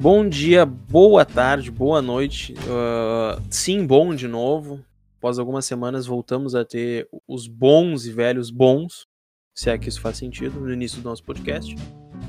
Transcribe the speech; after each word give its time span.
Bom 0.00 0.28
dia, 0.28 0.64
boa 0.64 1.24
tarde, 1.24 1.72
boa 1.72 2.00
noite. 2.00 2.52
Uh, 2.52 3.42
sim, 3.50 3.84
bom 3.84 4.14
de 4.14 4.28
novo. 4.28 4.78
Após 5.18 5.40
algumas 5.40 5.64
semanas 5.64 6.06
voltamos 6.06 6.54
a 6.54 6.64
ter 6.64 7.08
os 7.26 7.48
bons 7.48 8.06
e 8.06 8.12
velhos 8.12 8.48
bons, 8.48 9.08
se 9.52 9.68
é 9.68 9.76
que 9.76 9.88
isso 9.88 10.00
faz 10.00 10.16
sentido, 10.16 10.60
no 10.60 10.72
início 10.72 11.02
do 11.02 11.08
nosso 11.08 11.24
podcast. 11.24 11.74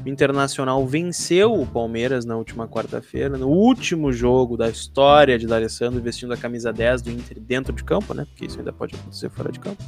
O 0.04 0.10
Internacional 0.10 0.84
venceu 0.88 1.54
o 1.54 1.68
Palmeiras 1.68 2.26
na 2.26 2.36
última 2.36 2.68
quarta-feira, 2.68 3.38
no 3.38 3.48
último 3.48 4.12
jogo 4.12 4.58
da 4.58 4.68
história 4.68 5.38
de 5.38 5.46
D'Alessandro 5.46 6.02
vestindo 6.02 6.34
a 6.34 6.38
camisa 6.38 6.74
10 6.74 7.04
do 7.04 7.12
Inter 7.12 7.40
dentro 7.40 7.72
de 7.72 7.84
campo, 7.84 8.16
né? 8.16 8.26
Porque 8.26 8.48
isso 8.48 8.58
ainda 8.58 8.74
pode 8.74 8.96
acontecer 8.96 9.30
fora 9.30 9.52
de 9.52 9.60
campo. 9.60 9.84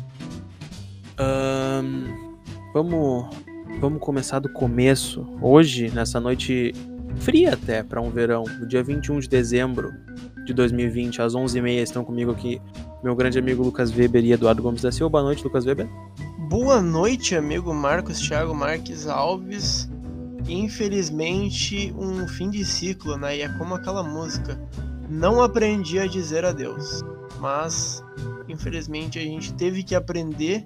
Um, 1.20 2.38
vamos, 2.76 3.36
vamos 3.80 4.00
começar 4.00 4.38
do 4.38 4.54
começo. 4.54 5.28
Hoje, 5.42 5.90
nessa 5.90 6.20
noite 6.20 6.76
fria 7.20 7.54
até 7.54 7.84
para 7.84 8.02
um 8.02 8.10
verão, 8.10 8.44
no 8.60 8.66
dia 8.66 8.84
21 8.84 9.20
de 9.20 9.30
dezembro 9.30 9.94
de 10.46 10.54
2020, 10.54 11.22
às 11.22 11.34
11h30, 11.34 11.82
estão 11.82 12.04
comigo 12.04 12.32
aqui 12.32 12.62
meu 13.04 13.16
grande 13.16 13.40
amigo 13.40 13.64
Lucas 13.64 13.92
Weber 13.92 14.24
e 14.24 14.32
Eduardo 14.32 14.62
Gomes 14.62 14.82
da 14.82 14.92
Silva. 14.92 15.10
Boa 15.10 15.24
noite, 15.24 15.44
Lucas 15.44 15.66
Weber. 15.66 15.90
Boa 16.50 16.82
noite, 16.82 17.36
amigo 17.36 17.74
Marcos 17.74 18.20
Thiago 18.20 18.54
Marques 18.54 19.08
Alves. 19.08 19.90
Infelizmente, 20.48 21.94
um 21.98 22.28
fim 22.28 22.50
de 22.50 22.66
ciclo, 22.66 23.18
né? 23.18 23.38
E 23.38 23.42
é 23.42 23.50
como 23.58 23.74
aquela 23.74 24.04
música. 24.04 24.60
Não 25.10 25.42
aprendi 25.42 26.00
a 26.00 26.08
dizer 26.08 26.46
adeus, 26.46 27.04
mas 27.40 28.04
infelizmente 28.48 29.18
a 29.18 29.22
gente 29.22 29.54
teve 29.54 29.84
que 29.84 29.96
aprender 29.96 30.66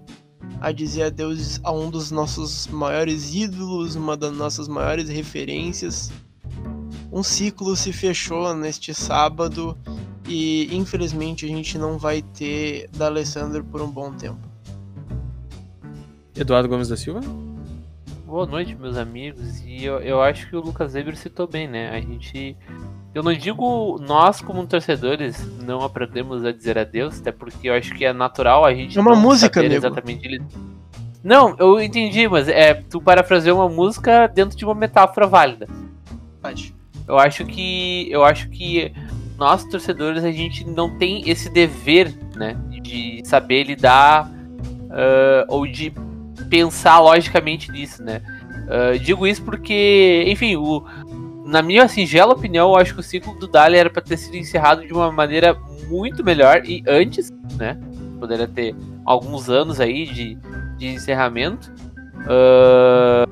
a 0.62 0.71
dizer 0.71 1.03
adeus 1.03 1.59
a 1.63 1.71
um 1.71 1.89
dos 1.89 2.12
nossos 2.12 2.67
maiores 2.67 3.34
ídolos, 3.34 3.95
uma 3.95 4.15
das 4.15 4.34
nossas 4.34 4.67
maiores 4.67 5.09
referências, 5.09 6.12
um 7.15 7.23
ciclo 7.23 7.77
se 7.77 7.93
fechou 7.93 8.53
neste 8.53 8.93
sábado 8.93 9.77
e 10.27 10.76
infelizmente 10.76 11.45
a 11.45 11.48
gente 11.48 11.77
não 11.77 11.98
vai 11.98 12.21
ter 12.21 12.90
da 12.90 13.05
Alessandro 13.05 13.63
por 13.63 13.81
um 13.81 13.90
bom 13.90 14.12
tempo. 14.12 14.37
Eduardo 16.35 16.67
Gomes 16.67 16.90
da 16.90 16.98
Silva? 16.98 17.21
Boa 18.25 18.45
noite, 18.45 18.75
meus 18.75 18.98
amigos. 18.98 19.62
E 19.62 19.85
eu, 19.85 19.99
eu 19.99 20.21
acho 20.21 20.49
que 20.49 20.57
o 20.57 20.59
Lucas 20.59 20.93
Weber 20.93 21.15
citou 21.15 21.48
bem, 21.48 21.70
né? 21.70 21.90
A 21.90 22.01
gente. 22.01 22.57
Eu 23.13 23.23
não 23.23 23.34
digo 23.34 23.97
nós, 24.05 24.41
como 24.41 24.68
torcedores, 24.68 25.41
não 25.63 25.79
aprendemos 25.84 26.43
a 26.43 26.51
dizer 26.51 26.77
adeus, 26.77 27.21
até 27.21 27.31
porque 27.31 27.70
eu 27.70 27.73
acho 27.73 27.93
que 27.93 28.03
é 28.03 28.12
natural 28.12 28.65
a 28.65 28.73
gente. 28.73 28.97
É 28.97 29.01
uma 29.01 29.15
música, 29.15 29.62
amigo. 29.62 29.75
exatamente. 29.75 30.27
Ele... 30.27 30.43
Não, 31.23 31.55
eu 31.57 31.81
entendi, 31.81 32.27
mas 32.27 32.49
é 32.49 32.73
tu 32.73 32.99
parafraseou 32.99 33.59
uma 33.59 33.70
música 33.70 34.27
dentro 34.27 34.57
de 34.57 34.65
uma 34.65 34.75
metáfora 34.75 35.25
válida. 35.25 35.65
Pode. 36.41 36.74
Eu 37.07 37.17
acho 37.20 37.45
que 37.45 38.07
eu 38.09 38.23
acho 38.23 38.49
que 38.49 38.91
nós 39.37 39.63
torcedores 39.65 40.23
a 40.23 40.31
gente 40.31 40.65
não 40.65 40.98
tem 40.98 41.29
esse 41.29 41.49
dever, 41.49 42.13
né, 42.35 42.55
de 42.81 43.21
saber 43.25 43.63
lidar 43.63 44.29
uh, 44.29 45.45
ou 45.49 45.67
de 45.67 45.93
pensar 46.49 46.99
logicamente 46.99 47.71
nisso, 47.71 48.03
né. 48.03 48.21
Uh, 48.65 48.97
digo 48.97 49.27
isso 49.27 49.43
porque, 49.43 50.23
enfim, 50.27 50.55
o, 50.55 50.84
na 51.45 51.62
minha 51.62 51.87
singela 51.87 52.34
opinião, 52.34 52.70
eu 52.70 52.77
acho 52.77 52.93
que 52.93 52.99
o 52.99 53.03
ciclo 53.03 53.37
do 53.37 53.47
Dali 53.47 53.77
era 53.77 53.90
para 53.90 54.01
ter 54.01 54.17
sido 54.17 54.37
encerrado 54.37 54.85
de 54.85 54.93
uma 54.93 55.12
maneira 55.12 55.55
muito 55.87 56.23
melhor 56.23 56.63
e 56.65 56.84
antes, 56.87 57.31
né, 57.57 57.77
poderia 58.19 58.47
ter 58.47 58.75
alguns 59.05 59.49
anos 59.49 59.79
aí 59.79 60.05
de, 60.05 60.35
de 60.77 60.87
encerramento. 60.87 61.71
Uh, 62.21 63.29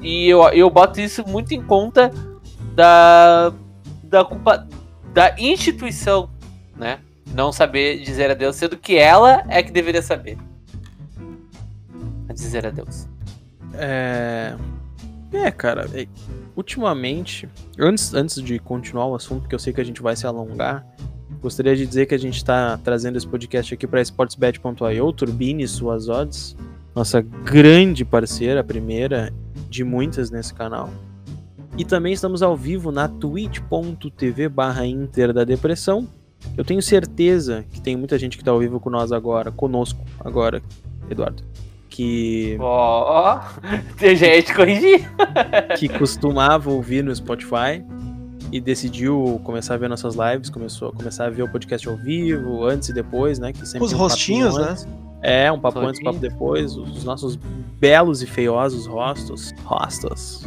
e 0.00 0.28
eu, 0.28 0.42
eu 0.50 0.70
boto 0.70 1.00
isso 1.00 1.26
muito 1.26 1.52
em 1.52 1.60
conta 1.60 2.10
da, 2.74 3.52
da 4.04 4.24
culpa 4.24 4.66
da 5.12 5.34
instituição, 5.38 6.30
né? 6.76 7.00
Não 7.34 7.52
saber 7.52 8.00
dizer 8.00 8.30
adeus, 8.30 8.56
sendo 8.56 8.76
que 8.76 8.96
ela 8.96 9.44
é 9.48 9.62
que 9.62 9.70
deveria 9.70 10.02
saber. 10.02 10.36
A 12.28 12.32
dizer 12.32 12.66
adeus. 12.66 13.08
É. 13.74 14.54
É, 15.32 15.50
cara, 15.50 15.88
é... 15.94 16.08
ultimamente, 16.56 17.48
antes, 17.78 18.12
antes 18.14 18.42
de 18.42 18.58
continuar 18.58 19.06
o 19.06 19.14
assunto, 19.14 19.42
porque 19.42 19.54
eu 19.54 19.60
sei 19.60 19.72
que 19.72 19.80
a 19.80 19.84
gente 19.84 20.02
vai 20.02 20.16
se 20.16 20.26
alongar, 20.26 20.84
gostaria 21.40 21.76
de 21.76 21.86
dizer 21.86 22.06
que 22.06 22.14
a 22.14 22.18
gente 22.18 22.36
está 22.36 22.76
trazendo 22.78 23.16
esse 23.16 23.26
podcast 23.26 23.72
aqui 23.72 23.86
para 23.86 24.00
sportsbet.io, 24.02 25.12
Turbine 25.12 25.66
suas 25.68 26.08
odds, 26.08 26.56
nossa 26.94 27.20
grande 27.20 28.04
parceira, 28.04 28.60
a 28.60 28.64
primeira 28.64 29.32
de 29.68 29.84
muitas 29.84 30.32
nesse 30.32 30.52
canal. 30.52 30.90
E 31.80 31.84
também 31.86 32.12
estamos 32.12 32.42
ao 32.42 32.54
vivo 32.54 32.92
na 32.92 33.08
twitch.tv 33.08 34.50
barra 34.50 34.84
Inter 34.84 35.32
da 35.32 35.44
Depressão. 35.44 36.06
Eu 36.54 36.62
tenho 36.62 36.82
certeza 36.82 37.64
que 37.72 37.80
tem 37.80 37.96
muita 37.96 38.18
gente 38.18 38.36
que 38.36 38.42
está 38.42 38.50
ao 38.50 38.58
vivo 38.58 38.78
com 38.78 38.90
nós 38.90 39.12
agora, 39.12 39.50
conosco 39.50 39.98
agora, 40.22 40.60
Eduardo. 41.08 41.42
Que. 41.88 42.58
Ó, 42.60 43.40
oh, 43.40 44.14
já 44.14 44.26
ia 44.26 44.42
te 44.42 44.52
corrigir. 44.52 45.10
que 45.78 45.88
costumava 45.88 46.70
ouvir 46.70 47.02
no 47.02 47.16
Spotify 47.16 47.82
e 48.52 48.60
decidiu 48.60 49.40
começar 49.42 49.72
a 49.72 49.78
ver 49.78 49.88
nossas 49.88 50.14
lives, 50.14 50.50
começou 50.50 50.90
a 50.90 50.92
começar 50.92 51.28
a 51.28 51.30
ver 51.30 51.44
o 51.44 51.48
podcast 51.50 51.88
ao 51.88 51.96
vivo, 51.96 52.62
antes 52.62 52.90
e 52.90 52.92
depois, 52.92 53.38
né? 53.38 53.54
Que 53.54 53.66
sempre 53.66 53.86
Os 53.86 53.94
um 53.94 53.96
rostinhos, 53.96 54.54
né? 54.54 54.76
É, 55.22 55.50
um 55.50 55.58
papo 55.58 55.78
antes, 55.78 56.02
papo 56.02 56.18
depois, 56.18 56.76
os 56.76 57.04
nossos 57.04 57.36
belos 57.78 58.22
e 58.22 58.26
feiosos 58.26 58.86
rostos. 58.86 59.54
Rostos. 59.64 60.46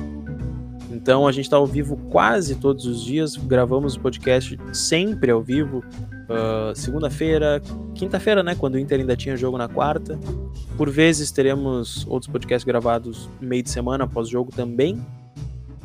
Então 1.04 1.28
a 1.28 1.34
gente 1.34 1.44
está 1.44 1.58
ao 1.58 1.68
vivo 1.68 1.98
quase 2.10 2.56
todos 2.56 2.86
os 2.86 3.04
dias, 3.04 3.36
gravamos 3.36 3.96
o 3.96 4.00
podcast 4.00 4.58
sempre 4.72 5.32
ao 5.32 5.44
vivo. 5.44 5.80
Uh, 6.30 6.74
Segunda-feira, 6.74 7.62
quinta-feira, 7.94 8.42
né? 8.42 8.56
Quando 8.56 8.76
o 8.76 8.80
Inter 8.80 9.02
ainda 9.02 9.14
tinha 9.14 9.36
jogo 9.36 9.58
na 9.58 9.68
quarta. 9.68 10.18
Por 10.78 10.90
vezes 10.90 11.30
teremos 11.30 12.08
outros 12.08 12.32
podcasts 12.32 12.64
gravados 12.64 13.30
meio 13.42 13.62
de 13.62 13.70
semana 13.70 14.06
após 14.06 14.30
jogo 14.30 14.50
também. 14.56 15.06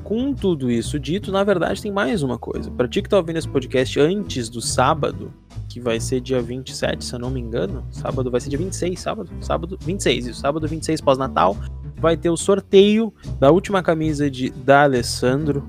Com 0.04 0.32
tudo 0.32 0.70
isso 0.70 1.00
dito, 1.00 1.32
na 1.32 1.42
verdade 1.42 1.82
tem 1.82 1.90
mais 1.90 2.22
uma 2.22 2.38
coisa. 2.38 2.70
Para 2.70 2.86
ti 2.86 3.02
que 3.02 3.08
tá 3.08 3.16
ouvindo 3.16 3.38
esse 3.38 3.48
podcast 3.48 3.98
antes 3.98 4.48
do 4.48 4.60
sábado, 4.60 5.32
que 5.68 5.80
vai 5.80 5.98
ser 5.98 6.20
dia 6.20 6.40
27, 6.40 7.04
se 7.04 7.12
eu 7.12 7.18
não 7.18 7.28
me 7.28 7.40
engano. 7.40 7.84
Sábado 7.90 8.30
vai 8.30 8.40
ser 8.40 8.50
dia 8.50 8.58
26, 8.58 9.00
sábado? 9.00 9.30
Sábado 9.40 9.76
26, 9.84 10.28
isso. 10.28 10.40
Sábado 10.40 10.68
26 10.68 11.00
pós-natal 11.00 11.56
vai 12.00 12.16
ter 12.16 12.30
o 12.30 12.36
sorteio 12.36 13.12
da 13.38 13.50
última 13.50 13.82
camisa 13.82 14.30
de 14.30 14.50
da 14.50 14.82
Alessandro 14.84 15.66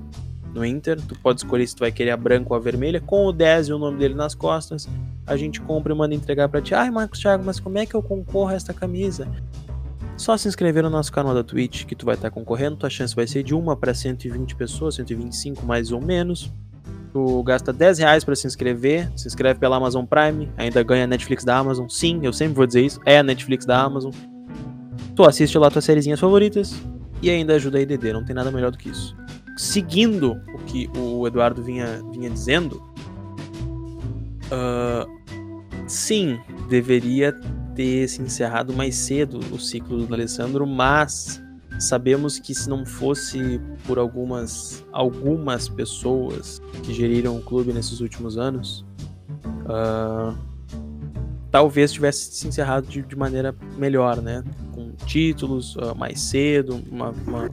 no 0.54 0.64
Inter. 0.64 1.00
Tu 1.00 1.14
pode 1.20 1.40
escolher 1.40 1.66
se 1.66 1.74
tu 1.74 1.80
vai 1.80 1.92
querer 1.92 2.10
a 2.10 2.16
branca 2.16 2.48
ou 2.50 2.56
a 2.56 2.60
vermelha, 2.60 3.00
com 3.00 3.26
o 3.26 3.32
10 3.32 3.68
e 3.68 3.72
o 3.72 3.78
nome 3.78 3.98
dele 3.98 4.14
nas 4.14 4.34
costas. 4.34 4.88
A 5.26 5.36
gente 5.36 5.60
compra 5.60 5.92
e 5.92 5.96
manda 5.96 6.14
entregar 6.14 6.48
para 6.48 6.60
ti. 6.60 6.74
Ai, 6.74 6.90
Marcos 6.90 7.20
Thiago, 7.20 7.44
mas 7.44 7.60
como 7.60 7.78
é 7.78 7.86
que 7.86 7.94
eu 7.94 8.02
concorro 8.02 8.50
a 8.50 8.54
esta 8.54 8.74
camisa? 8.74 9.28
Só 10.16 10.36
se 10.36 10.48
inscrever 10.48 10.82
no 10.82 10.90
nosso 10.90 11.10
canal 11.10 11.34
da 11.34 11.42
Twitch 11.42 11.86
que 11.86 11.94
tu 11.94 12.04
vai 12.04 12.14
estar 12.14 12.30
concorrendo. 12.30 12.76
Tua 12.76 12.90
chance 12.90 13.16
vai 13.16 13.26
ser 13.26 13.42
de 13.42 13.54
uma 13.54 13.74
para 13.76 13.94
120 13.94 14.54
pessoas, 14.54 14.96
125 14.96 15.64
mais 15.64 15.92
ou 15.92 16.00
menos. 16.00 16.52
Tu 17.12 17.42
gasta 17.42 17.72
10 17.72 17.98
reais 17.98 18.22
para 18.22 18.36
se 18.36 18.46
inscrever, 18.46 19.10
se 19.16 19.26
inscreve 19.26 19.58
pela 19.58 19.76
Amazon 19.76 20.04
Prime, 20.04 20.48
ainda 20.56 20.82
ganha 20.82 21.04
a 21.04 21.06
Netflix 21.06 21.42
da 21.42 21.56
Amazon. 21.56 21.88
Sim, 21.88 22.20
eu 22.22 22.32
sempre 22.32 22.54
vou 22.54 22.66
dizer 22.66 22.84
isso, 22.84 23.00
é 23.04 23.18
a 23.18 23.22
Netflix 23.22 23.64
da 23.64 23.80
Amazon. 23.82 24.12
Tu 25.14 25.24
assiste 25.24 25.56
lá 25.58 25.70
tuas 25.70 25.84
sériezinhas 25.84 26.20
favoritas 26.20 26.74
e 27.22 27.30
ainda 27.30 27.54
ajuda 27.54 27.78
a 27.78 27.80
IDD, 27.82 28.12
não 28.12 28.24
tem 28.24 28.34
nada 28.34 28.50
melhor 28.50 28.70
do 28.70 28.78
que 28.78 28.88
isso. 28.88 29.16
Seguindo 29.56 30.40
o 30.54 30.58
que 30.66 30.88
o 30.96 31.26
Eduardo 31.26 31.62
vinha, 31.62 32.02
vinha 32.12 32.30
dizendo, 32.30 32.82
uh, 34.46 35.06
sim, 35.86 36.38
deveria 36.68 37.32
ter 37.74 38.08
se 38.08 38.22
encerrado 38.22 38.72
mais 38.72 38.94
cedo 38.94 39.38
o 39.52 39.58
ciclo 39.58 40.06
do 40.06 40.14
Alessandro, 40.14 40.66
mas 40.66 41.42
Sabemos 41.80 42.38
que 42.38 42.54
se 42.54 42.68
não 42.68 42.84
fosse 42.84 43.58
por 43.86 43.98
algumas, 43.98 44.84
algumas 44.92 45.66
pessoas 45.66 46.60
que 46.82 46.92
geriram 46.92 47.38
o 47.38 47.42
clube 47.42 47.72
nesses 47.72 48.00
últimos 48.00 48.36
anos, 48.36 48.84
uh, 49.64 50.36
talvez 51.50 51.90
tivesse 51.90 52.34
se 52.34 52.46
encerrado 52.46 52.86
de, 52.86 53.00
de, 53.00 53.16
maneira 53.16 53.56
melhor, 53.78 54.20
né? 54.20 54.44
Títulos 55.06 55.76
uh, 55.76 55.94
mais 55.96 56.20
cedo, 56.20 56.82
uma, 56.90 57.10
uma 57.10 57.50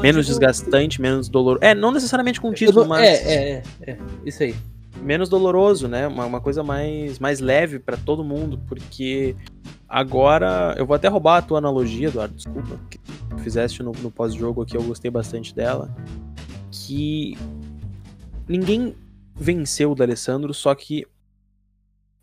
menos 0.00 0.26
digo... 0.26 0.38
desgastante, 0.38 1.00
menos 1.00 1.28
doloroso. 1.28 1.64
É, 1.64 1.74
não 1.74 1.92
necessariamente 1.92 2.40
com 2.40 2.52
título, 2.52 2.86
mas. 2.86 3.02
É, 3.02 3.14
é, 3.14 3.62
é, 3.82 3.90
é, 3.92 3.98
isso 4.24 4.42
aí. 4.42 4.54
Menos 5.02 5.28
doloroso, 5.28 5.88
né? 5.88 6.06
Uma, 6.06 6.26
uma 6.26 6.40
coisa 6.40 6.62
mais, 6.62 7.18
mais 7.18 7.40
leve 7.40 7.78
para 7.78 7.96
todo 7.96 8.24
mundo, 8.24 8.60
porque 8.66 9.36
agora 9.88 10.74
eu 10.76 10.84
vou 10.84 10.94
até 10.94 11.08
roubar 11.08 11.38
a 11.38 11.42
tua 11.42 11.58
analogia, 11.58 12.08
Eduardo, 12.08 12.34
desculpa, 12.34 12.78
fizeste 13.38 13.82
no, 13.82 13.92
no 13.92 14.10
pós-jogo 14.10 14.62
aqui, 14.62 14.76
eu 14.76 14.82
gostei 14.82 15.10
bastante 15.10 15.54
dela. 15.54 15.94
Que 16.70 17.36
ninguém 18.48 18.94
venceu 19.34 19.92
o 19.92 19.94
D'Alessandro, 19.94 20.52
só 20.52 20.74
que 20.74 21.06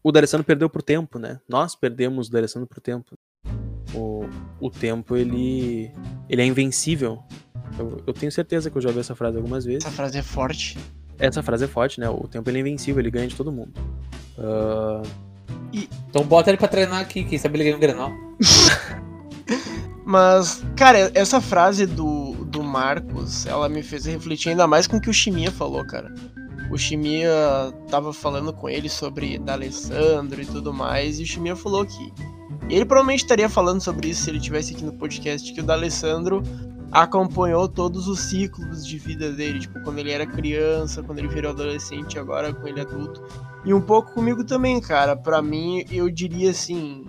o 0.04 0.12
D'Alessandro 0.12 0.46
perdeu 0.46 0.70
pro 0.70 0.84
tempo, 0.84 1.18
né? 1.18 1.40
Nós 1.50 1.76
perdemos 1.76 2.28
o 2.28 2.32
D'Alessandro 2.32 2.68
pro 2.68 2.80
tempo. 2.80 3.18
O, 3.94 4.26
o 4.60 4.70
tempo, 4.70 5.16
ele, 5.16 5.92
ele 6.30 6.42
é 6.42 6.46
invencível. 6.46 7.24
Eu, 7.78 8.02
eu, 8.08 8.14
tenho 8.14 8.32
certeza 8.32 8.70
que 8.70 8.78
eu 8.78 8.82
já 8.82 8.90
ouvi 8.90 9.00
essa 9.00 9.16
frase 9.16 9.38
algumas 9.38 9.66
vezes. 9.66 9.86
Essa 9.86 9.96
frase 9.96 10.18
é 10.18 10.24
forte. 10.24 10.78
Essa 11.20 11.42
frase 11.42 11.66
é 11.66 11.68
forte, 11.68 12.00
né? 12.00 12.10
O 12.10 12.28
tempo 12.28 12.50
ele 12.50 12.58
é 12.58 12.62
invencível, 12.62 13.00
ele 13.00 13.12
ganha 13.12 13.28
de 13.28 13.36
todo 13.36 13.52
mundo. 13.52 13.74
Uh... 14.38 15.08
E... 15.74 15.90
Então 16.10 16.24
bota 16.24 16.50
ele 16.50 16.58
pra 16.58 16.68
treinar 16.68 17.02
aqui, 17.02 17.24
quem 17.24 17.38
sabe 17.38 17.58
ele 17.58 17.66
ganha 17.66 17.76
um 17.76 17.80
granal. 17.80 18.12
Mas, 20.06 20.64
cara, 20.78 21.12
essa 21.14 21.42
frase 21.42 21.86
do, 21.86 22.34
do 22.46 22.64
Marcos, 22.64 23.46
ela 23.46 23.68
me 23.68 23.84
fez 23.84 24.06
refletir 24.06 24.50
ainda 24.50 24.66
mais 24.66 24.88
com 24.88 24.98
o 24.98 25.02
que 25.02 25.10
o 25.10 25.14
Chimia 25.14 25.52
falou, 25.52 25.86
cara. 25.86 26.14
O 26.72 26.78
Chimia 26.78 27.74
tava 27.90 28.14
falando 28.14 28.54
com 28.54 28.70
ele 28.70 28.88
sobre 28.88 29.38
D'Alessandro 29.38 30.42
e 30.42 30.46
tudo 30.46 30.74
mais, 30.74 31.20
e 31.20 31.24
o 31.24 31.26
Chimia 31.26 31.58
falou 31.58 31.86
que 31.86 32.14
ele 32.70 32.86
provavelmente 32.86 33.24
estaria 33.24 33.50
falando 33.50 33.82
sobre 33.82 34.10
isso 34.10 34.24
se 34.24 34.30
ele 34.30 34.40
tivesse 34.40 34.74
aqui 34.74 34.84
no 34.84 34.94
podcast, 34.94 35.54
que 35.54 35.62
o 35.62 35.64
D'Alessandro 35.64 36.44
acompanhou 36.92 37.68
todos 37.68 38.08
os 38.08 38.20
ciclos 38.20 38.86
de 38.86 38.98
vida 38.98 39.32
dele, 39.32 39.60
tipo, 39.60 39.80
quando 39.82 40.00
ele 40.00 40.12
era 40.12 40.26
criança, 40.26 41.04
quando 41.04 41.20
ele 41.20 41.28
virou 41.28 41.52
adolescente, 41.52 42.18
agora 42.18 42.54
com 42.54 42.68
ele 42.68 42.82
adulto. 42.82 43.24
E 43.66 43.74
um 43.74 43.82
pouco 43.82 44.14
comigo 44.14 44.44
também, 44.44 44.80
cara. 44.80 45.16
Para 45.16 45.42
mim, 45.42 45.84
eu 45.92 46.10
diria 46.10 46.52
assim, 46.52 47.06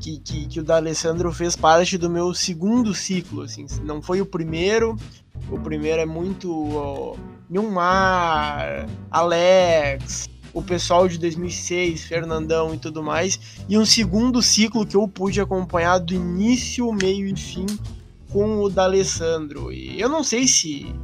que, 0.00 0.18
que, 0.18 0.46
que 0.46 0.60
o 0.60 0.64
D'Alessandro 0.64 1.32
fez 1.32 1.54
parte 1.54 1.98
do 1.98 2.10
meu 2.10 2.34
segundo 2.34 2.94
ciclo, 2.94 3.42
assim, 3.42 3.66
não 3.84 4.02
foi 4.02 4.20
o 4.20 4.26
primeiro, 4.26 4.96
o 5.50 5.58
primeiro 5.58 6.00
é 6.02 6.06
muito 6.06 6.50
ó, 6.74 7.14
Alex, 9.10 10.28
o 10.52 10.62
pessoal 10.62 11.08
de 11.08 11.18
2006, 11.18 12.04
Fernandão 12.04 12.74
e 12.74 12.78
tudo 12.78 13.02
mais, 13.02 13.38
e 13.68 13.78
um 13.78 13.84
segundo 13.84 14.42
ciclo 14.42 14.86
que 14.86 14.96
eu 14.96 15.06
pude 15.08 15.40
acompanhar 15.40 15.98
do 15.98 16.14
início, 16.14 16.92
meio 16.92 17.26
e 17.26 17.36
fim 17.36 17.66
com 18.30 18.60
o 18.60 18.70
D'Alessandro. 18.70 19.72
E 19.72 20.00
eu 20.00 20.08
não 20.08 20.24
sei 20.24 20.46
se 20.46 20.94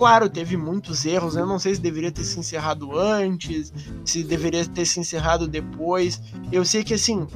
claro, 0.00 0.30
teve 0.30 0.56
muitos 0.56 1.04
erros. 1.04 1.36
Eu 1.36 1.44
não 1.44 1.58
sei 1.58 1.74
se 1.74 1.80
deveria 1.80 2.10
ter 2.10 2.24
se 2.24 2.40
encerrado 2.40 2.98
antes, 2.98 3.70
se 4.02 4.24
deveria 4.24 4.64
ter 4.64 4.86
se 4.86 4.98
encerrado 4.98 5.46
depois. 5.46 6.22
Eu 6.50 6.64
sei 6.64 6.82
que 6.82 6.94
assim, 6.94 7.26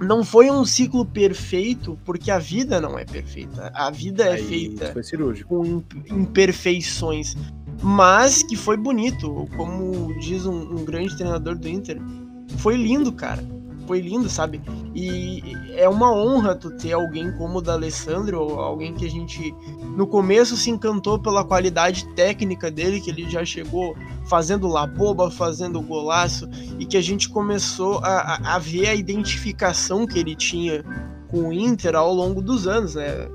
não 0.00 0.24
foi 0.24 0.50
um 0.50 0.64
ciclo 0.64 1.04
perfeito, 1.04 1.98
porque 2.02 2.30
a 2.30 2.38
vida 2.38 2.80
não 2.80 2.98
é 2.98 3.04
perfeita. 3.04 3.70
A 3.74 3.90
vida 3.90 4.24
é 4.24 4.32
Aí, 4.32 4.40
é 4.40 4.44
feita 4.44 4.94
com 5.46 5.82
imperfeições 6.10 7.36
mas 7.82 8.42
que 8.42 8.56
foi 8.56 8.76
bonito, 8.76 9.48
como 9.56 10.14
diz 10.18 10.46
um, 10.46 10.54
um, 10.54 10.84
grande 10.84 11.16
treinador 11.16 11.58
do 11.58 11.68
Inter. 11.68 12.00
Foi 12.58 12.76
lindo, 12.76 13.12
cara. 13.12 13.44
Foi 13.86 14.00
lindo, 14.00 14.30
sabe? 14.30 14.62
E 14.94 15.42
é 15.74 15.88
uma 15.88 16.14
honra 16.14 16.54
tu 16.54 16.70
ter 16.70 16.92
alguém 16.92 17.32
como 17.32 17.58
o 17.58 17.60
da 17.60 17.72
Alessandro, 17.72 18.38
alguém 18.38 18.94
que 18.94 19.04
a 19.04 19.10
gente 19.10 19.52
no 19.96 20.06
começo 20.06 20.56
se 20.56 20.70
encantou 20.70 21.18
pela 21.18 21.44
qualidade 21.44 22.06
técnica 22.14 22.70
dele, 22.70 23.00
que 23.00 23.10
ele 23.10 23.28
já 23.28 23.44
chegou 23.44 23.96
fazendo 24.26 24.68
la 24.68 24.86
boba, 24.86 25.30
fazendo 25.30 25.82
golaço, 25.82 26.48
e 26.78 26.86
que 26.86 26.96
a 26.96 27.02
gente 27.02 27.28
começou 27.28 27.98
a, 27.98 28.54
a 28.54 28.58
ver 28.58 28.88
a 28.88 28.94
identificação 28.94 30.06
que 30.06 30.18
ele 30.18 30.36
tinha 30.36 30.84
com 31.28 31.48
o 31.48 31.52
Inter 31.52 31.96
ao 31.96 32.14
longo 32.14 32.40
dos 32.40 32.68
anos, 32.68 32.94
né? 32.94 33.28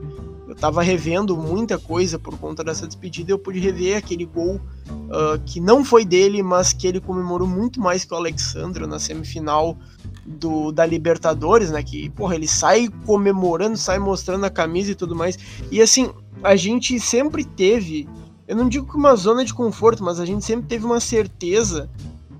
Tava 0.55 0.81
revendo 0.81 1.35
muita 1.35 1.77
coisa 1.77 2.17
por 2.17 2.37
conta 2.37 2.63
dessa 2.63 2.87
despedida. 2.87 3.31
Eu 3.31 3.39
pude 3.39 3.59
rever 3.59 3.97
aquele 3.97 4.25
gol 4.25 4.55
uh, 4.55 5.39
que 5.45 5.59
não 5.59 5.83
foi 5.83 6.05
dele, 6.05 6.41
mas 6.41 6.73
que 6.73 6.87
ele 6.87 6.99
comemorou 6.99 7.47
muito 7.47 7.81
mais 7.81 8.05
que 8.05 8.13
o 8.13 8.17
Alexandre 8.17 8.87
na 8.87 8.99
semifinal 8.99 9.77
do, 10.25 10.71
da 10.71 10.85
Libertadores, 10.85 11.71
né? 11.71 11.81
Que, 11.83 12.09
porra, 12.09 12.35
ele 12.35 12.47
sai 12.47 12.89
comemorando, 13.05 13.77
sai 13.77 13.99
mostrando 13.99 14.45
a 14.45 14.49
camisa 14.49 14.91
e 14.91 14.95
tudo 14.95 15.15
mais. 15.15 15.37
E 15.71 15.81
assim, 15.81 16.09
a 16.43 16.55
gente 16.55 16.99
sempre 16.99 17.43
teve, 17.43 18.07
eu 18.47 18.55
não 18.55 18.69
digo 18.69 18.87
que 18.89 18.97
uma 18.97 19.15
zona 19.15 19.43
de 19.43 19.53
conforto, 19.53 20.03
mas 20.03 20.19
a 20.19 20.25
gente 20.25 20.45
sempre 20.45 20.67
teve 20.67 20.85
uma 20.85 20.99
certeza 20.99 21.89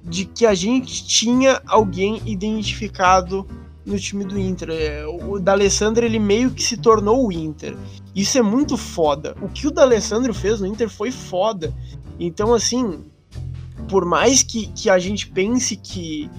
de 0.03 0.25
que 0.25 0.45
a 0.45 0.53
gente 0.53 1.05
tinha 1.05 1.61
alguém 1.67 2.21
identificado 2.25 3.45
no 3.87 3.97
time 3.97 4.25
do 4.25 4.37
Inter. 4.37 4.69
É, 4.69 5.05
o 5.07 5.39
D'Alessandro 5.39 6.05
ele 6.05 6.19
meio 6.19 6.51
que 6.51 6.61
se 6.61 6.77
tornou 6.77 7.25
o 7.25 7.31
Inter. 7.31 7.75
Isso 8.13 8.37
é 8.37 8.41
muito 8.41 8.77
foda. 8.77 9.35
O 9.41 9.47
que 9.47 9.65
o 9.65 9.71
D'Alessandro 9.71 10.33
fez 10.33 10.59
no 10.59 10.67
Inter 10.67 10.89
foi 10.89 11.09
foda. 11.09 11.73
Então, 12.19 12.53
assim, 12.53 13.05
por 13.89 14.05
mais 14.05 14.43
que, 14.43 14.67
que 14.67 14.89
a 14.89 14.99
gente 14.99 15.27
pense 15.27 15.75
que 15.77 16.29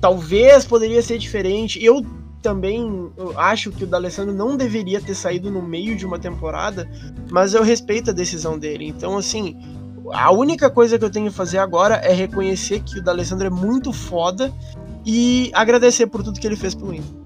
talvez 0.00 0.64
poderia 0.64 1.00
ser 1.02 1.18
diferente, 1.18 1.82
eu 1.82 2.04
também 2.42 3.10
acho 3.36 3.70
que 3.70 3.84
o 3.84 3.86
D'Alessandro 3.86 4.34
não 4.34 4.56
deveria 4.56 5.00
ter 5.00 5.14
saído 5.14 5.50
no 5.50 5.62
meio 5.62 5.96
de 5.96 6.06
uma 6.06 6.18
temporada, 6.18 6.88
mas 7.30 7.54
eu 7.54 7.62
respeito 7.62 8.10
a 8.10 8.12
decisão 8.12 8.58
dele. 8.58 8.86
Então, 8.86 9.16
assim, 9.16 9.56
a 10.12 10.32
única 10.32 10.70
coisa 10.70 10.98
que 10.98 11.04
eu 11.04 11.10
tenho 11.10 11.30
que 11.30 11.36
fazer 11.36 11.58
agora 11.58 11.96
é 11.96 12.12
reconhecer 12.12 12.80
que 12.80 12.98
o 12.98 13.02
D'Alessandro 13.02 13.46
é 13.46 13.50
muito 13.50 13.92
foda 13.92 14.52
e 15.10 15.50
agradecer 15.54 16.06
por 16.06 16.22
tudo 16.22 16.38
que 16.38 16.46
ele 16.46 16.54
fez 16.54 16.74
pelo 16.74 16.92
Inter. 16.92 17.16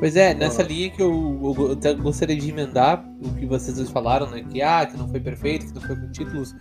Pois 0.00 0.16
é, 0.16 0.34
nessa 0.34 0.64
linha 0.64 0.90
que 0.90 1.00
eu, 1.00 1.40
eu, 1.56 1.78
eu, 1.80 1.96
gostaria 1.98 2.36
de 2.36 2.50
emendar 2.50 3.04
o 3.22 3.34
que 3.34 3.46
vocês 3.46 3.76
dois 3.76 3.88
falaram, 3.88 4.28
né? 4.28 4.44
Que, 4.50 4.60
ah, 4.60 4.84
que 4.84 4.96
não 4.96 5.08
foi 5.08 5.20
perfeito, 5.20 5.66
que 5.66 5.74
não 5.74 5.80
foi 5.80 5.94
com 5.94 6.10
títulos. 6.10 6.56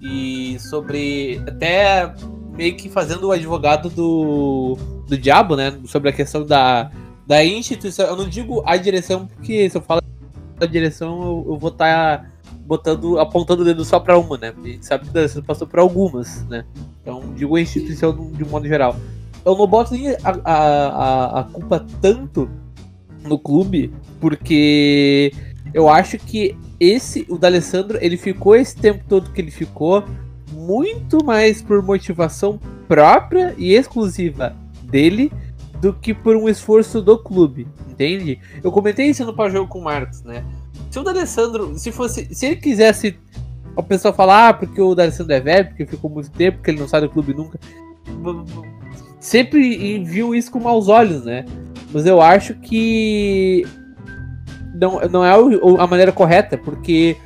E 0.00 0.58
sobre. 0.60 1.42
Até 1.46 2.14
meio 2.56 2.74
que 2.74 2.88
fazendo 2.88 3.28
o 3.28 3.32
advogado 3.32 3.90
do, 3.90 4.78
do 5.06 5.18
diabo, 5.18 5.56
né? 5.56 5.78
Sobre 5.84 6.08
a 6.08 6.12
questão 6.12 6.46
da, 6.46 6.90
da 7.26 7.44
instituição. 7.44 8.06
Eu 8.06 8.16
não 8.16 8.28
digo 8.28 8.62
a 8.66 8.78
direção, 8.78 9.26
porque 9.26 9.68
se 9.68 9.76
eu 9.76 9.82
falo 9.82 10.00
da 10.58 10.66
direção, 10.66 11.22
eu, 11.22 11.52
eu 11.52 11.58
vou 11.58 11.70
estar 11.70 12.18
tá 12.18 12.31
botando, 12.72 13.18
apontando 13.18 13.60
o 13.60 13.64
dedo 13.66 13.84
só 13.84 14.00
para 14.00 14.16
uma, 14.18 14.38
né? 14.38 14.54
A 14.56 14.66
gente 14.66 14.86
sabe 14.86 15.06
que 15.06 15.28
você 15.28 15.42
passou 15.42 15.66
por 15.66 15.78
algumas, 15.78 16.42
né? 16.46 16.64
Então, 17.02 17.22
digo 17.36 17.56
a 17.56 17.60
instituição 17.60 18.14
de 18.32 18.42
um 18.42 18.48
modo 18.48 18.66
geral. 18.66 18.96
Eu 19.44 19.54
não 19.54 19.66
boto 19.66 19.92
nem 19.92 20.08
a, 20.08 20.16
a, 20.42 21.40
a 21.40 21.44
culpa 21.44 21.84
tanto 22.00 22.48
no 23.22 23.38
clube, 23.38 23.92
porque 24.18 25.34
eu 25.74 25.86
acho 25.86 26.16
que 26.16 26.56
esse, 26.80 27.26
o 27.28 27.36
D'Alessandro, 27.36 27.98
ele 28.00 28.16
ficou 28.16 28.56
esse 28.56 28.74
tempo 28.74 29.04
todo 29.06 29.30
que 29.30 29.40
ele 29.42 29.50
ficou 29.50 30.02
muito 30.50 31.22
mais 31.22 31.60
por 31.60 31.82
motivação 31.82 32.58
própria 32.88 33.54
e 33.58 33.74
exclusiva 33.74 34.56
dele 34.84 35.30
do 35.78 35.92
que 35.92 36.14
por 36.14 36.36
um 36.36 36.48
esforço 36.48 37.02
do 37.02 37.18
clube, 37.18 37.68
entende? 37.90 38.40
Eu 38.64 38.72
comentei 38.72 39.08
isso 39.08 39.26
no 39.26 39.34
pós-jogo 39.34 39.68
com 39.68 39.80
o 39.80 39.84
Marcos, 39.84 40.22
né? 40.22 40.42
Se 40.92 40.98
o 40.98 41.02
D'Alessandro, 41.02 41.78
se 41.78 41.90
fosse, 41.90 42.28
se 42.34 42.44
ele 42.44 42.56
quisesse 42.56 43.18
o 43.74 43.82
pessoal 43.82 44.12
falar, 44.12 44.48
ah, 44.48 44.52
porque 44.52 44.78
o 44.78 44.94
D'Alessandro 44.94 45.32
é 45.32 45.40
velho, 45.40 45.68
porque 45.68 45.86
ficou 45.86 46.10
muito 46.10 46.30
tempo, 46.30 46.58
porque 46.58 46.70
ele 46.70 46.80
não 46.80 46.86
sai 46.86 47.00
do 47.00 47.08
clube 47.08 47.32
nunca. 47.32 47.58
Sempre 49.18 50.04
viu 50.04 50.34
isso 50.34 50.50
com 50.50 50.60
maus 50.60 50.88
olhos, 50.88 51.24
né? 51.24 51.46
Mas 51.94 52.04
eu 52.04 52.20
acho 52.20 52.52
que 52.56 53.66
não, 54.74 55.00
não 55.10 55.24
é 55.24 55.32
a 55.78 55.86
maneira 55.86 56.12
correta, 56.12 56.58
porque 56.58 57.16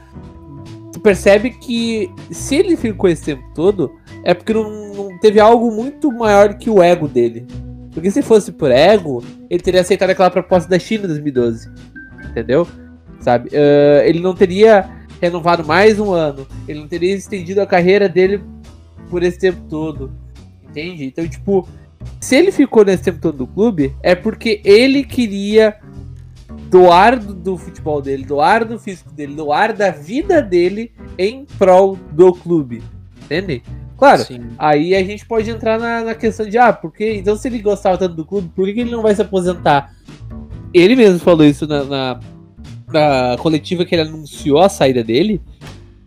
tu 0.93 1.01
percebe 1.01 1.51
que 1.51 2.09
se 2.31 2.55
ele 2.55 2.77
ficou 2.77 3.11
esse 3.11 3.25
tempo 3.25 3.43
todo, 3.53 3.97
é 4.23 4.33
porque 4.33 4.55
não, 4.55 4.95
não 4.95 5.19
teve 5.19 5.41
algo 5.41 5.73
muito 5.73 6.13
maior 6.13 6.55
que 6.55 6.71
o 6.71 6.81
ego 6.81 7.09
dele. 7.09 7.45
Porque 7.93 8.13
se 8.13 8.23
fosse 8.23 8.53
por 8.53 8.71
ego, 8.71 9.25
ele 9.51 9.61
teria 9.61 9.81
aceitado 9.81 10.11
aquela 10.11 10.31
proposta 10.31 10.71
da 10.71 10.79
China 10.79 11.07
em 11.07 11.09
2012. 11.09 11.69
Entendeu? 12.31 12.65
Sabe? 13.21 13.49
Uh, 13.49 14.03
ele 14.05 14.21
não 14.21 14.35
teria 14.35 14.89
renovado 15.21 15.65
mais 15.65 15.99
um 15.99 16.13
ano. 16.13 16.47
Ele 16.69 16.81
não 16.81 16.89
teria 16.89 17.15
estendido 17.15 17.61
a 17.61 17.67
carreira 17.67 18.09
dele 18.09 18.43
por 19.11 19.23
esse 19.23 19.39
tempo 19.39 19.61
todo. 19.69 20.13
Entende? 20.69 21.05
Então, 21.05 21.27
tipo, 21.27 21.67
se 22.21 22.37
ele 22.37 22.53
ficou 22.53 22.85
nesse 22.85 23.03
tempo 23.03 23.21
todo 23.21 23.39
no 23.39 23.47
clube, 23.47 23.95
é 24.03 24.15
porque 24.15 24.61
ele 24.65 25.05
queria 25.05 25.77
doar 26.69 27.19
do, 27.19 27.33
do, 27.33 27.57
futebol 27.57 28.03
dele, 28.03 28.25
doar 28.25 28.65
do 28.65 28.79
físico 28.79 29.13
dele, 29.13 29.35
doar 29.35 29.73
da 29.73 29.91
vida 29.91 30.43
dele 30.43 30.93
em 31.17 31.45
prol 31.59 31.97
do 32.13 32.33
clube. 32.33 32.83
Entende? 33.25 33.63
Claro, 33.97 34.25
Sim. 34.25 34.41
aí 34.59 34.95
a 34.95 35.03
gente 35.03 35.25
pode 35.25 35.49
entrar 35.51 35.79
na, 35.79 36.03
na, 36.03 36.15
questão 36.15 36.47
de, 36.47 36.59
ah, 36.59 36.73
porque 36.73 37.15
então 37.15 37.35
se 37.35 37.49
ele 37.49 37.61
gostava 37.61 37.97
tanto 37.97 38.15
do 38.15 38.27
clube, 38.27 38.51
por 38.55 38.67
que, 38.67 38.75
que 38.75 38.81
ele 38.81 38.91
não 38.91 39.03
vai 39.03 39.15
se 39.15 39.23
aposentar? 39.23 39.95
Ele 40.75 40.95
mesmo 40.95 41.19
falou 41.19 41.47
isso 41.47 41.67
na, 41.67 41.85
na 41.85 42.21
da 42.91 43.37
coletiva 43.39 43.85
que 43.85 43.95
ele 43.95 44.03
anunciou 44.03 44.59
a 44.59 44.69
saída 44.69 45.03
dele, 45.03 45.41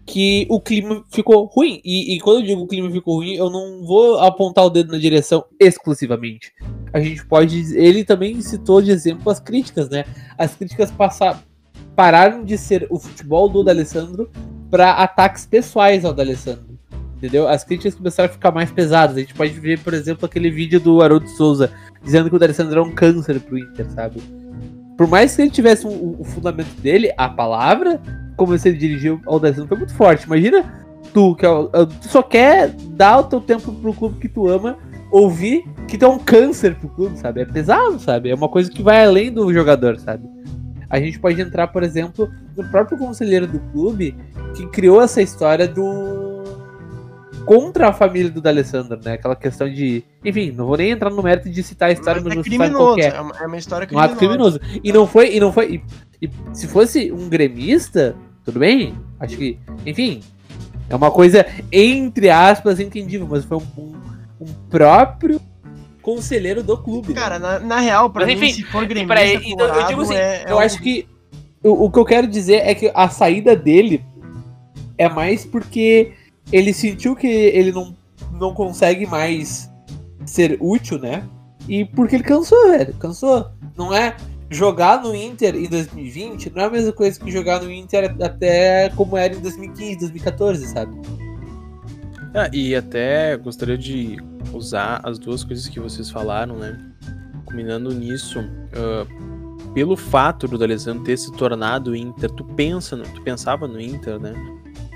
que 0.06 0.48
o 0.50 0.60
clima 0.60 1.04
ficou 1.10 1.46
ruim. 1.46 1.80
E, 1.86 2.16
e, 2.16 2.20
quando 2.20 2.40
eu 2.40 2.46
digo 2.46 2.62
o 2.62 2.68
clima 2.68 2.90
ficou 2.90 3.18
ruim, 3.18 3.36
eu 3.36 3.50
não 3.50 3.86
vou 3.86 4.20
apontar 4.20 4.66
o 4.66 4.70
dedo 4.70 4.92
na 4.92 4.98
direção 4.98 5.46
exclusivamente. 5.60 6.52
A 6.92 7.00
gente 7.00 7.26
pode. 7.26 7.76
Ele 7.76 8.04
também 8.04 8.42
citou 8.42 8.82
de 8.82 8.90
exemplo 8.92 9.32
as 9.32 9.40
críticas, 9.40 9.90
né? 9.90 10.06
As 10.38 10.56
críticas 10.56 10.90
passaram, 10.90 11.40
pararam 11.96 12.44
de 12.44 12.58
ser 12.58 12.88
o 12.90 12.98
futebol 12.98 13.48
do 13.48 13.64
D'Alessandro 13.64 14.32
para 14.72 14.94
ataques 14.94 15.46
pessoais 15.46 16.04
ao 16.04 16.14
D'Alessandro. 16.14 16.80
Entendeu? 17.18 17.48
As 17.48 17.64
críticas 17.64 17.96
começaram 17.96 18.30
a 18.30 18.34
ficar 18.34 18.52
mais 18.52 18.72
pesadas. 18.72 19.18
A 19.18 19.20
gente 19.20 19.34
pode 19.34 19.52
ver, 19.52 19.80
por 19.80 19.94
exemplo, 19.94 20.26
aquele 20.26 20.50
vídeo 20.50 20.80
do 20.80 21.02
Haroldo 21.02 21.28
Souza 21.30 21.72
dizendo 22.02 22.30
que 22.30 22.36
o 22.36 22.40
D'Alessandro 22.40 22.80
é 22.80 22.82
um 22.82 22.96
câncer 22.96 23.40
pro 23.42 23.58
Inter, 23.58 23.92
sabe? 23.92 24.22
Por 25.00 25.08
mais 25.08 25.34
que 25.34 25.44
ele 25.44 25.50
tivesse 25.50 25.88
o 25.88 25.90
um, 25.90 26.18
um, 26.20 26.24
fundamento 26.26 26.76
dele, 26.82 27.10
a 27.16 27.30
palavra, 27.30 28.02
como 28.36 28.58
você 28.58 28.74
dirigiu 28.74 29.22
ao 29.26 29.40
D'Alessandro, 29.40 29.70
foi 29.70 29.78
muito 29.78 29.96
forte. 29.96 30.26
Imagina 30.26 30.90
tu, 31.14 31.38
que 31.38 31.46
é, 31.46 31.50
é, 31.50 31.86
tu 31.86 32.10
só 32.10 32.22
quer 32.22 32.68
dar 32.98 33.20
o 33.20 33.24
teu 33.24 33.40
tempo 33.40 33.72
pro 33.72 33.94
clube 33.94 34.20
que 34.20 34.28
tu 34.28 34.50
ama, 34.50 34.78
ouvir 35.10 35.64
que 35.88 36.04
é 36.04 36.06
um 36.06 36.20
câncer 36.20 36.76
pro 36.76 36.90
clube, 36.90 37.18
sabe? 37.18 37.40
É 37.40 37.46
pesado, 37.46 37.98
sabe? 37.98 38.30
É 38.30 38.36
uma 38.36 38.50
coisa 38.50 38.70
que 38.70 38.84
vai 38.84 39.06
além 39.06 39.32
do 39.32 39.54
jogador, 39.54 39.98
sabe? 40.00 40.28
A 40.90 41.00
gente 41.00 41.18
pode 41.18 41.40
entrar, 41.40 41.68
por 41.68 41.82
exemplo, 41.82 42.30
no 42.58 42.70
próprio 42.70 42.98
conselheiro 42.98 43.48
do 43.48 43.62
clube 43.72 44.14
que 44.54 44.68
criou 44.68 45.02
essa 45.02 45.22
história 45.22 45.66
do 45.66 46.29
contra 47.50 47.88
a 47.88 47.94
família 47.94 48.30
do 48.30 48.40
D'Alessandro, 48.40 49.00
né? 49.04 49.14
Aquela 49.14 49.36
questão 49.36 49.68
de. 49.68 50.04
Enfim, 50.24 50.52
não 50.52 50.68
vou 50.68 50.78
nem 50.78 50.92
entrar 50.92 51.10
no 51.10 51.24
mérito 51.24 51.50
de 51.50 51.64
citar 51.64 51.90
a 51.90 51.92
história, 51.92 52.22
mas, 52.24 52.36
mas 52.36 52.46
é 52.46 52.48
criminoso. 52.48 53.00
É 53.00 53.20
uma, 53.20 53.36
é 53.42 53.48
uma 53.48 53.58
história 53.58 53.88
criminosa. 53.88 54.08
Um 54.08 54.14
ato 54.14 54.20
criminoso. 54.20 54.62
E 54.84 54.94
não 54.94 55.08
foi. 55.08 55.36
E 55.36 55.40
não 55.40 55.52
foi 55.52 55.82
e, 56.22 56.28
e, 56.28 56.30
se 56.54 56.68
fosse 56.68 57.12
um 57.12 57.28
gremista, 57.28 58.16
tudo 58.46 58.60
bem? 58.60 58.94
Acho 59.20 59.36
que. 59.36 59.58
Enfim. 59.84 60.22
É 60.88 60.96
uma 60.96 61.10
coisa, 61.10 61.44
entre 61.72 62.30
aspas, 62.30 62.80
entendível, 62.80 63.28
mas 63.28 63.46
foi 63.46 63.58
um, 63.58 63.68
um, 63.76 63.94
um 64.42 64.54
próprio 64.70 65.42
conselheiro 66.04 66.62
do 66.62 66.78
clube. 66.78 67.14
Né? 67.16 67.20
Cara, 67.20 67.40
né? 67.40 67.48
na, 67.48 67.60
na, 67.60 67.80
real, 67.80 68.12
pra 68.12 68.28
mas, 68.28 68.40
mim, 68.40 68.46
enfim, 68.46 68.54
se 68.54 68.64
for 68.64 68.86
gremista, 68.86 69.14
pra 69.14 69.26
ele, 69.26 69.52
então, 69.52 69.68
eu 69.68 69.88
digo 69.88 70.02
assim, 70.02 70.16
é, 70.16 70.46
eu 70.48 70.60
acho 70.60 70.80
que. 70.80 71.08
O, 71.64 71.86
o 71.86 71.92
que 71.92 71.98
eu 71.98 72.06
quero 72.06 72.28
dizer 72.28 72.58
é 72.58 72.76
que 72.76 72.92
a 72.94 73.10
saída 73.10 73.56
dele 73.56 74.06
é 75.00 75.10
mais 75.10 75.46
porque 75.46 76.14
ele 76.52 76.74
sentiu 76.74 77.16
que 77.16 77.28
ele 77.28 77.72
não, 77.72 77.96
não 78.34 78.54
consegue 78.54 79.06
mais 79.06 79.72
ser 80.26 80.58
útil, 80.60 81.00
né? 81.00 81.24
E 81.68 81.86
porque 81.86 82.16
ele 82.16 82.24
cansou, 82.24 82.70
velho. 82.70 82.94
Cansou. 82.96 83.52
Não 83.78 83.94
é 83.94 84.16
jogar 84.50 85.02
no 85.02 85.16
Inter 85.16 85.56
em 85.56 85.68
2020 85.68 86.50
não 86.50 86.64
é 86.64 86.66
a 86.66 86.70
mesma 86.70 86.92
coisa 86.92 87.20
que 87.20 87.30
jogar 87.30 87.62
no 87.62 87.72
Inter 87.72 88.16
até 88.20 88.90
como 88.96 89.16
era 89.16 89.36
em 89.36 89.40
2015, 89.40 90.00
2014, 90.00 90.68
sabe? 90.68 91.00
Ah, 92.34 92.50
e 92.52 92.76
até 92.76 93.38
gostaria 93.38 93.78
de 93.78 94.18
usar 94.54 95.02
as 95.04 95.18
duas 95.20 95.44
coisas 95.44 95.68
que 95.68 95.80
vocês 95.80 96.10
falaram, 96.10 96.58
né? 96.58 96.80
Combinando 97.46 97.94
nisso, 97.94 98.40
uh, 98.40 99.74
pelo 99.74 99.96
fato 99.96 100.48
do 100.48 100.58
D'Alessandro 100.58 101.04
ter 101.04 101.18
se 101.18 101.32
tornado 101.32 101.96
Inter, 101.96 102.30
tu 102.32 102.44
pensa, 102.44 102.98
tu 102.98 103.22
pensava 103.22 103.68
no 103.68 103.80
Inter, 103.80 104.20
né? 104.20 104.34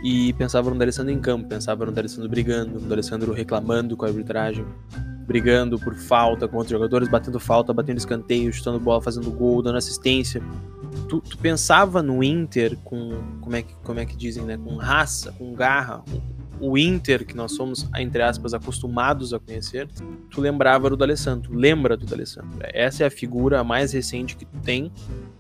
E 0.04 0.34
pensava 0.34 0.70
no 0.70 0.78
D'Alessandro 0.78 1.14
em 1.14 1.20
campo, 1.20 1.48
pensava 1.48 1.86
no 1.86 1.92
D'Alessandro 1.92 2.30
brigando, 2.30 2.80
no 2.80 2.88
D'Alessandro 2.88 3.32
reclamando 3.32 3.96
com 3.96 4.04
a 4.04 4.10
arbitragem, 4.10 4.66
brigando 5.26 5.80
por 5.80 5.96
falta 5.96 6.46
com 6.46 6.58
outros 6.58 6.72
jogadores, 6.72 7.08
batendo 7.08 7.40
falta, 7.40 7.74
batendo 7.74 7.98
escanteio, 7.98 8.52
chutando 8.52 8.80
bola, 8.82 9.02
fazendo 9.02 9.32
gol, 9.32 9.62
dando 9.62 9.78
assistência. 9.78 10.44
Tu, 11.08 11.22
tu, 11.22 11.38
pensava 11.38 12.04
no 12.04 12.22
Inter 12.22 12.78
com, 12.84 13.40
como 13.40 13.56
é 13.56 13.62
que, 13.62 13.74
como 13.76 14.00
é 14.00 14.06
que 14.06 14.16
dizem, 14.16 14.44
né, 14.44 14.58
com 14.58 14.76
raça, 14.76 15.32
com 15.32 15.54
garra, 15.54 16.04
o 16.60 16.78
Inter 16.78 17.26
que 17.26 17.36
nós 17.36 17.54
somos, 17.54 17.90
entre 17.98 18.22
aspas, 18.22 18.54
acostumados 18.54 19.34
a 19.34 19.40
conhecer, 19.40 19.88
tu 20.30 20.40
lembrava 20.40 20.90
do 20.90 20.96
D'Alessandro, 20.96 21.54
lembra 21.54 21.98
do 21.98 22.06
D'Alessandro. 22.06 22.60
Essa 22.62 23.04
é 23.04 23.08
a 23.08 23.12
figura 23.12 23.64
mais 23.64 23.94
recente 23.94 24.36
que 24.36 24.46
tu 24.46 24.58
tem 24.60 24.92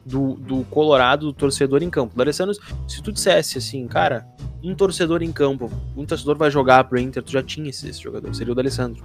do, 0.05 0.35
do 0.35 0.63
Colorado, 0.65 1.27
do 1.27 1.33
torcedor 1.33 1.81
em 1.81 1.89
campo. 1.89 2.13
O 2.13 2.17
D'Alessandro, 2.17 2.55
se 2.87 3.01
tu 3.01 3.11
dissesse 3.11 3.57
assim, 3.57 3.87
cara, 3.87 4.27
um 4.63 4.75
torcedor 4.75 5.21
em 5.21 5.31
campo, 5.31 5.71
um 5.95 6.05
torcedor 6.05 6.37
vai 6.37 6.51
jogar 6.51 6.83
pro 6.85 6.99
Inter, 6.99 7.23
tu 7.23 7.31
já 7.31 7.43
tinha 7.43 7.69
esse, 7.69 7.87
esse 7.87 8.01
jogador, 8.01 8.33
seria 8.33 8.51
o 8.51 8.55
D'Alessandro. 8.55 9.03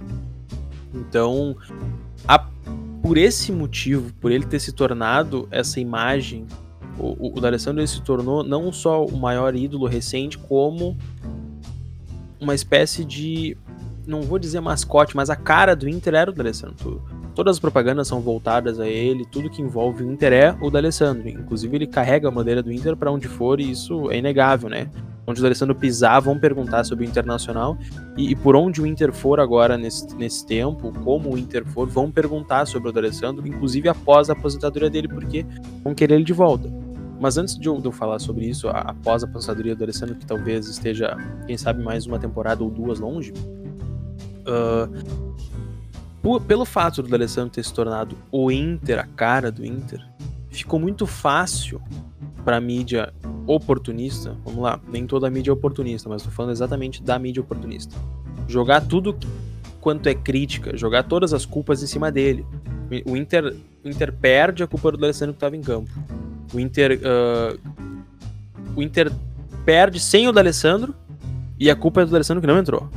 Então, 0.93 1.55
a, 2.27 2.39
por 3.01 3.17
esse 3.17 3.51
motivo, 3.51 4.11
por 4.15 4.31
ele 4.31 4.45
ter 4.45 4.59
se 4.59 4.71
tornado 4.71 5.47
essa 5.51 5.79
imagem, 5.79 6.47
o, 6.97 7.37
o 7.37 7.39
D'Alessandro 7.39 7.85
se 7.87 8.01
tornou 8.01 8.43
não 8.43 8.71
só 8.73 9.05
o 9.05 9.17
maior 9.17 9.55
ídolo 9.55 9.85
recente, 9.85 10.37
como 10.37 10.97
uma 12.39 12.55
espécie 12.55 13.03
de, 13.03 13.57
não 14.05 14.21
vou 14.21 14.39
dizer 14.39 14.59
mascote, 14.59 15.15
mas 15.15 15.29
a 15.29 15.35
cara 15.35 15.75
do 15.75 15.87
Inter 15.87 16.15
era 16.15 16.31
o 16.31 16.33
D'Alessandro. 16.33 17.01
Todas 17.35 17.57
as 17.57 17.59
propagandas 17.59 18.07
são 18.07 18.19
voltadas 18.21 18.79
a 18.79 18.87
ele, 18.87 19.25
tudo 19.25 19.49
que 19.49 19.61
envolve 19.61 20.03
o 20.03 20.11
Inter 20.11 20.33
é 20.33 20.57
o 20.61 20.69
D'Alessandro. 20.69 21.29
Inclusive 21.29 21.75
ele 21.75 21.87
carrega 21.87 22.27
a 22.27 22.31
bandeira 22.31 22.61
do 22.61 22.71
Inter 22.71 22.95
para 22.95 23.11
onde 23.11 23.27
for 23.27 23.59
e 23.59 23.71
isso 23.71 24.11
é 24.11 24.17
inegável, 24.17 24.69
né? 24.69 24.89
onde 25.29 25.39
o 25.39 25.43
D'Alessandro 25.43 25.75
pisar, 25.75 26.19
vão 26.19 26.39
perguntar 26.39 26.83
sobre 26.83 27.05
o 27.05 27.07
Internacional 27.07 27.77
e, 28.17 28.31
e, 28.31 28.35
por 28.35 28.55
onde 28.55 28.81
o 28.81 28.87
Inter 28.87 29.13
for 29.13 29.39
agora 29.39 29.77
nesse, 29.77 30.15
nesse 30.15 30.45
tempo, 30.45 30.91
como 31.03 31.33
o 31.33 31.37
Inter 31.37 31.63
for, 31.65 31.87
vão 31.87 32.11
perguntar 32.11 32.65
sobre 32.65 32.89
o 32.89 32.91
D'Alessandro, 32.91 33.47
inclusive 33.47 33.87
após 33.87 34.29
a 34.29 34.33
aposentadoria 34.33 34.89
dele, 34.89 35.07
porque 35.07 35.45
vão 35.83 35.93
querer 35.93 36.15
ele 36.15 36.23
de 36.23 36.33
volta. 36.33 36.69
Mas 37.19 37.37
antes 37.37 37.57
de 37.57 37.67
eu, 37.67 37.91
falar 37.91 38.19
sobre 38.19 38.45
isso, 38.45 38.69
após 38.69 39.23
a 39.23 39.27
aposentadoria 39.27 39.75
do 39.75 39.83
Alessandro, 39.83 40.15
que 40.15 40.25
talvez 40.25 40.67
esteja, 40.67 41.17
quem 41.45 41.57
sabe, 41.57 41.83
mais 41.83 42.05
uma 42.05 42.17
temporada 42.17 42.63
ou 42.63 42.69
duas 42.69 42.99
longe, 42.99 43.33
uh, 44.47 44.89
pelo 46.41 46.65
fato 46.65 47.03
do 47.03 47.13
Alessandro 47.13 47.51
ter 47.51 47.63
se 47.63 47.73
tornado 47.73 48.17
o 48.31 48.49
Inter, 48.49 48.99
a 48.99 49.05
cara 49.05 49.51
do 49.51 49.65
Inter, 49.65 50.01
ficou 50.49 50.79
muito 50.79 51.05
fácil 51.05 51.81
para 52.45 52.57
a 52.57 52.61
mídia 52.61 53.13
oportunista, 53.45 54.35
vamos 54.45 54.61
lá, 54.61 54.79
nem 54.87 55.05
toda 55.05 55.27
a 55.27 55.29
mídia 55.29 55.51
é 55.51 55.53
oportunista, 55.53 56.07
mas 56.07 56.21
estou 56.21 56.33
falando 56.33 56.51
exatamente 56.51 57.03
da 57.03 57.19
mídia 57.19 57.41
oportunista. 57.41 57.95
Jogar 58.47 58.81
tudo 58.81 59.17
quanto 59.81 60.07
é 60.07 60.15
crítica, 60.15 60.75
jogar 60.77 61.03
todas 61.03 61.33
as 61.33 61.45
culpas 61.45 61.83
em 61.83 61.87
cima 61.87 62.11
dele. 62.11 62.45
O 63.05 63.15
Inter, 63.15 63.55
o 63.83 63.89
Inter 63.89 64.13
perde 64.13 64.63
a 64.63 64.67
culpa 64.67 64.91
do 64.91 65.03
Alessandro 65.03 65.33
que 65.33 65.37
estava 65.37 65.55
em 65.55 65.61
campo. 65.61 65.91
O 66.53 66.59
Inter, 66.59 66.99
uh, 66.99 67.59
o 68.75 68.81
Inter 68.81 69.11
perde 69.65 69.99
sem 69.99 70.27
o 70.27 70.31
D'Alessandro 70.31 70.95
e 71.59 71.69
a 71.69 71.75
culpa 71.75 72.01
é 72.01 72.05
do 72.05 72.11
D'Alessandro 72.11 72.41
que 72.41 72.47
não 72.47 72.57
entrou. 72.57 72.89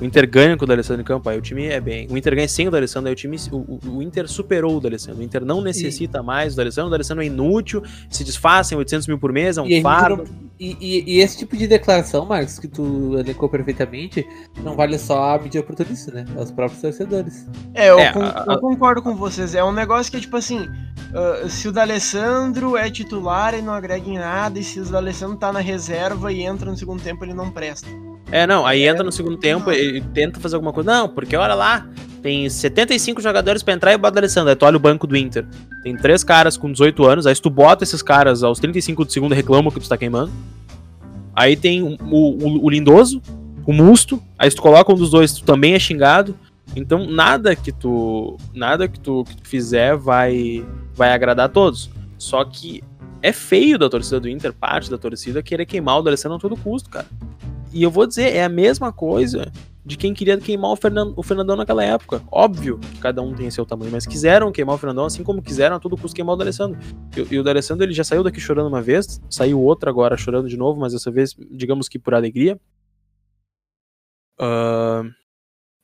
O 0.00 0.04
Inter 0.04 0.30
ganha 0.30 0.56
com 0.56 0.64
o 0.64 0.68
D'Alessandro 0.68 1.02
em 1.02 1.04
campo, 1.04 1.28
aí 1.28 1.36
o 1.36 1.40
time 1.40 1.66
é 1.66 1.80
bem. 1.80 2.06
O 2.08 2.16
Inter 2.16 2.34
ganha 2.36 2.48
sem 2.48 2.68
o 2.68 2.70
D'Alessandro, 2.70 3.08
aí 3.08 3.12
o 3.12 3.16
time. 3.16 3.36
O, 3.50 3.80
o 3.96 4.02
Inter 4.02 4.28
superou 4.28 4.76
o 4.76 4.80
D'Alessandro. 4.80 5.20
O 5.20 5.24
Inter 5.24 5.44
não 5.44 5.60
necessita 5.60 6.18
e... 6.18 6.22
mais 6.22 6.54
do 6.54 6.58
D'Alessandro. 6.58 6.88
O 6.88 6.90
D'Alessandro 6.90 7.24
é 7.24 7.26
inútil, 7.26 7.82
se 8.08 8.22
desfaz 8.22 8.70
em 8.70 8.76
800 8.76 9.08
mil 9.08 9.18
por 9.18 9.32
mês, 9.32 9.58
é 9.58 9.62
um 9.62 9.66
e 9.66 9.82
fardo. 9.82 10.24
E, 10.58 10.76
e, 10.80 11.14
e, 11.14 11.20
esse 11.20 11.38
tipo 11.38 11.56
de 11.56 11.66
declaração, 11.66 12.26
Marcos, 12.26 12.58
que 12.58 12.66
tu 12.66 13.16
elencou 13.16 13.48
perfeitamente, 13.48 14.26
não 14.62 14.74
vale 14.74 14.98
só 14.98 15.34
a 15.34 15.38
mídia 15.38 15.60
oportunista, 15.60 16.12
né? 16.12 16.24
É 16.36 16.40
os 16.40 16.50
próprios 16.50 16.80
torcedores. 16.80 17.46
É, 17.74 17.90
eu, 17.90 17.98
é, 17.98 18.12
com, 18.12 18.22
a... 18.22 18.44
eu 18.48 18.60
concordo 18.60 19.00
com 19.02 19.14
vocês. 19.14 19.54
É 19.54 19.62
um 19.62 19.72
negócio 19.72 20.10
que 20.10 20.18
é 20.18 20.20
tipo 20.20 20.36
assim: 20.36 20.68
uh, 21.12 21.48
se 21.48 21.68
o 21.68 21.72
D'Alessandro 21.72 22.76
é 22.76 22.90
titular, 22.90 23.54
ele 23.54 23.62
não 23.62 23.72
agrega 23.72 24.08
em 24.08 24.18
nada, 24.18 24.58
e 24.58 24.64
se 24.64 24.80
o 24.80 24.84
D'Alessandro 24.84 25.36
tá 25.36 25.52
na 25.52 25.60
reserva 25.60 26.32
e 26.32 26.42
entra 26.42 26.70
no 26.70 26.76
segundo 26.76 27.02
tempo, 27.02 27.24
ele 27.24 27.34
não 27.34 27.50
presta. 27.50 27.88
É, 28.30 28.46
não, 28.46 28.66
aí 28.66 28.86
entra 28.86 29.02
no 29.02 29.10
segundo 29.10 29.36
tempo 29.36 29.72
e 29.72 30.00
tenta 30.12 30.38
fazer 30.38 30.56
alguma 30.56 30.72
coisa. 30.72 30.90
Não, 30.90 31.08
porque 31.08 31.34
olha 31.34 31.54
lá, 31.54 31.86
tem 32.22 32.48
75 32.48 33.22
jogadores 33.22 33.62
para 33.62 33.74
entrar 33.74 33.92
e 33.92 33.96
bota 33.96 34.16
o 34.16 34.18
Alessandro. 34.18 34.50
Aí 34.50 34.56
tu 34.56 34.66
olha 34.66 34.76
o 34.76 34.80
banco 34.80 35.06
do 35.06 35.16
Inter. 35.16 35.46
Tem 35.82 35.96
três 35.96 36.22
caras 36.22 36.56
com 36.56 36.70
18 36.70 37.06
anos, 37.06 37.26
aí 37.26 37.34
se 37.34 37.40
tu 37.40 37.48
bota 37.48 37.84
esses 37.84 38.02
caras 38.02 38.42
aos 38.42 38.58
35 38.58 39.04
do 39.04 39.12
segundo, 39.12 39.34
reclamam 39.34 39.70
que 39.70 39.80
tu 39.80 39.88
tá 39.88 39.96
queimando. 39.96 40.30
Aí 41.34 41.56
tem 41.56 41.82
o, 41.82 41.96
o, 42.02 42.66
o 42.66 42.70
Lindoso, 42.70 43.22
o 43.64 43.72
Musto, 43.72 44.22
aí 44.38 44.50
se 44.50 44.56
tu 44.56 44.62
coloca 44.62 44.92
um 44.92 44.96
dos 44.96 45.10
dois, 45.10 45.32
tu 45.32 45.44
também 45.44 45.74
é 45.74 45.78
xingado. 45.78 46.34
Então 46.76 47.06
nada 47.06 47.56
que 47.56 47.72
tu 47.72 48.36
nada 48.54 48.86
que 48.86 49.00
tu, 49.00 49.24
que 49.24 49.36
tu 49.36 49.48
fizer 49.48 49.96
vai 49.96 50.64
vai 50.94 51.12
agradar 51.12 51.46
a 51.46 51.48
todos. 51.48 51.90
Só 52.18 52.44
que 52.44 52.82
é 53.22 53.32
feio 53.32 53.78
da 53.78 53.88
torcida 53.88 54.20
do 54.20 54.28
Inter, 54.28 54.52
parte 54.52 54.90
da 54.90 54.98
torcida, 54.98 55.42
querer 55.42 55.66
queimar 55.66 55.98
o 55.98 56.02
D'Alessandro 56.02 56.36
a 56.36 56.40
todo 56.40 56.56
custo, 56.56 56.90
cara. 56.90 57.06
E 57.72 57.82
eu 57.82 57.90
vou 57.90 58.06
dizer, 58.06 58.34
é 58.34 58.44
a 58.44 58.48
mesma 58.48 58.92
coisa 58.92 59.52
de 59.84 59.96
quem 59.96 60.12
queria 60.12 60.36
queimar 60.38 60.70
o, 60.70 60.76
Fernando, 60.76 61.14
o 61.16 61.22
Fernandão 61.22 61.56
naquela 61.56 61.82
época. 61.82 62.22
Óbvio 62.30 62.78
que 62.78 62.98
cada 62.98 63.22
um 63.22 63.34
tem 63.34 63.50
seu 63.50 63.64
tamanho, 63.64 63.90
mas 63.90 64.06
quiseram 64.06 64.52
queimar 64.52 64.74
o 64.74 64.78
Fernandão, 64.78 65.06
assim 65.06 65.24
como 65.24 65.42
quiseram 65.42 65.76
a 65.76 65.80
todo 65.80 65.96
custo 65.96 66.14
queimar 66.14 66.34
o 66.34 66.38
D'Alessandro. 66.38 66.78
E, 67.16 67.34
e 67.34 67.38
o 67.38 67.42
D'Alessandro 67.42 67.84
ele 67.84 67.94
já 67.94 68.04
saiu 68.04 68.22
daqui 68.22 68.40
chorando 68.40 68.66
uma 68.66 68.82
vez, 68.82 69.20
saiu 69.30 69.60
outra 69.60 69.90
agora 69.90 70.16
chorando 70.16 70.48
de 70.48 70.56
novo, 70.56 70.78
mas 70.78 70.92
dessa 70.92 71.10
vez, 71.10 71.34
digamos 71.50 71.88
que 71.88 71.98
por 71.98 72.14
alegria. 72.14 72.60
Uh, 74.40 75.10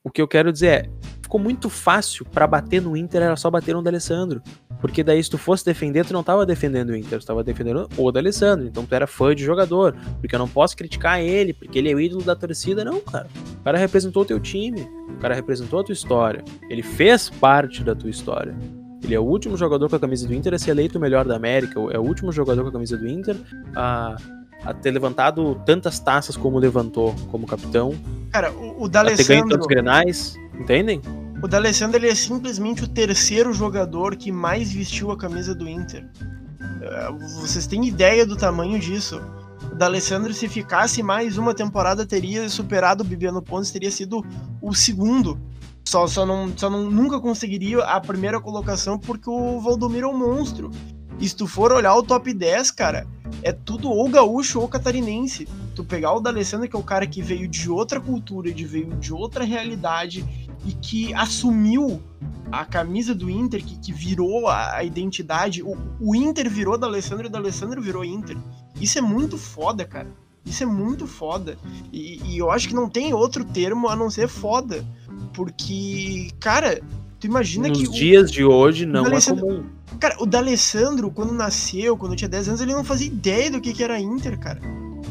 o 0.05 0.11
que 0.11 0.21
eu 0.21 0.27
quero 0.27 0.53
dizer 0.53 0.67
é, 0.67 0.89
ficou 1.19 1.39
muito 1.39 1.67
fácil 1.67 2.25
para 2.25 2.45
bater 2.45 2.79
no 2.79 2.95
Inter, 2.95 3.23
era 3.23 3.35
só 3.35 3.49
bater 3.49 3.73
no 3.73 3.81
D'Alessandro. 3.81 4.39
Porque 4.79 5.03
daí 5.03 5.21
se 5.23 5.31
tu 5.31 5.37
fosse 5.39 5.65
defender, 5.65 6.05
tu 6.05 6.13
não 6.13 6.21
tava 6.21 6.45
defendendo 6.45 6.91
o 6.91 6.95
Inter, 6.95 7.19
tu 7.19 7.25
tava 7.25 7.43
defendendo 7.43 7.89
o 7.97 8.11
D'Alessandro. 8.11 8.67
Então 8.67 8.85
tu 8.85 8.93
era 8.93 9.07
fã 9.07 9.33
de 9.33 9.43
jogador. 9.43 9.95
Porque 10.21 10.35
eu 10.35 10.39
não 10.39 10.47
posso 10.47 10.77
criticar 10.77 11.19
ele, 11.19 11.53
porque 11.53 11.79
ele 11.79 11.89
é 11.89 11.95
o 11.95 11.99
ídolo 11.99 12.21
da 12.21 12.35
torcida. 12.35 12.85
Não, 12.85 13.01
cara. 13.01 13.27
O 13.59 13.63
cara 13.63 13.79
representou 13.79 14.21
o 14.21 14.25
teu 14.25 14.39
time. 14.39 14.81
O 15.09 15.17
cara 15.17 15.33
representou 15.33 15.79
a 15.79 15.83
tua 15.83 15.93
história. 15.93 16.43
Ele 16.69 16.83
fez 16.83 17.27
parte 17.27 17.83
da 17.83 17.95
tua 17.95 18.11
história. 18.11 18.55
Ele 19.03 19.15
é 19.15 19.19
o 19.19 19.23
último 19.23 19.57
jogador 19.57 19.89
com 19.89 19.95
a 19.95 19.99
camisa 19.99 20.27
do 20.27 20.35
Inter 20.35 20.53
a 20.53 20.59
ser 20.59 20.71
eleito 20.71 20.99
o 20.99 21.01
melhor 21.01 21.25
da 21.25 21.35
América. 21.35 21.79
É 21.91 21.97
o 21.97 22.03
último 22.03 22.31
jogador 22.31 22.61
com 22.61 22.69
a 22.69 22.71
camisa 22.71 22.95
do 22.95 23.07
Inter 23.07 23.35
a, 23.75 24.17
a 24.63 24.73
ter 24.73 24.91
levantado 24.91 25.55
tantas 25.65 25.99
taças 25.99 26.35
como 26.35 26.57
levantou 26.57 27.15
como 27.29 27.45
capitão. 27.45 27.93
Cara, 28.31 28.51
o, 28.51 28.83
o 28.83 28.89
D'Alessandro... 28.89 29.23
A 29.23 29.27
ter 29.27 29.33
ganho 29.33 29.49
tantos 29.49 29.67
grenais, 29.67 30.35
entendem? 30.59 31.01
O 31.41 31.47
D'Alessandro 31.47 31.97
ele 31.97 32.09
é 32.09 32.15
simplesmente 32.15 32.83
o 32.83 32.87
terceiro 32.87 33.53
jogador 33.53 34.15
que 34.15 34.31
mais 34.31 34.71
vestiu 34.71 35.11
a 35.11 35.17
camisa 35.17 35.53
do 35.53 35.67
Inter. 35.67 36.07
É, 36.81 37.11
vocês 37.11 37.67
têm 37.67 37.85
ideia 37.85 38.25
do 38.25 38.35
tamanho 38.35 38.79
disso? 38.79 39.21
O 39.71 39.75
D'Alessandro, 39.75 40.33
se 40.33 40.47
ficasse 40.47 41.03
mais 41.03 41.37
uma 41.37 41.53
temporada, 41.53 42.05
teria 42.05 42.47
superado 42.49 43.03
o 43.03 43.05
Bibiano 43.05 43.41
Pontes, 43.41 43.71
teria 43.71 43.91
sido 43.91 44.25
o 44.61 44.73
segundo. 44.73 45.39
Só, 45.87 46.07
só, 46.07 46.25
não, 46.25 46.51
só 46.57 46.69
não, 46.69 46.89
nunca 46.89 47.19
conseguiria 47.19 47.83
a 47.83 47.99
primeira 47.99 48.39
colocação 48.39 48.97
porque 48.97 49.29
o 49.29 49.59
Valdomiro 49.59 50.07
é 50.07 50.09
um 50.09 50.17
monstro. 50.17 50.71
E 51.19 51.27
se 51.27 51.35
tu 51.35 51.47
for 51.47 51.71
olhar 51.71 51.95
o 51.95 52.03
top 52.03 52.33
10, 52.33 52.71
cara, 52.71 53.07
é 53.41 53.51
tudo 53.51 53.89
ou 53.89 54.09
gaúcho 54.09 54.59
ou 54.59 54.67
catarinense. 54.67 55.47
Tu 55.75 55.83
pegar 55.83 56.13
o 56.13 56.19
D'Alessandro, 56.19 56.67
que 56.67 56.75
é 56.75 56.79
o 56.79 56.83
cara 56.83 57.07
que 57.07 57.21
veio 57.21 57.47
de 57.47 57.69
outra 57.69 57.99
cultura, 57.99 58.51
de 58.51 58.65
veio 58.65 58.95
de 58.95 59.13
outra 59.13 59.43
realidade 59.43 60.25
e 60.65 60.73
que 60.73 61.13
assumiu 61.13 62.01
a 62.51 62.65
camisa 62.65 63.13
do 63.13 63.29
Inter, 63.29 63.63
que, 63.63 63.77
que 63.77 63.93
virou 63.93 64.47
a, 64.47 64.75
a 64.75 64.83
identidade. 64.83 65.61
O, 65.63 65.77
o, 65.99 66.15
Inter 66.15 66.49
virou 66.49 66.77
D'Alessandro 66.77 67.25
e 67.25 67.29
o 67.29 67.31
D'Alessandro 67.31 67.81
virou 67.81 68.03
Inter. 68.03 68.37
Isso 68.79 68.97
é 68.97 69.01
muito 69.01 69.37
foda, 69.37 69.85
cara. 69.85 70.07
Isso 70.45 70.63
é 70.63 70.65
muito 70.65 71.07
foda. 71.07 71.57
E, 71.91 72.21
e 72.23 72.37
eu 72.37 72.51
acho 72.51 72.67
que 72.67 72.75
não 72.75 72.89
tem 72.89 73.13
outro 73.13 73.43
termo 73.43 73.87
a 73.87 73.95
não 73.95 74.09
ser 74.09 74.27
foda. 74.27 74.85
Porque, 75.33 76.29
cara, 76.39 76.81
tu 77.19 77.27
imagina 77.27 77.67
Nos 77.67 77.77
que. 77.77 77.85
Nos 77.85 77.95
dias 77.95 78.29
o, 78.29 78.33
de 78.33 78.43
hoje 78.43 78.85
não 78.85 79.05
é 79.05 79.21
comum. 79.21 79.63
Cara, 79.99 80.15
o 80.19 80.25
D'Alessandro, 80.25 81.09
quando 81.11 81.33
nasceu, 81.33 81.97
quando 81.97 82.15
tinha 82.15 82.27
10 82.27 82.49
anos, 82.49 82.61
ele 82.61 82.73
não 82.73 82.83
fazia 82.83 83.07
ideia 83.07 83.49
do 83.49 83.61
que, 83.61 83.73
que 83.73 83.83
era 83.83 83.99
Inter, 83.99 84.37
cara. 84.39 84.59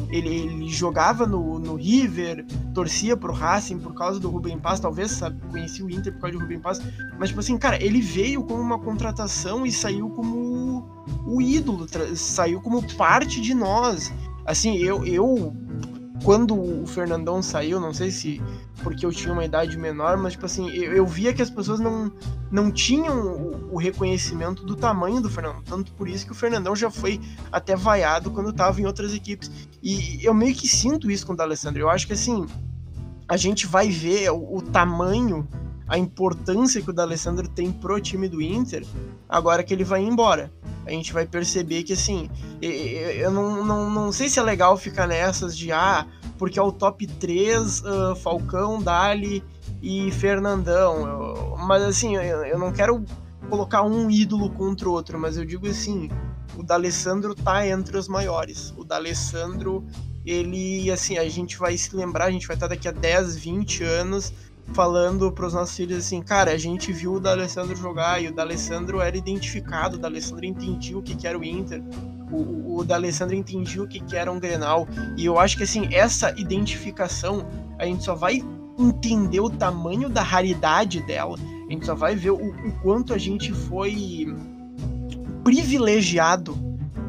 Ele, 0.09 0.29
ele, 0.29 0.69
jogava 0.69 1.25
no, 1.25 1.57
no 1.57 1.75
River, 1.75 2.45
torcia 2.73 3.17
pro 3.17 3.33
Racing 3.33 3.79
por 3.79 3.93
causa 3.93 4.19
do 4.19 4.29
Rubem 4.29 4.59
Paz, 4.59 4.79
talvez 4.79 5.11
sabe, 5.11 5.41
conhecia 5.49 5.83
o 5.83 5.89
Inter 5.89 6.13
por 6.13 6.21
causa 6.21 6.37
do 6.37 6.41
Rubem 6.41 6.59
Paz, 6.59 6.79
mas 7.17 7.29
tipo 7.29 7.39
assim, 7.39 7.57
cara, 7.57 7.83
ele 7.83 8.01
veio 8.01 8.43
como 8.43 8.61
uma 8.61 8.77
contratação 8.77 9.65
e 9.65 9.71
saiu 9.71 10.09
como 10.09 10.85
o 11.25 11.41
ídolo, 11.41 11.87
saiu 12.15 12.61
como 12.61 12.83
parte 12.95 13.41
de 13.41 13.53
nós. 13.53 14.13
Assim, 14.45 14.77
eu, 14.77 15.03
eu 15.05 15.55
quando 16.25 16.59
o 16.59 16.87
Fernandão 16.87 17.39
saiu, 17.39 17.79
não 17.79 17.93
sei 17.93 18.09
se 18.09 18.41
porque 18.81 19.05
eu 19.05 19.11
tinha 19.11 19.31
uma 19.31 19.45
idade 19.45 19.77
menor, 19.77 20.17
mas 20.17 20.33
tipo 20.33 20.47
assim, 20.47 20.71
eu, 20.71 20.91
eu 20.93 21.05
via 21.05 21.31
que 21.31 21.41
as 21.41 21.51
pessoas 21.51 21.79
não, 21.79 22.11
não 22.51 22.71
tinham 22.71 23.27
o, 23.27 23.75
o, 23.75 23.77
reconhecimento 23.77 24.65
do 24.65 24.75
tamanho 24.75 25.21
do 25.21 25.29
Fernandão. 25.29 25.61
Tanto 25.61 25.91
por 25.91 26.09
isso 26.09 26.25
que 26.25 26.31
o 26.31 26.35
Fernandão 26.35 26.75
já 26.75 26.89
foi 26.89 27.21
até 27.51 27.75
vaiado 27.75 28.31
quando 28.31 28.49
estava 28.49 28.81
em 28.81 28.87
outras 28.87 29.13
equipes. 29.13 29.51
E 29.83 30.19
eu 30.25 30.33
meio 30.33 30.55
que 30.55 30.67
sinto 30.67 31.11
isso 31.11 31.27
com 31.27 31.33
o 31.33 31.35
D'Alessandro. 31.35 31.79
Eu 31.79 31.89
acho 31.91 32.07
que 32.07 32.13
assim, 32.13 32.47
a 33.27 33.37
gente 33.37 33.67
vai 33.67 33.89
ver 33.89 34.31
o, 34.31 34.55
o 34.55 34.61
tamanho, 34.63 35.47
a 35.87 35.97
importância 35.97 36.81
que 36.81 36.89
o 36.89 36.93
D'Alessandro 36.93 37.47
tem 37.47 37.71
pro 37.71 37.99
time 37.99 38.27
do 38.27 38.41
Inter 38.41 38.85
agora 39.29 39.63
que 39.63 39.73
ele 39.73 39.83
vai 39.83 40.01
embora 40.01 40.51
a 40.85 40.91
gente 40.91 41.11
vai 41.11 41.25
perceber 41.25 41.83
que 41.83 41.93
assim, 41.93 42.29
eu 42.61 43.31
não, 43.31 43.65
não, 43.65 43.89
não 43.89 44.11
sei 44.11 44.29
se 44.29 44.39
é 44.39 44.43
legal 44.43 44.77
ficar 44.77 45.07
nessas 45.07 45.57
de 45.57 45.71
ah, 45.71 46.05
porque 46.37 46.59
é 46.59 46.61
o 46.61 46.71
top 46.71 47.07
3, 47.07 47.81
uh, 47.81 48.15
Falcão, 48.15 48.81
Dali 48.81 49.43
e 49.81 50.11
Fernandão. 50.11 51.07
Eu, 51.07 51.57
mas 51.57 51.81
assim, 51.81 52.15
eu, 52.15 52.45
eu, 52.45 52.59
não 52.59 52.71
quero 52.71 53.03
colocar 53.49 53.81
um 53.81 54.11
ídolo 54.11 54.49
contra 54.51 54.87
o 54.87 54.91
outro, 54.91 55.17
mas 55.17 55.37
eu 55.37 55.45
digo 55.45 55.67
assim, 55.67 56.09
o 56.55 56.61
D'Alessandro 56.61 57.33
tá 57.33 57.67
entre 57.67 57.97
os 57.97 58.07
maiores. 58.07 58.71
O 58.77 58.83
D'Alessandro, 58.83 59.83
ele, 60.23 60.91
assim, 60.91 61.17
a 61.17 61.27
gente 61.27 61.57
vai 61.57 61.75
se 61.77 61.95
lembrar, 61.95 62.25
a 62.25 62.31
gente 62.31 62.45
vai 62.45 62.55
estar 62.55 62.67
daqui 62.67 62.87
a 62.87 62.91
10, 62.91 63.37
20 63.37 63.83
anos 63.83 64.33
falando 64.73 65.31
para 65.31 65.45
os 65.45 65.53
nossos 65.53 65.75
filhos 65.75 65.99
assim, 65.99 66.21
cara, 66.21 66.51
a 66.51 66.57
gente 66.57 66.91
viu 66.91 67.13
o 67.13 67.19
D'Alessandro 67.19 67.75
jogar 67.75 68.21
e 68.21 68.27
o 68.27 68.33
D'Alessandro 68.33 68.99
era 69.01 69.15
identificado, 69.15 69.95
o 69.95 69.99
D'Alessandro 69.99 70.45
entendia 70.45 70.97
o 70.97 71.01
que, 71.01 71.15
que 71.15 71.27
era 71.27 71.37
o 71.37 71.43
Inter, 71.43 71.81
o, 72.31 72.77
o 72.77 72.83
D'Alessandro 72.83 73.35
entendia 73.35 73.83
o 73.83 73.87
que, 73.87 73.99
que 73.99 74.15
era 74.15 74.31
um 74.31 74.39
Grenal, 74.39 74.87
e 75.15 75.25
eu 75.25 75.39
acho 75.39 75.57
que 75.57 75.63
assim, 75.63 75.87
essa 75.93 76.33
identificação, 76.37 77.45
a 77.79 77.85
gente 77.85 78.03
só 78.03 78.15
vai 78.15 78.43
entender 78.77 79.39
o 79.39 79.49
tamanho 79.49 80.09
da 80.09 80.21
raridade 80.21 81.01
dela, 81.01 81.37
a 81.67 81.71
gente 81.71 81.85
só 81.85 81.95
vai 81.95 82.15
ver 82.15 82.31
o, 82.31 82.35
o 82.35 82.71
quanto 82.81 83.13
a 83.13 83.17
gente 83.17 83.53
foi 83.53 84.35
privilegiado 85.43 86.57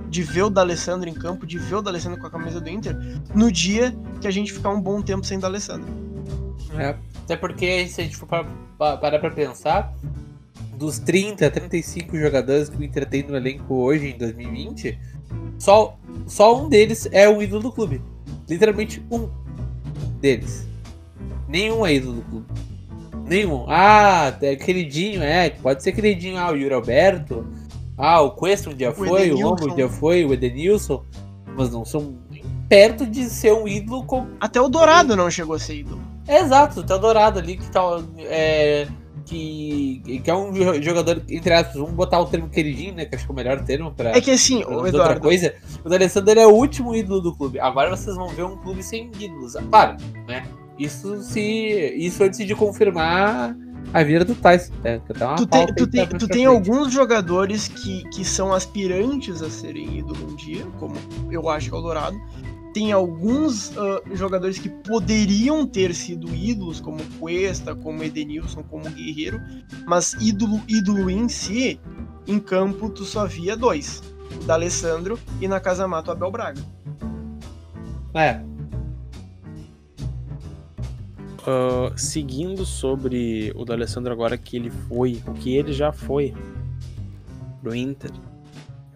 de 0.08 0.22
ver 0.22 0.42
o 0.42 0.50
D'Alessandro 0.50 1.08
em 1.08 1.14
campo, 1.14 1.46
de 1.46 1.58
ver 1.58 1.76
o 1.76 1.82
D'Alessandro 1.82 2.20
com 2.20 2.26
a 2.26 2.30
camisa 2.30 2.60
do 2.60 2.68
Inter, 2.68 2.96
no 3.34 3.50
dia 3.50 3.94
que 4.20 4.28
a 4.28 4.30
gente 4.30 4.52
ficar 4.52 4.70
um 4.70 4.80
bom 4.80 5.02
tempo 5.02 5.26
sem 5.26 5.38
D'Alessandro. 5.38 5.88
É, 6.78 6.96
até 7.26 7.36
porque, 7.36 7.88
se 7.88 8.00
a 8.00 8.04
gente 8.04 8.16
for 8.16 8.28
parar 8.78 9.18
pra 9.18 9.30
pensar, 9.32 9.92
dos 10.76 11.00
30, 11.00 11.50
35 11.50 12.16
jogadores 12.16 12.68
que 12.68 12.76
o 12.76 12.84
Inter 12.84 13.04
tem 13.04 13.24
no 13.24 13.36
elenco 13.36 13.74
hoje, 13.74 14.10
em 14.10 14.16
2020, 14.16 14.96
só, 15.58 15.98
só 16.24 16.62
um 16.62 16.68
deles 16.68 17.08
é 17.10 17.28
o 17.28 17.42
ídolo 17.42 17.62
do 17.62 17.72
clube. 17.72 18.00
Literalmente 18.48 19.04
um 19.10 19.28
deles. 20.20 20.68
Nenhum 21.48 21.84
é 21.84 21.94
ídolo 21.94 22.14
do 22.14 22.22
clube. 22.22 22.46
Nenhum. 23.24 23.64
Ah, 23.68 24.32
é 24.40 24.54
queridinho, 24.54 25.20
é. 25.20 25.50
Pode 25.50 25.82
ser 25.82 25.90
queridinho. 25.90 26.38
Ah, 26.38 26.52
o 26.52 26.56
Yuri 26.56 26.74
Alberto. 26.74 27.44
Ah, 27.98 28.20
o 28.20 28.36
Queston 28.36 28.72
já 28.78 28.92
foi, 28.92 29.32
o 29.32 29.40
Lombo 29.40 29.76
já 29.76 29.88
foi, 29.88 30.24
o 30.24 30.32
Edenilson. 30.32 31.02
Mas 31.56 31.72
não 31.72 31.84
são 31.84 32.16
perto 32.68 33.04
de 33.04 33.24
ser 33.24 33.52
um 33.52 33.66
ídolo. 33.66 34.04
Com... 34.04 34.28
Até 34.38 34.60
o 34.60 34.68
Dourado 34.68 35.16
não 35.16 35.28
chegou 35.28 35.56
a 35.56 35.58
ser 35.58 35.78
ídolo. 35.78 36.05
Exato, 36.28 36.82
tá 36.82 36.96
dourado 36.96 37.38
ali 37.38 37.56
que 37.56 37.70
tá. 37.70 37.82
É, 38.18 38.86
que, 39.26 40.20
que 40.22 40.30
é 40.30 40.34
um 40.34 40.54
jogador, 40.80 41.22
entre 41.28 41.52
aspas, 41.52 41.74
vamos 41.74 41.92
botar 41.92 42.20
o 42.20 42.26
termo 42.26 42.48
queridinho, 42.48 42.94
né? 42.94 43.04
Que 43.04 43.16
acho 43.16 43.24
que 43.24 43.30
é 43.30 43.34
o 43.34 43.36
melhor 43.36 43.60
termo 43.64 43.92
pra. 43.92 44.10
É 44.10 44.20
que 44.20 44.30
assim, 44.30 44.64
o 44.64 44.86
Eduardo... 44.86 44.98
outra 44.98 45.20
coisa. 45.20 45.54
O 45.84 45.88
D'Alessandro 45.88 46.38
é 46.38 46.46
o 46.46 46.50
último 46.50 46.94
ídolo 46.94 47.20
do 47.20 47.36
clube. 47.36 47.58
Agora 47.58 47.94
vocês 47.94 48.16
vão 48.16 48.28
ver 48.28 48.44
um 48.44 48.56
clube 48.56 48.82
sem 48.82 49.10
ídolos. 49.18 49.54
Claro, 49.68 49.96
né? 50.28 50.46
Isso 50.78 51.20
se. 51.22 51.40
Isso 51.96 52.22
antes 52.22 52.46
de 52.46 52.54
confirmar 52.54 53.56
a 53.92 54.02
vida 54.02 54.24
do 54.24 54.34
Tyson. 54.34 54.72
Né? 54.84 55.00
Tu 55.36 55.46
tem, 55.46 55.66
tu 55.74 55.86
tem, 55.86 56.06
tu 56.06 56.28
tem 56.28 56.44
alguns 56.44 56.92
jogadores 56.92 57.66
que, 57.66 58.08
que 58.10 58.24
são 58.24 58.52
aspirantes 58.52 59.42
a 59.42 59.50
serem 59.50 59.98
ídolo 59.98 60.30
um 60.30 60.36
dia, 60.36 60.64
como 60.78 60.94
eu 61.30 61.48
acho 61.48 61.68
que 61.68 61.74
é 61.74 61.78
o 61.78 61.82
Dourado 61.82 62.16
tem 62.76 62.92
alguns 62.92 63.70
uh, 63.70 64.02
jogadores 64.14 64.58
que 64.58 64.68
poderiam 64.68 65.66
ter 65.66 65.94
sido 65.94 66.28
ídolos, 66.34 66.78
como 66.78 67.02
Cuesta, 67.18 67.74
como 67.74 68.04
Edenilson, 68.04 68.62
como 68.64 68.84
Guerreiro, 68.90 69.40
mas 69.86 70.12
ídolo, 70.20 70.60
ídolo 70.68 71.08
em 71.08 71.26
si, 71.26 71.80
em 72.26 72.38
campo 72.38 72.90
tu 72.90 73.02
só 73.02 73.24
via 73.24 73.56
dois, 73.56 74.02
o 74.38 74.44
D'Alessandro 74.44 75.18
e 75.40 75.48
na 75.48 75.58
Casa 75.58 75.88
Mato 75.88 76.10
Abel 76.10 76.30
Braga. 76.30 76.60
É. 78.12 78.42
Uh, 81.40 81.96
seguindo 81.96 82.66
sobre 82.66 83.54
o 83.56 83.64
D'Alessandro 83.64 84.12
agora 84.12 84.36
que 84.36 84.54
ele 84.54 84.68
foi, 84.68 85.22
o 85.26 85.32
que 85.32 85.56
ele 85.56 85.72
já 85.72 85.92
foi 85.92 86.34
pro 87.62 87.74
Inter, 87.74 88.10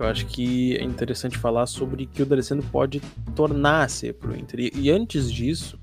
eu 0.01 0.07
acho 0.07 0.27
que 0.27 0.77
é 0.79 0.83
interessante 0.83 1.37
falar 1.37 1.67
sobre 1.67 2.07
que 2.07 2.23
o 2.23 2.27
D'Alessandro 2.27 2.67
pode 2.73 3.01
tornar-se 3.37 4.13
pro 4.15 4.35
Inter. 4.35 4.71
E, 4.75 4.91
antes 4.91 5.31
disso, 5.31 5.79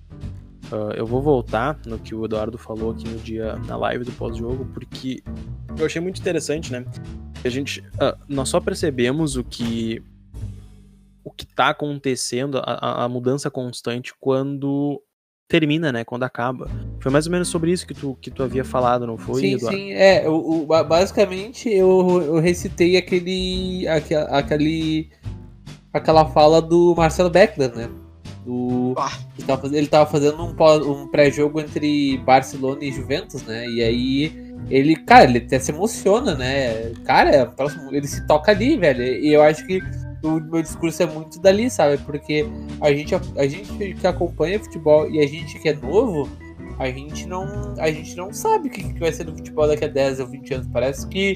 uh, 0.71 0.91
eu 0.95 1.05
vou 1.05 1.21
voltar 1.21 1.79
no 1.85 1.99
que 1.99 2.15
o 2.15 2.25
Eduardo 2.25 2.57
falou 2.57 2.91
aqui 2.91 3.07
no 3.07 3.19
dia 3.19 3.55
na 3.67 3.77
live 3.77 4.03
do 4.03 4.11
pós-jogo, 4.13 4.65
porque 4.73 5.21
eu 5.77 5.85
achei 5.85 6.01
muito 6.01 6.19
interessante, 6.19 6.71
né? 6.71 6.83
A 7.45 7.49
gente, 7.49 7.79
uh, 7.79 8.17
nós 8.27 8.49
só 8.49 8.59
percebemos 8.59 9.37
o 9.37 9.43
que 9.43 10.03
o 11.23 11.29
que 11.29 11.43
está 11.43 11.69
acontecendo, 11.69 12.59
a, 12.63 13.03
a 13.03 13.09
mudança 13.09 13.51
constante 13.51 14.13
quando 14.17 15.03
termina, 15.47 15.91
né? 15.91 16.03
Quando 16.03 16.23
acaba. 16.23 16.69
Foi 16.99 17.11
mais 17.11 17.25
ou 17.25 17.31
menos 17.31 17.47
sobre 17.47 17.71
isso 17.71 17.87
que 17.87 17.93
tu, 17.93 18.17
que 18.21 18.29
tu 18.29 18.43
havia 18.43 18.63
falado, 18.63 19.07
não 19.07 19.17
foi, 19.17 19.41
sim, 19.41 19.53
Eduardo? 19.53 19.77
Sim, 19.77 19.91
é. 19.93 20.27
O, 20.27 20.63
o, 20.63 20.83
basicamente, 20.83 21.69
eu, 21.69 22.21
eu 22.25 22.39
recitei 22.39 22.97
aquele, 22.97 23.87
aquele. 23.87 25.09
aquela 25.93 26.25
fala 26.25 26.61
do 26.61 26.93
Marcelo 26.95 27.29
Beckler, 27.29 27.73
né? 27.75 27.89
Do, 28.45 28.95
ele, 29.37 29.47
tava, 29.47 29.67
ele 29.67 29.87
tava 29.87 30.09
fazendo 30.09 30.41
um, 30.41 30.91
um 30.91 31.07
pré-jogo 31.07 31.59
entre 31.59 32.17
Barcelona 32.19 32.83
e 32.83 32.91
Juventus, 32.91 33.43
né? 33.43 33.67
E 33.67 33.83
aí 33.83 34.47
ele, 34.69 34.95
cara, 34.95 35.25
ele 35.25 35.39
até 35.39 35.59
se 35.59 35.71
emociona, 35.71 36.35
né? 36.35 36.91
Cara, 37.05 37.53
ele 37.91 38.07
se 38.07 38.25
toca 38.25 38.51
ali, 38.51 38.77
velho. 38.77 39.03
E 39.03 39.33
eu 39.33 39.41
acho 39.43 39.65
que 39.65 39.81
o 40.23 40.39
meu 40.39 40.61
discurso 40.61 41.03
é 41.03 41.05
muito 41.05 41.39
dali, 41.39 41.69
sabe? 41.69 41.97
Porque 41.99 42.45
a 42.81 42.91
gente, 42.91 43.15
a 43.15 43.47
gente 43.47 43.93
que 43.93 44.07
acompanha 44.07 44.59
futebol 44.59 45.09
e 45.09 45.19
a 45.19 45.27
gente 45.27 45.59
que 45.59 45.69
é 45.69 45.73
novo, 45.73 46.29
a 46.79 46.89
gente 46.89 47.27
não, 47.27 47.73
a 47.79 47.91
gente 47.91 48.15
não 48.15 48.31
sabe 48.33 48.67
o 48.67 48.71
que, 48.71 48.93
que 48.93 48.99
vai 48.99 49.11
ser 49.11 49.23
do 49.23 49.35
futebol 49.35 49.67
daqui 49.67 49.85
a 49.85 49.87
10 49.87 50.19
ou 50.19 50.27
20 50.27 50.53
anos. 50.53 50.67
Parece 50.67 51.07
que 51.07 51.35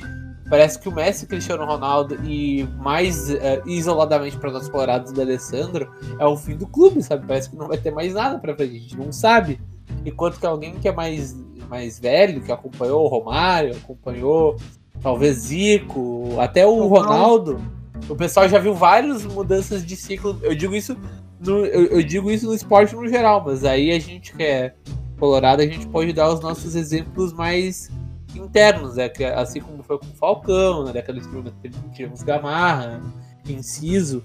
parece 0.50 0.78
que 0.78 0.89
o 0.89 0.91
Messi, 0.91 1.26
Cristiano 1.26 1.65
Ronaldo 1.65 2.20
e 2.26 2.67
mais 2.80 3.30
uh, 3.30 3.38
isoladamente 3.65 4.38
para 4.38 4.52
nós 4.52 4.67
colorados 4.67 5.13
do 5.13 5.22
Alessandro 5.22 5.89
é 6.20 6.26
o 6.26 6.36
fim 6.36 6.58
do 6.58 6.67
clube, 6.67 7.02
sabe? 7.02 7.26
Parece 7.26 7.50
que 7.50 7.56
não 7.56 7.70
vai 7.70 7.78
ter 7.78 7.91
mais 7.91 8.13
nada 8.13 8.38
para 8.38 8.54
frente, 8.54 8.76
a 8.76 8.80
gente 8.80 8.98
não 8.98 9.13
sabe. 9.13 9.62
enquanto 10.06 10.39
que 10.39 10.46
alguém 10.46 10.74
que 10.74 10.89
é 10.89 10.91
mais, 10.91 11.34
mais 11.70 11.98
velho, 11.98 12.41
que 12.41 12.52
acompanhou 12.52 13.06
o 13.06 13.08
Romário, 13.08 13.78
acompanhou 13.78 14.58
talvez 15.02 15.38
Zico, 15.38 16.38
até 16.38 16.67
o 16.67 16.86
Ronaldo, 16.86 17.62
o 18.10 18.16
pessoal 18.16 18.48
já 18.48 18.60
viu 18.60 18.74
várias 18.74 19.26
mudanças 19.26 19.86
de 19.86 19.96
ciclo. 19.96 20.40
Eu 20.42 20.56
digo 20.56 20.76
isso 20.76 20.98
no, 21.40 21.66
eu, 21.66 21.86
eu, 21.86 22.04
digo 22.04 22.30
isso 22.30 22.46
no 22.46 22.54
esporte 22.54 22.96
no 22.96 23.08
geral, 23.08 23.44
mas 23.46 23.64
aí 23.64 23.92
a 23.92 24.00
gente 24.00 24.34
que 24.34 24.44
é 24.44 24.74
colorado, 25.20 25.62
a 25.62 25.66
gente 25.66 25.88
pode 25.88 26.14
dar 26.14 26.32
os 26.32 26.40
nossos 26.40 26.76
exemplos 26.76 27.34
mais 27.34 27.90
internos, 28.36 28.96
né? 28.96 29.10
Que, 29.10 29.24
assim 29.24 29.60
como 29.60 29.84
foi 29.84 29.98
com 29.98 30.06
o 30.06 30.16
Falcão, 30.16 30.84
na 30.84 30.92
década 30.92 31.20
de 31.20 31.28
90 31.28 31.56
tivemos 31.94 32.24
Gamarra, 32.24 33.02
Inciso. 33.48 34.24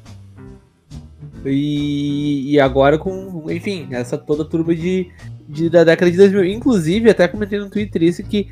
E, 1.45 2.53
e 2.53 2.61
agora 2.61 2.99
com, 2.99 3.45
enfim, 3.51 3.89
essa 3.91 4.19
toda 4.19 4.45
turma 4.45 4.75
de, 4.75 5.11
de, 5.49 5.71
da 5.71 5.85
década 5.85 6.11
de 6.11 6.17
2000. 6.17 6.45
Inclusive, 6.45 7.11
até 7.11 7.29
comentei 7.29 7.59
no 7.59 7.71
Twitter 7.71 8.03
isso 8.03 8.23
que 8.23 8.49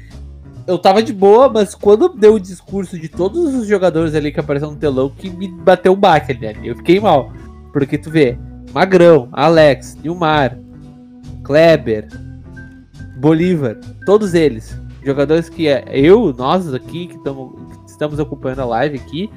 eu 0.66 0.78
tava 0.78 1.02
de 1.02 1.12
boa, 1.12 1.48
mas 1.48 1.74
quando 1.74 2.08
deu 2.08 2.34
o 2.34 2.40
discurso 2.40 2.98
de 2.98 3.08
todos 3.08 3.54
os 3.54 3.66
jogadores 3.66 4.14
ali 4.14 4.32
que 4.32 4.40
apareceram 4.40 4.72
no 4.72 4.78
telão, 4.78 5.10
que 5.10 5.28
me 5.28 5.48
bateu 5.48 5.92
um 5.92 5.96
baque 5.96 6.32
ali, 6.32 6.68
eu 6.68 6.76
fiquei 6.76 6.98
mal. 6.98 7.32
Porque 7.72 7.98
tu 7.98 8.10
vê, 8.10 8.38
Magrão, 8.72 9.28
Alex, 9.32 9.96
Nilmar, 10.02 10.58
Kleber, 11.42 12.08
Bolívar, 13.18 13.78
todos 14.06 14.34
eles. 14.34 14.78
Jogadores 15.04 15.48
que 15.48 15.68
é, 15.68 15.84
eu, 15.92 16.32
nós 16.32 16.72
aqui 16.72 17.08
que, 17.08 17.22
tamo, 17.22 17.54
que 17.84 17.90
estamos 17.90 18.18
acompanhando 18.18 18.62
a 18.62 18.66
live 18.66 18.96
aqui, 18.96 19.30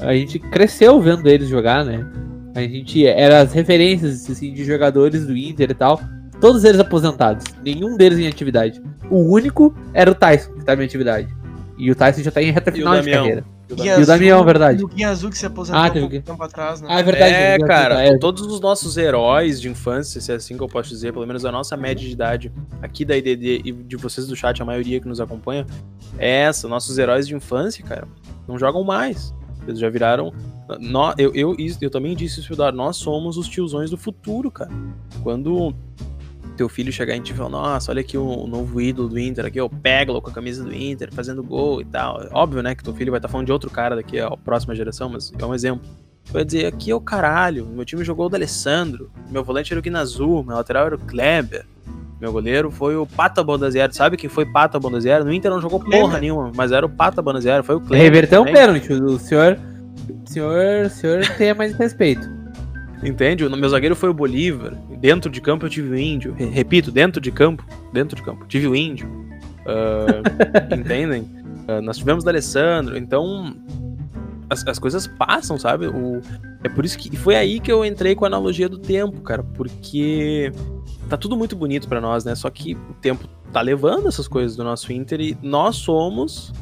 a 0.00 0.14
gente 0.14 0.38
cresceu 0.38 1.00
vendo 1.00 1.28
eles 1.28 1.48
jogar, 1.48 1.84
né? 1.84 2.06
A 2.54 2.62
gente 2.62 3.06
era 3.06 3.40
as 3.40 3.52
referências 3.52 4.28
assim, 4.28 4.52
de 4.52 4.64
jogadores 4.64 5.26
do 5.26 5.36
Inter 5.36 5.70
e 5.70 5.74
tal. 5.74 6.00
Todos 6.40 6.64
eles 6.64 6.80
aposentados, 6.80 7.44
nenhum 7.62 7.96
deles 7.96 8.18
em 8.18 8.26
atividade. 8.26 8.80
O 9.10 9.18
único 9.32 9.74
era 9.92 10.10
o 10.10 10.14
Tyson, 10.14 10.52
que 10.52 10.60
estava 10.60 10.82
em 10.82 10.86
atividade. 10.86 11.28
E 11.76 11.90
o 11.90 11.94
Tyson 11.94 12.22
já 12.22 12.30
tá 12.30 12.42
em 12.42 12.50
reta 12.50 12.72
final 12.72 13.00
de 13.00 13.10
carreira. 13.10 13.44
E 13.76 14.02
o 14.02 14.06
Damião, 14.06 14.44
verdade. 14.44 14.80
E 14.80 14.84
o 14.84 14.88
Guinha 14.88 15.10
Azul 15.10 15.30
que 15.30 15.38
se 15.38 15.46
aposentou 15.46 15.80
ah, 15.80 15.90
teve... 15.90 16.20
tempo 16.20 16.42
atrás, 16.42 16.80
né? 16.80 16.88
Ah, 16.90 16.98
é 16.98 17.02
verdade. 17.02 17.34
É, 17.34 17.58
cara, 17.58 18.02
é. 18.02 18.18
todos 18.18 18.42
os 18.42 18.60
nossos 18.60 18.96
heróis 18.96 19.60
de 19.60 19.68
infância, 19.68 20.20
se 20.20 20.32
é 20.32 20.34
assim 20.34 20.56
que 20.56 20.62
eu 20.62 20.68
posso 20.68 20.88
dizer, 20.88 21.12
pelo 21.12 21.26
menos 21.26 21.44
a 21.44 21.52
nossa 21.52 21.76
média 21.76 22.04
de 22.04 22.12
idade 22.12 22.52
aqui 22.82 23.04
da 23.04 23.16
IDD 23.16 23.62
e 23.64 23.72
de 23.72 23.96
vocês 23.96 24.26
do 24.26 24.34
chat, 24.34 24.60
a 24.60 24.64
maioria 24.64 25.00
que 25.00 25.06
nos 25.06 25.20
acompanha, 25.20 25.66
é 26.18 26.42
essa. 26.42 26.66
Nossos 26.66 26.98
heróis 26.98 27.28
de 27.28 27.34
infância, 27.34 27.84
cara, 27.84 28.08
não 28.48 28.58
jogam 28.58 28.82
mais. 28.82 29.32
Eles 29.66 29.78
já 29.78 29.88
viraram. 29.88 30.32
Nós, 30.80 31.14
eu, 31.16 31.32
eu, 31.34 31.56
eu 31.80 31.90
também 31.90 32.16
disse 32.16 32.40
isso, 32.40 32.54
nós 32.72 32.96
somos 32.96 33.36
os 33.36 33.48
tiozões 33.48 33.90
do 33.90 33.96
futuro, 33.96 34.50
cara. 34.50 34.70
Quando 35.22 35.74
teu 36.60 36.68
filho 36.68 36.92
chegar 36.92 37.16
em 37.16 37.22
ti 37.22 37.32
e 37.32 37.34
falar, 37.34 37.48
nossa, 37.48 37.90
olha 37.90 38.02
aqui 38.02 38.18
o, 38.18 38.46
novo 38.46 38.82
ídolo 38.82 39.08
do 39.08 39.18
Inter, 39.18 39.46
aqui, 39.46 39.58
o 39.58 39.70
Peglo 39.70 40.20
com 40.20 40.28
a 40.28 40.32
camisa 40.32 40.62
do 40.62 40.74
Inter, 40.74 41.08
fazendo 41.10 41.42
gol 41.42 41.80
e 41.80 41.86
tal. 41.86 42.28
Óbvio, 42.32 42.62
né, 42.62 42.74
que 42.74 42.84
teu 42.84 42.92
filho 42.92 43.10
vai 43.10 43.18
estar 43.18 43.28
tá 43.28 43.32
falando 43.32 43.46
de 43.46 43.52
outro 43.52 43.70
cara 43.70 43.96
daqui 43.96 44.20
a 44.20 44.30
próxima 44.36 44.74
geração, 44.74 45.08
mas 45.08 45.32
é 45.38 45.46
um 45.46 45.54
exemplo. 45.54 45.88
Vai 46.30 46.44
dizer, 46.44 46.66
aqui 46.66 46.90
é 46.90 46.94
o 46.94 47.00
caralho, 47.00 47.64
meu 47.64 47.82
time 47.86 48.04
jogou 48.04 48.26
o 48.26 48.28
D'Alessandro, 48.28 49.10
meu 49.30 49.42
volante 49.42 49.72
era 49.72 49.80
o 49.80 49.82
Guinazul, 49.82 50.44
meu 50.44 50.54
lateral 50.54 50.84
era 50.84 50.96
o 50.96 50.98
Kleber, 50.98 51.64
meu 52.20 52.30
goleiro 52.30 52.70
foi 52.70 52.94
o 52.94 53.06
Pata 53.06 53.42
Bondaziero. 53.42 53.94
Sabe 53.94 54.18
quem 54.18 54.28
foi 54.28 54.44
Pata 54.44 54.78
Bondaziero? 54.78 55.24
No 55.24 55.32
Inter 55.32 55.50
não 55.50 55.62
jogou 55.62 55.80
porra 55.80 56.20
nenhuma, 56.20 56.52
mas 56.54 56.72
era 56.72 56.84
o 56.84 56.90
Pata 56.90 57.22
Bondaziero, 57.22 57.64
foi 57.64 57.76
o 57.76 57.80
Kleber. 57.80 58.02
Reverteu 58.02 58.42
um 58.42 58.44
pênalti, 58.44 58.92
o 58.92 59.18
senhor, 59.18 59.58
o 60.10 60.30
senhor, 60.30 60.84
o 60.84 60.90
senhor 60.90 61.26
tenha 61.38 61.54
mais 61.54 61.72
respeito. 61.74 62.39
Entende? 63.02 63.44
O 63.44 63.56
meu 63.56 63.68
zagueiro 63.68 63.96
foi 63.96 64.10
o 64.10 64.14
Bolívar. 64.14 64.74
Dentro 64.98 65.30
de 65.30 65.40
campo 65.40 65.66
eu 65.66 65.70
tive 65.70 65.90
o 65.90 65.98
Índio. 65.98 66.34
Repito, 66.34 66.90
dentro 66.90 67.20
de 67.20 67.30
campo, 67.30 67.64
dentro 67.92 68.16
de 68.16 68.22
campo, 68.22 68.44
tive 68.46 68.66
o 68.66 68.76
Índio. 68.76 69.08
Uh, 69.08 70.22
entendem? 70.76 71.22
Uh, 71.22 71.80
nós 71.82 71.96
tivemos 71.96 72.24
o 72.24 72.28
Alessandro. 72.28 72.98
Então, 72.98 73.56
as, 74.50 74.66
as 74.66 74.78
coisas 74.78 75.06
passam, 75.06 75.58
sabe? 75.58 75.86
O, 75.86 76.20
é 76.62 76.68
por 76.68 76.84
isso 76.84 76.98
que 76.98 77.16
foi 77.16 77.36
aí 77.36 77.58
que 77.58 77.72
eu 77.72 77.84
entrei 77.84 78.14
com 78.14 78.24
a 78.24 78.28
analogia 78.28 78.68
do 78.68 78.78
tempo, 78.78 79.20
cara. 79.22 79.42
Porque 79.42 80.52
tá 81.08 81.16
tudo 81.16 81.36
muito 81.36 81.56
bonito 81.56 81.88
para 81.88 82.00
nós, 82.00 82.24
né? 82.24 82.34
Só 82.34 82.50
que 82.50 82.74
o 82.74 82.94
tempo 83.00 83.26
tá 83.52 83.60
levando 83.62 84.08
essas 84.08 84.28
coisas 84.28 84.56
do 84.56 84.64
nosso 84.64 84.92
Inter 84.92 85.20
e 85.20 85.38
nós 85.42 85.76
somos 85.76 86.52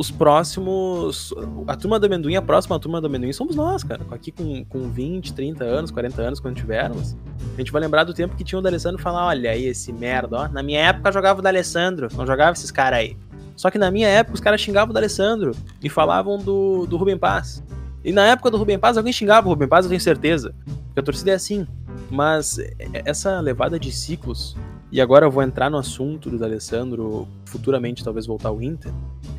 os 0.00 0.10
próximos. 0.10 1.34
A 1.66 1.76
turma 1.76 2.00
do 2.00 2.06
amendoim, 2.06 2.34
a 2.34 2.40
próxima 2.40 2.78
turma 2.78 3.02
do 3.02 3.06
amendoim 3.06 3.34
somos 3.34 3.54
nós, 3.54 3.84
cara. 3.84 4.00
Aqui 4.10 4.32
com, 4.32 4.64
com 4.64 4.88
20, 4.90 5.34
30 5.34 5.62
anos, 5.62 5.90
40 5.90 6.22
anos, 6.22 6.40
quando 6.40 6.56
tivermos. 6.56 7.14
A 7.54 7.58
gente 7.58 7.70
vai 7.70 7.82
lembrar 7.82 8.04
do 8.04 8.14
tempo 8.14 8.34
que 8.34 8.42
tinha 8.42 8.58
o 8.58 8.62
D'Alessandro 8.62 9.00
falar: 9.00 9.26
olha 9.26 9.50
aí, 9.50 9.66
esse 9.66 9.92
merda, 9.92 10.38
ó. 10.38 10.48
Na 10.48 10.62
minha 10.62 10.80
época 10.80 11.12
jogava 11.12 11.40
o 11.40 11.42
D'Alessandro, 11.42 12.08
não 12.16 12.26
jogava 12.26 12.52
esses 12.52 12.70
caras 12.70 13.00
aí. 13.00 13.16
Só 13.54 13.70
que 13.70 13.76
na 13.76 13.90
minha 13.90 14.08
época 14.08 14.36
os 14.36 14.40
caras 14.40 14.58
xingavam 14.58 14.90
o 14.90 14.94
D'Alessandro 14.94 15.54
e 15.82 15.90
falavam 15.90 16.38
do, 16.38 16.86
do 16.86 16.96
Rubem 16.96 17.18
Paz. 17.18 17.62
E 18.02 18.10
na 18.10 18.26
época 18.26 18.50
do 18.50 18.56
Rubem 18.56 18.78
Paz 18.78 18.96
alguém 18.96 19.12
xingava 19.12 19.46
o 19.46 19.50
Rubem 19.50 19.68
Paz, 19.68 19.84
eu 19.84 19.90
tenho 19.90 20.00
certeza. 20.00 20.54
Porque 20.86 21.00
a 21.00 21.02
torcida 21.02 21.32
é 21.32 21.34
assim. 21.34 21.66
Mas 22.10 22.58
essa 23.04 23.38
levada 23.38 23.78
de 23.78 23.92
ciclos, 23.92 24.56
e 24.92 25.00
agora 25.00 25.26
eu 25.26 25.30
vou 25.30 25.42
entrar 25.42 25.70
no 25.70 25.76
assunto 25.76 26.30
do 26.30 26.38
D'Alessandro, 26.38 27.28
futuramente 27.44 28.02
talvez 28.02 28.26
voltar 28.26 28.48
ao 28.48 28.60
Inter 28.62 28.92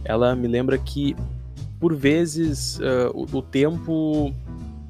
ela 0.04 0.36
me 0.36 0.48
lembra 0.48 0.78
que, 0.78 1.16
por 1.80 1.96
vezes, 1.96 2.80
uh, 2.80 3.12
o, 3.14 3.38
o, 3.38 3.42
tempo, 3.42 4.34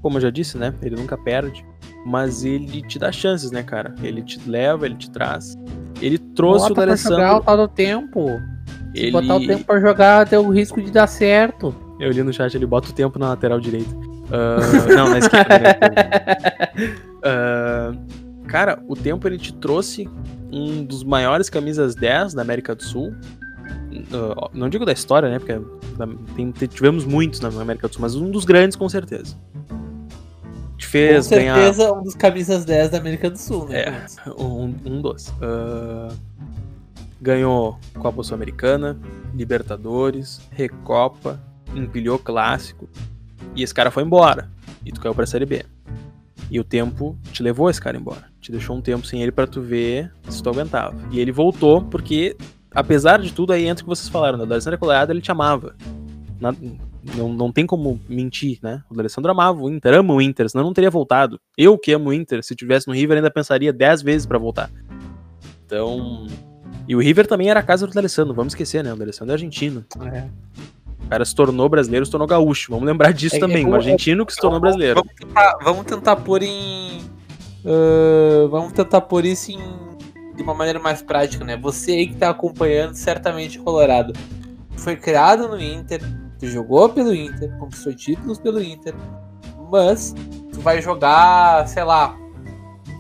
como 0.02 0.17
eu 0.17 0.21
já 0.21 0.30
disse, 0.30 0.58
né? 0.58 0.74
Ele 0.82 0.95
nunca 0.95 1.17
perde, 1.17 1.65
mas 2.06 2.43
ele 2.43 2.82
te 2.82 2.97
dá 2.97 3.12
chances, 3.12 3.52
né, 3.52 3.63
cara? 3.63 3.93
Ele 4.02 4.21
te 4.21 4.39
leva, 4.50 4.86
ele 4.86 4.95
te 4.95 5.10
traz. 5.10 5.58
Ele 6.02 6.17
trouxe 6.17 6.69
Bota 6.69 6.74
o 6.74 6.86
D'Alessandro... 6.86 7.17
Pra 7.17 7.28
jogar 7.28 7.39
o 7.39 7.43
tal 7.43 7.58
do 7.58 7.67
tempo. 7.67 8.28
Se 8.93 9.04
ele... 9.04 9.12
botar 9.12 9.36
o 9.36 9.45
tempo 9.45 9.63
pra 9.65 9.80
jogar, 9.80 10.28
tem 10.28 10.39
o 10.39 10.50
risco 10.50 10.82
de 10.82 10.91
dar 10.91 11.08
certo. 11.08 11.76
Eu 12.00 12.12
li 12.12 12.24
no 12.24 12.34
chat, 12.34 12.56
ele 12.56 12.65
bota 12.65 12.89
o 12.89 12.93
tempo 12.93 13.19
na 13.19 13.30
lateral 13.30 13.60
direita. 13.60 13.91
Uh, 13.91 14.95
não, 14.95 15.10
na 15.10 15.19
esquerda. 15.19 15.60
Né? 15.60 15.76
uh, 17.17 18.21
cara, 18.51 18.83
o 18.87 18.95
tempo 18.95 19.27
ele 19.27 19.37
te 19.37 19.53
trouxe 19.53 20.09
um 20.51 20.83
dos 20.83 21.03
maiores 21.03 21.49
camisas 21.49 21.95
10 21.95 22.33
da 22.33 22.41
América 22.41 22.75
do 22.75 22.83
Sul, 22.83 23.15
Uh, 23.91 24.49
não 24.53 24.69
digo 24.69 24.85
da 24.85 24.91
história, 24.91 25.29
né? 25.29 25.39
Porque 25.39 25.59
tem, 26.35 26.51
tivemos 26.67 27.05
muitos 27.05 27.39
na 27.39 27.49
América 27.49 27.87
do 27.87 27.93
Sul, 27.93 28.01
mas 28.01 28.15
um 28.15 28.29
dos 28.29 28.45
grandes, 28.45 28.75
com 28.75 28.87
certeza. 28.87 29.37
Te 30.77 30.87
fez 30.87 31.27
com 31.27 31.35
certeza, 31.35 31.83
ganhar... 31.83 31.99
um 31.99 32.03
dos 32.03 32.15
camisas 32.15 32.65
10 32.65 32.89
da 32.89 32.97
América 32.97 33.29
do 33.29 33.37
Sul, 33.37 33.67
né? 33.67 33.81
É, 33.81 34.29
um, 34.37 34.73
um 34.85 35.01
dos. 35.01 35.27
Uh, 35.29 36.13
ganhou 37.21 37.77
Copa 37.99 38.23
Sul-Americana, 38.23 38.97
Libertadores, 39.33 40.41
Recopa, 40.51 41.39
empilhou 41.75 42.17
clássico. 42.17 42.89
E 43.55 43.63
esse 43.63 43.73
cara 43.73 43.91
foi 43.91 44.03
embora. 44.03 44.49
E 44.85 44.91
tu 44.91 44.99
caiu 44.99 45.13
pra 45.13 45.25
Série 45.25 45.45
B. 45.45 45.65
E 46.51 46.59
o 46.59 46.63
tempo 46.63 47.17
te 47.31 47.41
levou 47.41 47.69
esse 47.69 47.81
cara 47.81 47.97
embora. 47.97 48.25
Te 48.41 48.51
deixou 48.51 48.75
um 48.75 48.81
tempo 48.81 49.07
sem 49.07 49.23
ele 49.23 49.31
para 49.31 49.47
tu 49.47 49.61
ver 49.61 50.11
se 50.29 50.43
tu 50.43 50.49
aguentava. 50.49 50.95
E 51.09 51.19
ele 51.19 51.31
voltou 51.31 51.81
porque 51.81 52.35
apesar 52.73 53.19
de 53.21 53.31
tudo, 53.31 53.53
aí 53.53 53.67
entra 53.67 53.83
o 53.83 53.85
que 53.85 53.89
vocês 53.89 54.09
falaram, 54.09 54.37
né? 54.37 54.43
O 54.43 54.47
D'Alessandro 54.47 54.79
Colorado, 54.79 55.11
ele 55.11 55.21
te 55.21 55.31
amava. 55.31 55.75
Na, 56.39 56.53
não, 57.15 57.33
não 57.33 57.51
tem 57.51 57.65
como 57.65 57.99
mentir, 58.07 58.59
né? 58.61 58.83
O 58.89 58.95
D'Alessandro 58.95 59.31
amava 59.31 59.61
o 59.61 59.69
Inter, 59.69 59.93
ama 59.93 60.13
o 60.13 60.21
Inter, 60.21 60.49
senão 60.49 60.63
não 60.65 60.73
teria 60.73 60.89
voltado. 60.89 61.39
Eu 61.57 61.77
que 61.77 61.91
amo 61.91 62.09
o 62.09 62.13
Inter, 62.13 62.43
se 62.43 62.55
tivesse 62.55 62.87
no 62.87 62.93
River, 62.93 63.17
ainda 63.17 63.31
pensaria 63.31 63.71
10 63.71 64.01
vezes 64.01 64.25
para 64.25 64.37
voltar. 64.37 64.69
Então. 65.65 66.27
E 66.87 66.95
o 66.95 66.99
River 66.99 67.27
também 67.27 67.49
era 67.49 67.59
a 67.59 67.63
casa 67.63 67.85
do 67.87 67.93
D'Alessandro, 67.93 68.33
vamos 68.33 68.53
esquecer, 68.53 68.83
né? 68.83 68.93
O 68.93 68.95
D'Alessandro 68.95 69.31
é 69.31 69.35
argentino. 69.35 69.85
É. 70.11 70.27
O 71.05 71.09
cara 71.09 71.25
se 71.25 71.35
tornou 71.35 71.67
brasileiro, 71.67 72.05
se 72.05 72.11
tornou 72.11 72.27
gaúcho. 72.27 72.71
Vamos 72.71 72.85
lembrar 72.85 73.11
disso 73.11 73.35
é, 73.35 73.39
também. 73.39 73.65
É, 73.65 73.67
o 73.67 73.75
argentino 73.75 74.25
que 74.25 74.33
se 74.33 74.39
tornou 74.39 74.59
brasileiro. 74.59 75.03
Vamos 75.03 75.13
tentar, 75.15 75.57
vamos 75.63 75.85
tentar 75.85 76.15
pôr 76.17 76.43
em. 76.43 77.01
Uh, 77.63 78.49
vamos 78.49 78.71
tentar 78.73 79.01
pôr 79.01 79.25
isso 79.25 79.51
em 79.51 79.59
de 80.35 80.43
uma 80.43 80.53
maneira 80.53 80.79
mais 80.79 81.01
prática, 81.01 81.45
né? 81.45 81.57
Você 81.57 81.91
aí 81.91 82.07
que 82.07 82.15
tá 82.15 82.29
acompanhando 82.29 82.95
certamente 82.95 83.59
Colorado. 83.59 84.13
Foi 84.77 84.95
criado 84.95 85.47
no 85.47 85.61
Inter, 85.61 86.01
tu 86.39 86.47
jogou 86.47 86.89
pelo 86.89 87.13
Inter, 87.13 87.55
conquistou 87.59 87.93
títulos 87.93 88.39
pelo 88.39 88.61
Inter, 88.61 88.95
mas 89.69 90.15
tu 90.51 90.59
vai 90.61 90.81
jogar, 90.81 91.67
sei 91.67 91.83
lá, 91.83 92.17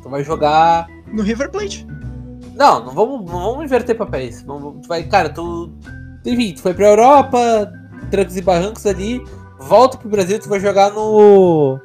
tu 0.03 0.09
vai 0.09 0.23
jogar 0.23 0.87
no 1.11 1.23
River 1.23 1.49
Plate. 1.49 1.87
Não, 2.53 2.85
não 2.85 2.93
vamos, 2.93 3.25
não 3.25 3.41
vamos 3.41 3.65
inverter 3.65 3.97
papéis. 3.97 4.43
Vamos, 4.43 4.81
tu 4.81 4.87
vai, 4.87 5.03
cara, 5.03 5.29
tu 5.29 5.71
enfim, 6.25 6.53
tu 6.53 6.61
foi 6.61 6.73
pra 6.73 6.89
Europa, 6.89 7.71
trancos 8.11 8.37
e 8.37 8.41
barrancos 8.41 8.85
ali, 8.85 9.23
volta 9.57 9.97
pro 9.97 10.09
Brasil, 10.09 10.37
tu 10.37 10.49
vai 10.49 10.59
jogar 10.59 10.91
no 10.91 11.79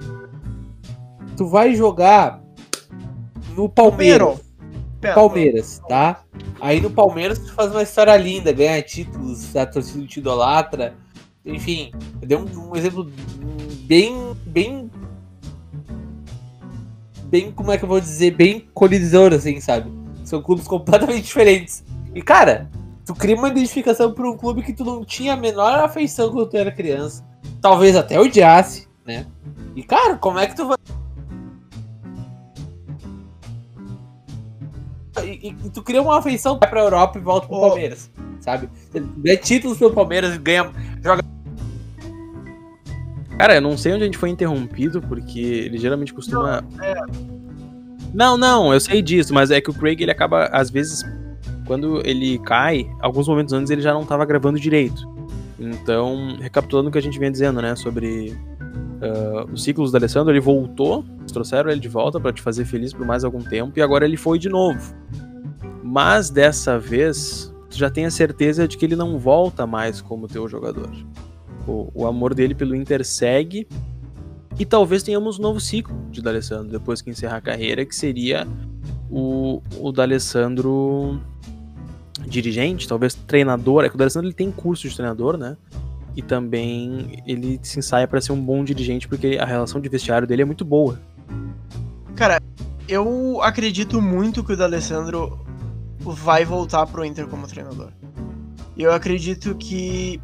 tu 1.36 1.46
vai 1.46 1.74
jogar 1.74 2.42
no 3.54 3.68
Palmeiras. 3.68 4.44
Palmeiras, 5.14 5.80
tá? 5.88 6.22
Aí 6.60 6.80
no 6.80 6.90
Palmeiras 6.90 7.38
tu 7.38 7.52
faz 7.52 7.70
uma 7.70 7.82
história 7.82 8.16
linda, 8.16 8.52
ganha 8.52 8.82
títulos, 8.82 9.54
a 9.54 9.64
torcida 9.64 10.04
te 10.06 10.18
idolatra. 10.18 10.94
Enfim, 11.44 11.92
eu 12.20 12.26
dei 12.26 12.36
um, 12.36 12.70
um, 12.70 12.76
exemplo 12.76 13.08
bem, 13.84 14.36
bem, 14.46 14.90
bem, 17.24 17.52
como 17.52 17.70
é 17.70 17.78
que 17.78 17.84
eu 17.84 17.88
vou 17.88 18.00
dizer, 18.00 18.32
bem 18.32 18.66
colidor, 18.74 19.32
assim, 19.32 19.60
sabe? 19.60 19.92
São 20.24 20.42
clubes 20.42 20.66
completamente 20.66 21.22
diferentes. 21.26 21.84
E, 22.12 22.20
cara, 22.20 22.68
tu 23.06 23.14
cria 23.14 23.36
uma 23.36 23.48
identificação 23.48 24.12
por 24.12 24.26
um 24.26 24.36
clube 24.36 24.62
que 24.62 24.72
tu 24.72 24.84
não 24.84 25.04
tinha 25.04 25.34
a 25.34 25.36
menor 25.36 25.78
afeição 25.78 26.30
quando 26.30 26.50
tu 26.50 26.56
era 26.56 26.72
criança. 26.72 27.24
Talvez 27.62 27.94
até 27.94 28.18
odiasse, 28.18 28.88
né? 29.06 29.24
E, 29.76 29.82
cara, 29.84 30.16
como 30.16 30.40
é 30.40 30.46
que 30.48 30.56
tu 30.56 30.66
vai. 30.66 30.76
E, 35.24 35.48
e, 35.48 35.70
tu 35.70 35.82
cria 35.82 36.02
uma 36.02 36.18
afeição 36.18 36.58
vai 36.58 36.68
pra 36.68 36.80
Europa 36.80 37.16
e 37.16 37.22
volta 37.22 37.46
pro 37.46 37.56
oh. 37.56 37.68
Palmeiras, 37.68 38.10
sabe? 38.40 38.68
Ganha 38.92 39.36
títulos 39.36 39.78
pelo 39.78 39.92
Palmeiras 39.92 40.34
e 40.34 40.38
ganha. 40.38 40.70
joga. 41.02 41.22
Cara, 43.38 43.54
eu 43.54 43.60
não 43.60 43.78
sei 43.78 43.92
onde 43.92 44.02
a 44.02 44.06
gente 44.06 44.18
foi 44.18 44.30
interrompido, 44.30 45.00
porque 45.00 45.38
ele 45.38 45.78
geralmente 45.78 46.12
costuma. 46.12 46.60
Não, 46.60 46.84
é... 46.84 46.94
não, 48.12 48.36
não, 48.36 48.74
eu 48.74 48.80
sei 48.80 49.00
disso, 49.00 49.32
mas 49.32 49.50
é 49.50 49.60
que 49.60 49.70
o 49.70 49.74
Craig 49.74 50.02
ele 50.02 50.10
acaba, 50.10 50.46
às 50.46 50.70
vezes, 50.70 51.02
quando 51.66 52.00
ele 52.06 52.38
cai, 52.38 52.88
alguns 53.00 53.28
momentos 53.28 53.52
antes 53.52 53.70
ele 53.70 53.82
já 53.82 53.92
não 53.92 54.04
tava 54.04 54.24
gravando 54.24 54.58
direito. 54.58 55.06
Então, 55.58 56.36
recapitulando 56.40 56.88
o 56.88 56.92
que 56.92 56.98
a 56.98 57.02
gente 57.02 57.18
vem 57.18 57.30
dizendo, 57.30 57.60
né, 57.60 57.74
sobre 57.74 58.36
uh, 59.00 59.50
os 59.52 59.62
ciclos 59.62 59.90
do 59.90 59.96
Alessandro, 59.96 60.32
ele 60.32 60.40
voltou, 60.40 61.04
trouxeram 61.32 61.70
ele 61.70 61.80
de 61.80 61.88
volta 61.88 62.20
para 62.20 62.32
te 62.32 62.42
fazer 62.42 62.64
feliz 62.64 62.92
por 62.92 63.06
mais 63.06 63.24
algum 63.24 63.42
tempo, 63.42 63.78
e 63.78 63.82
agora 63.82 64.04
ele 64.04 64.16
foi 64.16 64.38
de 64.38 64.48
novo. 64.48 64.94
Mas 65.82 66.30
dessa 66.30 66.78
vez, 66.78 67.52
tu 67.70 67.76
já 67.76 67.90
tem 67.90 68.06
a 68.06 68.10
certeza 68.10 68.68
de 68.68 68.76
que 68.76 68.84
ele 68.84 68.96
não 68.96 69.18
volta 69.18 69.66
mais 69.66 70.00
como 70.00 70.28
teu 70.28 70.46
jogador. 70.48 70.90
O, 71.66 71.90
o 71.94 72.06
amor 72.06 72.34
dele 72.34 72.54
pelo 72.54 72.74
Inter 72.74 73.04
segue, 73.04 73.66
e 74.58 74.64
talvez 74.64 75.02
tenhamos 75.02 75.38
um 75.38 75.42
novo 75.42 75.60
ciclo 75.60 75.96
de 76.10 76.22
D'Alessandro 76.22 76.70
depois 76.70 77.02
que 77.02 77.10
encerrar 77.10 77.36
a 77.36 77.40
carreira, 77.40 77.84
que 77.84 77.94
seria 77.94 78.46
o, 79.10 79.62
o 79.78 79.92
D'Alessandro 79.92 81.20
dirigente, 82.26 82.88
talvez 82.88 83.14
treinador. 83.14 83.84
É 83.84 83.88
que 83.88 83.94
o 83.94 83.98
D'Alessandro 83.98 84.28
ele 84.28 84.34
tem 84.34 84.50
curso 84.50 84.88
de 84.88 84.94
treinador, 84.94 85.36
né? 85.36 85.56
E 86.14 86.22
também 86.22 87.22
ele 87.26 87.60
se 87.62 87.78
ensaia 87.78 88.08
para 88.08 88.20
ser 88.20 88.32
um 88.32 88.40
bom 88.40 88.64
dirigente 88.64 89.06
porque 89.06 89.38
a 89.40 89.44
relação 89.44 89.80
de 89.80 89.88
vestiário 89.88 90.26
dele 90.26 90.42
é 90.42 90.44
muito 90.44 90.64
boa. 90.64 91.00
Cara, 92.14 92.40
eu 92.88 93.40
acredito 93.42 94.00
muito 94.00 94.42
que 94.42 94.52
o 94.52 94.56
D'Alessandro 94.56 95.38
vai 95.98 96.44
voltar 96.44 96.86
pro 96.86 97.04
Inter 97.04 97.26
como 97.26 97.46
treinador. 97.46 97.90
Eu 98.76 98.92
acredito 98.92 99.54
que 99.54 100.20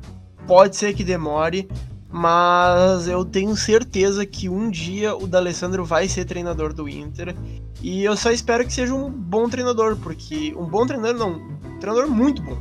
pode 0.47 0.77
ser 0.77 0.95
que 0.95 1.05
demore, 1.05 1.69
mas 2.11 3.09
eu 3.09 3.25
tenho 3.25 3.57
certeza 3.57 4.25
que 4.27 4.49
um 4.49 4.71
dia 4.71 5.17
o 5.17 5.27
D'Alessandro 5.27 5.85
vai 5.85 6.09
ser 6.09 6.25
treinador 6.25 6.73
do 6.73 6.89
Inter 6.89 7.35
e 7.81 8.05
eu 8.05 8.17
só 8.17 8.31
espero 8.31 8.65
que 8.65 8.73
seja 8.73 8.95
um 8.95 9.11
bom 9.11 9.49
treinador, 9.49 9.97
porque 9.97 10.55
um 10.57 10.67
bom 10.67 10.87
treinador 10.87 11.19
não, 11.19 11.52
treinador 11.83 12.09
muito 12.09 12.41
bom. 12.43 12.57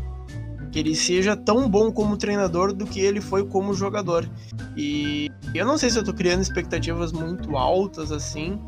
Que 0.71 0.79
ele 0.79 0.95
seja 0.95 1.35
tão 1.35 1.69
bom 1.69 1.91
como 1.91 2.17
treinador 2.17 2.73
do 2.73 2.85
que 2.85 2.99
ele 2.99 3.21
foi 3.21 3.45
como 3.45 3.73
jogador. 3.73 4.27
E 4.75 5.29
eu 5.53 5.65
não 5.65 5.77
sei 5.77 5.89
se 5.89 5.99
eu 5.99 6.03
tô 6.03 6.13
criando 6.13 6.41
expectativas 6.41 7.11
muito 7.11 7.57
altas 7.57 8.11
assim, 8.11 8.59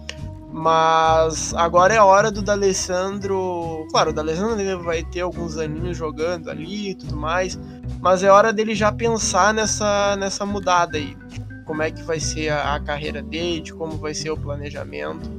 mas 0.52 1.54
agora 1.56 1.94
é 1.94 1.98
a 1.98 2.06
hora 2.06 2.30
do 2.30 2.42
D'Alessandro. 2.42 3.88
Claro, 3.89 4.12
o 4.12 4.13
D'Alessandro 4.13 4.84
vai 4.84 5.04
ter 5.04 5.22
alguns 5.22 5.58
aninhos 5.58 5.98
jogando 5.98 6.50
ali 6.50 6.92
e 6.92 6.96
tudo 6.96 7.16
mais, 7.16 7.58
mas 8.02 8.22
é 8.22 8.30
hora 8.30 8.52
dele 8.54 8.76
já 8.76 8.92
pensar 8.92 9.54
nessa, 9.54 10.16
nessa 10.18 10.46
mudada 10.46 10.98
aí. 10.98 11.16
Como 11.65 11.82
é 11.82 11.91
que 11.91 12.04
vai 12.04 12.19
ser 12.19 12.49
a, 12.49 12.76
a 12.76 12.80
carreira 12.80 13.21
dele, 13.21 13.62
de 13.62 13.73
como 13.73 13.97
vai 13.97 14.13
ser 14.13 14.30
o 14.30 14.38
planejamento. 14.38 15.30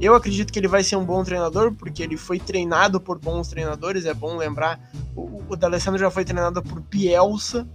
Eu 0.00 0.14
acredito 0.14 0.52
que 0.52 0.58
ele 0.58 0.68
vai 0.68 0.82
ser 0.82 0.96
um 0.96 1.04
bom 1.04 1.22
treinador, 1.24 1.72
porque 1.72 2.02
ele 2.02 2.16
foi 2.16 2.38
treinado 2.38 3.00
por 3.00 3.18
bons 3.18 3.48
treinadores, 3.48 4.06
é 4.06 4.14
bom 4.14 4.36
lembrar. 4.36 4.80
O, 5.16 5.42
o 5.48 5.56
D'Alessandro 5.56 6.00
já 6.00 6.10
foi 6.10 6.24
treinado 6.24 6.62
por 6.62 6.80
Bielsa, 6.80 7.66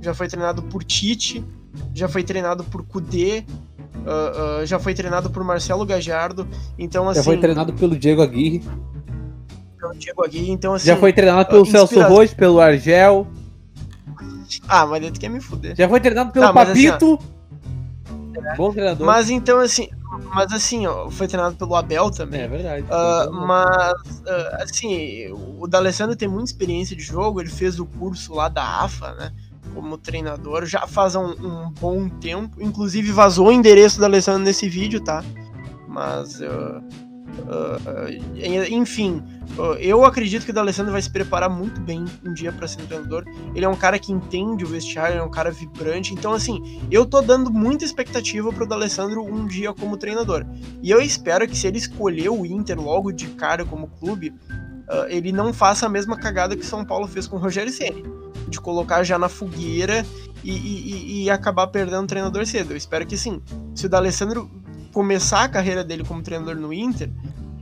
já 0.00 0.14
foi 0.14 0.28
treinado 0.28 0.62
por 0.62 0.84
Tite, 0.84 1.44
já 1.92 2.08
foi 2.08 2.22
treinado 2.22 2.64
por 2.64 2.84
Kudê, 2.84 3.44
Uh, 4.00 4.62
uh, 4.62 4.66
já 4.66 4.78
foi 4.78 4.94
treinado 4.94 5.28
por 5.28 5.44
Marcelo 5.44 5.84
Gajardo, 5.84 6.48
então 6.78 7.06
assim... 7.06 7.20
Já 7.20 7.24
foi 7.24 7.34
assim, 7.34 7.40
treinado 7.42 7.72
pelo 7.74 7.98
Diego 7.98 8.22
Aguirre. 8.22 8.64
Pelo 9.78 9.94
Diego 9.94 10.24
Aguirre, 10.24 10.50
então 10.50 10.72
assim... 10.72 10.86
Já 10.86 10.96
foi 10.96 11.12
treinado 11.12 11.50
pelo 11.50 11.62
uh, 11.62 11.66
Celso 11.66 12.00
Rocha, 12.00 12.34
pelo 12.34 12.60
Argel. 12.60 13.26
Ah, 14.66 14.86
mas 14.86 15.02
ele 15.02 15.18
quer 15.18 15.28
me 15.28 15.40
fuder. 15.40 15.76
Já 15.76 15.86
foi 15.86 16.00
treinado 16.00 16.32
pelo 16.32 16.46
tá, 16.46 16.52
Papito. 16.52 17.14
Assim, 17.14 17.18
ó, 17.20 17.39
Bom 18.56 18.72
treinador. 18.72 19.06
Mas 19.06 19.30
então 19.30 19.58
assim, 19.58 19.88
mas 20.34 20.52
assim, 20.52 20.86
ó, 20.86 21.10
foi 21.10 21.28
treinado 21.28 21.56
pelo 21.56 21.74
Abel 21.74 22.10
também. 22.10 22.42
É 22.42 22.48
verdade. 22.48 22.84
Uh, 22.84 23.32
mas, 23.32 24.20
uh, 24.20 24.62
assim, 24.62 25.30
o 25.58 25.66
D'Alessandro 25.66 26.16
tem 26.16 26.28
muita 26.28 26.50
experiência 26.50 26.96
de 26.96 27.02
jogo, 27.02 27.40
ele 27.40 27.50
fez 27.50 27.78
o 27.78 27.86
curso 27.86 28.34
lá 28.34 28.48
da 28.48 28.82
AFA, 28.82 29.14
né? 29.14 29.32
como 29.74 29.96
treinador 29.96 30.66
já 30.66 30.86
faz 30.86 31.14
um, 31.14 31.28
um, 31.30 31.70
bom 31.80 32.08
tempo. 32.08 32.60
Inclusive 32.60 33.12
vazou 33.12 33.48
o 33.48 33.52
endereço 33.52 34.00
da 34.00 34.06
Alessandro 34.06 34.42
nesse 34.42 34.68
vídeo, 34.68 35.00
tá? 35.00 35.24
Mas. 35.86 36.40
Uh, 36.40 37.09
uh, 37.38 38.72
enfim, 38.72 39.22
uh, 39.58 39.74
eu 39.78 40.04
acredito 40.04 40.44
que 40.44 40.50
o 40.50 40.54
D'Alessandro 40.54 40.92
vai 40.92 41.02
se 41.02 41.10
preparar 41.10 41.48
muito 41.48 41.80
bem 41.80 42.04
um 42.24 42.32
dia 42.32 42.52
para 42.52 42.66
ser 42.68 42.82
treinador. 42.82 43.24
Ele 43.54 43.64
é 43.64 43.68
um 43.68 43.76
cara 43.76 43.98
que 43.98 44.12
entende 44.12 44.64
o 44.64 44.68
vestiário, 44.68 45.18
é 45.18 45.22
um 45.22 45.30
cara 45.30 45.50
vibrante. 45.50 46.12
Então, 46.12 46.32
assim, 46.32 46.80
eu 46.90 47.06
tô 47.06 47.20
dando 47.20 47.50
muita 47.50 47.84
expectativa 47.84 48.52
pro 48.52 48.66
D'Alessandro 48.66 49.22
um 49.22 49.46
dia 49.46 49.72
como 49.72 49.96
treinador. 49.96 50.44
E 50.82 50.90
eu 50.90 51.00
espero 51.00 51.46
que 51.46 51.56
se 51.56 51.66
ele 51.66 51.78
escolher 51.78 52.30
o 52.30 52.44
Inter 52.44 52.80
logo 52.80 53.12
de 53.12 53.28
cara 53.28 53.64
como 53.64 53.88
clube, 53.88 54.34
ele 55.08 55.30
não 55.30 55.52
faça 55.52 55.86
a 55.86 55.88
mesma 55.88 56.16
cagada 56.16 56.56
que 56.56 56.66
São 56.66 56.84
Paulo 56.84 57.06
fez 57.06 57.28
com 57.28 57.36
o 57.36 57.38
Rogério 57.38 57.72
Ceni 57.72 58.02
de 58.50 58.60
colocar 58.60 59.02
já 59.04 59.18
na 59.18 59.28
fogueira 59.28 60.04
e, 60.42 60.50
e, 60.50 61.24
e 61.24 61.30
acabar 61.30 61.68
perdendo 61.68 62.04
o 62.04 62.06
treinador 62.06 62.44
cedo. 62.44 62.72
Eu 62.72 62.76
espero 62.76 63.06
que 63.06 63.16
sim. 63.16 63.40
Se 63.74 63.86
o 63.86 63.88
D'Alessandro 63.88 64.50
começar 64.92 65.44
a 65.44 65.48
carreira 65.48 65.84
dele 65.84 66.04
como 66.04 66.22
treinador 66.22 66.56
no 66.56 66.72
Inter, 66.72 67.10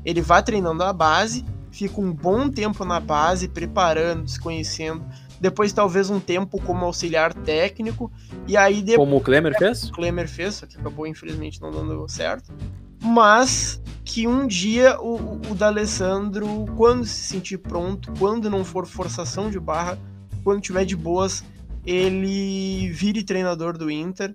ele 0.04 0.20
vai 0.20 0.42
treinando 0.42 0.82
a 0.82 0.92
base, 0.92 1.44
fica 1.70 2.00
um 2.00 2.12
bom 2.12 2.48
tempo 2.48 2.84
na 2.84 3.00
base, 3.00 3.48
preparando, 3.48 4.28
se 4.28 4.40
conhecendo. 4.40 5.04
Depois, 5.40 5.72
talvez, 5.72 6.10
um 6.10 6.18
tempo 6.18 6.60
como 6.62 6.84
auxiliar 6.84 7.32
técnico. 7.32 8.10
E 8.46 8.56
aí 8.56 8.82
depois, 8.82 9.08
Como 9.08 9.16
o 9.18 9.20
Klemer 9.20 9.56
fez? 9.56 9.84
O 9.84 9.92
Klemer 9.92 10.28
fez, 10.28 10.56
só 10.56 10.66
que 10.66 10.76
acabou, 10.76 11.06
infelizmente, 11.06 11.60
não 11.60 11.70
dando 11.70 12.08
certo. 12.08 12.52
Mas 13.00 13.80
que 14.04 14.26
um 14.26 14.46
dia 14.46 15.00
o, 15.00 15.36
o 15.50 15.54
D'Alessandro, 15.54 16.66
quando 16.76 17.04
se 17.04 17.22
sentir 17.22 17.58
pronto, 17.58 18.12
quando 18.18 18.50
não 18.50 18.64
for 18.64 18.86
forçação 18.86 19.50
de 19.50 19.60
barra, 19.60 19.98
quando 20.42 20.60
tiver 20.60 20.84
de 20.84 20.96
boas, 20.96 21.44
ele 21.86 22.90
vire 22.90 23.22
treinador 23.22 23.78
do 23.78 23.90
Inter. 23.90 24.34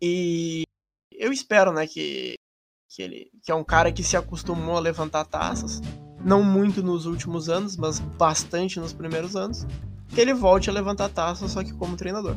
E 0.00 0.64
eu 1.22 1.32
espero, 1.32 1.72
né, 1.72 1.86
que, 1.86 2.34
que 2.90 3.00
ele 3.00 3.30
que 3.44 3.52
é 3.52 3.54
um 3.54 3.62
cara 3.62 3.92
que 3.92 4.02
se 4.02 4.16
acostumou 4.16 4.76
a 4.76 4.80
levantar 4.80 5.24
taças, 5.24 5.80
não 6.24 6.42
muito 6.42 6.82
nos 6.82 7.06
últimos 7.06 7.48
anos, 7.48 7.76
mas 7.76 8.00
bastante 8.00 8.80
nos 8.80 8.92
primeiros 8.92 9.36
anos, 9.36 9.64
que 10.08 10.20
ele 10.20 10.34
volte 10.34 10.68
a 10.68 10.72
levantar 10.72 11.08
taças, 11.10 11.52
só 11.52 11.62
que 11.62 11.72
como 11.72 11.96
treinador. 11.96 12.36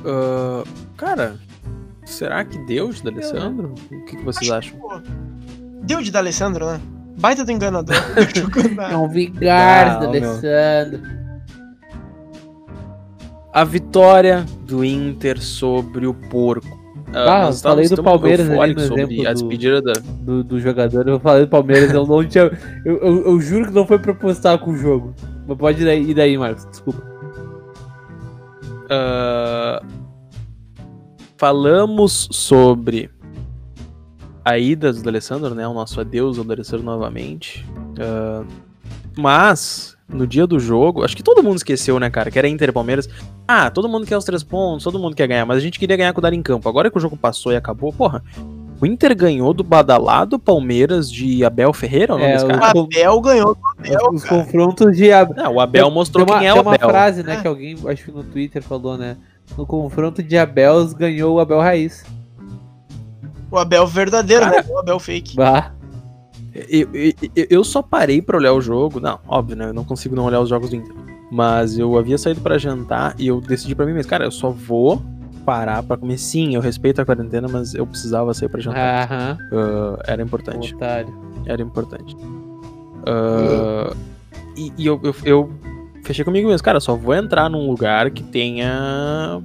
Uh, 0.00 0.66
cara, 0.96 1.38
será 2.06 2.42
que 2.42 2.58
deu 2.64 2.90
de 2.90 3.02
D'Alessandro? 3.02 3.74
O 3.90 4.04
que, 4.06 4.16
que 4.16 4.24
vocês 4.24 4.50
Acho 4.50 4.74
acham? 4.76 5.02
Que, 5.02 5.10
deu 5.82 6.00
de 6.00 6.10
D'Alessandro, 6.10 6.66
né? 6.66 6.80
Baita 7.18 7.44
do 7.44 7.52
enganador. 7.52 7.94
é 8.90 8.96
um 8.96 9.08
vigar 9.08 10.00
do 10.00 10.06
Alessandro. 10.06 11.23
A 13.54 13.62
vitória 13.62 14.44
do 14.66 14.84
Inter 14.84 15.40
sobre 15.40 16.08
o 16.08 16.12
porco. 16.12 16.84
Ah, 17.12 17.44
ah 17.44 17.48
eu 17.50 17.52
falei 17.52 17.88
do 17.88 18.02
Palmeiras 18.02 18.50
ali 18.50 18.74
no 18.74 18.80
exemplo 18.80 19.28
a 19.28 19.32
despedida 19.32 19.80
do, 19.80 19.92
da... 19.92 20.00
do, 20.00 20.42
do, 20.42 20.60
jogador. 20.60 21.06
Eu 21.06 21.20
falei 21.20 21.42
do 21.42 21.48
Palmeiras, 21.48 21.94
eu 21.94 22.04
não 22.04 22.26
tinha. 22.26 22.50
Eu, 22.84 22.96
eu, 22.98 23.26
eu, 23.26 23.40
juro 23.40 23.66
que 23.68 23.72
não 23.72 23.86
foi 23.86 24.00
proposital 24.00 24.58
com 24.58 24.72
o 24.72 24.76
jogo. 24.76 25.14
Mas 25.46 25.56
pode 25.56 25.82
ir 25.82 25.84
daí, 25.84 26.10
ir 26.10 26.14
daí 26.14 26.36
Marcos, 26.36 26.66
desculpa. 26.66 27.00
Uh, 28.84 29.86
falamos 31.36 32.28
sobre 32.32 33.08
a 34.44 34.58
ida 34.58 34.92
do 34.92 35.08
Alessandro, 35.08 35.54
né? 35.54 35.66
O 35.68 35.74
nosso 35.74 36.00
adeus 36.00 36.40
ao 36.40 36.50
Alessandro 36.50 36.84
novamente. 36.84 37.64
Uh, 37.92 38.44
mas, 39.16 39.93
no 40.14 40.26
dia 40.26 40.46
do 40.46 40.58
jogo, 40.58 41.04
acho 41.04 41.16
que 41.16 41.22
todo 41.22 41.42
mundo 41.42 41.56
esqueceu, 41.56 41.98
né, 41.98 42.08
cara? 42.08 42.30
Que 42.30 42.38
era 42.38 42.48
Inter 42.48 42.68
e 42.68 42.72
Palmeiras. 42.72 43.08
Ah, 43.46 43.70
todo 43.70 43.88
mundo 43.88 44.06
quer 44.06 44.16
os 44.16 44.24
três 44.24 44.42
pontos, 44.42 44.84
todo 44.84 44.98
mundo 44.98 45.14
quer 45.14 45.26
ganhar, 45.26 45.44
mas 45.44 45.58
a 45.58 45.60
gente 45.60 45.78
queria 45.78 45.96
ganhar 45.96 46.12
com 46.12 46.20
o 46.20 46.22
Dar 46.22 46.32
em 46.32 46.42
campo. 46.42 46.68
Agora 46.68 46.90
que 46.90 46.96
o 46.96 47.00
jogo 47.00 47.16
passou 47.16 47.52
e 47.52 47.56
acabou, 47.56 47.92
porra. 47.92 48.22
O 48.80 48.86
Inter 48.86 49.16
ganhou 49.16 49.54
do 49.54 49.62
badalado 49.62 50.38
Palmeiras 50.38 51.10
de 51.10 51.44
Abel 51.44 51.72
Ferreira, 51.72 52.14
o 52.14 52.18
nome 52.18 52.30
é, 52.30 52.34
desse 52.34 52.46
cara? 52.46 52.76
O 52.76 52.82
Abel 52.82 53.20
ganhou 53.20 53.54
do 53.54 53.60
Abel. 53.66 54.10
Os 54.12 54.24
cara. 54.24 54.42
confrontos 54.42 54.96
de 54.96 55.12
Abel. 55.12 55.44
Não, 55.44 55.54
o 55.54 55.60
Abel 55.60 55.90
mostrou 55.90 56.26
uma, 56.26 56.38
quem 56.38 56.48
é 56.48 56.54
o 56.54 56.58
Abel. 56.58 56.72
Tem 56.78 56.86
uma 56.86 56.92
frase, 56.92 57.22
né, 57.22 57.36
é. 57.36 57.40
que 57.40 57.46
alguém, 57.46 57.76
acho 57.86 58.04
que 58.04 58.12
no 58.12 58.24
Twitter 58.24 58.62
falou, 58.62 58.96
né? 58.96 59.16
No 59.56 59.66
confronto 59.66 60.22
de 60.22 60.36
Abel 60.36 60.86
ganhou 60.94 61.36
o 61.36 61.40
Abel 61.40 61.60
Raiz. 61.60 62.04
O 63.50 63.58
Abel 63.58 63.86
verdadeiro, 63.86 64.44
Cara, 64.44 64.62
né? 64.62 64.68
O 64.68 64.78
Abel 64.78 64.98
fake. 64.98 65.36
Bah. 65.36 65.73
Eu, 66.54 66.88
eu, 66.94 67.12
eu 67.50 67.64
só 67.64 67.82
parei 67.82 68.22
para 68.22 68.36
olhar 68.36 68.52
o 68.52 68.60
jogo. 68.60 69.00
Não, 69.00 69.18
óbvio, 69.26 69.56
né? 69.56 69.66
Eu 69.66 69.74
não 69.74 69.84
consigo 69.84 70.14
não 70.14 70.24
olhar 70.24 70.40
os 70.40 70.48
jogos 70.48 70.70
do 70.70 70.76
Inter. 70.76 70.94
Mas 71.30 71.76
eu 71.76 71.98
havia 71.98 72.16
saído 72.16 72.40
para 72.40 72.58
jantar 72.58 73.14
e 73.18 73.26
eu 73.26 73.40
decidi 73.40 73.74
para 73.74 73.86
mim 73.86 73.92
mesmo, 73.92 74.08
cara, 74.08 74.24
eu 74.24 74.30
só 74.30 74.50
vou 74.50 75.02
parar 75.44 75.82
para 75.82 75.96
comer. 75.96 76.18
Sim, 76.18 76.54
eu 76.54 76.60
respeito 76.60 77.00
a 77.00 77.04
quarentena, 77.04 77.48
mas 77.48 77.74
eu 77.74 77.86
precisava 77.86 78.32
sair 78.32 78.48
para 78.48 78.60
jantar. 78.60 79.38
Uh, 79.52 79.98
era 80.06 80.22
importante. 80.22 80.74
Otário. 80.74 81.12
Era 81.46 81.60
importante. 81.60 82.16
Uh, 82.16 83.94
e, 84.56 84.72
e 84.78 84.86
eu, 84.86 85.00
eu, 85.02 85.14
eu, 85.24 85.52
fechei 86.04 86.24
comigo 86.24 86.48
mesmo, 86.48 86.64
cara, 86.64 86.80
só 86.80 86.94
vou 86.94 87.14
entrar 87.14 87.50
num 87.50 87.66
lugar 87.68 88.10
que 88.10 88.22
tenha 88.22 89.42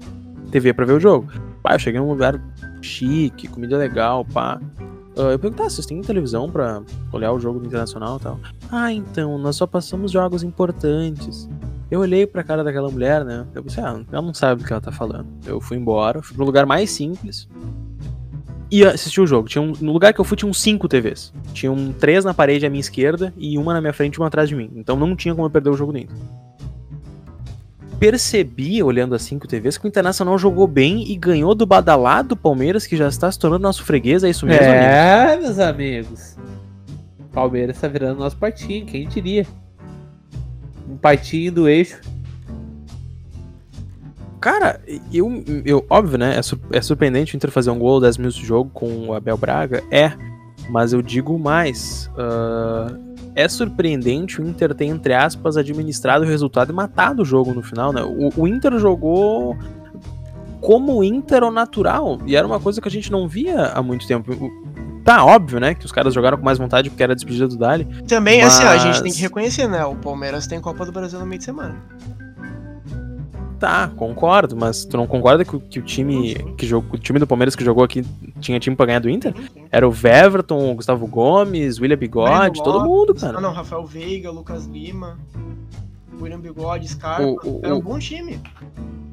TV 0.52 0.74
para 0.74 0.86
ver 0.86 0.93
o 0.93 1.00
jogo. 1.00 1.28
Pá, 1.62 1.74
eu 1.76 1.80
cheguei 1.80 2.00
num 2.00 2.10
lugar 2.10 2.39
chique, 2.82 3.48
comida 3.48 3.78
legal, 3.78 4.24
pá. 4.26 4.60
Uh, 5.19 5.32
eu 5.32 5.39
perguntei, 5.39 5.65
ah, 5.65 5.69
vocês 5.69 5.86
têm 5.86 5.99
televisão 5.99 6.49
pra 6.49 6.82
olhar 7.12 7.34
o 7.34 7.39
jogo 7.41 7.65
Internacional 7.65 8.15
e 8.15 8.19
tal? 8.21 8.39
Ah, 8.71 8.93
então, 8.93 9.38
nós 9.38 9.58
só 9.58 9.67
passamos 9.67 10.13
jogos 10.13 10.43
importantes. 10.43 11.49
Eu 11.91 11.99
olhei 11.99 12.25
pra 12.25 12.41
cara 12.41 12.63
daquela 12.63 12.89
mulher, 12.89 13.25
né? 13.25 13.45
Eu 13.53 13.62
pensei, 13.62 13.84
ah, 13.84 14.01
ela 14.10 14.21
não 14.21 14.34
sabe 14.34 14.62
do 14.62 14.65
que 14.65 14.71
ela 14.71 14.82
tá 14.82 14.93
falando. 14.93 15.27
Eu 15.45 15.60
fui 15.60 15.75
embora, 15.75 16.21
fui 16.21 16.38
pro 16.38 16.45
lugar 16.45 16.65
mais 16.65 16.89
simples 16.91 17.49
e 18.71 18.86
assisti 18.86 19.19
o 19.19 19.27
jogo. 19.27 19.49
Tinha 19.49 19.62
um, 19.62 19.73
no 19.82 19.91
lugar 19.91 20.13
que 20.13 20.21
eu 20.21 20.25
fui, 20.25 20.38
tinham 20.38 20.53
cinco 20.53 20.88
TVs. 20.88 21.34
Tinham 21.51 21.91
três 21.99 22.23
na 22.23 22.34
parede 22.34 22.65
à 22.65 22.69
minha 22.69 22.79
esquerda 22.79 23.34
e 23.36 23.58
uma 23.58 23.73
na 23.73 23.82
minha 23.82 23.91
frente 23.91 24.15
e 24.15 24.19
uma 24.19 24.27
atrás 24.27 24.47
de 24.47 24.55
mim. 24.55 24.71
Então 24.73 24.95
não 24.95 25.17
tinha 25.17 25.36
como 25.36 25.47
eu 25.47 25.51
perder 25.51 25.69
o 25.69 25.75
jogo 25.75 25.91
dentro 25.91 26.15
percebi, 27.99 28.81
olhando 28.81 29.13
as 29.13 29.21
cinco 29.21 29.47
TVs, 29.47 29.77
que 29.77 29.85
o 29.85 29.88
Internacional 29.88 30.38
jogou 30.38 30.65
bem 30.67 31.12
e 31.12 31.15
ganhou 31.15 31.53
do 31.53 31.65
badalado 31.65 32.35
Palmeiras, 32.35 32.88
que 32.88 32.95
já 32.95 33.07
está 33.07 33.31
se 33.31 33.38
tornando 33.38 33.63
nosso 33.63 33.83
freguês, 33.83 34.23
é 34.23 34.29
isso 34.29 34.45
mesmo, 34.45 34.63
É, 34.63 35.33
amigos? 35.33 35.45
meus 35.45 35.59
amigos. 35.59 36.35
Palmeiras 37.33 37.75
está 37.75 37.88
virando 37.88 38.19
nosso 38.19 38.38
partinho, 38.38 38.85
quem 38.85 39.07
diria? 39.07 39.45
Um 40.89 40.97
partinho 40.97 41.51
do 41.51 41.69
eixo. 41.69 41.99
Cara, 44.39 44.79
eu, 45.13 45.43
eu 45.65 45.85
óbvio, 45.89 46.17
né? 46.17 46.35
É, 46.35 46.77
é 46.77 46.81
surpreendente 46.81 47.35
o 47.35 47.38
Inter 47.38 47.51
fazer 47.51 47.69
um 47.71 47.77
gol 47.77 47.99
10 47.99 48.17
minutos 48.17 48.39
de 48.39 48.45
jogo 48.45 48.69
com 48.73 49.09
o 49.09 49.13
Abel 49.13 49.38
Braga. 49.38 49.83
É, 49.91 50.13
mas 50.69 50.93
eu 50.93 51.01
digo 51.01 51.38
mais. 51.38 52.09
Uh, 52.13 53.09
é 53.35 53.47
surpreendente 53.47 54.41
o 54.41 54.47
Inter 54.47 54.73
ter, 54.73 54.85
entre 54.85 55.13
aspas, 55.13 55.57
administrado 55.57 56.25
o 56.25 56.27
resultado 56.27 56.71
e 56.71 56.75
matado 56.75 57.21
o 57.21 57.25
jogo 57.25 57.53
no 57.53 57.61
final, 57.61 57.93
né? 57.93 58.01
O, 58.03 58.43
o 58.43 58.47
Inter 58.47 58.77
jogou 58.79 59.57
como 60.61 60.97
o 60.97 61.03
Inter 61.03 61.49
natural, 61.49 62.19
e 62.25 62.35
era 62.35 62.45
uma 62.45 62.59
coisa 62.59 62.81
que 62.81 62.87
a 62.87 62.91
gente 62.91 63.11
não 63.11 63.27
via 63.27 63.67
há 63.67 63.81
muito 63.81 64.05
tempo. 64.05 64.33
Tá 65.03 65.23
óbvio, 65.23 65.59
né, 65.59 65.73
que 65.73 65.85
os 65.85 65.91
caras 65.91 66.13
jogaram 66.13 66.37
com 66.37 66.43
mais 66.43 66.57
vontade 66.57 66.89
porque 66.89 67.01
era 67.01 67.13
a 67.13 67.15
despedida 67.15 67.47
do 67.47 67.57
Dali. 67.57 67.85
Também, 68.07 68.43
mas... 68.43 68.57
assim, 68.57 68.65
ó, 68.65 68.69
a 68.69 68.77
gente 68.77 69.01
tem 69.01 69.11
que 69.11 69.21
reconhecer, 69.21 69.67
né? 69.67 69.83
O 69.85 69.95
Palmeiras 69.95 70.45
tem 70.45 70.59
Copa 70.59 70.85
do 70.85 70.91
Brasil 70.91 71.17
no 71.17 71.25
meio 71.25 71.39
de 71.39 71.45
semana. 71.45 71.75
Tá, 73.60 73.89
concordo, 73.89 74.56
mas 74.56 74.86
tu 74.86 74.95
não 74.95 75.06
concorda 75.06 75.43
que, 75.43 75.60
que 75.60 75.80
o 75.80 75.82
time 75.82 76.34
que 76.58 76.65
jogou, 76.65 76.93
o 76.93 76.98
time 76.98 77.19
do 77.19 77.28
Palmeiras 77.28 77.58
que 77.58 77.63
jogou 77.63 77.84
aqui 77.84 78.06
tinha 78.39 78.58
time 78.58 78.74
pra 78.74 78.86
ganhar 78.86 79.00
do 79.00 79.10
Inter? 79.10 79.34
Era 79.69 79.86
o 79.88 79.91
Weverton, 79.91 80.72
o 80.72 80.76
Gustavo 80.76 81.06
Gomes, 81.06 81.78
William 81.78 81.98
Bigode, 81.98 82.63
todo 82.63 82.86
mundo, 82.86 83.13
cara. 83.13 83.34
Não, 83.34 83.41
não, 83.41 83.52
Rafael 83.52 83.86
Veiga, 83.86 84.32
Lucas 84.32 84.65
Lima, 84.65 85.19
William 86.22 86.39
Bigode, 86.39 86.88
Scarpa. 86.88 87.24
O, 87.24 87.60
o, 87.60 87.62
Era 87.62 87.76
um 87.76 87.82
bom 87.82 88.00
time. 88.00 88.39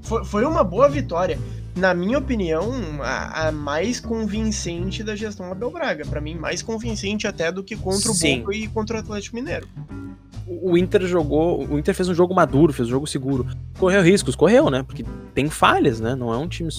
Foi, 0.03 0.25
foi 0.25 0.45
uma 0.45 0.63
boa 0.63 0.89
vitória. 0.89 1.39
Na 1.75 1.93
minha 1.93 2.19
opinião, 2.19 2.71
a, 3.03 3.49
a, 3.49 3.53
mais 3.53 3.99
convincente 3.99 5.03
da 5.03 5.17
gestão 5.17 5.51
Abel 5.51 5.73
Braga. 5.73 6.07
Para 6.07 6.21
mim, 6.21 6.37
mais 6.37 6.63
convincente 6.63 7.27
até 7.27 7.51
do 7.51 7.65
que 7.65 7.75
contra 7.77 8.13
o 8.13 8.15
Boca 8.15 8.57
e 8.57 8.69
contra 8.69 8.97
o 8.97 9.01
Atlético 9.01 9.35
Mineiro 9.35 9.67
o 10.47 10.79
Inter 10.79 11.03
jogou. 11.07 11.67
O 11.67 11.79
Inter 11.79 11.95
fez 11.95 12.09
um 12.09 12.15
jogo 12.15 12.35
maduro, 12.35 12.73
fez 12.73 12.89
um 12.89 12.91
jogo 12.91 13.07
seguro. 13.07 13.47
Correu 13.79 14.03
riscos, 14.03 14.37
correu, 14.37 14.71
né? 14.71 14.83
Porque 14.83 15.05
tem 15.35 15.51
falhas, 15.51 16.01
né? 16.01 16.15
Não 16.15 16.33
é 16.33 16.37
um 16.37 16.47
time 16.47 16.71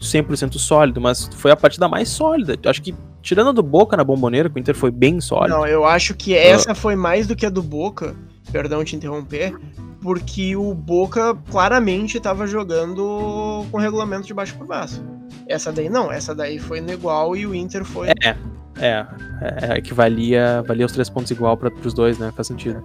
100% 0.00 0.58
sólido, 0.58 1.00
mas 1.00 1.28
foi 1.34 1.50
a 1.50 1.56
partida 1.56 1.88
mais 1.88 2.08
sólida. 2.08 2.58
Acho 2.68 2.82
que, 2.82 2.94
tirando 3.22 3.48
a 3.48 3.52
do 3.52 3.62
Boca 3.62 3.96
na 3.96 4.04
bomboneira, 4.04 4.50
que 4.50 4.56
o 4.56 4.60
Inter 4.60 4.74
foi 4.74 4.90
bem 4.90 5.20
sólido. 5.20 5.56
Não, 5.56 5.66
eu 5.66 5.84
acho 5.84 6.14
que 6.14 6.34
essa 6.34 6.74
foi 6.74 6.94
mais 6.94 7.26
do 7.26 7.34
que 7.34 7.46
a 7.46 7.50
do 7.50 7.62
Boca. 7.62 8.14
Perdão 8.52 8.84
te 8.84 8.94
interromper. 8.94 9.56
Porque 10.00 10.54
o 10.54 10.72
Boca 10.72 11.34
claramente 11.50 12.18
estava 12.18 12.46
jogando 12.46 13.66
com 13.72 13.78
regulamento 13.78 14.26
de 14.26 14.34
baixo 14.34 14.54
por 14.56 14.66
baixo. 14.66 15.02
Essa 15.48 15.72
daí 15.72 15.88
não, 15.88 16.12
essa 16.12 16.34
daí 16.34 16.58
foi 16.58 16.80
no 16.80 16.92
igual 16.92 17.34
e 17.34 17.46
o 17.46 17.54
Inter 17.54 17.84
foi. 17.84 18.08
É, 18.08 18.36
é, 18.78 19.06
é, 19.40 19.78
é 19.78 19.80
que 19.80 19.94
valia, 19.94 20.62
valia 20.66 20.86
os 20.86 20.92
três 20.92 21.08
pontos 21.08 21.30
igual 21.30 21.56
para 21.56 21.72
os 21.84 21.94
dois, 21.94 22.18
né? 22.18 22.32
Faz 22.34 22.48
sentido. 22.48 22.78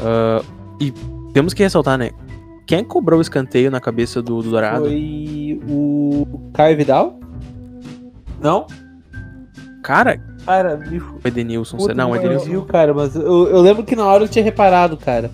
Uh, 0.00 0.44
e 0.80 0.92
temos 1.32 1.54
que 1.54 1.62
ressaltar, 1.62 1.98
né? 1.98 2.10
Quem 2.66 2.84
cobrou 2.84 3.18
o 3.18 3.22
escanteio 3.22 3.70
na 3.70 3.80
cabeça 3.80 4.22
do, 4.22 4.42
do 4.42 4.50
Dourado? 4.50 4.84
Foi 4.84 5.60
o 5.68 6.50
Caio 6.54 6.76
Vidal? 6.76 7.18
Não? 8.40 8.66
Cara. 9.82 10.20
Cara, 10.46 10.76
bicho. 10.76 11.16
O 11.22 11.28
Edenilson. 11.28 11.76
Não, 11.94 12.12
o 12.12 12.16
Edenilson. 12.16 12.46
Viu, 12.46 12.64
cara, 12.64 12.94
mas 12.94 13.16
eu, 13.16 13.48
eu 13.48 13.60
lembro 13.60 13.82
que 13.82 13.96
na 13.96 14.06
hora 14.06 14.24
eu 14.24 14.28
tinha 14.28 14.44
reparado, 14.44 14.96
cara 14.96 15.30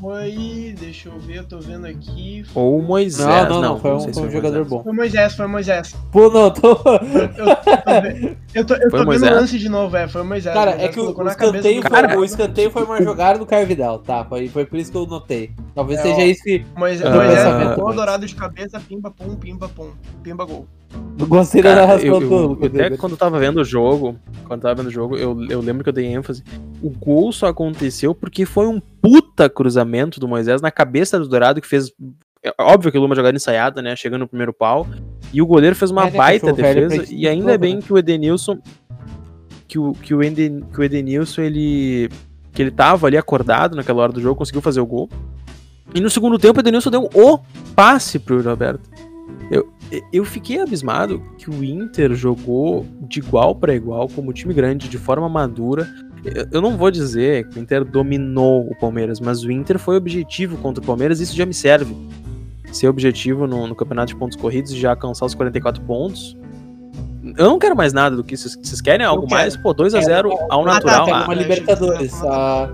foi. 0.00 0.74
Deixa 0.78 1.08
eu 1.08 1.18
ver, 1.18 1.38
eu 1.38 1.44
tô 1.44 1.58
vendo 1.60 1.86
aqui. 1.86 2.44
Ou 2.54 2.78
o 2.78 2.82
Moisés. 2.82 3.48
Não, 3.48 3.60
não, 3.60 3.60
não, 3.60 3.78
foi, 3.78 3.92
um, 3.92 4.12
foi 4.12 4.22
um 4.22 4.30
jogador 4.30 4.64
bom. 4.64 4.82
Foi 4.82 4.92
Moisés, 4.92 5.34
foi 5.34 5.46
Moisés. 5.46 5.94
Pô, 6.10 6.30
não, 6.30 6.50
tô. 6.50 6.70
Eu, 8.52 8.64
tô, 8.64 8.74
eu 8.74 8.90
tô, 8.90 9.04
vendo 9.04 9.26
o 9.26 9.30
lance 9.30 9.58
de 9.58 9.68
novo, 9.68 9.96
é, 9.96 10.08
foi 10.08 10.22
Moisés. 10.22 10.54
Cara, 10.54 10.72
Moisés 10.72 10.90
é 10.90 10.92
que 10.92 11.00
o, 11.00 11.16
o 11.16 11.28
escanteio, 11.28 11.82
foi, 11.82 11.90
cara, 11.90 12.18
o 12.18 12.24
escanteio 12.24 12.70
foi 12.70 12.82
uma 12.84 13.00
jogada 13.04 13.38
do 13.38 13.46
Caio 13.46 13.66
Vidal, 13.66 13.98
tá? 13.98 14.24
Foi, 14.24 14.48
foi 14.48 14.64
por 14.64 14.78
isso 14.78 14.90
que 14.90 14.96
eu 14.96 15.06
notei. 15.06 15.52
Talvez 15.74 16.00
é, 16.00 16.02
seja 16.02 16.16
ó, 16.16 16.24
isso 16.24 16.42
que. 16.42 16.64
Moisés, 16.76 17.14
Moisés 17.14 17.78
uh, 17.78 17.92
dourado 17.92 18.26
de 18.26 18.34
cabeça, 18.34 18.80
pimba, 18.80 19.10
pum, 19.10 19.36
pimba, 19.36 19.68
pum. 19.68 19.90
Pimba, 20.22 20.44
gol. 20.44 20.66
Gostei 21.26 21.62
da 21.62 21.74
narração 21.74 22.06
eu, 22.06 22.58
Até 22.64 22.96
quando 22.96 23.12
eu 23.12 23.18
tava 23.18 23.38
vendo 23.38 23.60
o 23.60 23.64
jogo, 23.64 24.16
quando 24.44 24.60
eu 24.60 24.62
tava 24.62 24.74
vendo 24.76 24.88
o 24.88 24.90
jogo, 24.90 25.16
eu, 25.16 25.36
eu 25.48 25.60
lembro 25.60 25.82
que 25.82 25.88
eu 25.88 25.92
dei 25.92 26.06
ênfase. 26.06 26.42
O 26.82 26.90
gol 26.90 27.30
só 27.32 27.48
aconteceu 27.48 28.14
porque 28.14 28.44
foi 28.44 28.66
um 28.66 28.80
puta 28.80 29.48
cruzamento 29.48 30.18
do 30.18 30.26
Moisés 30.26 30.60
na 30.60 30.70
cabeça 30.70 31.18
do 31.18 31.28
Dourado 31.28 31.60
que 31.60 31.68
fez. 31.68 31.92
É 32.42 32.52
óbvio 32.58 32.90
que 32.90 32.96
o 32.96 33.00
Luma 33.00 33.14
jogada 33.14 33.36
ensaiada, 33.36 33.82
né? 33.82 33.94
Chegando 33.94 34.20
no 34.20 34.28
primeiro 34.28 34.52
pau. 34.52 34.86
E 35.32 35.42
o 35.42 35.46
goleiro 35.46 35.76
fez 35.76 35.90
uma 35.90 36.08
é, 36.08 36.10
baita 36.10 36.52
defesa. 36.52 37.04
E 37.10 37.28
ainda 37.28 37.56
bem 37.58 37.76
né? 37.76 37.82
que 37.82 37.92
o 37.92 37.98
Edenilson. 37.98 38.58
Que 39.68 39.78
o, 39.78 39.92
que 39.92 40.14
o, 40.14 40.22
Eden, 40.22 40.62
que 40.72 40.80
o 40.80 40.82
Edenilson, 40.82 41.42
ele. 41.42 42.08
Que 42.52 42.62
ele 42.62 42.70
tava 42.70 43.06
ali 43.06 43.16
acordado 43.16 43.76
naquela 43.76 44.02
hora 44.02 44.12
do 44.12 44.20
jogo, 44.20 44.36
conseguiu 44.36 44.62
fazer 44.62 44.80
o 44.80 44.86
gol. 44.86 45.08
E 45.94 46.00
no 46.00 46.08
segundo 46.08 46.38
tempo 46.38 46.58
o 46.58 46.62
Edenilson 46.62 46.90
deu 46.90 47.08
o 47.14 47.38
passe 47.76 48.18
pro 48.18 48.42
Roberto. 48.42 48.88
Eu, 49.50 49.68
eu 50.12 50.24
fiquei 50.24 50.60
abismado 50.60 51.20
que 51.36 51.50
o 51.50 51.64
Inter 51.64 52.14
jogou 52.14 52.86
de 53.02 53.18
igual 53.18 53.54
para 53.54 53.74
igual, 53.74 54.08
como 54.08 54.32
time 54.32 54.54
grande, 54.54 54.88
de 54.88 54.98
forma 54.98 55.28
madura. 55.28 55.88
Eu 56.52 56.60
não 56.60 56.76
vou 56.76 56.90
dizer 56.90 57.48
que 57.48 57.58
o 57.58 57.62
Inter 57.62 57.84
dominou 57.84 58.68
o 58.70 58.78
Palmeiras, 58.78 59.18
mas 59.18 59.42
o 59.42 59.50
Inter 59.50 59.78
foi 59.78 59.96
objetivo 59.96 60.56
contra 60.58 60.82
o 60.82 60.86
Palmeiras 60.86 61.18
e 61.20 61.24
isso 61.24 61.36
já 61.36 61.44
me 61.44 61.54
serve. 61.54 61.96
Ser 62.72 62.88
objetivo 62.88 63.46
no, 63.46 63.66
no 63.66 63.74
campeonato 63.74 64.12
de 64.12 64.16
pontos 64.16 64.36
corridos 64.36 64.70
e 64.70 64.78
já 64.78 64.90
alcançar 64.90 65.26
os 65.26 65.34
44 65.34 65.82
pontos. 65.82 66.36
Eu 67.36 67.46
não 67.46 67.58
quero 67.58 67.76
mais 67.76 67.92
nada 67.92 68.14
do 68.16 68.22
que 68.22 68.36
vocês, 68.36 68.56
vocês 68.56 68.80
querem 68.80 69.04
algo 69.04 69.28
mais? 69.28 69.56
Pô, 69.56 69.74
2x0 69.74 70.30
ao 70.48 70.64
natural. 70.64 71.02
Ah, 71.02 71.10
tá, 71.10 71.24
uma 71.24 71.34
Libertadores. 71.34 72.14
Ah, 72.24 72.70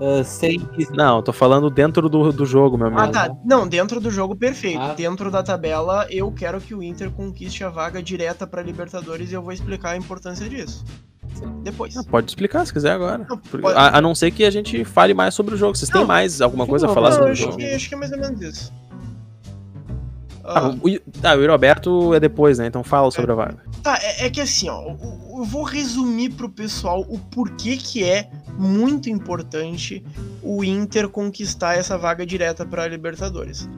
Uh, 0.00 0.22
sem... 0.22 0.60
Não, 0.90 1.20
tô 1.22 1.32
falando 1.32 1.68
dentro 1.68 2.08
do, 2.08 2.32
do 2.32 2.46
jogo, 2.46 2.78
meu 2.78 2.86
amigo. 2.86 3.02
Ah, 3.02 3.08
tá. 3.08 3.36
Não, 3.44 3.66
dentro 3.66 4.00
do 4.00 4.10
jogo, 4.10 4.36
perfeito. 4.36 4.80
Ah. 4.80 4.94
Dentro 4.94 5.30
da 5.30 5.42
tabela, 5.42 6.06
eu 6.08 6.30
quero 6.30 6.60
que 6.60 6.74
o 6.74 6.82
Inter 6.82 7.10
conquiste 7.10 7.64
a 7.64 7.68
vaga 7.68 8.02
direta 8.02 8.46
pra 8.46 8.62
Libertadores 8.62 9.30
e 9.30 9.34
eu 9.34 9.42
vou 9.42 9.52
explicar 9.52 9.90
a 9.90 9.96
importância 9.96 10.48
disso. 10.48 10.84
Depois. 11.62 11.96
Ah, 11.96 12.02
pode 12.08 12.30
explicar 12.30 12.64
se 12.66 12.72
quiser 12.72 12.92
agora. 12.92 13.26
Não, 13.28 13.38
pode... 13.38 13.76
a, 13.76 13.98
a, 13.98 14.00
não 14.00 14.14
ser 14.14 14.30
que 14.30 14.44
a 14.44 14.50
gente 14.50 14.84
fale 14.84 15.14
mais 15.14 15.34
sobre 15.34 15.54
o 15.54 15.58
jogo. 15.58 15.76
Vocês 15.76 15.90
não, 15.90 16.00
têm 16.00 16.06
mais 16.06 16.40
alguma 16.40 16.66
coisa 16.66 16.86
não, 16.86 16.92
a 16.92 16.94
falar 16.94 17.12
sobre 17.12 17.32
o 17.32 17.34
jogo? 17.34 17.56
Que, 17.56 17.66
acho 17.66 17.88
que 17.88 17.94
é 17.94 17.98
mais 17.98 18.12
ou 18.12 18.18
menos 18.18 18.40
isso. 18.40 18.72
Ah, 20.48 20.70
o, 20.70 20.88
ah, 21.22 21.34
o 21.36 21.46
Roberto 21.46 22.14
é 22.14 22.20
depois, 22.20 22.58
né? 22.58 22.66
Então 22.66 22.82
fala 22.82 23.10
sobre 23.10 23.30
é, 23.30 23.34
a 23.34 23.36
vaga. 23.36 23.58
Tá, 23.82 23.98
é, 24.02 24.26
é, 24.26 24.30
que 24.30 24.40
assim, 24.40 24.68
ó, 24.68 24.82
eu 24.82 25.44
vou 25.44 25.62
resumir 25.62 26.30
pro 26.30 26.48
pessoal 26.48 27.04
o 27.08 27.18
porquê 27.18 27.76
que 27.76 28.02
é 28.02 28.30
muito 28.56 29.10
importante 29.10 30.02
o 30.42 30.64
Inter 30.64 31.08
conquistar 31.08 31.74
essa 31.74 31.98
vaga 31.98 32.24
direta 32.24 32.64
para 32.64 32.88
Libertadores. 32.88 33.68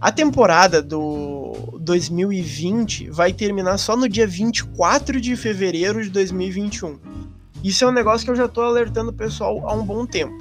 A 0.00 0.10
temporada 0.10 0.80
do 0.80 1.78
2020 1.80 3.10
vai 3.10 3.32
terminar 3.32 3.76
só 3.76 3.96
no 3.96 4.08
dia 4.08 4.26
24 4.26 5.20
de 5.20 5.36
fevereiro 5.36 6.02
de 6.02 6.08
2021. 6.08 6.98
Isso 7.62 7.84
é 7.84 7.88
um 7.88 7.92
negócio 7.92 8.24
que 8.24 8.30
eu 8.30 8.36
já 8.36 8.48
tô 8.48 8.62
alertando 8.62 9.10
o 9.10 9.14
pessoal 9.14 9.68
há 9.68 9.74
um 9.74 9.84
bom 9.84 10.06
tempo. 10.06 10.34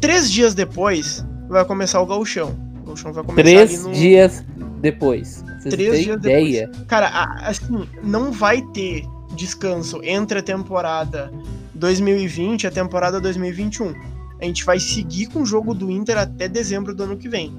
Três 0.00 0.30
dias 0.30 0.54
depois 0.54 1.24
vai 1.48 1.64
começar 1.64 2.00
o 2.00 2.06
gauchão. 2.06 2.73
Vai 2.84 3.24
começar 3.24 3.34
Três 3.34 3.84
no... 3.84 3.92
dias 3.92 4.44
depois. 4.80 5.44
Vocês 5.60 5.74
Três 5.74 6.04
dias 6.04 6.16
ideia? 6.16 6.66
depois. 6.68 6.86
Cara, 6.86 7.08
assim, 7.42 7.88
não 8.02 8.30
vai 8.30 8.62
ter 8.72 9.04
descanso 9.34 10.00
entre 10.02 10.38
a 10.38 10.42
temporada 10.42 11.32
2020 11.74 12.62
e 12.62 12.66
a 12.66 12.70
temporada 12.70 13.20
2021. 13.20 13.94
A 14.40 14.44
gente 14.44 14.64
vai 14.64 14.78
seguir 14.78 15.26
com 15.26 15.42
o 15.42 15.46
jogo 15.46 15.74
do 15.74 15.90
Inter 15.90 16.18
até 16.18 16.48
dezembro 16.48 16.94
do 16.94 17.02
ano 17.04 17.16
que 17.16 17.28
vem. 17.28 17.56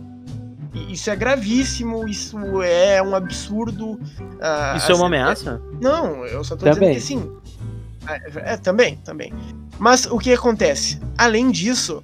Isso 0.90 1.10
é 1.10 1.16
gravíssimo, 1.16 2.08
isso 2.08 2.62
é 2.62 3.02
um 3.02 3.16
absurdo. 3.16 3.94
Uh, 3.94 4.78
isso 4.78 4.92
é 4.92 4.96
uma 4.96 5.08
ameaça? 5.08 5.62
É... 5.74 5.84
Não, 5.84 6.26
eu 6.26 6.44
só 6.44 6.56
tô 6.56 6.66
também. 6.66 6.96
dizendo 6.96 7.42
que 7.42 7.50
sim. 7.50 7.62
É, 8.08 8.54
é, 8.54 8.58
também, 8.58 8.98
também. 8.98 9.34
Mas 9.80 10.06
o 10.06 10.18
que 10.18 10.34
acontece? 10.34 11.00
Além 11.18 11.50
disso, 11.50 12.04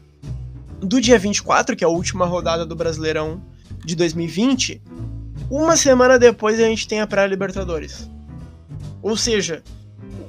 do 0.81 0.99
dia 0.99 1.17
24, 1.17 1.75
que 1.75 1.83
é 1.83 1.87
a 1.87 1.89
última 1.89 2.25
rodada 2.25 2.65
do 2.65 2.75
Brasileirão 2.75 3.41
de 3.85 3.95
2020, 3.95 4.81
uma 5.49 5.77
semana 5.77 6.17
depois 6.17 6.59
a 6.59 6.63
gente 6.63 6.87
tem 6.87 7.01
a 7.01 7.07
pré-Libertadores. 7.07 8.09
Ou 9.01 9.15
seja, 9.15 9.63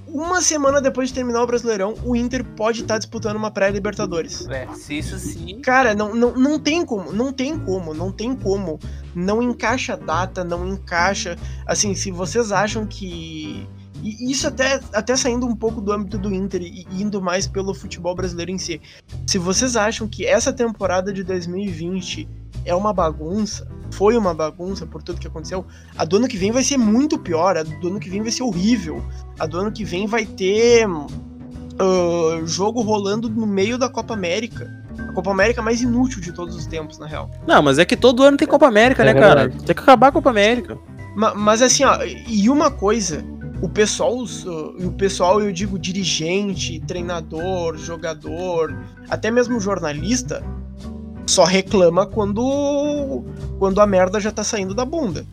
uma 0.07 0.43
semana 0.43 0.81
depois 0.81 1.09
de 1.09 1.15
terminar 1.15 1.43
o 1.43 1.47
Brasileirão, 1.47 1.95
o 2.05 2.15
Inter 2.15 2.45
pode 2.45 2.83
estar 2.83 2.95
tá 2.95 2.99
disputando 2.99 3.37
uma 3.37 3.51
pré-Libertadores. 3.51 4.47
É, 4.49 4.69
se 4.75 4.99
isso 4.99 5.19
sim. 5.19 5.61
Cara, 5.63 5.95
não, 5.95 6.15
não, 6.15 6.35
não 6.35 6.59
tem 6.59 6.85
como, 6.85 7.13
não 7.13 7.33
tem 7.33 7.59
como, 7.59 7.95
não 7.95 8.13
tem 8.13 8.37
como. 8.37 8.79
Não 9.15 9.43
encaixa 9.43 9.95
a 9.95 9.97
data, 9.97 10.45
não 10.45 10.69
encaixa. 10.69 11.37
Assim, 11.67 11.95
se 11.95 12.11
vocês 12.11 12.53
acham 12.53 12.87
que. 12.87 13.67
E 14.03 14.31
isso 14.31 14.49
até, 14.49 14.81
até 14.93 15.15
saindo 15.15 15.47
um 15.47 15.55
pouco 15.55 15.81
do 15.81 15.93
âmbito 15.93 16.19
do 16.19 16.35
Inter 16.35 16.61
e 16.61 16.87
indo 16.91 17.23
mais 17.23 17.47
pelo 17.47 17.73
futebol 17.73 18.15
brasileiro 18.15 18.51
em 18.51 18.59
si. 18.59 18.81
Se 19.27 19.39
vocês 19.39 19.77
acham 19.77 20.09
que 20.09 20.27
essa 20.27 20.53
temporada 20.53 21.13
de 21.13 21.23
2020 21.23 22.29
é 22.65 22.75
uma 22.75 22.93
bagunça, 22.93 23.67
foi 23.93 24.17
uma 24.17 24.35
bagunça 24.35 24.87
por 24.87 25.03
tudo 25.03 25.21
que 25.21 25.27
aconteceu, 25.27 25.65
a 25.97 26.05
do 26.05 26.17
ano 26.17 26.29
que 26.29 26.37
vem 26.37 26.51
vai 26.51 26.65
ser 26.65 26.77
muito 26.77 27.19
pior, 27.19 27.57
a 27.57 27.63
do 27.63 27.89
ano 27.89 28.01
que 28.01 28.11
vem 28.11 28.23
vai 28.23 28.33
ser 28.33 28.43
horrível, 28.43 29.03
a 29.39 29.47
do 29.47 29.59
ano 29.59 29.71
que 29.71 29.85
vem 29.85 30.07
vai 30.07 30.27
ter 30.27 30.89
uh, 30.89 32.47
jogo 32.47 32.81
rolando 32.83 33.29
no 33.29 33.47
meio 33.47 33.79
da 33.79 33.89
Copa 33.89 34.15
América. 34.15 34.71
A 34.99 35.13
Copa 35.13 35.31
América 35.31 35.63
mais 35.63 35.81
inútil 35.81 36.21
de 36.21 36.33
todos 36.33 36.57
os 36.57 36.67
tempos, 36.67 36.99
na 36.99 37.07
real. 37.07 37.31
Não, 37.47 37.63
mas 37.63 37.79
é 37.79 37.85
que 37.85 37.97
todo 37.97 38.23
ano 38.23 38.37
tem 38.37 38.49
Copa 38.49 38.67
América, 38.67 39.03
é 39.03 39.07
né, 39.07 39.15
cara? 39.15 39.49
Tem 39.49 39.75
que 39.75 39.83
acabar 39.83 40.09
a 40.09 40.13
Copa 40.13 40.31
América. 40.31 40.79
Mas, 41.15 41.35
mas 41.35 41.63
assim, 41.63 41.85
ó, 41.85 41.99
e 42.05 42.49
uma 42.49 42.71
coisa, 42.71 43.25
o 43.63 43.69
pessoal, 43.69 44.17
o 44.17 44.91
pessoal, 44.91 45.41
eu 45.41 45.53
digo 45.53 45.79
dirigente, 45.79 46.81
treinador, 46.81 47.79
jogador, 47.79 48.77
até 49.09 49.31
mesmo 49.31 49.61
jornalista, 49.61 50.43
só 51.25 51.45
reclama 51.45 52.05
quando 52.05 53.23
quando 53.61 53.81
a 53.81 53.87
merda 53.87 54.19
já 54.19 54.33
tá 54.33 54.43
saindo 54.43 54.75
da 54.75 54.85
bunda. 54.85 55.25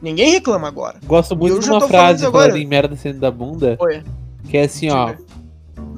Ninguém 0.00 0.32
reclama 0.32 0.66
agora. 0.66 0.96
Gosto 1.04 1.36
muito 1.36 1.60
de 1.60 1.70
uma 1.70 1.86
frase 1.86 2.22
falando 2.24 2.56
em 2.56 2.66
merda 2.66 2.96
saindo 2.96 3.20
da 3.20 3.30
bunda. 3.30 3.76
Oi. 3.78 4.02
Que 4.48 4.56
é 4.56 4.62
assim, 4.64 4.90
ó. 4.90 5.14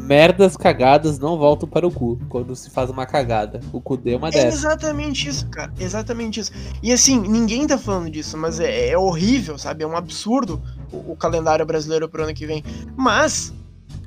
Merdas 0.07 0.57
cagadas 0.57 1.19
não 1.19 1.37
voltam 1.37 1.69
para 1.69 1.87
o 1.87 1.91
cu 1.91 2.19
quando 2.29 2.55
se 2.55 2.71
faz 2.71 2.91
uma 2.91 3.05
cagada. 3.05 3.61
O 3.73 3.81
cu 3.81 3.97
deu 3.97 4.19
uma 4.19 4.29
é 4.29 4.31
dessa. 4.31 4.47
Exatamente 4.47 5.29
isso, 5.29 5.49
cara. 5.49 5.73
Exatamente 5.79 6.41
isso. 6.41 6.53
E 6.83 6.93
assim, 6.93 7.21
ninguém 7.21 7.67
tá 7.67 7.77
falando 7.77 8.11
disso, 8.11 8.39
mas 8.39 8.61
é, 8.61 8.91
é 8.91 8.99
horrível, 8.99 9.59
sabe? 9.59 9.83
É 9.83 9.87
um 9.87 9.97
absurdo 9.97 10.63
o, 10.93 11.13
o 11.13 11.17
calendário 11.17 11.67
brasileiro 11.67 12.09
pro 12.09 12.23
ano 12.23 12.35
que 12.35 12.47
vem. 12.47 12.63
Mas 12.97 13.53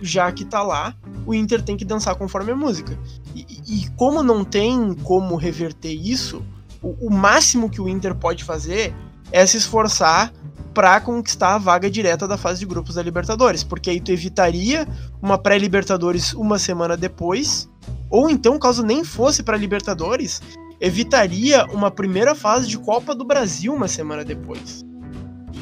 já 0.02 0.32
que 0.32 0.46
tá 0.46 0.62
lá, 0.62 0.96
o 1.26 1.34
Inter 1.34 1.62
tem 1.62 1.76
que 1.76 1.86
dançar 1.86 2.16
conforme 2.16 2.52
a 2.52 2.56
música. 2.56 2.98
E, 3.36 3.46
e 3.68 3.90
como 3.92 4.24
não 4.24 4.44
tem 4.44 4.94
como 4.94 5.36
reverter 5.36 5.94
isso, 5.94 6.44
o, 6.82 7.08
o, 7.08 7.12
máximo 7.12 7.70
que 7.70 7.82
o 7.82 7.90
Inter 7.90 8.16
pode 8.16 8.44
fazer 8.44 8.94
é 9.32 9.46
se 9.46 9.58
esforçar 9.58 10.32
para 10.74 11.00
conquistar 11.02 11.56
a 11.56 11.58
vaga 11.58 11.90
direta 11.90 12.28
da 12.28 12.38
fase 12.38 12.60
de 12.60 12.66
grupos 12.66 12.96
da 12.96 13.04
Libertadores, 13.04 13.64
porque 13.64 13.90
aí 13.90 14.00
tu 14.00 14.12
evitaria 14.12 14.88
uma 15.22 15.38
pré-Libertadores 15.38 16.34
uma 16.34 16.60
semana 16.60 16.96
depois, 16.96 17.70
ou 18.10 18.30
então, 18.30 18.58
caso 18.58 18.84
nem 18.84 19.04
fosse 19.04 19.44
para 19.44 19.58
Libertadores, 19.58 20.42
evitaria 20.80 21.66
uma 21.66 21.92
primeira 21.92 22.34
fase 22.34 22.68
de 22.68 22.78
Copa 22.78 23.14
do 23.14 23.26
Brasil 23.26 23.74
uma 23.74 23.88
semana 23.88 24.24
depois. 24.24 24.86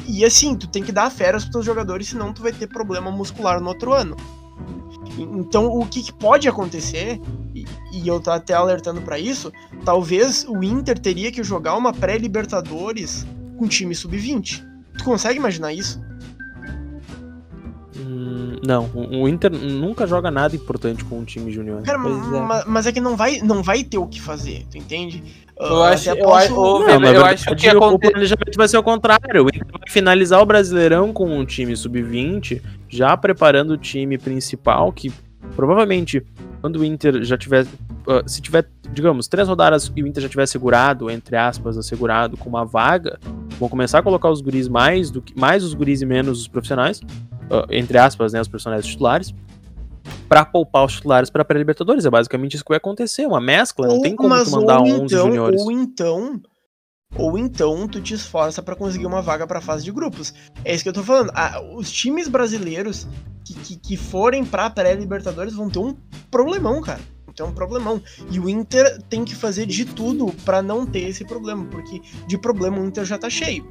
E 0.06 0.24
assim, 0.24 0.54
tu 0.54 0.66
tem 0.68 0.82
que 0.82 0.92
dar 0.92 1.10
férias 1.10 1.42
pros 1.42 1.52
teus 1.52 1.66
jogadores, 1.66 2.08
senão 2.08 2.32
tu 2.32 2.42
vai 2.42 2.52
ter 2.52 2.66
problema 2.66 3.10
muscular 3.10 3.60
no 3.60 3.68
outro 3.68 3.92
ano. 3.92 4.16
Então, 5.18 5.66
o 5.66 5.84
que, 5.86 6.02
que 6.02 6.12
pode 6.12 6.48
acontecer, 6.48 7.20
e, 7.54 7.64
e, 7.92 8.06
eu 8.06 8.20
tô 8.20 8.30
até 8.30 8.54
alertando 8.54 9.02
para 9.02 9.18
isso, 9.18 9.52
talvez 9.84 10.46
o 10.48 10.62
Inter 10.62 10.98
teria 10.98 11.32
que 11.32 11.42
jogar 11.42 11.76
uma 11.76 11.92
pré-Libertadores 11.92 13.26
com 13.58 13.66
time 13.66 13.94
sub-20. 13.94 14.64
Tu 14.96 15.04
consegue 15.04 15.38
imaginar 15.38 15.72
isso? 15.72 16.00
Hum, 17.96 18.56
não, 18.66 18.90
o 18.94 19.28
Inter 19.28 19.50
nunca 19.50 20.06
joga 20.06 20.30
nada 20.30 20.54
importante 20.54 21.04
com 21.04 21.18
um 21.18 21.24
time 21.24 21.50
junior. 21.50 21.82
Cara, 21.82 21.98
é. 21.98 22.64
mas 22.66 22.86
é 22.86 22.92
que 22.92 23.00
não 23.00 23.16
vai, 23.16 23.38
não 23.38 23.62
vai 23.62 23.82
ter 23.82 23.98
o 23.98 24.06
que 24.06 24.20
fazer, 24.20 24.64
tu 24.70 24.78
entende? 24.78 25.22
Eu 25.60 25.82
acho, 25.82 26.10
eu, 26.10 26.32
acho, 26.32 26.54
não, 26.54 27.04
eu 27.04 27.24
acho 27.24 27.56
que 27.56 27.68
o 27.68 27.98
planejamento 27.98 28.56
vai 28.56 28.68
ser 28.68 28.78
o 28.78 28.82
contrário. 28.82 29.44
O 29.44 29.48
Inter 29.48 29.66
vai 29.72 29.88
finalizar 29.88 30.40
o 30.40 30.46
Brasileirão 30.46 31.12
com 31.12 31.36
um 31.36 31.44
time 31.44 31.76
sub-20, 31.76 32.62
já 32.88 33.16
preparando 33.16 33.72
o 33.72 33.76
time 33.76 34.16
principal, 34.16 34.92
que 34.92 35.12
provavelmente 35.56 36.24
quando 36.60 36.76
o 36.76 36.84
Inter 36.84 37.24
já 37.24 37.36
tiver, 37.36 37.64
uh, 37.64 38.22
se 38.28 38.40
tiver, 38.40 38.68
digamos, 38.92 39.26
três 39.26 39.48
rodadas 39.48 39.90
e 39.94 40.02
o 40.02 40.06
Inter 40.06 40.22
já 40.22 40.28
tiver 40.28 40.46
segurado, 40.46 41.10
entre 41.10 41.36
aspas, 41.36 41.76
assegurado 41.76 42.36
com 42.36 42.48
uma 42.48 42.64
vaga, 42.64 43.18
vão 43.58 43.68
começar 43.68 43.98
a 43.98 44.02
colocar 44.02 44.30
os 44.30 44.40
guris 44.40 44.68
mais 44.68 45.10
do 45.10 45.20
que 45.20 45.38
mais 45.38 45.64
os 45.64 45.74
guris 45.74 46.00
e 46.00 46.06
menos 46.06 46.40
os 46.40 46.48
profissionais, 46.48 47.00
uh, 47.00 47.66
entre 47.70 47.98
aspas, 47.98 48.32
né, 48.32 48.40
os 48.40 48.48
profissionais 48.48 48.86
titulares 48.86 49.34
para 50.28 50.44
poupar 50.44 50.84
os 50.84 50.94
titulares 50.94 51.30
para 51.30 51.44
pré-libertadores. 51.44 52.04
É 52.04 52.10
basicamente 52.10 52.54
isso 52.54 52.64
que 52.64 52.70
vai 52.70 52.78
acontecer, 52.78 53.26
uma 53.26 53.40
mescla, 53.40 53.88
não 53.88 54.00
tem 54.00 54.14
como 54.14 54.34
tu 54.44 54.50
mandar 54.50 54.80
11 54.80 54.90
então, 54.92 55.26
juniores. 55.26 55.60
Ou 55.60 55.72
então, 55.72 56.40
ou 57.16 57.38
então 57.38 57.88
tu 57.88 58.00
te 58.00 58.14
esforça 58.14 58.62
para 58.62 58.76
conseguir 58.76 59.06
uma 59.06 59.22
vaga 59.22 59.46
para 59.46 59.60
fase 59.60 59.84
de 59.84 59.90
grupos. 59.90 60.34
É 60.64 60.74
isso 60.74 60.82
que 60.82 60.88
eu 60.88 60.94
tô 60.94 61.02
falando. 61.02 61.30
Ah, 61.34 61.60
os 61.74 61.90
times 61.90 62.28
brasileiros 62.28 63.06
que, 63.44 63.54
que, 63.54 63.76
que 63.76 63.96
forem 63.96 64.44
para 64.44 64.68
pré-libertadores 64.68 65.54
vão 65.54 65.70
ter 65.70 65.78
um 65.78 65.96
problemão, 66.30 66.80
cara. 66.82 67.00
Vão 67.38 67.46
ter 67.46 67.52
um 67.52 67.52
problemão. 67.52 68.02
E 68.30 68.40
o 68.40 68.48
Inter 68.48 69.00
tem 69.08 69.24
que 69.24 69.34
fazer 69.34 69.66
de 69.66 69.84
tudo 69.84 70.32
para 70.44 70.60
não 70.60 70.86
ter 70.86 71.08
esse 71.08 71.24
problema, 71.24 71.64
porque 71.66 72.00
de 72.26 72.38
problema 72.38 72.78
o 72.78 72.86
Inter 72.86 73.04
já 73.04 73.18
tá 73.18 73.30
cheio. 73.30 73.66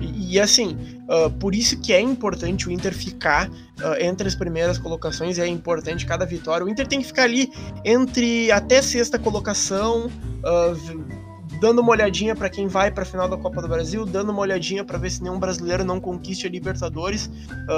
E, 0.00 0.34
e 0.34 0.40
assim, 0.40 0.76
uh, 1.08 1.30
por 1.38 1.54
isso 1.54 1.80
que 1.80 1.92
é 1.92 2.00
importante 2.00 2.68
o 2.68 2.72
Inter 2.72 2.92
ficar 2.92 3.48
uh, 3.48 4.00
entre 4.00 4.26
as 4.26 4.34
primeiras 4.34 4.78
colocações, 4.78 5.38
é 5.38 5.46
importante 5.46 6.06
cada 6.06 6.24
vitória. 6.24 6.66
O 6.66 6.68
Inter 6.68 6.86
tem 6.86 7.00
que 7.00 7.06
ficar 7.06 7.24
ali 7.24 7.52
entre 7.84 8.50
até 8.50 8.82
sexta 8.82 9.18
colocação, 9.18 10.06
uh, 10.06 11.23
dando 11.60 11.80
uma 11.80 11.90
olhadinha 11.90 12.34
para 12.34 12.48
quem 12.48 12.66
vai 12.66 12.90
para 12.90 13.02
a 13.02 13.06
final 13.06 13.28
da 13.28 13.36
Copa 13.36 13.62
do 13.62 13.68
Brasil, 13.68 14.04
dando 14.04 14.30
uma 14.30 14.40
olhadinha 14.40 14.84
para 14.84 14.98
ver 14.98 15.10
se 15.10 15.22
nenhum 15.22 15.38
brasileiro 15.38 15.84
não 15.84 16.00
conquiste 16.00 16.46
a 16.46 16.50
Libertadores. 16.50 17.30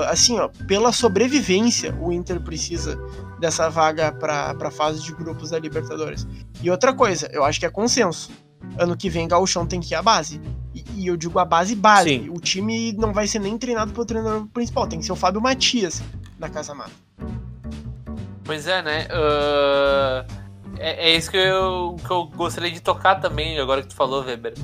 assim, 0.09 0.39
ó, 0.39 0.49
pela 0.67 0.93
sobrevivência, 0.93 1.95
o 2.01 2.13
Inter 2.13 2.41
precisa 2.41 2.99
dessa 3.39 3.69
vaga 3.69 4.13
para 4.13 4.57
a 4.59 4.71
fase 4.71 5.03
de 5.03 5.13
grupos 5.13 5.51
da 5.51 5.59
Libertadores. 5.59 6.27
E 6.63 6.71
outra 6.71 6.93
coisa, 6.93 7.29
eu 7.33 7.45
acho 7.45 7.61
que 7.61 7.67
é 7.67 7.71
consenso. 7.71 8.31
Ano 8.79 8.97
que 8.97 9.09
vem, 9.09 9.29
Gauchão 9.29 9.67
tem 9.67 9.81
que 9.81 9.95
ir 9.95 9.97
à 9.97 10.03
base. 10.03 10.41
E, 10.75 10.85
e 10.95 11.07
eu 11.07 11.17
digo 11.17 11.39
a 11.39 11.45
base 11.45 11.75
base. 11.75 12.11
Sim. 12.11 12.31
O 12.31 12.41
time 12.41 12.93
não 12.93 13.13
vai 13.13 13.27
ser 13.27 13.39
nem 13.39 13.57
treinado 13.57 13.93
pelo 13.93 14.05
treinador 14.05 14.47
principal, 14.49 14.87
tem 14.87 14.99
que 14.99 15.07
ser 15.07 15.13
o 15.13 15.17
Fábio 15.17 15.41
Matias 15.41 16.03
na 16.39 16.49
Casa 16.49 16.75
Mata. 16.75 16.93
Pois 18.45 18.67
é, 18.67 18.81
né? 18.83 19.09
Uh, 19.11 20.46
é, 20.79 21.11
é, 21.11 21.17
isso 21.17 21.31
que 21.31 21.37
eu, 21.37 21.97
que 22.05 22.11
eu 22.11 22.27
gostaria 22.27 22.71
de 22.71 22.81
tocar 22.81 23.17
também, 23.17 23.59
agora 23.59 23.83
que 23.83 23.89
tu 23.89 23.95
falou, 23.95 24.25
Weber. 24.25 24.55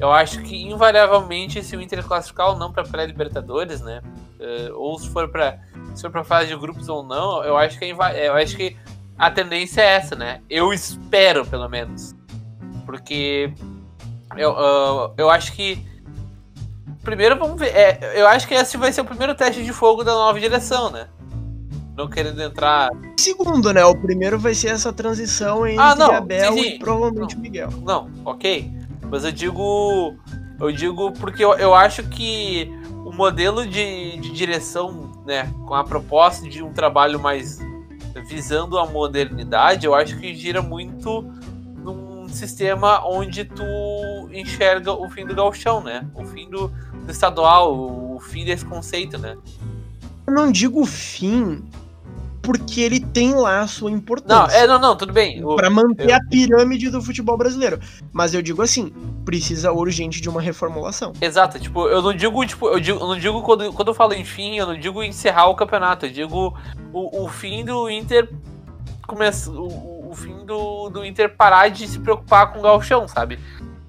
Eu 0.00 0.12
acho 0.12 0.42
que 0.42 0.56
invariavelmente, 0.62 1.62
se 1.62 1.76
o 1.76 1.80
Inter 1.80 2.04
classificar 2.04 2.48
ou 2.48 2.56
não 2.56 2.72
para 2.72 2.82
pré-Libertadores, 2.82 3.80
né? 3.80 4.02
Uh, 4.40 4.76
ou 4.76 4.98
se 4.98 5.08
for 5.08 5.28
para 5.28 5.60
se 5.94 6.02
for 6.02 6.10
para 6.10 6.24
fase 6.24 6.48
de 6.48 6.56
grupos 6.56 6.88
ou 6.88 7.04
não, 7.04 7.44
eu 7.44 7.56
acho 7.56 7.78
que 7.78 7.84
é 7.84 8.28
eu 8.28 8.34
acho 8.34 8.56
que 8.56 8.76
a 9.16 9.30
tendência 9.30 9.80
é 9.80 9.94
essa, 9.94 10.16
né? 10.16 10.40
Eu 10.50 10.72
espero, 10.72 11.46
pelo 11.46 11.68
menos. 11.68 12.14
Porque 12.84 13.52
eu, 14.36 14.50
uh, 14.50 15.14
eu 15.16 15.30
acho 15.30 15.52
que. 15.52 15.86
Primeiro 17.02 17.38
vamos 17.38 17.58
ver. 17.58 17.68
É, 17.68 18.20
eu 18.20 18.26
acho 18.26 18.48
que 18.48 18.54
esse 18.54 18.76
vai 18.76 18.92
ser 18.92 19.02
o 19.02 19.04
primeiro 19.04 19.34
teste 19.34 19.62
de 19.62 19.72
fogo 19.72 20.02
da 20.02 20.12
nova 20.12 20.40
direção, 20.40 20.90
né? 20.90 21.08
Não 21.96 22.08
querendo 22.08 22.40
entrar. 22.42 22.90
Segundo, 23.18 23.72
né? 23.72 23.84
O 23.84 23.94
primeiro 23.94 24.38
vai 24.38 24.54
ser 24.54 24.68
essa 24.68 24.92
transição 24.92 25.66
entre 25.66 25.82
ah, 25.82 25.94
não, 25.94 26.12
Abel 26.12 26.54
sim, 26.54 26.62
sim. 26.62 26.68
e 26.70 26.78
provavelmente 26.78 27.34
não, 27.34 27.42
Miguel. 27.42 27.70
Não, 27.82 28.10
ok. 28.24 28.70
Mas 29.10 29.24
eu 29.24 29.32
digo. 29.32 30.16
Eu 30.58 30.72
digo 30.72 31.12
porque 31.12 31.44
eu, 31.44 31.52
eu 31.54 31.74
acho 31.74 32.04
que 32.04 32.70
o 33.04 33.12
modelo 33.12 33.66
de, 33.66 34.16
de 34.18 34.30
direção, 34.30 35.12
né? 35.26 35.52
Com 35.66 35.74
a 35.74 35.84
proposta 35.84 36.48
de 36.48 36.62
um 36.62 36.72
trabalho 36.72 37.20
mais 37.20 37.58
visando 38.26 38.78
a 38.78 38.86
modernidade, 38.86 39.86
eu 39.86 39.94
acho 39.94 40.18
que 40.18 40.34
gira 40.34 40.62
muito 40.62 41.30
sistema 42.32 43.04
onde 43.06 43.44
tu 43.44 43.62
enxerga 44.32 44.92
o 44.92 45.08
fim 45.08 45.26
do 45.26 45.34
galchão, 45.34 45.82
né? 45.82 46.06
O 46.14 46.24
fim 46.24 46.48
do, 46.48 46.68
do 46.68 47.10
estadual, 47.10 47.74
o, 47.74 48.20
fim 48.20 48.44
desse 48.44 48.64
conceito, 48.64 49.18
né? 49.18 49.36
Eu 50.26 50.32
não 50.32 50.50
digo 50.50 50.84
fim, 50.84 51.62
porque 52.42 52.80
ele 52.80 52.98
tem 52.98 53.34
lá 53.34 53.60
a 53.60 53.66
sua 53.68 53.90
importância. 53.90 54.36
Não, 54.36 54.64
é, 54.64 54.66
não, 54.66 54.78
não, 54.78 54.96
tudo 54.96 55.12
bem. 55.12 55.40
Para 55.54 55.70
manter 55.70 56.10
eu... 56.10 56.16
a 56.16 56.20
pirâmide 56.28 56.90
do 56.90 57.00
futebol 57.00 57.38
brasileiro. 57.38 57.78
Mas 58.12 58.34
eu 58.34 58.42
digo 58.42 58.60
assim, 58.60 58.92
precisa 59.24 59.72
urgente 59.72 60.20
de 60.20 60.28
uma 60.28 60.40
reformulação. 60.40 61.12
Exato, 61.20 61.60
tipo, 61.60 61.88
eu 61.88 62.02
não 62.02 62.12
digo, 62.12 62.44
tipo, 62.44 62.68
eu, 62.68 62.80
digo, 62.80 62.98
eu 62.98 63.06
não 63.06 63.18
digo 63.18 63.40
quando, 63.42 63.72
quando 63.72 63.88
eu 63.88 63.94
falo 63.94 64.12
em 64.12 64.24
fim, 64.24 64.56
eu 64.58 64.66
não 64.66 64.78
digo 64.78 65.02
encerrar 65.02 65.46
o 65.46 65.54
campeonato, 65.54 66.06
eu 66.06 66.12
digo 66.12 66.58
o, 66.92 67.24
o 67.24 67.28
fim 67.28 67.64
do 67.64 67.88
Inter 67.88 68.28
começa 69.06 69.50
o, 69.50 70.10
o 70.10 70.14
fim 70.14 70.44
do, 70.44 70.88
do 70.90 71.04
Inter 71.04 71.36
parar 71.36 71.68
de 71.68 71.86
se 71.86 72.00
preocupar 72.00 72.52
com 72.52 72.58
o 72.58 72.62
Galchão, 72.62 73.06
sabe? 73.06 73.38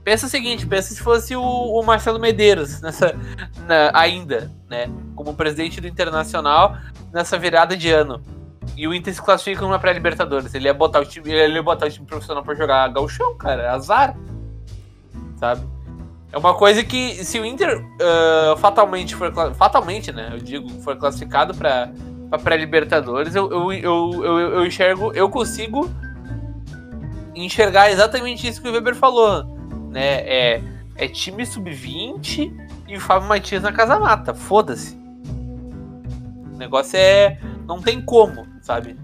Pensa 0.04 0.28
o 0.28 0.30
seguinte, 0.30 0.68
pensa 0.68 0.93
se 0.93 1.01
fosse 1.01 1.36
o, 1.36 1.41
o 1.41 1.82
Marcelo 1.84 2.20
Medeiros 2.20 2.82
nessa 2.82 3.16
na, 3.66 3.89
ainda, 3.93 4.51
né, 4.70 4.91
como 5.16 5.34
presidente 5.34 5.80
do 5.80 5.88
Internacional 5.88 6.78
nessa 7.12 7.38
virada 7.39 7.76
de 7.76 7.89
ano 7.89 8.22
e 8.76 8.88
o 8.88 8.93
Inter 8.93 9.14
se 9.14 9.22
classifica 9.22 9.61
numa 9.61 9.80
pré-Libertadores. 9.80 10.53
Ele 10.53 10.66
ia 10.66 10.74
botar 10.74 10.99
o 10.99 11.05
time, 11.05 11.32
ele 11.32 11.55
ia 11.55 11.64
botar 11.64 11.88
o 11.88 11.89
time 11.89 12.05
profissional 12.05 12.43
pra 12.43 12.55
jogar 12.55 12.88
gauchão, 12.89 13.36
cara. 13.38 13.72
Azar. 13.72 14.16
Sabe? 15.38 15.66
É 16.32 16.38
uma 16.38 16.55
coisa 16.55 16.84
que 16.84 17.24
se 17.24 17.39
o 17.39 17.45
Inter 17.45 17.80
uh, 17.80 18.57
fatalmente 18.57 19.16
for 19.16 19.32
fatalmente, 19.53 20.11
né, 20.11 20.30
eu 20.34 20.39
digo, 20.39 20.68
for 20.82 20.95
classificado 20.97 21.53
para 21.53 21.91
pré-Libertadores, 22.43 23.36
eu, 23.36 23.51
eu, 23.51 23.72
eu, 23.72 24.24
eu, 24.24 24.39
eu 24.55 24.66
enxergo, 24.66 25.14
eu 25.14 25.30
consigo 25.30 25.88
enxergar 27.36 27.91
exatamente 27.91 28.47
isso 28.47 28.61
que 28.61 28.68
o 28.68 28.72
Weber 28.72 28.95
falou, 28.95 29.43
né? 29.91 30.22
É, 30.22 30.61
é 30.95 31.07
time 31.07 31.45
sub-20 31.45 32.51
e 32.88 32.97
o 32.97 32.99
Fábio 32.99 33.28
Matias 33.28 33.61
na 33.61 33.72
casa 33.72 33.99
mata. 33.99 34.34
Foda-se. 34.34 34.97
O 36.53 36.57
negócio 36.57 36.97
é 36.97 37.38
não 37.76 37.82
tem 37.82 38.01
como 38.01 38.45
sabe? 38.63 38.97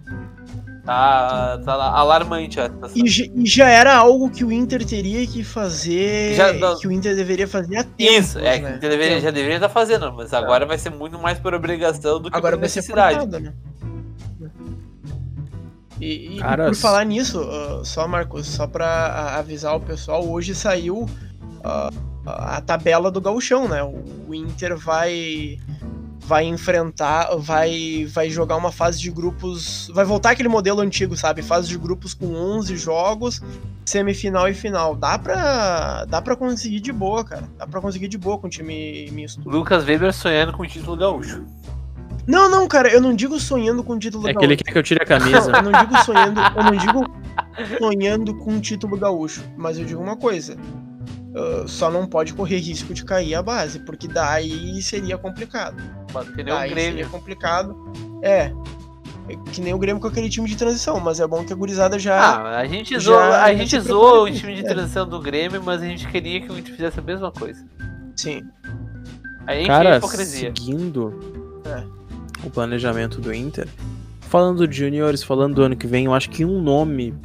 Tá, 0.86 1.60
tá 1.64 1.74
alarmante. 1.74 2.60
Essa. 2.60 2.74
E, 2.96 3.04
e, 3.04 3.46
já 3.46 3.70
era 3.70 3.96
algo 3.96 4.32
que 4.32 4.44
o 4.44 4.52
Inter 4.52 4.84
teria 4.84 5.28
que 5.28 5.44
fazer. 5.44 6.34
Já, 6.34 6.78
que 6.78 6.88
o 6.88 6.92
Inter 6.92 7.16
deveria 7.16 7.48
fazer 7.48 7.78
há 7.78 7.84
tempo. 7.84 8.12
Isso, 8.12 8.40
é, 8.40 8.60
né? 8.60 8.60
que 8.60 8.66
o 8.66 8.76
Inter 8.78 8.90
deveria, 8.90 9.22
já 9.22 9.30
deveria 9.30 9.58
estar 9.58 9.68
tá 9.68 9.74
fazendo, 9.74 10.12
mas 10.14 10.34
agora 10.34 10.66
vai 10.66 10.78
ser 10.80 10.90
muito 10.90 11.20
mais 11.20 11.38
por 11.38 11.54
obrigação 11.54 12.20
do 12.20 12.32
que 12.32 12.38
agora 12.38 12.58
por 12.58 12.64
necessidade. 12.64 13.18
Vai 13.18 13.26
ser 13.26 13.30
portada, 13.30 13.40
né? 13.40 13.54
E, 16.02 16.38
e 16.38 16.40
por 16.40 16.76
falar 16.76 17.04
nisso, 17.04 17.42
uh, 17.42 17.84
só 17.84 18.08
Marcos, 18.08 18.48
só 18.48 18.66
pra 18.66 19.36
avisar 19.38 19.76
o 19.76 19.82
pessoal, 19.82 20.26
hoje 20.26 20.56
saiu 20.56 21.02
uh, 21.02 21.94
a 22.26 22.62
tabela 22.62 23.12
do 23.12 23.20
gauchão, 23.20 23.68
né? 23.68 23.84
O, 23.84 24.02
o 24.30 24.34
Inter 24.34 24.78
vai 24.78 25.60
vai 26.30 26.46
enfrentar, 26.46 27.36
vai 27.38 28.06
vai 28.08 28.30
jogar 28.30 28.56
uma 28.56 28.72
fase 28.72 29.00
de 29.02 29.10
grupos, 29.10 29.90
vai 29.96 30.06
voltar 30.06 30.30
aquele 30.30 30.48
modelo 30.48 30.80
antigo, 30.80 31.18
sabe? 31.18 31.42
Fase 31.42 31.68
de 31.68 31.76
grupos 31.76 32.14
com 32.14 32.28
11 32.36 32.78
jogos, 32.78 33.42
semifinal 33.84 34.48
e 34.48 34.54
final. 34.54 34.96
Dá 34.96 35.18
pra, 35.18 36.06
dá 36.06 36.22
pra 36.22 36.36
conseguir 36.36 36.82
de 36.82 36.94
boa, 36.94 37.24
cara. 37.24 37.50
Dá 37.58 37.66
pra 37.66 37.82
conseguir 37.82 38.08
de 38.08 38.18
boa 38.20 38.38
com 38.38 38.46
o 38.46 38.50
time 38.50 39.10
misto. 39.12 39.42
Lucas 39.50 39.84
Weber 39.86 40.14
sonhando 40.14 40.54
com 40.54 40.62
o 40.62 40.68
título 40.68 40.96
gaúcho. 40.96 41.44
Não, 42.28 42.48
não, 42.48 42.68
cara, 42.68 42.90
eu 42.90 43.02
não 43.02 43.16
digo 43.16 43.40
sonhando 43.40 43.84
com 43.84 43.94
o 43.94 44.00
título 44.00 44.30
é 44.30 44.32
gaúcho. 44.32 44.38
É 44.38 44.48
que 44.48 44.54
ele 44.54 44.64
quer 44.64 44.72
que 44.72 44.78
eu 44.78 44.84
tire 44.84 45.02
a 45.02 45.06
camisa. 45.08 45.50
eu 45.58 45.64
não 45.64 45.72
digo 45.72 46.06
sonhando, 46.06 46.40
eu 46.40 46.64
não 46.64 46.78
digo 46.78 47.80
sonhando 47.80 48.36
com 48.36 48.56
o 48.56 48.62
título 48.62 48.96
gaúcho, 48.98 49.44
mas 49.58 49.80
eu 49.80 49.86
digo 49.86 50.00
uma 50.00 50.16
coisa. 50.16 50.56
Uh, 51.40 51.66
só 51.68 51.90
não 51.90 52.06
pode 52.06 52.34
correr 52.34 52.58
risco 52.58 52.94
de 52.94 53.06
cair 53.06 53.34
a 53.34 53.42
base, 53.42 53.80
porque 53.80 54.10
daí 54.10 54.82
seria 54.82 55.18
complicado. 55.18 55.82
Que 56.36 56.44
nem 56.44 56.54
daí 56.54 56.68
o 56.68 56.74
Grêmio. 56.74 56.92
Seria 56.92 57.08
complicado. 57.08 57.94
É. 58.22 58.52
é. 59.30 59.36
Que 59.54 59.62
nem 59.62 59.74
o 59.74 59.78
Grêmio 59.78 60.02
com 60.02 60.08
aquele 60.08 60.28
time 60.28 60.50
de 60.50 60.58
transição, 60.58 61.00
mas 61.00 61.22
é 61.22 61.28
bom 61.28 61.46
que 61.46 61.54
a 61.54 61.56
gurizada 61.56 61.98
já. 61.98 62.20
Ah, 62.20 62.60
a 62.60 62.66
gente 62.66 63.00
zoa, 63.00 63.38
a 63.42 63.54
gente 63.54 63.80
zoa 63.80 64.24
o 64.24 64.32
time 64.32 64.54
de 64.54 64.66
é. 64.66 64.68
transição 64.68 65.08
do 65.08 65.22
Grêmio, 65.22 65.64
mas 65.64 65.82
a 65.82 65.86
gente 65.86 66.06
queria 66.10 66.42
que 66.42 66.52
o 66.52 66.58
Inter 66.58 66.76
fizesse 66.76 67.00
a 67.00 67.04
mesma 67.04 67.32
coisa. 67.32 67.66
Sim. 68.18 68.42
Aí 69.48 69.66
Cara, 69.66 69.98
hipocrisia. 69.98 70.52
seguindo 70.54 71.62
é. 71.64 71.84
o 72.46 72.50
planejamento 72.50 73.22
do 73.22 73.34
Inter, 73.34 73.68
falando 74.20 74.68
de 74.68 74.76
juniores, 74.76 75.24
falando 75.24 75.56
do 75.56 75.62
ano 75.62 75.76
que 75.78 75.88
vem, 75.88 76.06
eu 76.06 76.14
acho 76.14 76.30
que 76.30 76.44
um 76.44 76.62
nome 76.62 77.16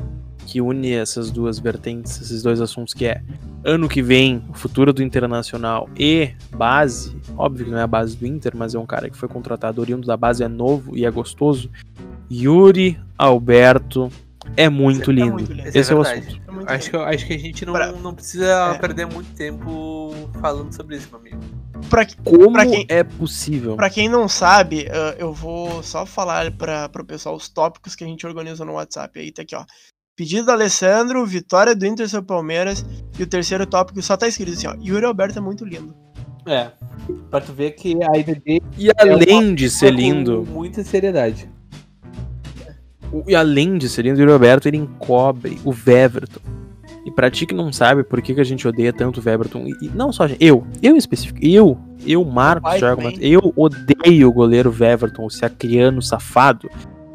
que 0.46 0.60
une 0.60 0.92
essas 0.92 1.30
duas 1.30 1.58
vertentes, 1.58 2.20
esses 2.20 2.42
dois 2.42 2.60
assuntos, 2.60 2.94
que 2.94 3.06
é 3.06 3.22
ano 3.64 3.88
que 3.88 4.02
vem, 4.02 4.44
o 4.50 4.54
futuro 4.54 4.92
do 4.92 5.02
Internacional 5.02 5.88
e 5.98 6.32
base, 6.54 7.16
óbvio 7.36 7.66
que 7.66 7.70
não 7.70 7.78
é 7.78 7.82
a 7.82 7.86
base 7.86 8.16
do 8.16 8.26
Inter, 8.26 8.52
mas 8.54 8.74
é 8.74 8.78
um 8.78 8.86
cara 8.86 9.08
que 9.08 9.16
foi 9.16 9.28
contratado 9.28 9.80
oriundo 9.80 10.06
da 10.06 10.16
base, 10.16 10.44
é 10.44 10.48
novo 10.48 10.96
e 10.96 11.04
é 11.04 11.10
gostoso. 11.10 11.70
Yuri 12.30 12.98
Alberto 13.16 14.10
é 14.56 14.68
muito 14.68 15.10
é 15.10 15.14
lindo. 15.14 15.28
É 15.28 15.32
muito 15.32 15.52
lindo. 15.52 15.68
Esse 15.68 15.90
é, 15.90 15.94
é 15.94 15.96
o 15.96 16.00
assunto. 16.02 16.40
É 16.68 16.74
acho, 16.74 16.90
que, 16.90 16.96
acho 16.96 17.26
que 17.26 17.32
a 17.32 17.38
gente 17.38 17.66
não, 17.66 17.72
pra... 17.72 17.92
não 17.92 18.14
precisa 18.14 18.74
é. 18.74 18.78
perder 18.78 19.06
muito 19.06 19.34
tempo 19.34 20.12
falando 20.40 20.74
sobre 20.74 20.96
isso, 20.96 21.08
meu 21.10 21.20
amigo. 21.20 21.40
Pra, 21.88 22.06
Como 22.24 22.52
pra 22.52 22.66
quem, 22.66 22.86
é 22.88 23.02
possível? 23.02 23.76
Pra 23.76 23.90
quem 23.90 24.08
não 24.08 24.28
sabe, 24.28 24.86
eu 25.18 25.32
vou 25.32 25.82
só 25.82 26.06
falar 26.06 26.50
para 26.52 26.90
o 26.98 27.04
pessoal 27.04 27.34
os 27.34 27.48
tópicos 27.48 27.94
que 27.94 28.04
a 28.04 28.06
gente 28.06 28.26
organizou 28.26 28.64
no 28.66 28.72
WhatsApp. 28.72 29.18
Aí 29.18 29.30
tá 29.32 29.42
aqui, 29.42 29.54
ó. 29.54 29.64
Pedido 30.16 30.46
do 30.46 30.52
Alessandro, 30.52 31.26
vitória 31.26 31.74
do 31.74 31.84
Inter 31.84 32.08
sobre 32.08 32.28
Palmeiras. 32.28 32.86
E 33.18 33.22
o 33.22 33.26
terceiro 33.26 33.66
tópico 33.66 34.00
só 34.00 34.16
tá 34.16 34.28
escrito 34.28 34.52
assim, 34.52 34.68
ó. 34.68 34.74
Yuri 34.80 35.04
Alberto 35.04 35.38
é 35.38 35.42
muito 35.42 35.64
lindo. 35.64 35.92
É. 36.46 36.70
Pra 37.30 37.40
tu 37.40 37.52
ver 37.52 37.72
que 37.72 37.96
a 38.02 38.10
dele. 38.12 38.62
E 38.78 38.90
além 38.96 39.50
é 39.50 39.54
de 39.54 39.68
ser 39.68 39.92
lindo. 39.92 40.44
Com 40.46 40.52
muita 40.52 40.84
seriedade. 40.84 41.50
E 43.26 43.34
além 43.34 43.76
de 43.76 43.88
ser 43.88 44.02
lindo, 44.02 44.18
o 44.18 44.20
Yuri 44.20 44.32
Alberto 44.32 44.68
ele 44.68 44.76
encobre 44.76 45.58
o 45.64 45.70
Weverton. 45.70 46.40
E 47.04 47.10
pra 47.10 47.28
ti 47.28 47.44
que 47.44 47.54
não 47.54 47.72
sabe 47.72 48.04
por 48.04 48.22
que, 48.22 48.34
que 48.34 48.40
a 48.40 48.44
gente 48.44 48.66
odeia 48.68 48.92
tanto 48.92 49.20
o 49.20 49.22
Weberton, 49.22 49.66
e, 49.66 49.90
não 49.94 50.10
só 50.10 50.22
a 50.22 50.28
gente, 50.28 50.42
eu, 50.42 50.64
eu 50.82 50.94
em 50.94 50.96
específico, 50.96 51.38
eu, 51.42 51.78
eu, 52.06 52.24
Marcos 52.24 52.76
Thiago 52.76 53.02
eu 53.20 53.52
odeio 53.54 54.28
o 54.28 54.32
goleiro 54.32 54.70
Weverton, 54.70 55.26
o 55.26 55.30
sacriano 55.30 56.00
safado, 56.00 56.70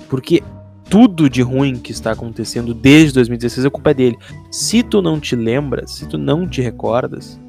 porque 0.07 0.43
tudo 0.89 1.29
de 1.29 1.41
ruim 1.41 1.75
que 1.75 1.91
está 1.91 2.11
acontecendo 2.11 2.73
desde 2.73 3.13
2016 3.13 3.65
é 3.65 3.69
culpa 3.69 3.93
dele. 3.93 4.17
Se 4.51 4.81
tu 4.81 5.01
não 5.01 5.19
te 5.19 5.35
lembras, 5.35 5.91
se 5.91 6.07
tu 6.07 6.17
não 6.17 6.47
te 6.47 6.61
recordas, 6.61 7.39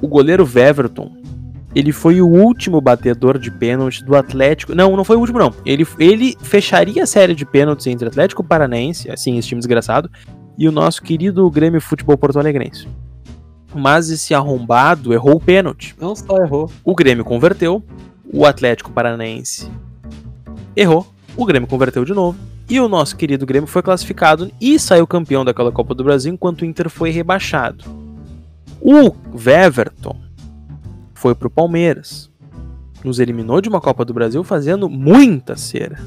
o 0.00 0.08
goleiro 0.08 0.48
Weverton, 0.50 1.12
ele 1.74 1.92
foi 1.92 2.20
o 2.20 2.26
último 2.26 2.80
batedor 2.80 3.38
de 3.38 3.50
pênalti 3.50 4.02
do 4.04 4.16
Atlético. 4.16 4.74
Não, 4.74 4.96
não 4.96 5.04
foi 5.04 5.16
o 5.16 5.20
último 5.20 5.38
não. 5.38 5.54
Ele, 5.64 5.86
ele 5.98 6.36
fecharia 6.42 7.02
a 7.02 7.06
série 7.06 7.34
de 7.34 7.44
pênaltis 7.44 7.86
entre 7.86 8.08
Atlético 8.08 8.42
Paranaense, 8.42 9.10
assim, 9.10 9.38
esse 9.38 9.48
time 9.48 9.58
desgraçado, 9.58 10.10
e 10.56 10.66
o 10.66 10.72
nosso 10.72 11.02
querido 11.02 11.48
Grêmio 11.50 11.80
Futebol 11.80 12.16
Porto 12.16 12.38
Alegrense. 12.38 12.88
Mas 13.74 14.10
esse 14.10 14.34
arrombado 14.34 15.14
errou 15.14 15.36
o 15.36 15.40
pênalti. 15.40 15.94
Não 15.98 16.14
só 16.14 16.36
errou. 16.38 16.70
O 16.84 16.94
Grêmio 16.94 17.24
converteu, 17.24 17.82
o 18.30 18.44
Atlético 18.44 18.90
Paranaense 18.90 19.70
errou, 20.74 21.06
o 21.36 21.44
Grêmio 21.44 21.68
converteu 21.68 22.04
de 22.04 22.12
novo 22.12 22.51
e 22.68 22.80
o 22.80 22.88
nosso 22.88 23.16
querido 23.16 23.46
Grêmio 23.46 23.66
foi 23.66 23.82
classificado 23.82 24.50
e 24.60 24.78
saiu 24.78 25.06
campeão 25.06 25.44
daquela 25.44 25.72
Copa 25.72 25.94
do 25.94 26.04
Brasil, 26.04 26.32
enquanto 26.32 26.62
o 26.62 26.64
Inter 26.64 26.88
foi 26.88 27.10
rebaixado. 27.10 27.84
O 28.80 29.14
Weverton 29.34 30.16
foi 31.14 31.34
pro 31.34 31.50
Palmeiras. 31.50 32.30
Nos 33.04 33.18
eliminou 33.18 33.60
de 33.60 33.68
uma 33.68 33.80
Copa 33.80 34.04
do 34.04 34.14
Brasil 34.14 34.42
fazendo 34.42 34.88
muita 34.88 35.56
cera. 35.56 35.98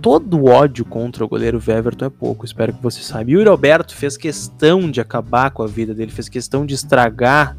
Todo 0.00 0.44
ódio 0.44 0.84
contra 0.84 1.24
o 1.24 1.28
goleiro 1.28 1.62
Weverton 1.66 2.04
é 2.04 2.10
pouco, 2.10 2.44
espero 2.44 2.74
que 2.74 2.82
você 2.82 3.00
saiba. 3.00 3.30
E 3.30 3.36
o 3.36 3.44
Roberto 3.48 3.94
fez 3.94 4.16
questão 4.18 4.90
de 4.90 5.00
acabar 5.00 5.50
com 5.50 5.62
a 5.62 5.66
vida 5.66 5.94
dele, 5.94 6.12
fez 6.12 6.28
questão 6.28 6.66
de 6.66 6.74
estragar 6.74 7.56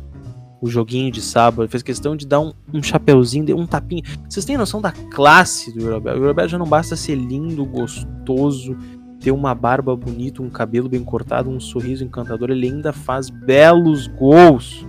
o 0.61 0.67
joguinho 0.67 1.11
de 1.11 1.21
sábado, 1.21 1.69
fez 1.69 1.83
questão 1.83 2.15
de 2.15 2.25
dar 2.25 2.39
um, 2.39 2.53
um 2.73 2.81
chapeuzinho, 2.81 3.57
um 3.57 3.67
tapinha. 3.67 4.03
Vocês 4.29 4.45
têm 4.45 4.57
noção 4.57 4.81
da 4.81 4.91
classe 4.91 5.71
do 5.73 5.91
Roberto? 5.91 6.19
O 6.19 6.25
Roberto 6.25 6.49
já 6.49 6.57
não 6.57 6.67
basta 6.67 6.95
ser 6.95 7.15
lindo, 7.15 7.65
gostoso, 7.65 8.77
ter 9.19 9.31
uma 9.31 9.55
barba 9.55 9.95
bonita, 9.95 10.41
um 10.41 10.49
cabelo 10.49 10.87
bem 10.87 11.03
cortado, 11.03 11.49
um 11.49 11.59
sorriso 11.59 12.03
encantador, 12.03 12.51
ele 12.51 12.67
ainda 12.67 12.93
faz 12.93 13.29
belos 13.29 14.07
gols. 14.07 14.85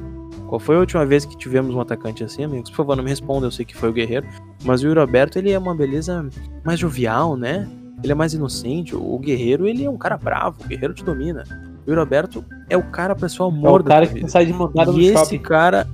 Qual 0.49 0.61
foi 0.61 0.77
a 0.77 0.81
última 0.81 1.05
vez 1.05 1.25
que 1.25 1.37
tivemos 1.37 1.75
um 1.75 1.81
atacante 1.81 2.23
assim, 2.23 2.45
amigos? 2.45 2.71
Por 2.71 2.77
favor, 2.77 2.97
não 2.97 3.03
me 3.03 3.11
responda, 3.11 3.47
eu 3.47 3.51
sei 3.51 3.65
que 3.65 3.77
foi 3.77 3.89
o 3.89 3.93
Guerreiro. 3.93 4.27
Mas 4.65 4.85
o 4.85 4.95
Roberto, 4.95 5.37
ele 5.37 5.51
é 5.51 5.59
uma 5.59 5.75
beleza 5.75 6.29
mais 6.65 6.79
jovial, 6.79 7.37
né? 7.37 7.69
Ele 8.03 8.13
é 8.13 8.15
mais 8.15 8.33
inocente. 8.33 8.95
O 8.95 9.19
Guerreiro, 9.19 9.67
ele 9.67 9.85
é 9.85 9.91
um 9.91 9.97
cara 9.97 10.17
bravo. 10.17 10.63
O 10.65 10.69
Guerreiro 10.69 10.95
te 10.95 11.03
domina. 11.03 11.43
O 11.87 11.95
Roberto 11.95 12.45
é 12.69 12.77
o 12.77 12.83
cara 12.83 13.15
pra 13.15 13.29
ser 13.29 13.43
o 13.43 13.47
amor 13.47 13.81
é 13.81 13.83
o 13.83 13.85
cara 13.85 14.07
que 14.07 14.29
sai 14.29 14.47
de 14.47 14.53
mandada 14.53 14.91
no 14.91 14.99
e 14.99 15.13
shopping. 15.13 15.21
esse 15.21 15.39
cara 15.39 15.87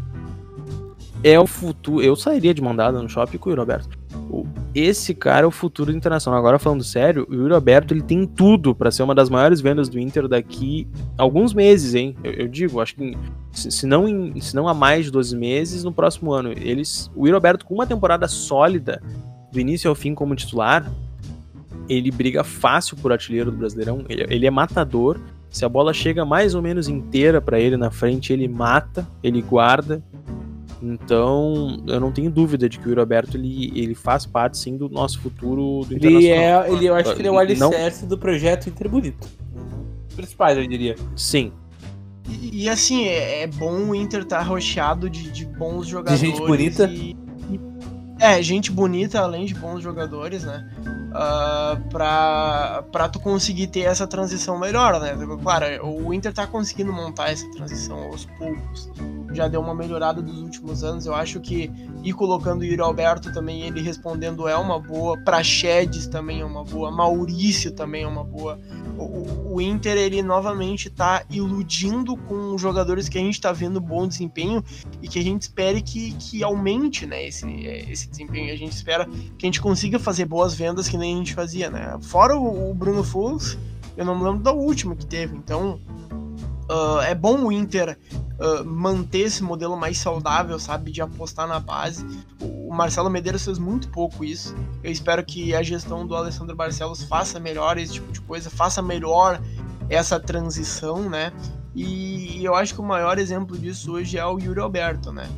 é 1.23 1.39
o 1.39 1.47
futuro. 1.47 2.05
Eu 2.05 2.17
sairia 2.17 2.53
de 2.53 2.61
mandada 2.61 3.01
no 3.01 3.09
shopping 3.09 3.39
com 3.39 3.51
o 3.51 3.55
Roberto. 3.55 3.97
esse 4.75 5.15
cara 5.15 5.45
é 5.45 5.47
o 5.47 5.51
futuro 5.51 5.93
do 5.93 5.97
Internacional. 5.97 6.39
Agora 6.39 6.59
falando 6.59 6.83
sério, 6.83 7.27
o 7.31 7.35
Yuri 7.35 7.55
Alberto 7.55 7.95
ele 7.95 8.03
tem 8.03 8.27
tudo 8.27 8.75
para 8.75 8.91
ser 8.91 9.03
uma 9.03 9.15
das 9.15 9.31
maiores 9.31 9.61
vendas 9.61 9.89
do 9.89 9.99
Inter 9.99 10.27
daqui 10.27 10.89
alguns 11.17 11.55
meses, 11.55 11.95
hein? 11.95 12.17
Eu, 12.25 12.33
eu 12.33 12.49
digo, 12.49 12.81
acho 12.81 12.97
que 12.97 13.17
se, 13.53 13.71
se, 13.71 13.87
não 13.87 14.09
em, 14.09 14.41
se 14.41 14.57
não 14.57 14.67
há 14.67 14.75
mais 14.75 15.05
de 15.05 15.11
12 15.11 15.37
meses, 15.37 15.85
no 15.85 15.93
próximo 15.93 16.33
ano. 16.33 16.53
Eles, 16.53 17.11
o 17.15 17.27
Yuri 17.27 17.35
Alberto 17.35 17.67
com 17.67 17.75
uma 17.75 17.87
temporada 17.87 18.27
sólida, 18.27 19.01
do 19.53 19.61
início 19.61 19.89
ao 19.89 19.95
fim 19.95 20.15
como 20.15 20.35
titular, 20.35 20.91
ele 21.89 22.11
briga 22.11 22.43
fácil 22.43 22.97
por 22.97 23.13
artilheiro 23.13 23.51
do 23.51 23.59
Brasileirão. 23.59 24.05
Ele, 24.09 24.27
ele 24.29 24.47
é 24.47 24.51
matador. 24.51 25.21
Se 25.53 25.67
a 25.67 25.69
bola 25.69 25.93
chega 25.93 26.25
mais 26.25 26.55
ou 26.55 26.63
menos 26.63 26.89
inteira 26.89 27.41
para 27.41 27.61
ele 27.61 27.77
na 27.77 27.91
frente, 27.91 28.33
ele 28.33 28.49
mata, 28.49 29.07
ele 29.23 29.43
guarda. 29.43 30.03
Então, 30.83 31.81
eu 31.87 32.01
não 32.01 32.11
tenho 32.11 32.31
dúvida 32.31 32.69
de 32.69 32.79
que 32.79 32.87
o 32.87 32.89
Yuri 32.89 33.01
Alberto 33.01 33.37
ele, 33.37 33.71
ele 33.79 33.95
faz 33.95 34.27
parte 34.27 34.59
sim 34.59 34.77
do 34.77 34.89
nosso 34.89 35.21
futuro 35.21 35.87
do 35.87 35.95
ele 35.95 36.27
é, 36.27 36.73
ele 36.73 36.87
Eu 36.87 36.95
acho 36.95 37.15
que 37.15 37.21
ele 37.21 37.29
é 37.29 37.31
o 37.31 37.39
alicerce 37.39 38.03
não... 38.03 38.09
do 38.09 38.19
projeto 38.19 38.69
Inter 38.69 38.89
Bonito. 38.89 39.29
Principais, 40.17 40.57
eu 40.57 40.67
diria. 40.67 40.97
Sim. 41.15 41.53
E, 42.29 42.65
e 42.65 42.69
assim, 42.69 43.05
é, 43.05 43.43
é, 43.43 43.47
bom 43.47 43.91
o 43.91 43.95
Inter 43.95 44.23
estar 44.23 44.39
tá 44.39 44.43
rocheado 44.43 45.09
de, 45.09 45.31
de 45.31 45.45
bons 45.45 45.87
jogadores. 45.87 46.21
De 46.21 46.27
gente 46.27 46.41
bonita. 46.41 46.85
E, 46.91 47.15
é, 48.23 48.41
gente 48.41 48.71
bonita, 48.71 49.21
além 49.21 49.45
de 49.45 49.55
bons 49.55 49.83
jogadores, 49.83 50.45
né? 50.45 50.65
Uh, 51.11 51.89
pra, 51.89 52.85
pra 52.93 53.09
tu 53.09 53.19
conseguir 53.19 53.67
ter 53.67 53.81
essa 53.81 54.07
transição 54.07 54.59
melhor, 54.59 55.01
né? 55.01 55.15
Claro, 55.43 55.67
o 55.85 56.15
Inter 56.15 56.33
tá 56.33 56.47
conseguindo 56.47 56.93
montar 56.93 57.31
essa 57.31 57.51
transição 57.51 57.99
aos 58.05 58.25
poucos 58.39 58.89
já 59.35 59.49
deu 59.49 59.61
uma 59.61 59.75
melhorada 59.75 60.21
dos 60.21 60.39
últimos 60.39 60.85
anos. 60.85 61.07
Eu 61.07 61.15
acho 61.15 61.41
que 61.41 61.71
ir 62.03 62.13
colocando 62.13 62.61
o 62.63 62.65
Yuri 62.65 62.81
Alberto 62.81 63.33
também, 63.33 63.63
ele 63.63 63.81
respondendo 63.81 64.49
é 64.49 64.57
uma 64.57 64.79
boa. 64.79 65.17
Praxedes 65.19 66.07
também 66.07 66.41
é 66.41 66.45
uma 66.45 66.65
boa. 66.65 66.91
Maurício 66.91 67.73
também 67.73 68.05
é 68.05 68.07
uma 68.07 68.25
boa. 68.25 68.59
O, 68.99 69.61
Inter, 69.61 69.97
ele 69.97 70.23
novamente 70.23 70.89
está 70.89 71.25
iludindo 71.31 72.17
com 72.17 72.57
jogadores 72.57 73.09
que 73.09 73.19
a 73.19 73.21
gente 73.21 73.35
está 73.35 73.53
vendo 73.53 73.81
bom 73.81 74.07
desempenho 74.07 74.63
e 75.01 75.09
que 75.09 75.19
a 75.19 75.23
gente 75.23 75.43
espere 75.43 75.83
que, 75.83 76.13
que 76.13 76.43
aumente 76.43 77.07
né, 77.07 77.27
esse, 77.27 77.47
esse 77.89 78.09
desempenho. 78.09 78.53
A 78.53 78.57
gente 78.57 78.73
espera 78.73 79.07
que 79.07 79.45
a 79.45 79.47
gente 79.47 79.61
consiga 79.61 79.99
fazer 79.99 80.25
boas 80.25 80.55
vendas 80.55 80.89
que 80.89 80.97
nem 80.97 81.15
a 81.15 81.19
gente 81.19 81.35
fazia, 81.35 81.71
né? 81.71 81.99
Fora 82.01 82.37
o, 82.37 82.71
o 82.71 82.75
Bruno 82.75 83.05
Fux, 83.05 83.59
eu 83.97 84.05
não 84.05 84.17
me 84.17 84.25
lembro 84.25 84.41
da 84.41 84.53
última 84.53 84.97
que 84.97 85.07
teve. 85.07 85.37
Então, 85.37 85.81
uh, 86.69 87.01
é 87.01 87.15
bom 87.15 87.47
o 87.47 87.53
Inter 87.53 87.99
uh, 88.39 88.65
manter 88.65 89.21
esse 89.21 89.43
modelo 89.43 89.77
mais 89.77 89.99
saudável, 89.99 90.59
sabe? 90.59 90.91
De 90.91 91.01
apostar 91.01 91.47
na 91.47 91.61
base. 91.61 92.07
O 92.41 92.75
Marcelo 92.75 93.11
Medeiros 93.11 93.45
fez 93.45 93.59
muito 93.59 93.89
pouco 93.89 94.25
isso. 94.25 94.55
Eu 94.83 94.91
espero 94.91 95.25
que 95.25 95.55
a 95.55 95.63
gestão 95.63 96.07
do 96.07 96.15
Alessandro 96.17 96.57
Barcelos 96.57 97.03
faça 97.03 97.39
melhor 97.39 97.79
esse 97.79 97.95
tipo 97.95 98.13
de 98.13 98.21
coisa, 98.21 98.51
faça 98.51 98.81
melhor 98.83 99.41
essa 99.89 100.19
transição, 100.19 101.09
né? 101.09 101.33
E 101.75 102.45
eu 102.45 102.55
acho 102.55 102.75
que 102.75 102.81
o 102.81 102.85
maior 102.85 103.19
exemplo 103.19 103.57
disso 103.57 103.93
hoje 103.93 104.19
é 104.19 104.27
o 104.27 104.39
Yuri 104.39 104.61
Alberto, 104.61 105.13
né? 105.13 105.29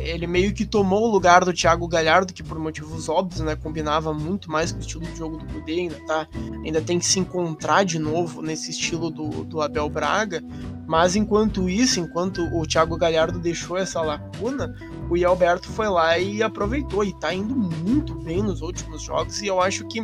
Ele 0.00 0.26
meio 0.26 0.52
que 0.52 0.64
tomou 0.64 1.08
o 1.08 1.10
lugar 1.10 1.44
do 1.44 1.52
Thiago 1.52 1.86
Galhardo, 1.86 2.32
que 2.32 2.42
por 2.42 2.58
motivos 2.58 3.08
óbvios, 3.08 3.40
né, 3.40 3.56
combinava 3.56 4.12
muito 4.12 4.50
mais 4.50 4.72
com 4.72 4.78
o 4.78 4.80
estilo 4.80 5.04
de 5.04 5.16
jogo 5.16 5.36
do 5.36 5.46
Kudê, 5.46 5.80
ainda 5.80 5.96
tá, 6.06 6.28
ainda 6.64 6.80
tem 6.80 6.98
que 6.98 7.06
se 7.06 7.18
encontrar 7.18 7.84
de 7.84 7.98
novo 7.98 8.42
nesse 8.42 8.70
estilo 8.70 9.10
do, 9.10 9.44
do 9.44 9.60
Abel 9.60 9.88
Braga, 9.88 10.42
mas 10.86 11.14
enquanto 11.14 11.68
isso, 11.68 12.00
enquanto 12.00 12.42
o 12.52 12.66
Thiago 12.66 12.96
Galhardo 12.96 13.38
deixou 13.38 13.76
essa 13.76 14.00
lacuna, 14.00 14.74
o 15.08 15.26
Alberto 15.26 15.68
foi 15.68 15.88
lá 15.88 16.18
e 16.18 16.42
aproveitou 16.42 17.04
e 17.04 17.12
tá 17.18 17.34
indo 17.34 17.54
muito 17.54 18.14
bem 18.14 18.42
nos 18.42 18.60
últimos 18.60 19.02
jogos 19.02 19.42
e 19.42 19.46
eu 19.48 19.60
acho 19.60 19.86
que 19.88 20.02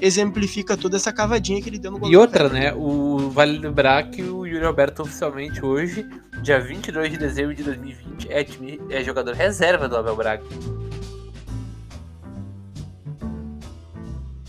exemplifica 0.00 0.76
toda 0.76 0.96
essa 0.96 1.12
cavadinha 1.12 1.60
que 1.60 1.68
ele 1.68 1.78
deu 1.78 1.90
no 1.90 1.98
gol. 1.98 2.10
E 2.10 2.16
outra, 2.16 2.48
né, 2.48 2.72
o 2.72 3.30
vale 3.30 3.58
lembrar 3.58 4.10
que 4.10 4.22
o 4.22 4.46
Yuri 4.46 4.64
Alberto 4.64 5.02
oficialmente 5.02 5.64
hoje 5.64 6.06
dia 6.44 6.60
22 6.60 7.10
de 7.10 7.16
dezembro 7.16 7.54
de 7.54 7.62
2020, 7.62 8.28
é, 8.30 8.46
é 8.90 9.02
jogador 9.02 9.34
reserva 9.34 9.88
do 9.88 9.96
Abel 9.96 10.14
Braga. 10.14 10.44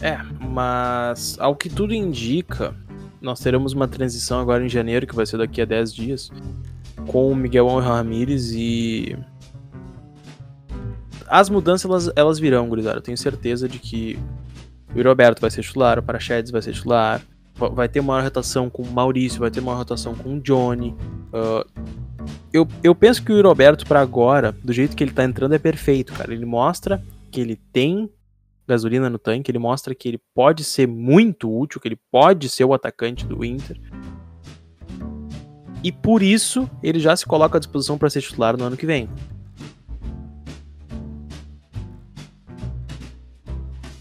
É, 0.02 0.18
mas 0.42 1.38
ao 1.40 1.56
que 1.56 1.70
tudo 1.70 1.94
indica, 1.94 2.76
nós 3.22 3.40
teremos 3.40 3.72
uma 3.72 3.88
transição 3.88 4.42
agora 4.42 4.64
em 4.64 4.68
janeiro, 4.68 5.08
que 5.08 5.16
vai 5.16 5.26
ser 5.26 5.38
daqui 5.38 5.62
a 5.62 5.66
10 5.66 5.94
dias, 5.94 6.32
com 7.08 7.32
o 7.32 7.36
Miguel 7.36 7.68
Ramírez 7.80 8.52
e. 8.52 9.18
As 11.28 11.50
mudanças 11.50 11.90
elas, 11.90 12.12
elas 12.14 12.40
virão, 12.40 12.68
gurizada. 12.68 12.98
Eu 12.98 13.02
tenho 13.02 13.18
certeza 13.18 13.70
de 13.70 13.80
que 13.80 14.20
o 14.94 15.02
Roberto 15.02 15.40
vai 15.40 15.50
ser 15.50 15.64
titular, 15.64 15.98
o 15.98 16.04
Parachedes 16.04 16.52
vai 16.52 16.62
ser 16.62 16.74
titular, 16.74 17.22
vai 17.56 17.88
ter 17.88 18.00
uma 18.00 18.22
rotação 18.22 18.70
com 18.70 18.84
o 18.84 18.92
Maurício, 18.92 19.40
vai 19.40 19.50
ter 19.50 19.62
uma 19.62 19.76
rotação 19.76 20.14
com 20.14 20.36
o 20.36 20.40
Johnny. 20.42 20.96
Uh, 21.32 21.66
eu, 22.52 22.68
eu 22.84 22.94
penso 22.94 23.24
que 23.24 23.32
o 23.32 23.42
Roberto, 23.42 23.86
para 23.86 24.02
agora, 24.02 24.52
do 24.52 24.74
jeito 24.74 24.96
que 24.96 25.04
ele 25.04 25.12
tá 25.12 25.24
entrando, 25.24 25.54
é 25.54 25.60
perfeito, 25.60 26.14
cara. 26.14 26.34
Ele 26.34 26.46
mostra 26.46 27.02
que 27.32 27.40
ele 27.40 27.56
tem 27.72 28.10
gasolina 28.68 29.10
no 29.10 29.20
tanque, 29.20 29.52
ele 29.52 29.60
mostra 29.60 29.94
que 29.94 30.08
ele 30.08 30.20
pode 30.34 30.64
ser 30.64 30.88
muito 30.88 31.54
útil, 31.56 31.80
que 31.80 31.88
ele 31.88 32.00
pode 32.12 32.50
ser 32.50 32.66
o 32.66 32.74
atacante 32.74 33.26
do 33.26 33.46
Inter. 33.46 33.80
E 35.84 35.92
por 35.92 36.24
isso, 36.24 36.70
ele 36.82 37.00
já 37.00 37.16
se 37.16 37.26
coloca 37.26 37.58
à 37.58 37.60
disposição 37.60 37.98
para 37.98 38.10
ser 38.10 38.22
titular 38.22 38.58
no 38.58 38.64
ano 38.64 38.76
que 38.76 38.88
vem. 38.88 39.08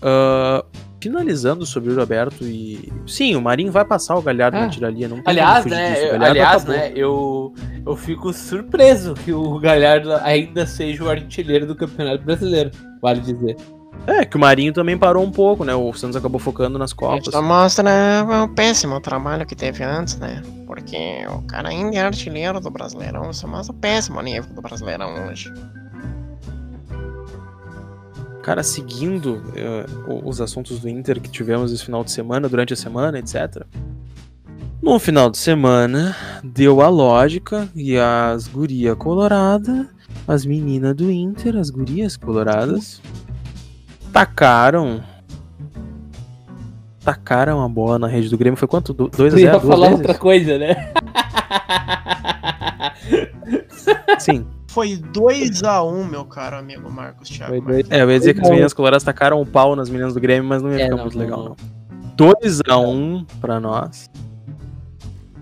Uh, 0.01 0.65
finalizando 1.05 1.67
sobre 1.67 1.93
o 1.93 1.97
Roberto 1.97 2.45
e. 2.45 2.91
Sim, 3.07 3.37
o 3.37 3.43
Marinho 3.43 3.71
vai 3.71 3.85
passar 3.85 4.17
o 4.17 4.23
Galhardo 4.23 4.57
na 4.57 4.65
ah. 4.65 4.69
tiralia. 4.69 5.07
Não 5.07 5.21
aliás, 5.27 5.67
né? 5.67 6.11
Eu, 6.11 6.23
aliás, 6.23 6.65
né? 6.65 6.93
Eu, 6.97 7.55
eu 7.87 7.97
fico 7.97 8.33
surpreso 8.33 9.13
que 9.15 9.33
o 9.33 9.59
Galhardo 9.59 10.15
ainda 10.15 10.67
seja 10.67 11.05
o 11.05 11.11
artilheiro 11.11 11.67
do 11.67 11.77
Campeonato 11.77 12.25
Brasileiro, 12.25 12.71
vale 13.03 13.21
dizer. 13.21 13.57
É, 14.07 14.25
que 14.25 14.37
o 14.37 14.41
Marinho 14.41 14.73
também 14.73 14.99
parou 14.99 15.23
um 15.23 15.31
pouco, 15.31 15.65
né? 15.65 15.75
O 15.75 15.93
Santos 15.93 16.17
acabou 16.17 16.39
focando 16.39 16.79
nas 16.79 16.93
Copas. 16.93 17.29
Isso 17.29 17.43
mostra 17.43 17.85
né, 17.85 18.43
o 18.43 18.49
péssimo 18.49 19.01
trabalho 19.01 19.47
que 19.47 19.55
teve 19.55 19.85
antes, 19.85 20.19
né? 20.19 20.43
Porque 20.67 21.25
o 21.29 21.43
cara 21.43 21.69
ainda 21.69 21.97
é 21.97 22.01
artilheiro 22.01 22.61
do 22.61 22.71
Brasileirão, 22.71 23.31
isso 23.31 23.47
mostra 23.47 23.75
o 23.75 23.79
péssimo 23.79 24.21
nível 24.21 24.53
do 24.55 24.61
Brasileirão 24.61 25.29
hoje. 25.29 25.53
Cara, 28.45 28.63
seguindo 28.63 29.43
uh, 30.07 30.21
os 30.23 30.39
assuntos 30.39 30.79
do 30.79 30.87
Inter 30.87 31.19
que 31.19 31.31
tivemos 31.31 31.73
esse 31.73 31.83
final 31.83 32.05
de 32.05 32.11
semana, 32.11 32.47
durante 32.47 32.75
a 32.75 32.77
semana, 32.77 33.19
etc. 33.19 33.65
No 34.83 34.99
final 34.99 35.31
de 35.31 35.39
semana, 35.39 36.15
deu 36.45 36.83
a 36.83 36.91
lógica 36.91 37.67
e 37.75 37.97
as 37.97 38.47
guria 38.47 38.95
colorada, 38.95 39.89
as 40.29 40.45
meninas 40.45 40.95
do 40.95 41.11
Inter, 41.11 41.57
as 41.57 41.71
gurias 41.71 42.19
coloradas, 42.19 43.01
tacaram 44.13 45.03
tacaram 47.03 47.65
a 47.65 47.69
bola 47.69 47.99
na 47.99 48.09
rede 48.09 48.29
do 48.29 48.37
Grêmio. 48.37 48.59
Foi 48.59 48.69
quanto? 48.69 48.93
2 48.93 49.33
a 49.33 49.37
0 49.39 49.41
ia 49.41 49.59
falar 49.59 49.89
vezes? 49.89 50.01
outra 50.01 50.15
coisa, 50.19 50.59
né? 50.59 50.93
Sim. 54.19 54.47
Foi 54.75 54.97
2x1, 54.97 55.87
um, 55.87 56.05
meu 56.05 56.25
caro 56.25 56.57
amigo 56.57 56.91
Marcos 56.91 57.29
Thiago. 57.29 57.61
Dois... 57.61 57.89
É, 57.89 58.03
eu 58.03 58.11
ia 58.11 58.19
dizer 58.19 58.35
que 58.35 58.41
as 58.41 58.51
meninas 58.51 58.73
coloradas 58.73 59.05
tacaram 59.05 59.41
o 59.41 59.47
pau 59.47 59.77
nas 59.77 59.89
meninas 59.89 60.15
do 60.15 60.21
Grêmio, 60.21 60.49
mas 60.49 60.61
não 60.63 60.71
ia 60.71 60.81
é, 60.81 60.85
ficar 60.87 60.97
não, 60.97 61.05
muito 61.05 61.17
legal, 61.17 61.45
não. 61.45 61.57
2x1 62.17 62.85
um 62.85 63.25
pra 63.41 63.61
nós. 63.61 64.11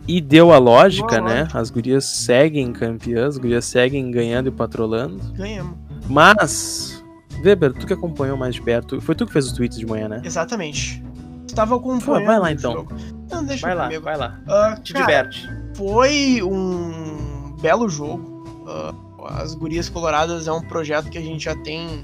E 0.07 0.21
deu 0.21 0.53
a 0.53 0.59
lógica, 0.59 1.19
Boa 1.19 1.23
né? 1.23 1.41
Lógica. 1.41 1.59
As 1.61 1.71
gurias 1.71 2.05
seguem 2.05 2.75
campeãs, 2.75 3.29
as 3.29 3.39
gurias 3.39 3.65
seguem 3.65 4.11
ganhando 4.11 4.49
e 4.49 4.53
patrolando. 4.53 5.19
Ganhamos. 5.33 5.79
Mas, 6.11 7.03
Weber, 7.43 7.73
tu 7.73 7.87
que 7.87 7.95
acompanhou 7.95 8.37
mais 8.37 8.55
de 8.55 8.61
perto, 8.61 9.01
foi 9.01 9.15
tu 9.15 9.25
que 9.25 9.33
fez 9.33 9.47
os 9.47 9.53
tweets 9.53 9.79
de 9.79 9.87
manhã, 9.87 10.11
né? 10.11 10.21
Exatamente. 10.23 11.03
Estava 11.47 11.75
acompanhando. 11.75 12.27
Vai 12.27 12.39
lá 12.39 12.53
então. 12.53 12.87
Não, 13.31 13.43
deixa 13.47 13.67
vai 13.67 13.75
lá, 13.75 13.85
comigo. 13.85 14.05
vai 14.05 14.17
lá. 14.19 14.39
Uh, 14.43 14.83
Te 14.83 14.93
cara, 14.93 15.07
diverte. 15.07 15.51
Foi 15.75 16.43
um 16.43 17.57
belo 17.63 17.89
jogo. 17.89 18.31
Uh, 18.67 19.12
as 19.29 19.55
Gurias 19.55 19.89
Coloradas 19.89 20.47
é 20.47 20.53
um 20.53 20.63
projeto 20.63 21.11
que 21.11 21.19
a 21.19 21.21
gente 21.21 21.45
já 21.45 21.55
tem. 21.55 22.03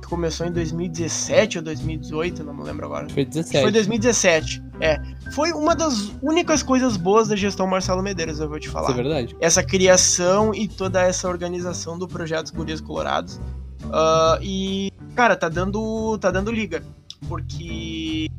que 0.00 0.08
começou 0.08 0.46
em 0.46 0.52
2017 0.52 1.58
ou 1.58 1.64
2018, 1.64 2.44
não 2.44 2.54
me 2.54 2.62
lembro 2.62 2.86
agora. 2.86 3.08
Foi 3.08 3.24
17. 3.24 3.62
Foi 3.62 3.72
2017. 3.72 4.62
É. 4.80 5.00
Foi 5.32 5.52
uma 5.52 5.74
das 5.74 6.12
únicas 6.22 6.62
coisas 6.62 6.96
boas 6.96 7.28
da 7.28 7.36
gestão 7.36 7.66
Marcelo 7.66 8.02
Medeiros, 8.02 8.38
eu 8.40 8.48
vou 8.48 8.60
te 8.60 8.68
falar. 8.68 8.90
Isso 8.90 9.00
é 9.00 9.02
verdade. 9.02 9.36
Essa 9.40 9.62
criação 9.62 10.54
e 10.54 10.68
toda 10.68 11.02
essa 11.02 11.28
organização 11.28 11.98
do 11.98 12.06
projeto 12.06 12.52
Gurias 12.54 12.80
Coloradas. 12.80 13.40
Uh, 13.84 14.42
e, 14.42 14.92
cara, 15.14 15.36
tá 15.36 15.48
dando, 15.48 16.16
tá 16.18 16.30
dando 16.30 16.50
liga. 16.50 16.82
Porque 17.28 18.30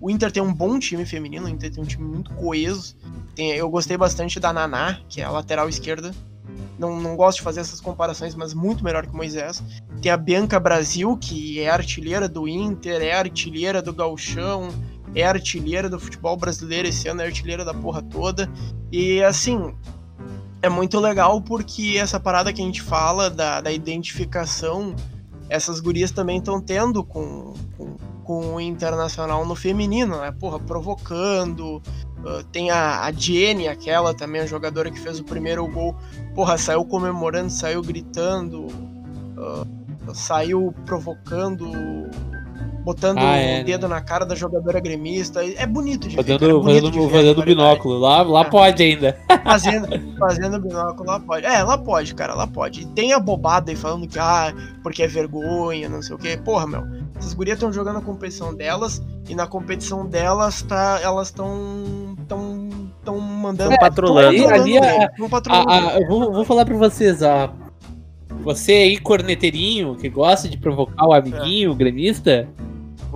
o 0.00 0.10
Inter 0.10 0.30
tem 0.30 0.42
um 0.42 0.52
bom 0.52 0.78
time 0.78 1.06
feminino, 1.06 1.46
o 1.46 1.48
Inter 1.48 1.72
tem 1.72 1.82
um 1.82 1.86
time 1.86 2.04
muito 2.04 2.30
coeso. 2.34 2.94
Tem, 3.34 3.52
eu 3.52 3.68
gostei 3.68 3.96
bastante 3.96 4.38
da 4.38 4.52
Naná, 4.52 4.98
que 5.08 5.20
é 5.20 5.24
a 5.24 5.30
lateral 5.30 5.68
esquerda 5.68 6.12
não, 6.78 7.00
não 7.00 7.16
gosto 7.16 7.38
de 7.38 7.44
fazer 7.44 7.60
essas 7.60 7.80
comparações, 7.80 8.34
mas 8.34 8.52
muito 8.52 8.84
melhor 8.84 9.06
que 9.06 9.14
Moisés. 9.14 9.62
Tem 10.00 10.12
a 10.12 10.16
Bianca 10.16 10.60
Brasil, 10.60 11.16
que 11.16 11.60
é 11.60 11.70
artilheira 11.70 12.28
do 12.28 12.46
Inter, 12.46 13.02
é 13.02 13.12
artilheira 13.12 13.80
do 13.80 13.92
Galchão, 13.92 14.68
é 15.14 15.24
artilheira 15.24 15.88
do 15.88 15.98
futebol 15.98 16.36
brasileiro 16.36 16.88
esse 16.88 17.08
ano, 17.08 17.22
é 17.22 17.26
artilheira 17.26 17.64
da 17.64 17.72
porra 17.72 18.02
toda. 18.02 18.50
E 18.92 19.22
assim, 19.22 19.74
é 20.62 20.68
muito 20.68 20.98
legal 21.00 21.40
porque 21.40 21.96
essa 21.98 22.20
parada 22.20 22.52
que 22.52 22.60
a 22.60 22.64
gente 22.64 22.82
fala 22.82 23.30
da, 23.30 23.60
da 23.60 23.72
identificação, 23.72 24.94
essas 25.48 25.80
gurias 25.80 26.10
também 26.10 26.38
estão 26.38 26.60
tendo 26.60 27.04
com, 27.04 27.54
com, 27.76 27.96
com, 28.24 28.54
o 28.54 28.60
internacional 28.60 29.46
no 29.46 29.54
feminino, 29.54 30.20
né? 30.20 30.32
Porra, 30.32 30.58
provocando. 30.58 31.82
Uh, 32.26 32.42
tem 32.50 32.72
a, 32.72 33.04
a 33.04 33.12
Jenny, 33.12 33.68
aquela 33.68 34.12
também, 34.12 34.40
a 34.40 34.46
jogadora 34.46 34.90
que 34.90 34.98
fez 34.98 35.20
o 35.20 35.24
primeiro 35.24 35.64
gol. 35.68 35.94
Porra, 36.34 36.58
saiu 36.58 36.84
comemorando, 36.84 37.50
saiu 37.50 37.80
gritando, 37.80 38.66
uh, 38.66 40.12
saiu 40.12 40.74
provocando 40.84 41.70
botando 42.86 43.18
ah, 43.18 43.36
é, 43.36 43.62
o 43.62 43.64
dedo 43.64 43.88
né? 43.88 43.96
na 43.96 44.00
cara 44.00 44.24
da 44.24 44.36
jogadora 44.36 44.78
gremista. 44.78 45.44
É 45.44 45.66
bonito 45.66 46.06
de 46.06 46.14
fazendo, 46.14 46.38
ver. 46.38 46.50
É 46.50 46.62
fazendo, 46.62 46.90
de 46.92 47.10
fazendo 47.10 47.42
binóculo. 47.42 47.98
Lá, 47.98 48.22
lá 48.22 48.42
é. 48.42 48.44
pode 48.44 48.80
ainda. 48.80 49.18
Fazendo, 49.42 49.88
fazendo 50.18 50.60
binóculo, 50.60 51.08
lá 51.08 51.20
pode. 51.20 51.46
É, 51.46 51.62
lá 51.62 51.78
pode, 51.78 52.14
cara, 52.14 52.34
lá 52.34 52.46
pode. 52.46 52.82
E 52.82 52.86
tem 52.86 53.12
a 53.12 53.18
bobada 53.18 53.70
aí 53.70 53.76
falando 53.76 54.06
que, 54.06 54.18
ah, 54.18 54.52
porque 54.82 55.02
é 55.02 55.08
vergonha, 55.08 55.88
não 55.88 56.02
sei 56.02 56.14
o 56.14 56.18
quê. 56.18 56.36
Porra, 56.36 56.66
meu. 56.66 56.84
Essas 57.16 57.32
gurias 57.32 57.56
estão 57.56 57.72
jogando 57.72 57.98
a 57.98 58.02
competição 58.02 58.54
delas 58.54 59.02
e 59.28 59.34
na 59.34 59.46
competição 59.46 60.06
delas 60.06 60.62
tá, 60.62 61.00
elas 61.02 61.28
estão 61.28 62.16
tão, 62.28 62.68
tão 63.04 63.18
mandando. 63.18 63.72
É, 63.72 63.78
patrolando. 63.78 64.28
Ali, 64.28 64.46
ali 64.46 64.78
a. 64.78 65.10
A, 65.48 65.94
a, 65.94 66.00
eu 66.00 66.06
vou, 66.06 66.32
vou 66.32 66.44
falar 66.44 66.64
pra 66.64 66.76
vocês, 66.76 67.22
ó. 67.22 67.52
Você 68.42 68.72
aí, 68.72 68.98
corneteirinho, 68.98 69.96
que 69.96 70.08
gosta 70.08 70.48
de 70.48 70.56
provocar 70.56 71.06
o 71.06 71.12
amiguinho, 71.12 71.70
é. 71.70 71.72
o 71.72 71.74
gremista, 71.74 72.48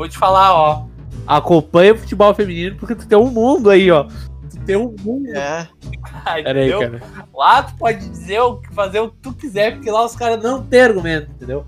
Vou 0.01 0.09
te 0.09 0.17
falar, 0.17 0.55
ó. 0.55 0.87
Acompanha 1.27 1.93
o 1.93 1.99
futebol 1.99 2.35
feminino 2.35 2.75
porque 2.77 2.95
tu 2.95 3.07
tem 3.07 3.19
um 3.19 3.31
mundo 3.31 3.69
aí, 3.69 3.91
ó. 3.91 4.05
Tu 4.05 4.59
tem 4.65 4.75
um 4.75 4.97
mundo. 4.99 5.29
É. 5.29 5.69
Pera 6.43 6.59
aí, 6.59 6.71
cara. 6.71 7.03
Lá 7.35 7.63
tu 7.65 7.77
pode 7.77 8.09
dizer 8.09 8.41
o 8.41 8.57
que 8.57 8.73
fazer 8.73 9.01
o 9.01 9.11
que 9.11 9.19
tu 9.19 9.35
quiser, 9.35 9.75
porque 9.75 9.91
lá 9.91 10.07
os 10.07 10.17
caras 10.17 10.43
não 10.43 10.65
têm 10.65 10.81
argumento, 10.81 11.31
entendeu? 11.33 11.67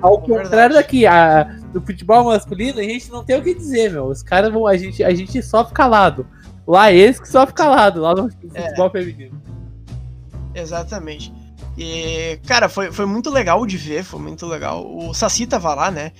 Ao 0.00 0.14
é 0.14 0.26
contrário 0.26 0.74
daqui, 0.74 1.06
a, 1.06 1.54
no 1.74 1.82
futebol 1.82 2.24
masculino, 2.24 2.80
a 2.80 2.82
gente 2.82 3.10
não 3.10 3.22
tem 3.22 3.38
o 3.38 3.42
que 3.42 3.52
dizer, 3.54 3.92
meu. 3.92 4.06
Os 4.06 4.22
caras 4.22 4.50
vão. 4.50 4.66
A 4.66 4.74
gente, 4.78 5.04
a 5.04 5.14
gente 5.14 5.42
só 5.42 5.62
fica 5.62 5.76
calado. 5.76 6.26
Lá 6.66 6.90
eles 6.90 7.20
que 7.20 7.28
só 7.28 7.46
fica 7.46 7.64
calado, 7.64 8.00
lá 8.00 8.14
no 8.14 8.30
é. 8.54 8.62
futebol 8.62 8.86
é. 8.86 8.90
feminino. 8.90 9.42
Exatamente. 10.54 11.30
E, 11.78 12.38
cara, 12.46 12.68
foi, 12.68 12.90
foi 12.90 13.04
muito 13.04 13.30
legal 13.30 13.66
de 13.66 13.76
ver, 13.76 14.02
foi 14.02 14.18
muito 14.18 14.46
legal. 14.46 14.86
O 14.86 15.12
Saci 15.12 15.46
tava 15.46 15.74
lá, 15.74 15.90
né? 15.90 16.12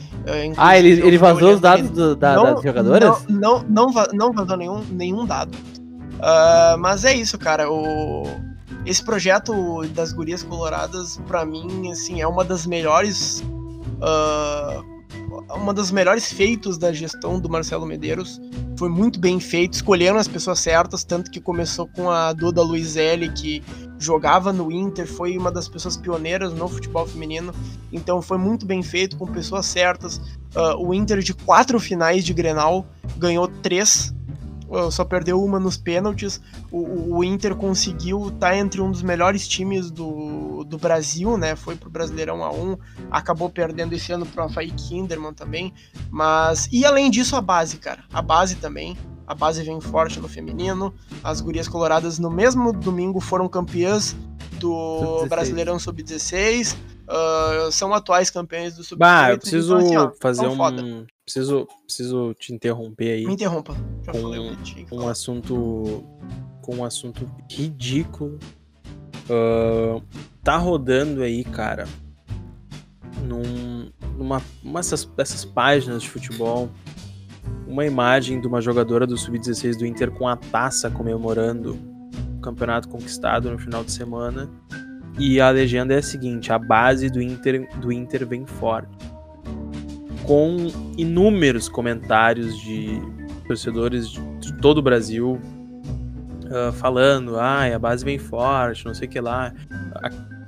ah, 0.57 0.79
ele, 0.79 1.01
ele 1.01 1.17
vazou 1.17 1.55
os 1.55 1.61
dados 1.61 1.89
do, 1.91 2.15
da, 2.15 2.37
não, 2.37 2.45
das 2.55 2.63
jogadoras? 2.63 3.25
Não, 3.27 3.63
não, 3.63 3.87
não, 3.91 4.07
não 4.13 4.33
vazou 4.33 4.57
nenhum, 4.57 4.85
nenhum 4.91 5.25
dado. 5.25 5.57
Uh, 5.57 6.79
mas 6.79 7.05
é 7.05 7.15
isso, 7.15 7.39
cara. 7.39 7.71
O, 7.71 8.25
esse 8.85 9.03
projeto 9.03 9.83
das 9.95 10.13
Gurias 10.13 10.43
Coloradas, 10.43 11.19
para 11.27 11.45
mim, 11.45 11.91
assim, 11.91 12.21
é 12.21 12.27
uma 12.27 12.45
das 12.45 12.67
melhores. 12.67 13.41
Uh, 13.99 14.96
uma 15.55 15.73
dos 15.73 15.91
melhores 15.91 16.33
feitos 16.33 16.79
da 16.79 16.93
gestão 16.93 17.39
do 17.39 17.49
Marcelo 17.49 17.87
Medeiros. 17.87 18.41
Foi 18.79 18.89
muito 18.89 19.19
bem 19.19 19.41
feito, 19.41 19.75
escolheram 19.75 20.19
as 20.19 20.29
pessoas 20.29 20.59
certas, 20.59 21.05
tanto 21.05 21.31
que 21.31 21.41
começou 21.41 21.89
com 21.89 22.11
a 22.11 22.33
Duda 22.33 22.63
Luizelli, 22.63 23.33
que 23.33 23.63
jogava 23.99 24.53
no 24.53 24.71
Inter, 24.71 25.07
foi 25.07 25.37
uma 25.37 25.51
das 25.51 25.69
pessoas 25.69 25.97
pioneiras 25.97 26.53
no 26.53 26.69
futebol 26.69 27.07
feminino. 27.07 27.53
Então 27.93 28.21
foi 28.21 28.39
muito 28.39 28.67
bem 28.67 28.83
feito, 28.83 29.17
com 29.17 29.27
pessoas 29.27 29.67
certas. 29.67 30.19
Uh, 30.55 30.77
o 30.79 30.95
Inter 30.95 31.21
de 31.21 31.35
quatro 31.35 31.79
finais 31.81 32.25
de 32.25 32.33
Grenal 32.33 32.87
ganhou 33.19 33.49
três 33.49 34.15
só 34.91 35.05
perdeu 35.05 35.43
uma 35.43 35.59
nos 35.61 35.77
pênaltis. 35.77 36.41
O, 36.71 37.17
o 37.17 37.25
Inter 37.25 37.55
conseguiu 37.55 38.29
estar 38.29 38.51
tá 38.51 38.57
entre 38.57 38.81
um 38.81 38.91
dos 38.91 39.03
melhores 39.03 39.47
times 39.47 39.91
do, 39.91 40.65
do 40.65 40.79
Brasil, 40.79 41.37
né? 41.37 41.55
Foi 41.55 41.77
pro 41.77 41.91
Brasileirão 41.91 42.39
A1, 42.39 42.79
acabou 43.11 43.49
perdendo 43.49 43.93
esse 43.95 44.13
ano 44.13 44.27
pro 44.27 44.43
Havaí 44.43 44.71
Kinderman 44.71 45.33
também. 45.33 45.73
Mas. 46.11 46.69
E 46.73 46.85
além 46.85 47.11
disso, 47.11 47.37
a 47.37 47.41
base, 47.41 47.79
cara. 47.79 48.05
A 48.13 48.21
base 48.21 48.57
também. 48.57 48.97
A 49.27 49.35
base 49.35 49.63
vem 49.63 49.81
forte 49.81 50.21
no 50.21 50.29
feminino. 50.29 50.95
As 51.23 51.41
gurias 51.41 51.67
coloradas 51.67 52.19
no 52.19 52.31
mesmo 52.31 52.73
domingo 52.73 53.21
foram 53.21 53.49
campeãs 53.49 54.17
do 54.57 55.19
Sub 55.21 55.29
Brasileirão 55.29 55.79
Sub-16. 55.79 56.77
Uh, 57.09 57.71
são 57.71 57.95
atuais 57.95 58.31
campeões 58.31 58.75
do 58.75 58.83
Sub-16. 58.83 58.99
Bah, 58.99 59.31
eu 59.31 59.39
preciso 59.39 59.77
então, 59.77 59.87
assim, 59.87 59.97
ó, 59.97 60.13
fazer 60.21 60.47
um. 60.47 60.57
Foda. 60.57 61.07
Preciso, 61.25 61.69
preciso 61.85 62.35
te 62.35 62.53
interromper 62.53 63.13
aí. 63.13 63.27
Me 63.27 63.35
interrompa. 63.35 63.75
Com 64.91 64.97
um 64.97 65.09
assunto. 65.09 66.05
Com 66.63 66.77
um 66.77 66.85
assunto 66.85 67.29
ridículo. 67.51 68.39
Uh, 69.29 70.03
tá 70.43 70.57
rodando 70.57 71.23
aí, 71.23 71.45
cara. 71.45 71.87
Num, 73.23 73.91
numa 74.17 74.43
uma 74.63 74.81
dessas, 74.81 75.05
dessas 75.05 75.45
páginas 75.45 76.03
de 76.03 76.11
futebol. 76.11 76.71
Uma 77.67 77.85
imagem 77.85 78.41
de 78.41 78.47
uma 78.47 78.61
jogadora 78.61 79.07
do 79.07 79.17
Sub-16 79.17 79.79
do 79.79 79.87
Inter 79.87 80.11
com 80.11 80.29
a 80.29 80.37
taça 80.37 80.91
comemorando 80.91 81.96
campeonato 82.47 82.89
conquistado 82.89 83.51
no 83.51 83.59
final 83.59 83.85
de 83.85 83.93
semana. 83.93 84.49
E 85.19 85.41
a 85.41 85.51
legenda 85.51 85.95
é 85.95 85.99
a 85.99 86.03
seguinte: 86.03 86.53
a 86.53 86.59
base 86.59 87.11
do 87.11 87.21
Inter, 87.21 87.69
do 87.81 87.93
Inter 87.93 88.27
vem 88.27 88.47
forte 88.47 88.97
com 90.27 90.57
inúmeros 90.99 91.69
comentários 91.69 92.59
de 92.59 93.01
torcedores 93.47 94.11
de 94.41 94.53
todo 94.61 94.79
o 94.79 94.83
Brasil 94.83 95.41
uh, 96.45 96.73
falando, 96.73 97.39
ah, 97.39 97.65
a 97.65 97.79
base 97.79 98.05
vem 98.05 98.19
forte, 98.19 98.85
não 98.85 98.93
sei 98.93 99.07
o 99.07 99.11
que 99.11 99.21
lá. 99.21 99.55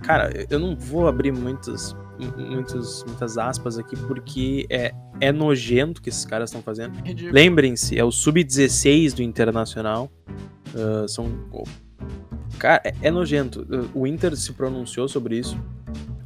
cara, 0.02 0.30
eu 0.50 0.58
não 0.58 0.76
vou 0.76 1.06
abrir 1.06 1.30
muitas, 1.30 1.96
muitas, 2.36 3.04
muitas 3.06 3.38
aspas 3.38 3.78
aqui 3.78 3.96
porque 3.96 4.66
é, 4.68 4.92
é 5.20 5.30
nojento 5.30 6.02
que 6.02 6.08
esses 6.08 6.24
caras 6.24 6.50
estão 6.50 6.60
fazendo. 6.60 6.98
Lembrem-se, 7.30 7.96
é 7.96 8.04
o 8.04 8.10
sub-16 8.10 9.14
do 9.14 9.22
Internacional. 9.22 10.10
Uh, 10.74 11.08
são. 11.08 11.26
Cara, 12.58 12.82
é, 12.84 12.94
é 13.02 13.10
nojento. 13.10 13.66
O 13.94 14.06
Inter 14.06 14.36
se 14.36 14.52
pronunciou 14.52 15.08
sobre 15.08 15.38
isso. 15.38 15.56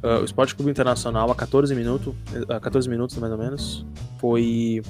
Uh, 0.03 0.21
o 0.21 0.25
Esporte 0.25 0.53
Clube 0.53 0.69
Internacional 0.69 1.31
a 1.31 1.35
14 1.35 1.73
minutos, 1.73 2.13
a 2.49 2.59
14 2.59 2.89
minutos 2.89 3.17
mais 3.17 3.31
ou 3.31 3.37
menos, 3.37 3.85
foi 4.19 4.81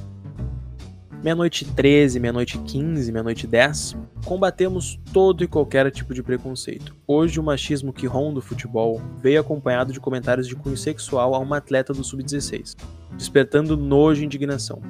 meia-noite 1.24 1.66
13, 1.66 2.20
meia-noite 2.20 2.58
15, 2.58 3.12
meia-noite 3.12 3.46
10, 3.46 3.96
combatemos 4.26 5.00
todo 5.14 5.44
e 5.44 5.48
qualquer 5.48 5.90
tipo 5.92 6.14
de 6.14 6.24
preconceito. 6.24 6.96
Hoje 7.08 7.40
o 7.40 7.44
machismo 7.44 7.94
que 7.94 8.08
ronda 8.08 8.40
o 8.40 8.42
futebol 8.42 9.02
veio 9.22 9.40
acompanhado 9.40 9.94
de 9.94 10.00
comentários 10.00 10.48
de 10.48 10.56
cunho 10.56 10.76
sexual 10.76 11.36
a 11.36 11.40
uma 11.40 11.58
atleta 11.58 11.94
do 11.94 12.04
sub-16, 12.04 12.76
despertando 13.16 13.78
nojo 13.78 14.22
e 14.22 14.26
indignação. 14.26 14.82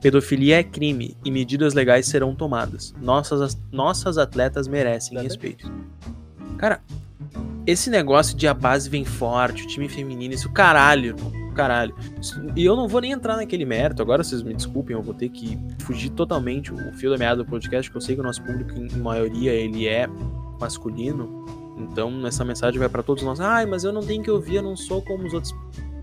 Pedofilia 0.00 0.60
é 0.60 0.62
crime 0.62 1.16
e 1.24 1.30
medidas 1.30 1.74
legais 1.74 2.06
serão 2.06 2.34
tomadas. 2.34 2.94
Nossas, 3.00 3.58
nossas 3.70 4.16
atletas 4.16 4.66
merecem 4.66 5.20
respeito. 5.20 5.70
Cara, 6.56 6.80
esse 7.66 7.90
negócio 7.90 8.36
de 8.36 8.48
a 8.48 8.54
base 8.54 8.88
vem 8.88 9.04
forte, 9.04 9.64
o 9.64 9.66
time 9.66 9.88
feminino, 9.88 10.34
isso 10.34 10.50
caralho, 10.50 11.14
caralho. 11.54 11.94
E 12.56 12.64
eu 12.64 12.74
não 12.74 12.88
vou 12.88 13.00
nem 13.00 13.12
entrar 13.12 13.36
naquele 13.36 13.64
mérito, 13.64 14.00
agora 14.00 14.24
vocês 14.24 14.42
me 14.42 14.54
desculpem, 14.54 14.96
eu 14.96 15.02
vou 15.02 15.14
ter 15.14 15.28
que 15.28 15.58
fugir 15.80 16.10
totalmente 16.10 16.72
o 16.72 16.92
fio 16.94 17.10
da 17.10 17.18
meada 17.18 17.44
do 17.44 17.48
podcast, 17.48 17.90
porque 17.90 17.98
eu 17.98 18.06
sei 18.06 18.14
que 18.14 18.20
o 18.20 18.24
nosso 18.24 18.42
público, 18.42 18.72
em 18.72 18.88
maioria, 18.98 19.52
ele 19.52 19.86
é 19.86 20.08
masculino. 20.58 21.44
Então, 21.78 22.26
essa 22.26 22.44
mensagem 22.44 22.78
vai 22.78 22.88
para 22.88 23.02
todos 23.02 23.22
nós. 23.22 23.40
Ai, 23.40 23.66
mas 23.66 23.84
eu 23.84 23.92
não 23.92 24.02
tenho 24.02 24.22
que 24.22 24.30
ouvir, 24.30 24.56
eu 24.56 24.62
não 24.62 24.76
sou 24.76 25.02
como 25.02 25.26
os 25.26 25.32
outros. 25.32 25.54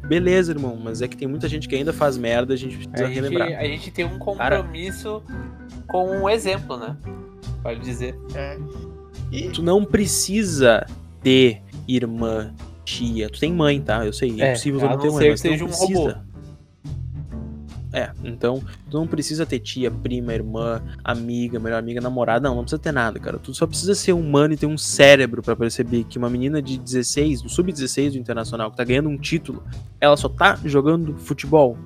Beleza, 0.08 0.54
irmão, 0.54 0.80
mas 0.82 1.02
é 1.02 1.08
que 1.08 1.18
tem 1.18 1.28
muita 1.28 1.48
gente 1.50 1.68
que 1.68 1.76
ainda 1.76 1.92
faz 1.92 2.18
merda, 2.18 2.54
a 2.54 2.58
gente 2.58 2.78
precisa 2.78 3.04
a 3.04 3.08
gente, 3.08 3.16
relembrar. 3.16 3.60
A 3.60 3.66
gente 3.66 3.92
tem 3.92 4.06
um 4.06 4.18
compromisso 4.18 5.22
Cara, 5.26 5.84
com 5.88 6.10
um 6.10 6.30
exemplo, 6.30 6.78
né? 6.78 6.96
Pode 7.62 7.82
dizer. 7.82 8.18
É. 8.34 8.58
E... 9.32 9.50
Tu 9.50 9.62
não 9.62 9.84
precisa 9.84 10.86
ter 11.22 11.62
irmã, 11.88 12.54
tia. 12.86 13.30
Tu 13.30 13.40
tem 13.40 13.52
mãe, 13.52 13.82
tá? 13.82 14.06
Eu 14.06 14.14
sei, 14.14 14.42
é, 14.42 14.50
é 14.50 14.52
possível 14.54 14.80
não 14.80 14.98
ter 14.98 15.12
mãe, 15.12 15.30
mas 15.32 15.42
seja 15.42 15.58
não 15.58 15.68
precisa. 15.68 16.00
Um 16.00 16.04
robô. 16.04 16.27
É, 17.94 18.12
então 18.24 18.62
tu 18.90 18.98
não 18.98 19.08
precisa 19.08 19.46
ter 19.46 19.60
tia, 19.60 19.90
prima, 19.90 20.34
irmã, 20.34 20.82
amiga, 21.04 21.60
melhor 21.60 21.80
amiga, 21.80 22.02
namorada, 22.02 22.48
não, 22.48 22.56
não 22.56 22.64
precisa 22.64 22.82
ter 22.82 22.92
nada, 22.92 23.20
cara. 23.20 23.38
Tu 23.38 23.54
só 23.54 23.66
precisa 23.66 23.96
ser 23.96 24.14
humano 24.14 24.54
e 24.54 24.58
ter 24.58 24.66
um 24.66 24.78
cérebro 24.78 25.42
para 25.42 25.56
perceber 25.56 26.04
que 26.04 26.18
uma 26.18 26.30
menina 26.30 26.62
de 26.62 26.78
16, 26.78 27.42
do 27.42 27.50
sub-16 27.50 28.12
do 28.12 28.18
Internacional, 28.18 28.72
que 28.72 28.78
tá 28.78 28.84
ganhando 28.84 29.10
um 29.10 29.18
título, 29.18 29.64
ela 30.02 30.18
só 30.18 30.28
tá 30.28 30.60
jogando 30.66 31.16
futebol. 31.18 31.78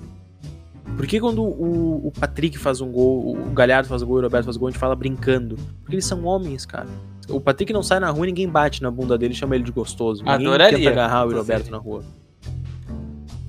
Por 0.98 1.08
que 1.08 1.20
quando 1.20 1.44
o, 1.44 2.08
o 2.08 2.12
Patrick 2.12 2.58
faz 2.58 2.82
um 2.82 2.92
gol, 2.92 3.38
o 3.38 3.52
Galhardo 3.52 3.88
faz 3.88 4.02
um 4.02 4.06
gol 4.06 4.18
o 4.18 4.22
Roberto 4.22 4.46
faz 4.46 4.58
um 4.58 4.60
gol, 4.60 4.68
a 4.68 4.72
gente 4.72 4.80
fala 4.80 4.96
brincando? 4.96 5.56
Porque 5.82 5.96
eles 5.96 6.06
são 6.06 6.26
homens, 6.26 6.66
cara. 6.66 6.88
O 7.30 7.40
Patrick 7.40 7.72
não 7.72 7.82
sai 7.82 8.00
na 8.00 8.10
rua 8.10 8.26
e 8.26 8.28
ninguém 8.28 8.50
bate 8.50 8.82
na 8.82 8.92
bunda 8.92 9.18
dele 9.18 9.34
e 9.34 9.38
chama 9.38 9.56
ele 9.56 9.64
de 9.64 9.72
gostoso. 9.72 10.24
Ninguém 10.24 10.48
Adoraria. 10.48 10.78
tenta 10.78 10.90
agarrar 10.90 11.28
o 11.28 11.34
Roberto 11.34 11.72
na 11.72 11.78
rua. 11.78 12.04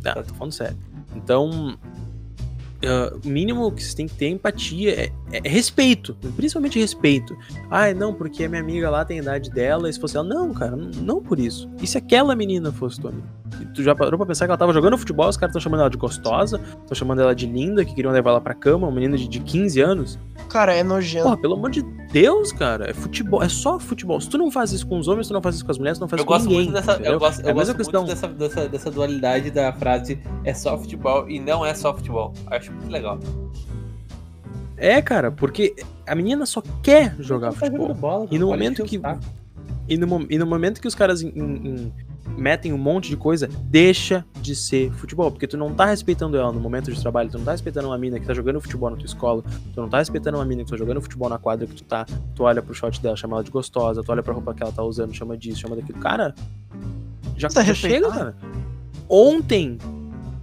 Ah, 0.05 0.23
tô 0.23 0.35
falando 0.35 0.53
sério. 0.53 0.77
Então, 1.17 1.77
uh, 2.85 3.29
mínimo 3.29 3.71
que 3.73 3.83
você 3.83 3.97
tem 3.97 4.07
que 4.07 4.15
ter 4.15 4.29
empatia 4.29 4.93
é, 4.93 5.13
é, 5.33 5.49
respeito, 5.49 6.17
principalmente 6.37 6.79
respeito. 6.79 7.37
Ah, 7.71 7.93
não, 7.95 8.13
porque 8.13 8.45
a 8.45 8.49
minha 8.49 8.61
amiga 8.61 8.91
lá 8.91 9.05
tem 9.05 9.19
a 9.19 9.23
idade 9.23 9.51
dela, 9.51 9.89
e 9.89 9.93
se 9.93 10.01
fosse 10.01 10.17
ela. 10.17 10.27
Não, 10.27 10.53
cara, 10.53 10.77
não 10.77 11.23
por 11.23 11.39
isso. 11.39 11.71
E 11.81 11.87
se 11.87 11.99
aquela 11.99 12.35
menina 12.35 12.73
fosse 12.73 13.01
tua 13.01 13.11
amiga? 13.11 13.29
E 13.61 13.67
tu 13.67 13.83
já 13.83 13.95
parou 13.95 14.17
pra 14.17 14.27
pensar 14.27 14.47
que 14.47 14.51
ela 14.51 14.59
tava 14.59 14.73
jogando 14.73 14.97
futebol, 14.97 15.29
os 15.29 15.37
caras 15.37 15.51
estão 15.51 15.61
chamando 15.61 15.81
ela 15.81 15.91
de 15.91 15.97
gostosa, 15.97 16.61
estão 16.81 16.95
chamando 16.95 17.21
ela 17.21 17.35
de 17.35 17.47
linda, 17.47 17.85
que 17.85 17.95
queriam 17.95 18.13
levar 18.13 18.31
ela 18.31 18.41
pra 18.41 18.55
cama, 18.55 18.87
uma 18.87 18.95
menina 18.95 19.17
de, 19.17 19.29
de 19.29 19.41
15 19.41 19.81
anos. 19.81 20.19
Cara, 20.53 20.75
é 20.75 20.83
nojento. 20.83 21.25
Porra, 21.25 21.39
pelo 21.39 21.55
amor 21.55 21.71
de 21.71 21.81
Deus, 22.13 22.53
cara, 22.53 22.91
é 22.91 22.93
futebol, 22.93 23.43
é 23.43 23.49
só 23.49 23.81
futebol. 23.81 24.21
Se 24.21 24.29
tu 24.29 24.37
não 24.37 24.51
faz 24.51 24.71
isso 24.71 24.87
com 24.87 24.99
os 24.99 25.09
homens, 25.09 25.27
tu 25.27 25.33
não 25.33 25.41
faz 25.41 25.55
isso 25.55 25.65
com 25.65 25.71
as 25.71 25.79
mulheres, 25.79 25.99
tu 25.99 26.03
não 26.03 26.09
faz 26.09 26.21
eu 26.21 26.27
isso 26.27 26.45
com 26.45 26.51
ninguém. 26.51 26.71
Muito 26.71 26.73
dessa, 26.75 26.93
eu 27.03 27.19
gosto, 27.19 27.41
eu 27.41 27.49
é 27.49 27.53
gosto 27.55 27.75
muito 27.75 28.05
dessa, 28.05 28.29
dessa, 28.29 28.69
dessa 28.69 28.91
dualidade 28.91 29.51
da 29.51 29.73
frase 29.73 30.23
é 30.45 30.53
só 30.53 30.77
futebol 30.77 31.27
e 31.27 31.41
não 31.41 31.65
é 31.65 31.73
só 31.73 31.95
futebol. 31.95 32.35
Acho 32.49 32.71
muito 32.71 32.91
legal. 32.91 33.19
É, 34.77 35.01
cara, 35.01 35.31
porque 35.33 35.75
a 36.07 36.15
menina 36.15 36.45
só 36.45 36.63
quer 36.83 37.17
jogar 37.19 37.53
futebol. 37.53 37.95
Bola, 37.95 38.29
e 38.31 38.39
no 38.39 38.49
momento 38.49 38.85
que. 38.85 39.01
E 39.89 39.97
no, 39.97 40.27
e 40.29 40.39
no 40.39 40.47
momento 40.47 40.83
que 40.83 40.87
os 40.87 40.95
caras 40.95 41.23
in, 41.23 41.33
in, 41.35 41.93
metem 42.37 42.73
um 42.73 42.79
monte 42.79 43.09
de 43.09 43.17
coisa, 43.17 43.49
deixa 43.65 44.25
de 44.41 44.55
ser 44.55 44.91
futebol. 44.93 45.31
Porque 45.31 45.47
tu 45.47 45.57
não 45.57 45.75
tá 45.75 45.87
respeitando 45.87 46.37
ela 46.37 46.53
no 46.53 46.61
momento 46.61 46.93
de 46.93 47.01
trabalho, 47.01 47.31
tu 47.31 47.39
não 47.39 47.45
tá 47.45 47.53
respeitando 47.53 47.89
uma 47.89 47.99
mina 47.99 48.19
que 48.19 48.27
tá 48.27 48.35
jogando 48.35 48.61
futebol 48.61 48.91
na 48.91 48.97
tua 48.97 49.07
escola, 49.07 49.43
tu 49.75 49.81
não 49.81 49.89
tá 49.89 49.99
respeitando 49.99 50.39
uma 50.39 50.45
mina 50.45 50.65
que 50.65 50.71
tá 50.71 50.77
jogando 50.77 51.01
futebol 51.01 51.29
na 51.29 51.39
quadra 51.39 51.67
que 51.67 51.75
tu 51.75 51.85
tá, 51.85 52.07
tu 52.35 52.45
olha 52.45 52.63
pro 52.63 52.75
shot 52.75 53.01
dela, 53.01 53.17
chama 53.17 53.37
ela 53.37 53.45
de 53.45 53.51
gostosa, 53.51 54.03
tu 54.03 54.11
olha 54.11 54.23
pra 54.23 54.35
roupa 54.35 54.55
que 54.55 54.63
ela 54.63 54.73
tá 54.73 54.83
usando, 54.83 55.15
chama 55.15 55.37
disso, 55.37 55.61
chama 55.61 55.77
daquilo. 55.77 55.99
Cara, 55.99 56.35
já, 57.37 57.49
tá 57.49 57.63
já 57.63 57.75
chega, 57.75 58.09
cara. 58.09 58.37
Ontem, 59.09 59.79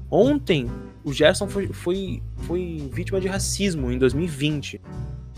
ontem, 0.09 0.69
o 1.03 1.11
Gerson 1.11 1.47
foi, 1.47 1.67
foi, 1.67 2.21
foi 2.37 2.89
vítima 2.91 3.19
de 3.19 3.27
racismo 3.27 3.91
em 3.91 3.97
2020 3.97 4.81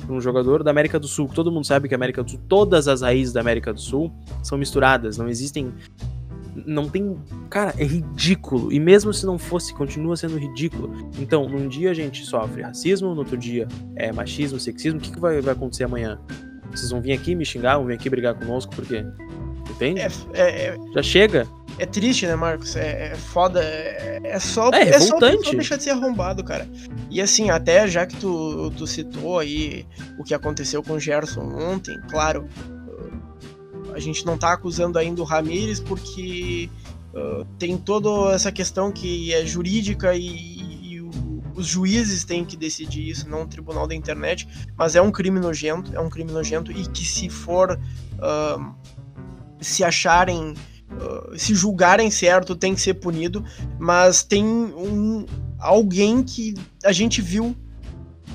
um 0.10 0.20
jogador 0.20 0.64
da 0.64 0.72
América 0.72 1.00
do 1.00 1.08
Sul. 1.08 1.30
Todo 1.34 1.52
mundo 1.52 1.66
sabe 1.66 1.88
que 1.88 1.94
a 1.94 1.98
América 1.98 2.24
do 2.24 2.32
Sul, 2.32 2.40
todas 2.48 2.88
as 2.88 3.02
raízes 3.02 3.34
da 3.34 3.40
América 3.40 3.74
do 3.74 3.80
Sul 3.80 4.12
são 4.44 4.58
misturadas, 4.58 5.18
não 5.18 5.30
existem 5.30 5.74
não 6.56 6.90
tem. 6.90 7.18
Cara, 7.50 7.74
é 7.78 7.84
ridículo. 7.84 8.72
E 8.72 8.80
mesmo 8.80 9.14
se 9.14 9.26
não 9.26 9.38
fosse, 9.38 9.74
continua 9.74 10.16
sendo 10.16 10.38
ridículo. 10.38 10.94
Então, 11.20 11.48
num 11.48 11.68
dia 11.68 11.92
a 11.92 11.94
gente 11.94 12.26
sofre 12.26 12.62
racismo, 12.62 13.14
no 13.14 13.20
outro 13.20 13.38
dia 13.38 13.68
é 13.96 14.12
machismo, 14.12 14.60
sexismo. 14.60 15.00
O 15.00 15.02
que, 15.02 15.12
que 15.12 15.20
vai, 15.20 15.42
vai 15.42 15.54
acontecer 15.54 15.84
amanhã? 15.84 16.20
Vocês 16.70 16.92
vão 16.92 17.02
vir 17.02 17.14
aqui 17.14 17.36
me 17.36 17.46
xingar, 17.46 17.78
vão 17.78 17.86
vir 17.86 17.96
aqui 17.96 18.10
brigar 18.10 18.34
conosco, 18.34 18.74
por 18.76 18.86
quê? 18.86 19.06
Entende? 19.70 20.02
É, 20.02 20.10
é, 20.34 20.66
é, 20.68 20.78
Já 20.94 21.04
chega. 21.04 21.48
É 21.80 21.86
triste, 21.86 22.28
né, 22.28 22.36
Marcos? 22.36 22.76
É, 22.76 23.14
é 23.14 23.16
foda. 23.16 23.64
É, 23.64 24.20
é 24.24 24.40
só, 24.40 24.70
é, 24.72 24.90
é 24.90 25.00
só, 25.00 25.18
só 25.20 25.52
deixar 25.52 25.78
de 25.78 25.84
ser 25.84 25.90
arrombado, 25.92 26.44
cara. 26.44 26.68
E 27.10 27.22
assim, 27.22 27.50
até 27.50 27.88
já 27.88 28.06
que 28.06 28.16
tu, 28.18 28.72
tu 28.78 28.86
citou 28.86 29.40
aí 29.40 29.86
o 30.18 30.24
que 30.24 30.34
aconteceu 30.34 30.84
com 30.84 30.94
o 30.94 31.00
Gerson 31.00 31.42
ontem, 31.42 32.00
claro, 32.10 32.48
a 33.94 34.00
gente 34.00 34.26
não 34.26 34.38
tá 34.38 34.54
acusando 34.54 34.98
ainda 34.98 35.22
o 35.22 35.26
Ramires 35.26 35.80
porque 35.80 36.70
uh, 37.14 37.46
tem 37.58 37.78
toda 37.78 38.34
essa 38.34 38.52
questão 38.52 38.92
que 38.92 39.34
é 39.34 39.46
jurídica 39.46 40.16
e, 40.16 40.94
e 40.94 41.02
o, 41.02 41.10
os 41.56 41.68
juízes 41.68 42.24
têm 42.24 42.46
que 42.46 42.56
decidir 42.56 43.10
isso, 43.10 43.30
não 43.30 43.44
o 43.44 43.48
tribunal 43.48 43.88
da 43.88 43.96
internet, 43.96 44.48
mas 44.78 44.96
é 44.96 45.02
um 45.02 45.12
crime 45.12 45.40
nojento, 45.40 45.96
é 45.96 46.00
um 46.00 46.10
crime 46.10 46.32
nojento 46.32 46.72
e 46.72 46.88
que 46.88 47.06
se 47.06 47.30
for 47.30 47.80
uh, 48.18 48.76
se 49.60 49.84
acharem 49.84 50.54
uh, 50.92 51.38
se 51.38 51.54
julgarem 51.54 52.10
certo 52.10 52.56
tem 52.56 52.74
que 52.76 52.82
ser 52.82 52.96
punido, 52.96 53.44
mas 53.80 54.24
tem 54.24 54.46
um 54.46 55.26
alguém 55.60 56.24
que 56.24 56.56
a 56.84 56.92
gente 56.92 57.22
viu 57.22 57.56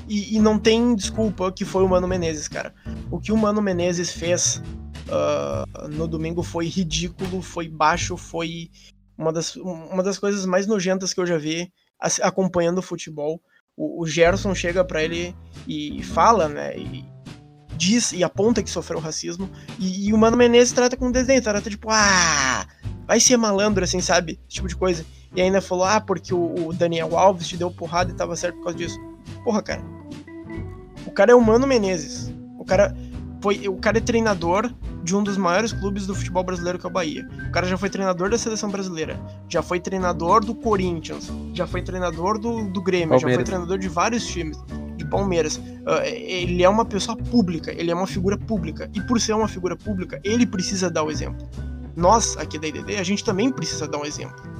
e, 0.07 0.37
e, 0.37 0.39
não 0.39 0.57
tem 0.57 0.95
desculpa 0.95 1.51
que 1.51 1.65
foi 1.65 1.83
o 1.83 1.89
Mano 1.89 2.07
Menezes, 2.07 2.47
cara. 2.47 2.73
O 3.11 3.19
que 3.19 3.33
o 3.33 3.37
Mano 3.37 3.61
Menezes 3.61 4.09
fez 4.09 4.61
uh, 5.07 5.87
no 5.87 6.07
domingo 6.07 6.43
foi 6.43 6.67
ridículo, 6.67 7.41
foi 7.41 7.67
baixo, 7.67 8.17
foi 8.17 8.69
uma 9.17 9.33
das, 9.33 9.55
uma 9.55 10.03
das 10.03 10.19
coisas 10.19 10.45
mais 10.45 10.67
nojentas 10.67 11.13
que 11.13 11.19
eu 11.19 11.25
já 11.25 11.37
vi 11.37 11.71
acompanhando 12.21 12.79
o 12.79 12.83
futebol. 12.83 13.41
O, 13.75 14.03
o 14.03 14.07
Gerson 14.07 14.53
chega 14.53 14.83
para 14.83 15.03
ele 15.03 15.35
e 15.67 16.03
fala, 16.03 16.47
né? 16.47 16.77
E 16.77 17.05
diz 17.77 18.11
e 18.11 18.23
aponta 18.23 18.63
que 18.63 18.69
sofreu 18.69 18.99
racismo. 18.99 19.49
E, 19.79 20.09
e 20.09 20.13
o 20.13 20.17
Mano 20.17 20.35
Menezes 20.37 20.73
trata 20.73 20.97
com 20.97 21.11
desdém, 21.11 21.41
trata 21.41 21.69
tipo, 21.69 21.87
ah, 21.89 22.65
vai 23.05 23.19
ser 23.19 23.37
malandro, 23.37 23.83
assim, 23.83 24.01
sabe? 24.01 24.39
Esse 24.47 24.55
tipo 24.55 24.67
de 24.67 24.75
coisa. 24.75 25.05
E 25.35 25.41
ainda 25.41 25.61
falou, 25.61 25.85
ah, 25.85 26.01
porque 26.01 26.33
o, 26.33 26.67
o 26.67 26.73
Daniel 26.73 27.17
Alves 27.17 27.47
te 27.47 27.57
deu 27.57 27.71
porrada 27.71 28.11
e 28.11 28.15
tava 28.15 28.35
certo 28.35 28.55
por 28.57 28.65
causa 28.65 28.77
disso. 28.77 28.99
Porra, 29.43 29.61
cara. 29.61 29.83
O 31.05 31.11
cara 31.11 31.31
é 31.31 31.35
o 31.35 31.41
Mano 31.41 31.67
Menezes. 31.67 32.33
O 32.57 32.65
cara 32.65 32.95
foi, 33.41 33.67
o 33.67 33.77
cara 33.77 33.97
é 33.97 34.01
treinador 34.01 34.71
de 35.03 35.15
um 35.15 35.23
dos 35.23 35.37
maiores 35.37 35.71
clubes 35.71 36.05
do 36.07 36.15
futebol 36.15 36.43
brasileiro 36.43 36.79
que 36.79 36.85
é 36.85 36.89
o 36.89 36.91
Bahia. 36.91 37.27
O 37.47 37.51
cara 37.51 37.67
já 37.67 37.77
foi 37.77 37.89
treinador 37.89 38.29
da 38.29 38.37
seleção 38.37 38.69
brasileira, 38.69 39.19
já 39.47 39.61
foi 39.61 39.79
treinador 39.79 40.43
do 40.43 40.53
Corinthians, 40.53 41.31
já 41.53 41.65
foi 41.67 41.81
treinador 41.81 42.37
do, 42.39 42.69
do 42.69 42.81
Grêmio, 42.81 43.09
Palmeiras. 43.09 43.31
já 43.31 43.35
foi 43.35 43.43
treinador 43.43 43.77
de 43.77 43.87
vários 43.87 44.25
times, 44.25 44.57
de 44.97 45.05
Palmeiras. 45.05 45.57
Uh, 45.57 46.03
ele 46.03 46.63
é 46.63 46.69
uma 46.69 46.83
pessoa 46.83 47.15
pública, 47.15 47.71
ele 47.71 47.91
é 47.91 47.95
uma 47.95 48.07
figura 48.07 48.37
pública. 48.37 48.89
E 48.93 49.01
por 49.01 49.19
ser 49.21 49.33
uma 49.33 49.47
figura 49.47 49.75
pública, 49.75 50.19
ele 50.23 50.45
precisa 50.45 50.89
dar 50.89 51.03
o 51.03 51.11
exemplo. 51.11 51.47
Nós, 51.95 52.37
aqui 52.37 52.59
da 52.59 52.67
IDD, 52.67 52.97
a 52.97 53.03
gente 53.03 53.23
também 53.23 53.51
precisa 53.51 53.87
dar 53.87 53.97
um 53.97 54.05
exemplo. 54.05 54.57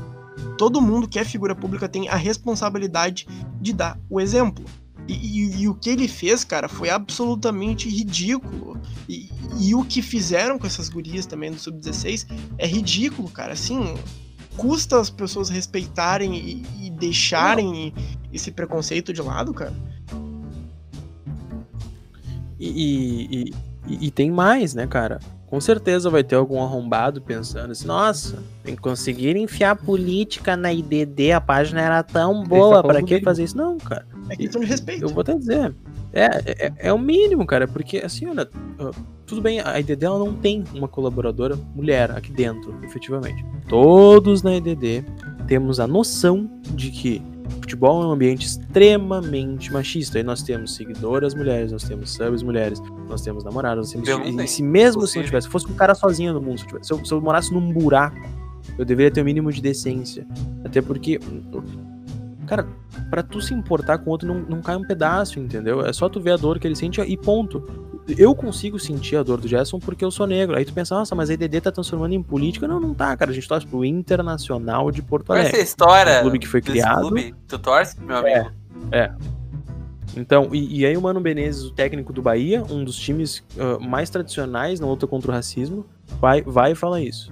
Todo 0.58 0.82
mundo 0.82 1.08
que 1.08 1.20
é 1.20 1.24
figura 1.24 1.54
pública 1.54 1.88
tem 1.88 2.10
a 2.10 2.16
responsabilidade 2.16 3.28
de 3.62 3.74
dar 3.74 4.00
o 4.10 4.20
exemplo. 4.20 4.66
E, 5.08 5.14
e, 5.14 5.62
e, 5.62 5.68
o 5.70 5.74
que 5.74 5.90
ele 5.90 6.08
fez, 6.08 6.44
cara, 6.44 6.68
foi 6.68 6.90
absolutamente 6.90 7.88
ridículo. 7.88 8.80
E, 9.08 9.30
e 9.60 9.74
o 9.74 9.84
que 9.84 10.02
fizeram 10.02 10.60
com 10.60 10.68
essas 10.68 10.90
gurias 10.90 11.26
também 11.26 11.52
do 11.52 11.58
Sub-16 11.58 12.28
é 12.58 12.68
ridículo, 12.68 13.30
cara. 13.30 13.54
Assim, 13.54 13.96
custa 14.58 15.00
as 15.00 15.10
pessoas 15.10 15.50
respeitarem 15.50 16.66
e, 16.82 16.90
deixarem 16.90 17.94
esse 18.34 18.52
preconceito 18.52 19.14
de 19.14 19.22
lado, 19.22 19.54
cara. 19.54 19.74
E, 22.60 23.54
e, 23.88 24.10
tem 24.10 24.32
mais, 24.32 24.74
né, 24.74 24.88
cara? 24.88 25.20
Com 25.46 25.62
certeza 25.62 26.10
vai 26.10 26.24
ter 26.24 26.36
algum 26.36 26.62
arrombado 26.62 27.22
pensando 27.22 27.72
assim, 27.72 27.86
nossa, 27.86 28.44
tem 28.64 28.76
que 28.76 28.82
conseguir 28.82 29.38
enfiar 29.38 29.76
política 29.76 30.58
na 30.58 30.74
IDD, 30.74 31.32
a 31.32 31.40
página 31.40 31.82
era 31.82 32.04
tão 32.04 32.44
boa, 32.44 32.82
para 32.84 33.02
que 33.04 33.22
fazer 33.22 33.44
isso? 33.44 33.56
Não, 33.56 33.78
cara. 33.78 34.17
É 34.30 34.36
questão 34.36 34.62
de 34.62 34.68
respeito. 34.68 35.04
Eu 35.04 35.10
vou 35.10 35.22
até 35.22 35.36
dizer. 35.36 35.76
É, 36.14 36.26
é, 36.46 36.74
é, 36.78 36.94
o 36.94 36.98
mínimo, 36.98 37.46
cara, 37.46 37.68
porque 37.68 37.98
assim, 37.98 38.28
olha, 38.28 38.50
tudo 39.26 39.42
bem, 39.42 39.60
a 39.60 39.80
IDD 39.80 40.06
ela 40.06 40.18
não 40.18 40.34
tem 40.34 40.64
uma 40.74 40.88
colaboradora 40.88 41.58
mulher 41.76 42.12
aqui 42.12 42.32
dentro, 42.32 42.74
efetivamente. 42.84 43.46
Todos 43.68 44.42
na 44.42 44.56
IDD 44.56 45.04
temos 45.48 45.80
a 45.80 45.88
noção 45.88 46.50
de 46.74 46.92
que 46.92 47.22
futebol 47.62 48.02
é 48.02 48.08
um 48.08 48.12
ambiente 48.12 48.46
extremamente 48.46 49.72
machista. 49.72 50.20
E 50.20 50.24
nós 50.24 50.42
temos 50.42 50.76
seguidoras 50.76 51.36
mulheres, 51.36 51.72
nós 51.72 51.84
temos 51.84 52.14
subs 52.14 52.42
mulheres, 52.42 52.82
nós 53.10 53.22
temos 53.22 53.44
namoradas, 53.44 53.94
nós 53.94 54.08
temos. 54.08 54.42
E 54.42 54.48
se 54.48 54.64
mesmo 54.64 55.06
se 55.06 55.18
não 55.18 55.26
tivesse, 55.26 55.48
fosse 55.48 55.68
um 55.68 55.74
cara 55.74 55.94
sozinho 55.94 56.34
no 56.34 56.42
mundo, 56.42 56.60
se, 56.60 56.66
tivesse, 56.66 56.88
se, 56.88 56.94
eu, 56.94 57.06
se 57.06 57.14
eu 57.14 57.22
morasse 57.22 57.54
num 57.54 57.72
buraco, 57.72 58.18
eu 58.78 58.86
deveria 58.86 59.12
ter 59.12 59.20
o 59.20 59.24
um 59.24 59.26
mínimo 59.26 59.52
de 59.52 59.62
decência. 59.62 60.26
Até 60.64 60.82
porque 60.82 61.20
Cara, 62.48 62.66
para 63.10 63.22
tu 63.22 63.42
se 63.42 63.54
importar 63.54 63.98
com 63.98 64.10
o 64.10 64.12
outro 64.12 64.28
não, 64.28 64.40
não 64.40 64.62
cai 64.62 64.76
um 64.78 64.88
pedaço, 64.88 65.40
entendeu? 65.40 65.86
É 65.86 65.92
só 65.92 66.08
tu 66.08 66.20
ver 66.20 66.32
a 66.32 66.38
dor 66.38 66.60
que 66.60 66.66
ele 66.66 66.76
sente 66.76 67.02
e 67.02 67.18
ponto. 67.18 67.64
Eu 68.18 68.34
consigo 68.34 68.80
sentir 68.80 69.18
a 69.18 69.24
dor 69.24 69.42
do 69.42 69.48
Gerson 69.50 69.80
porque 69.80 70.04
eu 70.04 70.10
sou 70.10 70.26
negro. 70.26 70.58
Aí 70.58 70.64
tu 70.64 70.74
pensa, 70.74 70.96
nossa, 70.96 71.14
mas 71.14 71.30
a 71.30 71.34
IDD 71.34 71.60
tá 71.60 71.72
transformando 71.72 72.14
em 72.14 72.24
política. 72.24 72.66
Não, 72.66 72.80
não 72.80 72.94
tá, 72.94 73.16
cara. 73.18 73.32
A 73.32 73.34
gente 73.34 73.48
torce 73.48 73.68
pro 73.68 73.84
Internacional 73.84 74.90
de 74.92 75.02
Porto 75.02 75.34
Alegre. 75.34 75.52
Essa 75.52 75.62
história. 75.62 76.20
Um 76.20 76.22
clube 76.22 76.40
que 76.40 76.48
foi 76.48 76.62
criado. 76.62 77.02
Clube, 77.02 77.36
tu 77.48 77.60
torce, 77.60 78.00
meu 78.00 78.16
amigo? 78.16 78.50
É. 78.92 79.00
é. 79.00 79.12
Então, 80.16 80.50
e, 80.54 80.80
e, 80.80 80.86
aí 80.86 80.96
o 80.96 81.02
Mano 81.02 81.20
Menezes, 81.20 81.64
o 81.64 81.72
técnico 81.72 82.14
do 82.14 82.22
Bahia, 82.22 82.64
um 82.70 82.84
dos 82.84 82.98
times 82.98 83.44
uh, 83.56 83.80
mais 83.80 84.10
tradicionais 84.10 84.80
na 84.80 84.88
luta 84.88 85.06
contra 85.06 85.30
o 85.30 85.34
racismo, 85.34 85.86
vai, 86.20 86.42
vai 86.42 86.72
e 86.72 86.76
fala 86.76 87.02
isso. 87.02 87.32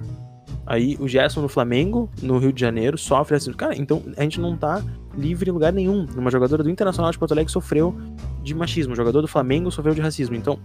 Aí 0.65 0.97
o 0.99 1.07
Gerson 1.07 1.41
no 1.41 1.47
Flamengo, 1.47 2.09
no 2.21 2.37
Rio 2.37 2.51
de 2.51 2.59
Janeiro, 2.59 2.97
sofre 2.97 3.35
assim. 3.35 3.53
Cara, 3.53 3.75
então 3.75 4.01
a 4.17 4.23
gente 4.23 4.39
não 4.39 4.57
tá 4.57 4.83
livre 5.17 5.49
em 5.49 5.53
lugar 5.53 5.73
nenhum. 5.73 6.05
Uma 6.15 6.29
jogadora 6.29 6.63
do 6.63 6.69
Internacional 6.69 7.11
de 7.11 7.17
Porto 7.17 7.31
Alegre 7.31 7.51
sofreu 7.51 7.95
de 8.43 8.53
machismo, 8.53 8.93
um 8.93 8.95
jogador 8.95 9.21
do 9.21 9.27
Flamengo 9.27 9.71
sofreu 9.71 9.93
de 9.93 10.01
racismo. 10.01 10.35
Então, 10.35 10.59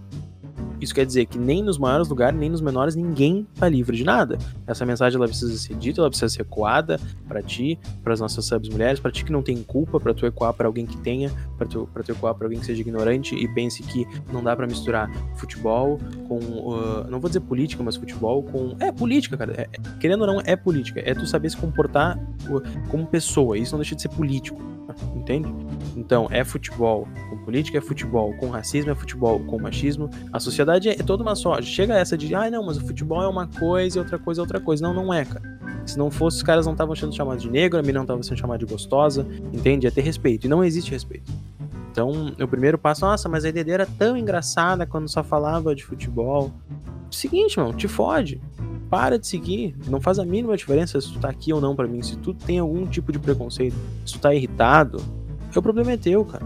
Isso 0.81 0.95
quer 0.95 1.05
dizer 1.05 1.27
que 1.27 1.37
nem 1.37 1.63
nos 1.63 1.77
maiores 1.77 2.09
lugares, 2.09 2.37
nem 2.37 2.49
nos 2.49 2.59
menores, 2.59 2.95
ninguém 2.95 3.47
tá 3.55 3.69
livre 3.69 3.95
de 3.95 4.03
nada. 4.03 4.37
Essa 4.65 4.85
mensagem 4.85 5.17
ela 5.17 5.27
precisa 5.27 5.55
ser 5.57 5.75
dita, 5.75 6.01
ela 6.01 6.09
precisa 6.09 6.27
ser 6.27 6.41
ecoada 6.41 6.99
para 7.27 7.41
ti, 7.43 7.77
para 8.03 8.13
as 8.13 8.19
nossas 8.19 8.45
subs 8.45 8.67
mulheres, 8.67 8.99
para 8.99 9.11
ti 9.11 9.23
que 9.23 9.31
não 9.31 9.43
tem 9.43 9.61
culpa, 9.61 9.99
para 9.99 10.13
tu 10.13 10.25
ecoar 10.25 10.53
para 10.53 10.67
alguém 10.67 10.87
que 10.87 10.97
tenha, 10.97 11.31
para 11.57 11.67
tu, 11.67 11.87
pra 11.93 12.01
tu 12.01 12.11
ecoar 12.11 12.33
para 12.33 12.47
alguém 12.47 12.59
que 12.59 12.65
seja 12.65 12.81
ignorante 12.81 13.35
e 13.35 13.47
pense 13.53 13.83
que 13.83 14.07
não 14.33 14.43
dá 14.43 14.55
para 14.55 14.65
misturar 14.65 15.09
futebol 15.35 15.99
com. 16.27 16.39
Uh, 16.39 17.09
não 17.09 17.19
vou 17.19 17.29
dizer 17.29 17.41
política, 17.41 17.83
mas 17.83 17.95
futebol 17.95 18.41
com. 18.43 18.75
É 18.79 18.91
política, 18.91 19.37
cara. 19.37 19.53
É, 19.53 19.69
querendo 19.99 20.21
ou 20.21 20.27
não, 20.27 20.41
é 20.43 20.55
política. 20.55 21.01
É 21.05 21.13
tu 21.13 21.27
saber 21.27 21.49
se 21.49 21.57
comportar 21.57 22.17
uh, 22.49 22.61
como 22.89 23.05
pessoa. 23.05 23.57
Isso 23.57 23.73
não 23.73 23.79
deixa 23.79 23.95
de 23.95 24.01
ser 24.01 24.09
político. 24.09 24.70
Entende? 25.15 25.53
Então, 25.95 26.27
é 26.31 26.43
futebol 26.43 27.07
com 27.29 27.37
política, 27.39 27.77
é 27.77 27.81
futebol 27.81 28.33
com 28.35 28.49
racismo, 28.49 28.91
é 28.91 28.95
futebol 28.95 29.39
com 29.41 29.59
machismo. 29.59 30.09
A 30.31 30.39
sociedade 30.39 30.89
é, 30.89 30.95
toda 30.95 31.23
uma 31.23 31.35
só. 31.35 31.61
Chega 31.61 31.95
essa 31.95 32.17
de, 32.17 32.33
ah, 32.33 32.49
não, 32.49 32.65
mas 32.65 32.77
o 32.77 32.81
futebol 32.81 33.21
é 33.21 33.27
uma 33.27 33.47
coisa 33.47 33.97
e 33.97 33.99
outra 33.99 34.17
coisa 34.17 34.41
é 34.41 34.43
outra 34.43 34.59
coisa. 34.59 34.83
Não, 34.83 34.93
não 34.93 35.13
é, 35.13 35.25
cara. 35.25 35.59
Se 35.85 35.97
não 35.97 36.11
fosse, 36.11 36.37
os 36.37 36.43
caras 36.43 36.65
não 36.65 36.73
estavam 36.73 36.95
sendo 36.95 37.13
chamados 37.13 37.43
de 37.43 37.49
negro, 37.49 37.79
a 37.79 37.81
mim 37.81 37.91
não 37.91 38.03
estava 38.03 38.21
sendo 38.23 38.37
chamada 38.37 38.59
de 38.63 38.71
gostosa, 38.71 39.25
entende? 39.51 39.87
É 39.87 39.91
ter 39.91 40.01
respeito. 40.01 40.45
E 40.45 40.49
não 40.49 40.63
existe 40.63 40.91
respeito. 40.91 41.31
Então, 41.91 42.33
o 42.39 42.47
primeiro 42.47 42.77
passo, 42.77 43.05
nossa, 43.05 43.27
mas 43.27 43.43
a 43.43 43.49
EDD 43.49 43.69
era 43.71 43.85
tão 43.85 44.15
engraçada 44.15 44.85
quando 44.85 45.09
só 45.09 45.23
falava 45.23 45.75
de 45.75 45.83
futebol. 45.83 46.51
Seguinte, 47.09 47.59
mano, 47.59 47.73
te 47.73 47.87
fode. 47.87 48.39
Para 48.91 49.17
de 49.17 49.25
seguir. 49.25 49.73
Não 49.87 50.01
faz 50.01 50.19
a 50.19 50.25
mínima 50.25 50.57
diferença 50.57 50.99
se 50.99 51.13
tu 51.13 51.17
tá 51.17 51.29
aqui 51.29 51.53
ou 51.53 51.61
não 51.61 51.77
para 51.77 51.87
mim. 51.87 52.01
Se 52.03 52.17
tu 52.17 52.33
tem 52.33 52.59
algum 52.59 52.85
tipo 52.85 53.09
de 53.09 53.17
preconceito, 53.17 53.75
se 54.05 54.13
tu 54.15 54.19
tá 54.19 54.35
irritado, 54.35 55.01
o 55.55 55.61
problema 55.61 55.93
é 55.93 55.97
teu, 55.97 56.25
cara. 56.25 56.45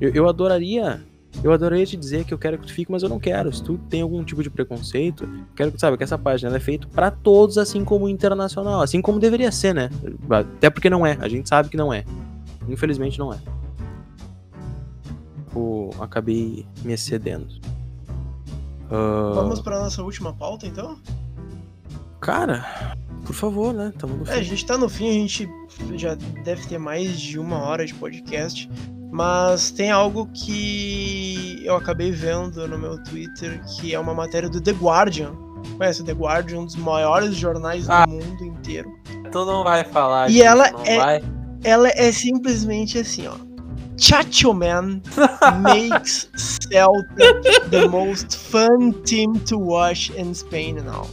Eu, 0.00 0.10
eu 0.14 0.26
adoraria. 0.26 1.02
Eu 1.42 1.52
adoraria 1.52 1.84
te 1.84 1.94
dizer 1.94 2.24
que 2.24 2.32
eu 2.32 2.38
quero 2.38 2.56
que 2.56 2.66
tu 2.66 2.72
fique, 2.72 2.90
mas 2.90 3.02
eu 3.02 3.08
não 3.10 3.20
quero. 3.20 3.52
Se 3.52 3.62
tu 3.62 3.76
tem 3.76 4.00
algum 4.00 4.24
tipo 4.24 4.42
de 4.42 4.48
preconceito, 4.48 5.28
quero 5.54 5.72
que 5.72 5.76
tu 5.76 5.80
saiba 5.80 5.98
que 5.98 6.02
essa 6.02 6.16
página 6.16 6.56
é 6.56 6.60
feita 6.60 6.88
para 6.88 7.10
todos, 7.10 7.58
assim 7.58 7.84
como 7.84 8.08
internacional, 8.08 8.80
assim 8.80 9.02
como 9.02 9.20
deveria 9.20 9.52
ser, 9.52 9.74
né? 9.74 9.90
Até 10.30 10.70
porque 10.70 10.88
não 10.88 11.04
é. 11.04 11.18
A 11.20 11.28
gente 11.28 11.48
sabe 11.50 11.68
que 11.68 11.76
não 11.76 11.92
é. 11.92 12.02
Infelizmente 12.66 13.18
não 13.18 13.30
é. 13.30 13.38
Eu 15.54 15.90
acabei 16.00 16.64
me 16.82 16.94
excedendo. 16.94 17.46
Uh... 18.86 19.34
Vamos 19.34 19.60
para 19.60 19.80
nossa 19.80 20.02
última 20.02 20.32
pauta, 20.32 20.66
então? 20.66 20.96
Cara, 22.24 22.64
por 23.26 23.34
favor, 23.34 23.74
né? 23.74 23.92
Tamo 23.98 24.16
no 24.16 24.24
fim. 24.24 24.32
É, 24.32 24.36
a 24.36 24.42
gente 24.42 24.64
tá 24.64 24.78
no 24.78 24.88
fim, 24.88 25.08
a 25.10 25.12
gente 25.12 25.46
já 25.94 26.14
deve 26.42 26.66
ter 26.66 26.78
mais 26.78 27.20
de 27.20 27.38
uma 27.38 27.58
hora 27.58 27.84
de 27.84 27.92
podcast. 27.92 28.66
Mas 29.12 29.70
tem 29.70 29.90
algo 29.90 30.26
que 30.32 31.60
eu 31.62 31.76
acabei 31.76 32.10
vendo 32.12 32.66
no 32.66 32.78
meu 32.78 33.00
Twitter, 33.04 33.60
que 33.66 33.94
é 33.94 34.00
uma 34.00 34.14
matéria 34.14 34.48
do 34.48 34.58
The 34.58 34.72
Guardian. 34.72 35.32
Conhece 35.76 36.00
o 36.00 36.04
The 36.04 36.14
Guardian, 36.14 36.60
um 36.60 36.64
dos 36.64 36.76
maiores 36.76 37.36
jornais 37.36 37.90
ah, 37.90 38.06
do 38.06 38.12
mundo 38.12 38.42
inteiro. 38.42 38.90
Tu 39.30 39.44
não 39.44 39.62
vai 39.62 39.84
falar. 39.84 40.30
E 40.30 40.40
ela 40.40 40.66
é, 40.86 40.96
vai. 40.96 41.24
ela 41.62 41.88
é 41.90 42.10
simplesmente 42.10 42.98
assim, 42.98 43.26
ó. 43.28 43.34
Chacho 43.98 44.54
Man 44.54 45.02
makes 45.60 46.30
Celta 46.36 47.68
the 47.70 47.86
most 47.86 48.34
fun 48.34 48.92
team 49.04 49.34
to 49.40 49.58
watch 49.58 50.10
in 50.18 50.32
Spain 50.32 50.76
now. 50.76 51.06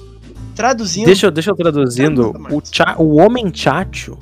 Traduzindo. 0.56 1.06
Deixa, 1.06 1.32
deixa 1.32 1.52
eu 1.52 1.56
traduzindo. 1.56 2.34
O, 2.52 2.62
cha, 2.64 2.96
o 2.98 3.18
Homem 3.18 3.52
Chacho 3.54 4.18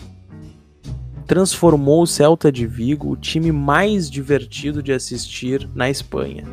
transformou 1.25 2.03
o 2.03 2.07
Celta 2.07 2.51
de 2.51 2.65
Vigo 2.65 3.11
o 3.11 3.15
time 3.15 3.51
mais 3.51 4.09
divertido 4.09 4.82
de 4.82 4.91
assistir 4.91 5.69
na 5.75 5.89
Espanha. 5.89 6.43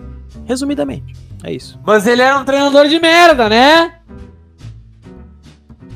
Resumidamente, 0.45 1.15
é 1.43 1.53
isso. 1.53 1.81
Mas 1.85 2.07
ele 2.07 2.23
era 2.23 2.39
um 2.39 2.45
treinador 2.45 2.87
de 2.87 3.01
merda, 3.01 3.49
né? 3.49 3.95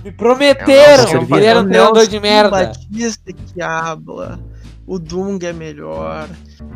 Me 0.02 0.10
prometeram 0.10 1.26
que 1.26 1.34
ele 1.34 1.44
era 1.44 1.60
um 1.60 1.68
treinador 1.68 2.06
de 2.06 2.18
merda. 2.18 2.50
Batista 2.50 3.32
que 3.32 3.60
habla. 3.60 4.40
O 4.86 4.98
Dung 4.98 5.38
é 5.42 5.52
melhor. 5.52 6.28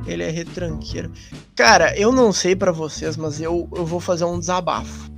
Ele 0.06 0.22
é 0.22 0.30
retranqueiro. 0.30 1.10
Cara, 1.56 1.98
eu 1.98 2.12
não 2.12 2.32
sei 2.32 2.54
para 2.54 2.70
vocês, 2.70 3.16
mas 3.16 3.40
eu, 3.40 3.68
eu 3.74 3.86
vou 3.86 3.98
fazer 3.98 4.24
um 4.24 4.38
desabafo. 4.38 5.10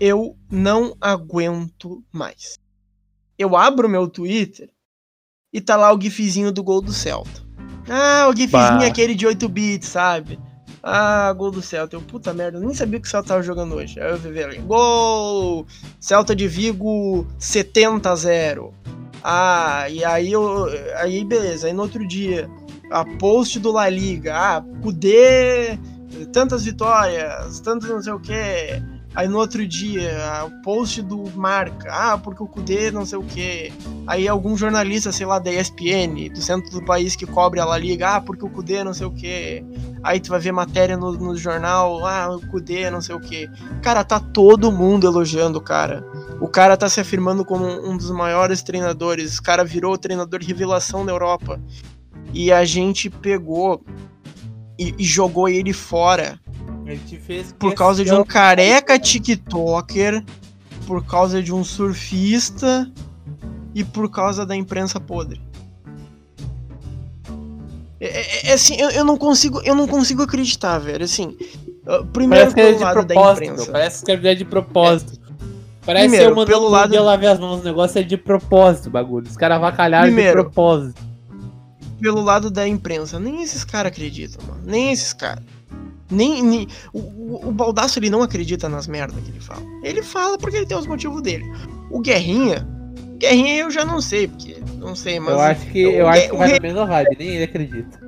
Eu 0.00 0.34
não 0.50 0.96
aguento 0.98 2.02
mais. 2.10 2.58
Eu 3.38 3.54
abro 3.54 3.88
meu 3.88 4.08
Twitter 4.08 4.70
e 5.52 5.60
tá 5.60 5.76
lá 5.76 5.92
o 5.92 6.00
gifzinho 6.00 6.50
do 6.50 6.62
gol 6.62 6.80
do 6.80 6.92
Celta. 6.92 7.42
Ah, 7.86 8.26
o 8.28 8.34
gifzinho 8.34 8.78
bah. 8.78 8.86
aquele 8.86 9.14
de 9.14 9.26
8 9.26 9.48
bits, 9.48 9.88
sabe? 9.88 10.40
Ah, 10.82 11.30
gol 11.34 11.50
do 11.50 11.60
Celta. 11.60 11.96
Eu, 11.96 12.00
puta 12.00 12.32
merda, 12.32 12.56
eu 12.56 12.62
nem 12.62 12.72
sabia 12.72 12.98
que 12.98 13.06
o 13.06 13.10
Celta 13.10 13.28
tava 13.28 13.42
jogando 13.42 13.74
hoje. 13.74 14.00
Aí 14.00 14.10
eu 14.10 14.16
vi 14.16 14.42
ali, 14.42 14.58
gol! 14.58 15.66
Celta 16.00 16.34
de 16.34 16.48
Vigo 16.48 17.26
70 17.38 18.10
a 18.10 18.16
0. 18.16 18.74
Ah, 19.22 19.86
e 19.90 20.02
aí 20.02 20.32
eu. 20.32 20.66
Aí 20.96 21.22
beleza, 21.24 21.66
aí 21.66 21.74
no 21.74 21.82
outro 21.82 22.06
dia, 22.08 22.48
a 22.90 23.04
post 23.18 23.58
do 23.58 23.70
La 23.70 23.88
Liga. 23.90 24.34
Ah, 24.34 24.64
Kudê, 24.82 25.78
tantas 26.32 26.64
vitórias, 26.64 27.60
tantas 27.60 27.90
não 27.90 28.02
sei 28.02 28.12
o 28.14 28.20
que. 28.20 28.82
Aí 29.12 29.26
no 29.26 29.38
outro 29.38 29.66
dia, 29.66 30.44
o 30.46 30.62
post 30.62 31.02
do 31.02 31.28
Marca, 31.34 31.90
ah, 31.92 32.16
porque 32.16 32.42
o 32.42 32.46
Cudê 32.46 32.92
não 32.92 33.04
sei 33.04 33.18
o 33.18 33.24
quê. 33.24 33.72
Aí 34.06 34.28
algum 34.28 34.56
jornalista, 34.56 35.10
sei 35.10 35.26
lá, 35.26 35.40
da 35.40 35.52
ESPN, 35.52 36.32
do 36.32 36.40
centro 36.40 36.70
do 36.70 36.84
país 36.84 37.16
que 37.16 37.26
cobre 37.26 37.58
a 37.58 37.64
La 37.64 37.76
Liga, 37.76 38.16
ah, 38.16 38.20
porque 38.20 38.44
o 38.44 38.48
Cudê 38.48 38.84
não 38.84 38.94
sei 38.94 39.06
o 39.06 39.10
quê. 39.10 39.64
Aí 40.04 40.20
tu 40.20 40.30
vai 40.30 40.38
ver 40.38 40.52
matéria 40.52 40.96
no, 40.96 41.12
no 41.12 41.36
jornal, 41.36 42.06
ah, 42.06 42.36
o 42.36 42.46
Cudê 42.46 42.88
não 42.88 43.00
sei 43.00 43.16
o 43.16 43.20
quê. 43.20 43.50
Cara, 43.82 44.04
tá 44.04 44.20
todo 44.20 44.70
mundo 44.70 45.08
elogiando 45.08 45.58
o 45.58 45.62
cara. 45.62 46.04
O 46.40 46.46
cara 46.46 46.76
tá 46.76 46.88
se 46.88 47.00
afirmando 47.00 47.44
como 47.44 47.66
um 47.66 47.96
dos 47.96 48.12
maiores 48.12 48.62
treinadores. 48.62 49.38
O 49.38 49.42
cara 49.42 49.64
virou 49.64 49.92
o 49.92 49.98
treinador 49.98 50.40
revelação 50.40 51.04
da 51.04 51.10
Europa. 51.10 51.60
E 52.32 52.52
a 52.52 52.64
gente 52.64 53.10
pegou 53.10 53.82
e, 54.78 54.94
e 54.96 55.04
jogou 55.04 55.48
ele 55.48 55.72
fora 55.72 56.38
por 57.58 57.74
causa 57.74 58.04
de 58.04 58.12
um 58.12 58.24
careca 58.24 58.98
TikToker, 58.98 60.24
por 60.86 61.04
causa 61.04 61.42
de 61.42 61.52
um 61.52 61.62
surfista 61.62 62.90
e 63.74 63.84
por 63.84 64.10
causa 64.10 64.44
da 64.44 64.56
imprensa 64.56 64.98
podre. 64.98 65.40
É, 68.00 68.06
é, 68.06 68.50
é 68.50 68.52
assim, 68.54 68.76
eu, 68.80 68.90
eu, 68.90 69.04
não 69.04 69.16
consigo, 69.16 69.60
eu 69.62 69.74
não 69.74 69.86
consigo 69.86 70.22
acreditar, 70.22 70.78
velho. 70.78 71.04
Assim, 71.04 71.36
primeiro 72.12 72.52
parece 72.52 72.54
que 72.54 72.82
é 72.82 72.84
lado 72.84 73.06
propósito, 73.06 73.72
Parece 73.72 74.04
que 74.04 74.12
é 74.12 74.34
de 74.34 74.44
propósito. 74.44 75.20
Parece 75.84 76.08
primeiro, 76.08 76.26
que 76.26 76.32
eu 76.32 76.36
mandando 76.36 76.58
pelo 76.58 76.68
lado... 76.70 76.90
dia 76.90 77.00
lavar 77.00 77.32
as 77.32 77.38
mãos, 77.38 77.60
o 77.60 77.64
negócio 77.64 77.98
é 77.98 78.02
de 78.02 78.16
propósito, 78.16 78.90
bagulho. 78.90 79.26
Os 79.26 79.36
caras 79.36 79.56
avacalharam 79.56 80.06
primeiro, 80.06 80.38
de 80.38 80.42
propósito. 80.42 81.02
Pelo 82.00 82.22
lado 82.22 82.50
da 82.50 82.66
imprensa, 82.66 83.18
nem 83.18 83.42
esses 83.42 83.64
caras 83.64 83.92
acreditam, 83.92 84.44
mano. 84.46 84.62
Nem 84.64 84.92
esses 84.92 85.12
caras. 85.12 85.44
Nem, 86.10 86.42
nem 86.42 86.68
o, 86.92 87.48
o 87.48 87.52
Baldaço 87.52 87.98
ele 87.98 88.10
não 88.10 88.22
acredita 88.22 88.68
nas 88.68 88.86
merdas 88.86 89.22
que 89.22 89.30
ele 89.30 89.40
fala. 89.40 89.62
Ele 89.82 90.02
fala 90.02 90.36
porque 90.38 90.56
ele 90.56 90.66
tem 90.66 90.76
os 90.76 90.86
motivos 90.86 91.22
dele. 91.22 91.44
O 91.90 92.00
Guerrinha, 92.00 92.66
Guerrinha 93.18 93.56
eu 93.56 93.70
já 93.70 93.84
não 93.84 94.00
sei, 94.00 94.26
porque 94.28 94.56
não 94.78 94.96
sei, 94.96 95.20
mas 95.20 95.34
eu 95.34 95.40
acho 95.40 95.66
que 95.66 95.80
eu, 95.80 95.90
eu 95.92 96.08
acho 96.08 96.30
que 96.30 96.36
vai 96.36 96.52
na 96.52 96.60
mesma 96.60 96.86
vibe, 96.86 97.16
nem 97.18 97.28
ele 97.28 97.44
acredita. 97.44 98.00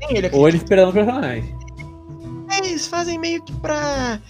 Nem 0.00 0.10
ele 0.10 0.26
acredita. 0.26 0.36
Ou 0.36 0.48
ele 0.48 0.56
esperando 0.56 0.90
o 0.90 0.92
personagem. 0.92 1.54
É, 2.50 2.58
eles 2.66 2.86
fazem 2.86 3.18
meio 3.18 3.42
que 3.42 3.52
pra 3.54 4.20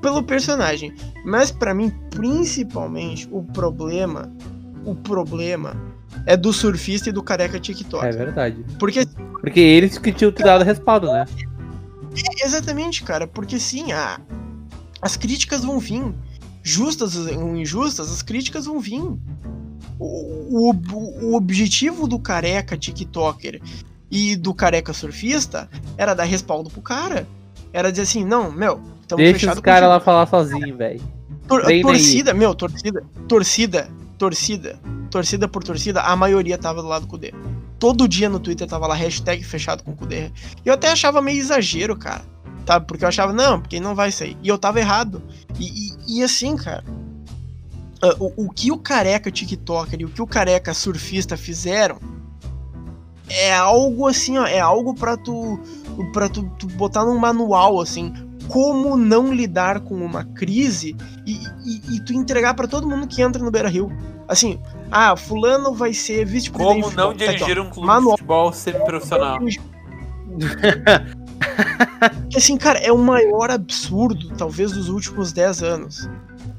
pelo 0.00 0.22
personagem, 0.24 0.92
mas 1.24 1.52
para 1.52 1.72
mim 1.72 1.90
principalmente 2.10 3.28
o 3.30 3.44
problema, 3.44 4.32
o 4.84 4.96
problema 4.96 5.76
é 6.26 6.36
do 6.36 6.52
surfista 6.52 7.08
e 7.08 7.12
do 7.12 7.22
careca 7.22 7.60
TikTok. 7.60 8.04
É 8.04 8.10
verdade. 8.10 8.64
Porque 8.78 9.06
porque 9.40 9.60
eles 9.60 9.98
que 9.98 10.12
tinham 10.12 10.30
te 10.30 10.42
dado 10.42 10.64
respaldo, 10.64 11.12
né? 11.12 11.24
É, 12.16 12.44
exatamente, 12.44 13.02
cara, 13.02 13.26
porque 13.26 13.58
sim, 13.58 13.92
a, 13.92 14.20
as 15.00 15.16
críticas 15.16 15.64
vão 15.64 15.78
vir. 15.78 16.14
Justas 16.64 17.16
ou 17.16 17.56
injustas, 17.56 18.10
as 18.10 18.22
críticas 18.22 18.66
vão 18.66 18.78
vir. 18.78 19.02
O, 19.98 20.70
o, 20.70 20.74
o 21.22 21.34
objetivo 21.34 22.06
do 22.06 22.18
careca 22.18 22.76
TikToker 22.76 23.60
e 24.10 24.36
do 24.36 24.54
careca 24.54 24.92
surfista 24.92 25.68
era 25.96 26.14
dar 26.14 26.24
respaldo 26.24 26.70
pro 26.70 26.80
cara. 26.80 27.26
Era 27.72 27.90
dizer 27.90 28.02
assim, 28.02 28.24
não, 28.24 28.52
meu, 28.52 28.80
Deixa 29.16 29.52
os 29.52 29.60
caras 29.60 29.88
lá 29.88 30.00
falar 30.00 30.26
sozinho, 30.26 30.76
velho. 30.76 31.00
Tor 31.46 31.62
torcida, 31.82 32.32
aí. 32.32 32.38
meu, 32.38 32.54
torcida, 32.54 33.02
torcida, 33.28 33.88
torcida, 34.16 34.78
torcida 35.10 35.48
por 35.48 35.62
torcida, 35.62 36.00
a 36.00 36.16
maioria 36.16 36.56
tava 36.56 36.80
do 36.80 36.88
lado 36.88 37.02
do 37.02 37.08
Kudê. 37.08 37.32
Todo 37.82 38.06
dia 38.06 38.28
no 38.28 38.38
Twitter 38.38 38.64
tava 38.64 38.86
lá, 38.86 38.94
hashtag 38.94 39.42
fechado 39.42 39.82
com 39.82 39.92
Kudê. 39.92 40.30
E 40.64 40.68
eu 40.68 40.74
até 40.74 40.92
achava 40.92 41.20
meio 41.20 41.40
exagero, 41.40 41.96
cara. 41.96 42.22
Tá? 42.64 42.80
Porque 42.80 43.04
eu 43.04 43.08
achava, 43.08 43.32
não, 43.32 43.60
porque 43.60 43.80
não 43.80 43.92
vai 43.92 44.12
sair. 44.12 44.36
E 44.40 44.46
eu 44.46 44.56
tava 44.56 44.78
errado. 44.78 45.20
E, 45.58 45.66
e, 45.66 46.18
e 46.18 46.22
assim, 46.22 46.54
cara. 46.56 46.84
Uh, 48.00 48.34
o, 48.36 48.44
o, 48.46 48.50
que 48.50 48.70
o 48.70 48.78
careca 48.78 49.32
TikToker 49.32 50.00
e 50.00 50.04
o 50.04 50.08
que 50.08 50.22
o 50.22 50.26
careca 50.28 50.72
surfista 50.72 51.36
fizeram 51.36 51.98
é 53.28 53.52
algo 53.52 54.06
assim, 54.06 54.38
ó. 54.38 54.46
É 54.46 54.60
algo 54.60 54.94
pra 54.94 55.16
tu. 55.16 55.58
para 56.12 56.28
tu, 56.28 56.48
tu 56.60 56.68
botar 56.68 57.04
num 57.04 57.18
manual, 57.18 57.80
assim 57.80 58.14
como 58.52 58.96
não 58.98 59.32
lidar 59.32 59.80
com 59.80 59.94
uma 59.94 60.24
crise 60.24 60.94
e, 61.24 61.38
e, 61.64 61.96
e 61.96 62.04
tu 62.04 62.12
entregar 62.12 62.52
para 62.52 62.68
todo 62.68 62.86
mundo 62.86 63.06
que 63.06 63.22
entra 63.22 63.42
no 63.42 63.50
Beira 63.50 63.66
Rio. 63.66 63.90
Assim, 64.28 64.60
ah, 64.90 65.16
fulano 65.16 65.72
vai 65.72 65.94
ser 65.94 66.26
vice-presidente. 66.26 66.82
Como 66.82 66.94
não 66.94 67.14
dirigir 67.14 67.56
tá 67.56 67.62
um 67.62 67.70
clube 67.70 67.86
Manual. 67.86 68.14
de 68.14 68.20
futebol 68.20 68.52
semi-profissional. 68.52 69.38
assim, 72.36 72.58
cara, 72.58 72.78
é 72.80 72.92
o 72.92 72.98
maior 72.98 73.50
absurdo, 73.50 74.36
talvez, 74.36 74.72
dos 74.72 74.90
últimos 74.90 75.32
10 75.32 75.62
anos. 75.62 76.06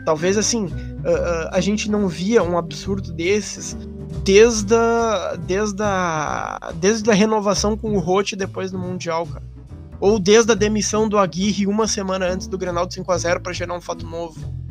Talvez, 0.04 0.36
assim, 0.36 0.66
uh, 0.66 1.50
a 1.52 1.62
gente 1.62 1.92
não 1.92 2.08
via 2.08 2.42
um 2.42 2.58
absurdo 2.58 3.14
desses 3.14 3.78
desde 4.24 4.74
a, 4.74 5.38
desde 5.46 5.84
a, 5.84 6.72
desde 6.74 7.12
a 7.12 7.14
renovação 7.14 7.78
com 7.78 7.96
o 7.96 8.00
Rote 8.00 8.36
depois 8.36 8.72
do 8.72 8.80
Mundial, 8.80 9.28
cara. 9.28 9.53
Ou 10.00 10.20
desde 10.20 10.52
a 10.52 10.56
demissão 10.56 11.08
do 11.08 11.18
Aguirre 11.18 11.68
uma 11.68 11.88
semana 11.88 12.26
antes 12.28 12.48
do 12.48 12.58
Grenal 12.58 12.88
5x0 12.88 13.40
para 13.40 13.54
gerar 13.54 13.76
um 13.76 13.82
fato 13.82 14.06
novo 14.06 14.64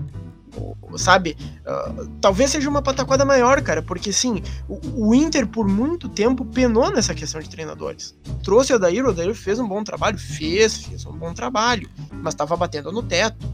sabe? 0.99 1.37
Uh, 1.67 2.09
talvez 2.21 2.51
seja 2.51 2.69
uma 2.69 2.83
pataquada 2.83 3.25
maior, 3.25 3.61
cara, 3.63 3.83
porque 3.83 4.13
sim, 4.13 4.43
o, 4.69 5.09
o, 5.09 5.15
Inter 5.15 5.47
por 5.47 5.67
muito 5.67 6.09
tempo 6.09 6.45
penou 6.45 6.91
nessa 6.91 7.15
questão 7.15 7.41
de 7.41 7.49
treinadores. 7.49 8.15
Trouxe 8.43 8.73
o 8.73 8.77
Adair, 8.77 9.05
o 9.05 9.11
Adair 9.11 9.35
fez 9.35 9.59
um 9.59 9.67
bom 9.67 9.83
trabalho, 9.83 10.19
fez, 10.19 10.85
fez 10.85 11.07
um 11.07 11.13
bom 11.13 11.33
trabalho, 11.33 11.89
mas 12.13 12.35
estava 12.35 12.57
batendo 12.57 12.93
no 12.93 13.03
teto. 13.03 13.47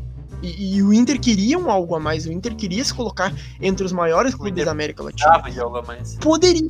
E, 0.43 0.77
e, 0.77 0.83
o 0.83 0.93
Inter 0.93 1.21
queria 1.21 1.59
um 1.59 1.71
algo 1.71 1.97
a 1.97 2.01
mais, 2.01 2.25
o 2.27 2.33
Inter 2.33 2.55
queria 2.55 2.85
se 2.85 2.95
colocar 2.95 3.33
entre 3.61 3.85
os 3.85 3.93
maiores 3.93 4.35
clubes 4.35 4.65
da 4.65 4.71
América 4.71 5.03
Latina. 5.03 5.43
De 5.51 5.61
algo 5.61 5.77
a 5.79 5.83
mais. 5.83 6.17
Poderia. 6.17 6.69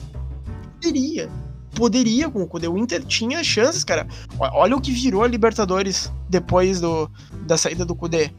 Poderia. 0.81 1.31
Poderia 1.75 2.29
com 2.31 2.43
o 2.43 2.47
Cudê. 2.47 2.69
O 2.69 2.79
Inter 2.79 3.05
tinha 3.05 3.43
chances, 3.45 3.85
cara. 3.85 4.07
Olha 4.39 4.77
o 4.77 4.81
que 4.81 4.91
virou 4.91 5.23
a 5.23 5.29
Libertadores 5.29 6.13
depois 6.29 6.81
do, 6.81 7.11
da 7.47 7.57
saída 7.57 7.85
do 7.85 7.95
Cudê. 7.95 8.31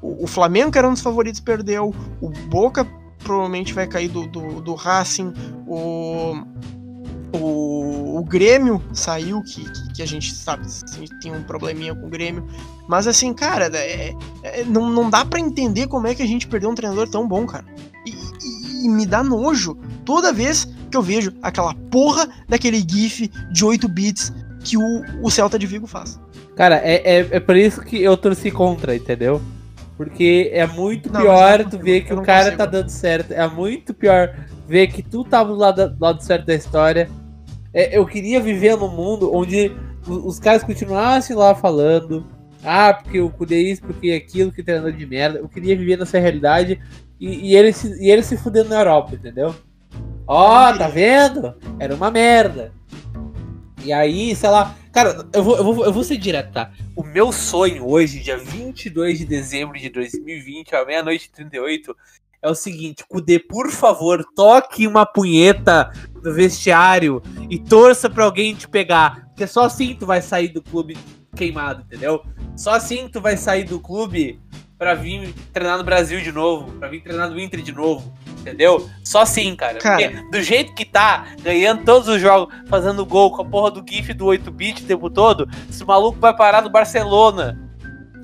O, 0.00 0.24
o 0.24 0.26
Flamengo, 0.26 0.70
que 0.70 0.78
era 0.78 0.88
um 0.88 0.92
dos 0.92 1.02
favoritos, 1.02 1.40
perdeu. 1.40 1.94
O 2.20 2.30
Boca 2.48 2.86
provavelmente 3.18 3.72
vai 3.72 3.86
cair 3.86 4.08
do, 4.08 4.26
do, 4.26 4.60
do 4.60 4.74
Racing. 4.74 5.32
O, 5.66 6.34
o, 7.32 8.18
o 8.18 8.24
Grêmio 8.24 8.82
saiu, 8.92 9.42
que, 9.42 9.62
que, 9.70 9.92
que, 9.94 10.02
a 10.02 10.06
gente 10.06 10.34
sabe, 10.34 10.66
tem 11.20 11.34
um 11.34 11.42
probleminha 11.42 11.94
com 11.94 12.06
o 12.06 12.10
Grêmio. 12.10 12.46
Mas 12.88 13.06
assim, 13.06 13.34
cara, 13.34 13.66
é, 13.76 14.14
é, 14.42 14.64
não, 14.64 14.88
não 14.90 15.10
dá 15.10 15.24
para 15.24 15.40
entender 15.40 15.86
como 15.88 16.06
é 16.06 16.14
que 16.14 16.22
a 16.22 16.26
gente 16.26 16.46
perdeu 16.46 16.70
um 16.70 16.74
treinador 16.74 17.08
tão 17.08 17.26
bom, 17.26 17.46
cara. 17.46 17.64
E, 18.06 18.10
e, 18.10 18.86
e, 18.86 18.88
me 18.88 19.04
dá 19.04 19.22
nojo 19.22 19.76
toda 20.04 20.32
vez 20.32 20.68
que 20.90 20.96
eu 20.96 21.02
vejo 21.02 21.32
aquela 21.42 21.74
porra 21.90 22.28
daquele 22.48 22.78
GIF 22.78 23.30
de 23.52 23.64
8 23.64 23.88
bits 23.88 24.32
que 24.64 24.76
o, 24.76 25.02
o 25.22 25.30
Celta 25.30 25.58
de 25.58 25.66
Vigo 25.66 25.86
faz. 25.86 26.20
Cara, 26.56 26.76
é, 26.76 26.96
é, 27.04 27.28
é 27.32 27.40
por 27.40 27.56
isso 27.56 27.82
que 27.82 28.02
eu 28.02 28.16
torci 28.16 28.50
contra, 28.50 28.96
entendeu? 28.96 29.40
Porque 29.96 30.50
é 30.52 30.66
muito 30.66 31.10
não, 31.10 31.20
pior 31.20 31.64
tu 31.64 31.78
ver 31.78 32.02
que 32.02 32.12
o 32.12 32.22
cara 32.22 32.44
consigo. 32.44 32.58
tá 32.58 32.66
dando 32.66 32.88
certo. 32.90 33.32
É 33.32 33.46
muito 33.48 33.94
pior 33.94 34.34
ver 34.66 34.88
que 34.88 35.02
tu 35.02 35.24
tava 35.24 35.50
do 35.50 35.58
lado, 35.58 35.88
do 35.88 36.02
lado 36.02 36.22
certo 36.22 36.46
da 36.46 36.54
história. 36.54 37.08
É, 37.72 37.96
eu 37.96 38.06
queria 38.06 38.40
viver 38.40 38.76
num 38.76 38.88
mundo 38.88 39.30
onde 39.34 39.74
os, 40.06 40.38
caras 40.38 40.62
continuassem 40.62 41.34
lá 41.34 41.54
falando. 41.54 42.26
Ah, 42.62 42.92
porque 42.92 43.20
o 43.20 43.30
Kudê 43.30 43.60
isso, 43.60 43.82
porque 43.82 44.12
aquilo, 44.12 44.52
que 44.52 44.62
treinador 44.62 44.92
de 44.92 45.06
merda. 45.06 45.38
Eu 45.38 45.48
queria 45.48 45.76
viver 45.76 45.98
nessa 45.98 46.18
realidade 46.18 46.80
e, 47.18 47.50
e, 47.50 47.56
ele, 47.56 47.72
se, 47.72 48.02
e 48.02 48.10
ele 48.10 48.22
se 48.22 48.36
fudendo 48.36 48.70
na 48.70 48.80
Europa, 48.80 49.14
entendeu? 49.14 49.54
Ó, 50.26 50.70
oh, 50.70 50.78
tá 50.78 50.88
vendo? 50.88 51.54
Era 51.78 51.94
uma 51.94 52.10
merda. 52.10 52.72
E 53.84 53.92
aí, 53.92 54.34
sei 54.34 54.50
lá. 54.50 54.74
Cara, 54.92 55.28
eu 55.32 55.44
vou, 55.44 55.56
eu 55.56 55.64
vou, 55.64 55.84
eu 55.84 55.92
vou 55.92 56.02
ser 56.02 56.16
direto, 56.16 56.52
tá? 56.52 56.72
O 56.96 57.04
meu 57.04 57.30
sonho 57.30 57.86
hoje, 57.86 58.18
dia 58.18 58.36
22 58.36 59.18
de 59.18 59.24
dezembro 59.24 59.78
de 59.78 59.88
2020, 59.90 60.74
à 60.74 60.84
meia-noite 60.84 61.26
e 61.26 61.36
38, 61.36 61.94
é 62.42 62.50
o 62.50 62.54
seguinte: 62.54 63.04
Kudê, 63.06 63.38
por 63.38 63.70
favor, 63.70 64.24
toque 64.34 64.86
uma 64.86 65.06
punheta 65.06 65.92
no 66.22 66.32
vestiário 66.32 67.22
e 67.48 67.58
torça 67.58 68.10
pra 68.10 68.24
alguém 68.24 68.54
te 68.54 68.66
pegar. 68.66 69.26
Porque 69.28 69.46
só 69.46 69.64
assim 69.64 69.94
tu 69.94 70.06
vai 70.06 70.22
sair 70.22 70.48
do 70.48 70.62
clube 70.62 70.96
queimado, 71.36 71.82
entendeu? 71.82 72.24
Só 72.56 72.72
assim 72.72 73.08
tu 73.08 73.20
vai 73.20 73.36
sair 73.36 73.64
do 73.64 73.78
clube 73.78 74.40
pra 74.78 74.94
vir 74.94 75.34
treinar 75.52 75.78
no 75.78 75.84
Brasil 75.84 76.20
de 76.20 76.32
novo, 76.32 76.72
pra 76.72 76.88
vir 76.88 77.00
treinar 77.00 77.30
no 77.30 77.40
Inter 77.40 77.60
de 77.60 77.72
novo 77.72 78.14
entendeu? 78.46 78.88
Só 79.02 79.22
assim, 79.22 79.56
cara. 79.56 79.78
cara. 79.78 79.96
Porque 79.96 80.30
do 80.30 80.42
jeito 80.42 80.74
que 80.74 80.84
tá, 80.84 81.26
ganhando 81.42 81.84
todos 81.84 82.08
os 82.08 82.20
jogos, 82.20 82.54
fazendo 82.68 83.04
gol 83.04 83.32
com 83.32 83.42
a 83.42 83.44
porra 83.44 83.70
do 83.72 83.84
GIF 83.86 84.14
do 84.14 84.26
8-bit 84.26 84.84
o 84.84 84.86
tempo 84.86 85.10
todo, 85.10 85.48
esse 85.68 85.84
maluco 85.84 86.18
vai 86.20 86.34
parar 86.34 86.62
no 86.62 86.70
Barcelona 86.70 87.58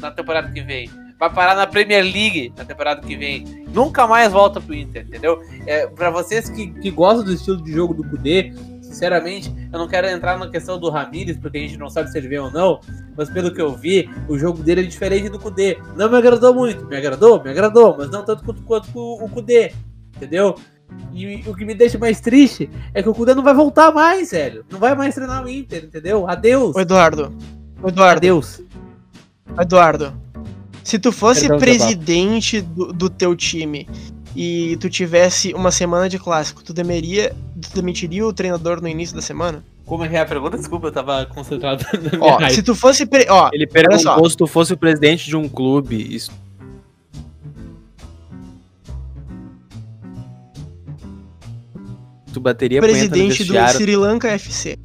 na 0.01 0.11
temporada 0.11 0.51
que 0.51 0.61
vem. 0.61 0.89
Vai 1.19 1.33
parar 1.33 1.55
na 1.55 1.67
Premier 1.67 2.03
League 2.03 2.53
na 2.57 2.65
temporada 2.65 3.01
que 3.01 3.17
vem. 3.17 3.65
Nunca 3.73 4.07
mais 4.07 4.33
volta 4.33 4.61
pro 4.61 4.75
Inter, 4.75 5.03
entendeu? 5.07 5.41
É, 5.67 5.87
para 5.87 6.11
vocês 6.11 6.49
que, 6.49 6.69
que 6.81 6.91
gostam 6.91 7.25
do 7.25 7.33
estilo 7.33 7.63
de 7.63 7.73
jogo 7.73 7.95
do 7.95 8.05
Kudê, 8.05 8.53
sinceramente, 8.93 9.53
eu 9.73 9.79
não 9.79 9.89
quero 9.89 10.07
entrar 10.07 10.39
na 10.39 10.49
questão 10.49 10.79
do 10.79 10.91
Ramires, 10.91 11.37
porque 11.37 11.59
a 11.59 11.61
gente 11.61 11.77
não 11.77 11.91
sabe 11.91 12.11
se 12.11 12.19
ele 12.19 12.29
vem 12.29 12.39
ou 12.39 12.51
não, 12.51 12.81
mas 13.17 13.31
pelo 13.31 13.53
que 13.53 13.61
eu 13.61 13.75
vi, 13.75 14.09
o 14.29 14.39
jogo 14.39 14.63
dele 14.63 14.83
é 14.83 14.85
diferente 14.85 15.29
do 15.29 15.39
Kudê. 15.39 15.79
Não 15.97 16.11
me 16.11 16.17
agradou 16.17 16.55
muito, 16.55 16.87
me 16.87 16.97
agradou, 16.97 17.43
me 17.43 17.51
agradou, 17.51 17.97
mas 17.97 18.11
não 18.11 18.25
tanto 18.25 18.45
quanto, 18.45 18.63
quanto 18.63 18.91
o 18.95 19.29
Kudê 19.29 19.73
entendeu? 20.23 20.55
E 21.13 21.43
o 21.47 21.55
que 21.55 21.65
me 21.65 21.75
deixa 21.75 21.99
mais 21.99 22.21
triste 22.21 22.71
é 22.95 23.03
que 23.03 23.09
o 23.09 23.15
Kudê 23.15 23.35
não 23.35 23.43
vai 23.43 23.55
voltar 23.55 23.93
mais, 23.93 24.31
velho. 24.31 24.65
Não 24.71 24.79
vai 24.79 24.95
mais 24.95 25.15
treinar 25.15 25.45
o 25.45 25.49
Inter, 25.49 25.85
entendeu? 25.85 26.29
Adeus. 26.29 26.77
O 26.77 26.81
Eduardo. 26.81 27.35
O 27.83 27.89
Eduardo. 27.89 28.19
Adeus. 28.19 28.63
Eduardo. 29.59 30.15
Se 30.85 30.99
tu 30.99 31.13
fosse 31.13 31.49
presidente 31.59 32.61
do, 32.61 32.93
do, 32.93 33.09
teu 33.09 33.37
time 33.37 33.89
e 34.35 34.77
tu 34.81 34.89
tivesse 34.89 35.53
uma 35.55 35.71
semana 35.71 36.09
de 36.09 36.19
clássico, 36.19 36.63
tu, 36.63 36.73
demeria, 36.73 37.35
tu 37.61 37.75
demitiria 37.75 38.27
o 38.27 38.33
treinador 38.33 38.81
no 38.81 38.89
início 38.89 39.15
da 39.15 39.23
semana? 39.23 39.65
Como 39.85 40.05
é 40.05 40.09
que 40.09 40.17
é 40.17 40.21
a 40.21 40.27
pergunta? 40.27 40.57
Desculpa, 40.57 40.89
eu 40.89 40.93
tava 40.93 41.27
concentrado 41.27 41.85
na 41.93 42.19
minha 42.19 42.21
Ó, 42.21 42.49
se 42.49 42.63
tu 42.63 42.75
fosse. 42.75 43.05
Pre... 43.05 43.27
Ó, 43.29 43.51
Ele 43.53 43.67
perguntou 43.67 44.29
se 44.31 44.37
tu 44.37 44.47
fosse 44.47 44.73
o 44.73 44.77
presidente 44.77 45.27
de 45.27 45.37
um 45.37 45.49
clube. 45.49 45.97
Isso 46.15 46.31
Tu 52.33 52.41
bateria 52.41 52.81
Presidente 52.81 53.45
do 53.45 53.55
Sri 53.69 53.95
Lanka 53.95 54.29
FC. 54.29 54.79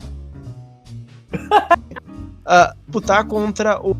uh, 1.34 2.76
putar 2.92 3.26
contra 3.26 3.80
o. 3.80 3.96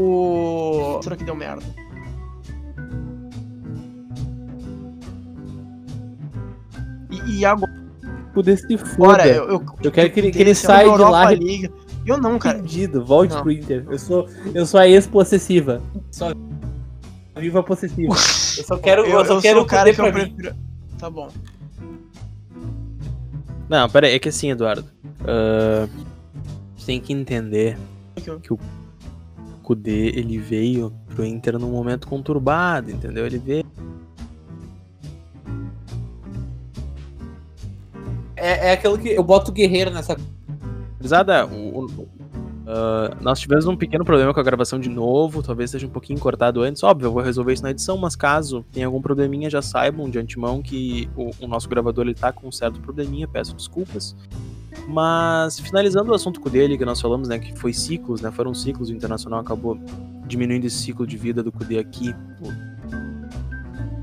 O. 0.00 1.00
Será 1.02 1.16
que 1.16 1.24
deu 1.24 1.34
merda? 1.34 1.62
E, 7.10 7.38
e 7.38 7.44
agora 7.44 7.72
poder 8.32 8.56
se 8.56 8.78
foda. 8.78 9.26
eu, 9.26 9.48
eu, 9.48 9.64
eu 9.82 9.92
quero 9.92 10.10
que 10.10 10.20
ele, 10.20 10.30
que 10.30 10.38
ele 10.38 10.54
saia 10.54 10.90
de 10.90 10.98
lá. 10.98 11.30
Liga. 11.32 11.70
Eu 12.06 12.18
não, 12.18 12.38
cara. 12.38 12.58
Entendido, 12.58 13.04
volte 13.04 13.34
não. 13.34 13.42
pro 13.42 13.52
Inter. 13.52 13.84
Eu 13.90 13.98
sou, 13.98 14.28
eu 14.54 14.64
sou 14.64 14.80
a 14.80 14.88
ex-possessiva. 14.88 15.82
Só 16.10 16.32
viva 17.36 17.62
possessiva. 17.62 18.12
Eu 18.12 18.64
só 18.64 18.76
quero, 18.76 19.04
eu, 19.04 19.18
eu 19.18 19.24
só 19.24 19.34
eu 19.34 19.40
quero 19.40 19.60
o 19.62 19.66
cara 19.66 19.92
que 19.92 20.00
eu 20.00 20.12
prefiro. 20.12 20.54
Tá 20.98 21.08
bom. 21.10 21.28
Não, 23.68 23.88
pera 23.88 24.06
aí, 24.06 24.14
é 24.14 24.18
que 24.18 24.28
assim, 24.28 24.50
Eduardo. 24.50 24.84
Uh, 25.20 25.88
tem 26.84 27.00
que 27.00 27.12
entender 27.12 27.78
que 28.42 28.52
o 28.52 28.58
Kudê, 29.70 30.08
ele 30.16 30.36
veio 30.36 30.92
pro 31.14 31.24
Inter 31.24 31.56
num 31.56 31.70
momento 31.70 32.08
conturbado, 32.08 32.90
entendeu? 32.90 33.24
Ele 33.24 33.38
veio 33.38 33.64
é, 38.34 38.70
é 38.70 38.72
aquilo 38.72 38.98
que 38.98 39.10
eu 39.10 39.22
boto 39.22 39.52
o 39.52 39.54
guerreiro 39.54 39.92
nessa. 39.92 40.16
Gurizada, 40.96 41.46
uh, 41.46 41.86
nós 43.20 43.38
tivemos 43.38 43.64
um 43.66 43.76
pequeno 43.76 44.04
problema 44.04 44.34
com 44.34 44.40
a 44.40 44.42
gravação 44.42 44.80
de 44.80 44.88
novo, 44.88 45.40
talvez 45.40 45.70
seja 45.70 45.86
um 45.86 45.90
pouquinho 45.90 46.18
cortado 46.18 46.62
antes. 46.62 46.82
Óbvio, 46.82 47.06
eu 47.06 47.12
vou 47.12 47.22
resolver 47.22 47.52
isso 47.52 47.62
na 47.62 47.70
edição, 47.70 47.96
mas 47.96 48.16
caso 48.16 48.64
tenha 48.72 48.86
algum 48.86 49.00
probleminha, 49.00 49.48
já 49.48 49.62
saibam 49.62 50.10
de 50.10 50.18
antemão 50.18 50.60
que 50.60 51.08
o, 51.16 51.30
o 51.44 51.46
nosso 51.46 51.68
gravador 51.68 52.06
ele 52.06 52.14
tá 52.14 52.32
com 52.32 52.48
um 52.48 52.52
certo 52.52 52.80
probleminha, 52.80 53.28
peço 53.28 53.54
desculpas. 53.54 54.16
Mas 54.86 55.58
finalizando 55.58 56.10
o 56.10 56.14
assunto 56.14 56.40
com 56.40 56.48
dele 56.48 56.76
que 56.76 56.84
nós 56.84 57.00
falamos, 57.00 57.28
né, 57.28 57.38
que 57.38 57.56
foi 57.58 57.72
ciclos, 57.72 58.20
né, 58.20 58.30
foram 58.30 58.54
ciclos, 58.54 58.88
o 58.90 58.92
Internacional 58.92 59.40
acabou 59.40 59.78
diminuindo 60.26 60.66
esse 60.66 60.76
ciclo 60.76 61.06
de 61.06 61.16
vida 61.16 61.42
do 61.42 61.52
Kudê 61.52 61.78
aqui. 61.78 62.14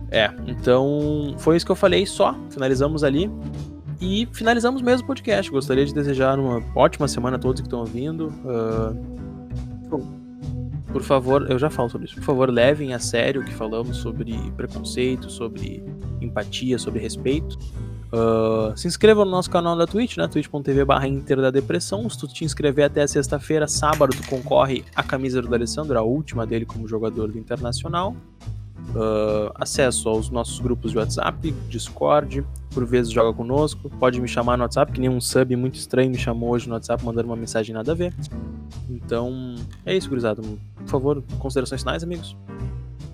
É, 0.10 0.34
então 0.48 1.35
foi 1.38 1.57
isso 1.57 1.65
que 1.65 1.72
eu 1.72 1.76
falei 1.76 2.06
só, 2.06 2.35
finalizamos 2.49 3.03
ali. 3.03 3.30
E 3.99 4.27
finalizamos 4.31 4.81
mesmo 4.81 5.06
o 5.06 5.07
podcast. 5.07 5.49
Gostaria 5.49 5.85
de 5.85 5.94
desejar 5.94 6.39
uma 6.39 6.64
ótima 6.76 7.07
semana 7.07 7.38
a 7.38 7.39
todos 7.39 7.61
que 7.61 7.68
estão 7.68 7.80
ouvindo. 7.80 8.31
Uh... 8.45 10.18
por 10.91 11.02
favor, 11.02 11.49
eu 11.49 11.57
já 11.57 11.69
falo 11.69 11.89
sobre 11.89 12.06
isso. 12.06 12.15
Por 12.15 12.23
favor, 12.23 12.49
levem 12.49 12.94
a 12.94 12.99
sério 12.99 13.41
o 13.41 13.44
que 13.44 13.53
falamos 13.53 13.98
sobre 13.98 14.35
preconceito, 14.56 15.31
sobre 15.31 15.84
empatia, 16.22 16.77
sobre 16.77 16.99
respeito. 16.99 17.57
Uh, 18.11 18.77
se 18.77 18.88
inscreva 18.88 19.25
no 19.25 19.31
nosso 19.31 19.49
canal 19.49 19.75
da 19.75 19.85
Twitch, 19.85 20.17
né? 20.17 20.27
twitch.tv 20.27 20.85
barra 20.85 21.07
da 21.09 21.51
Depressão. 21.51 22.09
Se 22.09 22.17
tu 22.17 22.27
te 22.27 22.45
inscrever 22.45 22.85
até 22.85 23.05
sexta-feira, 23.05 23.67
sábado, 23.67 24.15
tu 24.15 24.27
concorre 24.29 24.85
à 24.95 25.03
camisa 25.03 25.41
do 25.41 25.53
Alessandro, 25.53 25.97
a 25.97 26.01
última 26.01 26.45
dele 26.45 26.65
como 26.65 26.88
jogador 26.88 27.31
do 27.31 27.38
Internacional. 27.38 28.15
Uh, 28.95 29.51
acesso 29.55 30.07
aos 30.07 30.29
nossos 30.29 30.59
grupos 30.59 30.91
de 30.91 30.97
WhatsApp, 30.97 31.51
Discord, 31.67 32.45
por 32.73 32.85
vezes 32.85 33.11
joga 33.11 33.35
conosco. 33.35 33.89
Pode 33.99 34.21
me 34.21 34.27
chamar 34.27 34.57
no 34.57 34.63
WhatsApp, 34.63 34.91
que 34.91 35.01
nem 35.01 35.09
um 35.09 35.19
sub 35.19 35.53
muito 35.55 35.75
estranho 35.75 36.09
me 36.09 36.17
chamou 36.17 36.51
hoje 36.51 36.67
no 36.67 36.75
WhatsApp 36.75 37.03
mandando 37.03 37.27
uma 37.27 37.35
mensagem 37.35 37.75
nada 37.75 37.91
a 37.91 37.95
ver. 37.95 38.13
Então, 38.89 39.55
é 39.85 39.95
isso, 39.95 40.07
gurizada. 40.07 40.41
Por 40.41 40.88
favor, 40.88 41.23
considerações 41.39 41.81
finais, 41.81 42.03
amigos. 42.03 42.38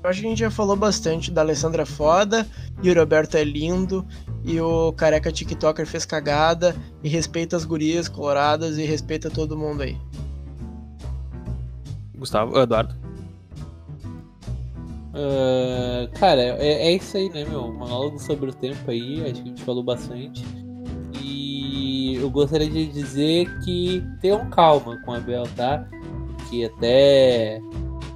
Eu 0.03 0.09
acho 0.09 0.19
que 0.19 0.27
a 0.27 0.29
gente 0.29 0.39
já 0.39 0.51
falou 0.51 0.75
bastante 0.75 1.31
da 1.31 1.39
Alessandra 1.39 1.85
foda, 1.85 2.45
e 2.83 2.91
o 2.91 2.93
Roberto 2.93 3.35
é 3.35 3.43
lindo, 3.43 4.05
e 4.43 4.59
o 4.59 4.91
careca 4.91 5.31
TikToker 5.31 5.87
fez 5.87 6.03
cagada, 6.05 6.75
e 7.01 7.07
respeita 7.07 7.55
as 7.55 7.63
gurias 7.63 8.09
coloradas 8.09 8.77
e 8.77 8.83
respeita 8.83 9.29
todo 9.29 9.57
mundo 9.57 9.81
aí. 9.83 9.97
Gustavo, 12.17 12.59
Eduardo. 12.59 12.93
Uh, 15.13 16.11
cara, 16.19 16.41
é, 16.41 16.87
é, 16.87 16.91
isso 16.91 17.15
aí, 17.15 17.29
né, 17.29 17.45
meu? 17.45 17.71
Monólogo 17.71 18.19
sobre 18.19 18.49
o 18.49 18.53
tempo 18.53 18.91
aí, 18.91 19.21
acho 19.21 19.35
que 19.35 19.41
a 19.41 19.45
gente 19.45 19.63
falou 19.63 19.83
bastante. 19.83 20.43
E 21.21 22.15
eu 22.15 22.29
gostaria 22.29 22.69
de 22.69 22.87
dizer 22.87 23.47
que 23.59 24.03
tenham 24.19 24.49
calma 24.49 24.99
com 25.05 25.13
a 25.13 25.19
Bel, 25.19 25.47
tá? 25.55 25.87
Que 26.49 26.65
até 26.65 27.61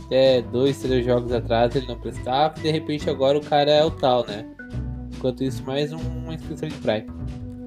até 0.07 0.41
dois, 0.41 0.79
três 0.79 1.05
jogos 1.05 1.31
atrás 1.33 1.75
ele 1.75 1.85
não 1.85 1.99
prestava, 1.99 2.55
e 2.57 2.63
de 2.63 2.71
repente 2.71 3.09
agora 3.09 3.37
o 3.37 3.41
cara 3.43 3.69
é 3.69 3.83
o 3.83 3.91
tal, 3.91 4.25
né? 4.25 4.45
Enquanto 5.13 5.43
isso, 5.43 5.63
mais 5.63 5.91
uma 5.91 6.33
inscrição 6.33 6.69
de 6.69 6.75
Prime. 6.75 7.05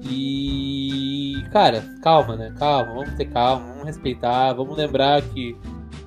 E. 0.03 1.43
Cara, 1.51 1.83
calma, 2.01 2.35
né? 2.35 2.53
Calma, 2.57 2.93
vamos 2.93 3.13
ter 3.13 3.25
calma, 3.25 3.67
vamos 3.67 3.85
respeitar, 3.85 4.53
vamos 4.53 4.75
lembrar 4.75 5.21
que 5.21 5.55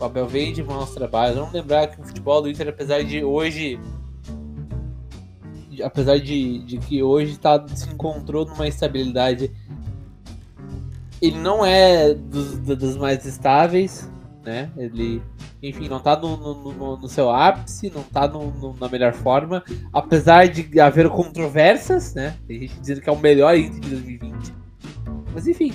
o 0.01 0.05
Abel 0.05 0.27
vem 0.27 0.53
de 0.53 0.63
maus 0.63 0.91
trabalhos, 0.91 1.37
vamos 1.37 1.53
lembrar 1.53 1.87
que 1.87 2.01
o 2.01 2.05
futebol 2.05 2.43
do 2.43 2.51
Inter, 2.51 2.69
apesar 2.69 3.05
de 3.05 3.23
hoje. 3.23 3.79
Apesar 5.83 6.19
de, 6.19 6.61
de 6.65 6.79
que 6.79 7.03
hoje 7.03 7.37
tá, 7.37 7.65
se 7.69 7.89
encontrou 7.91 8.45
numa 8.47 8.67
estabilidade, 8.67 9.51
ele 11.21 11.39
não 11.39 11.65
é 11.65 12.15
dos, 12.15 12.59
dos 12.59 12.97
mais 12.97 13.25
estáveis, 13.25 14.09
né? 14.45 14.71
Ele 14.77 15.23
enfim, 15.63 15.89
não 15.89 15.99
tá 15.99 16.17
no, 16.17 16.37
no, 16.37 16.97
no 16.99 17.09
seu 17.09 17.31
ápice, 17.31 17.91
não 17.91 18.03
tá 18.03 18.29
no, 18.29 18.77
na 18.79 18.89
melhor 18.89 19.15
forma, 19.15 19.65
apesar 19.93 20.47
de 20.47 20.79
haver 20.79 21.09
controvérsias, 21.09 22.15
né? 22.15 22.37
Tem 22.47 22.61
gente 22.61 22.79
dizendo 22.81 23.01
que 23.01 23.09
é 23.09 23.13
o 23.13 23.19
melhor 23.19 23.57
Inter 23.57 23.81
de 23.81 23.91
2020. 23.91 24.55
Mas 25.33 25.47
enfim, 25.49 25.73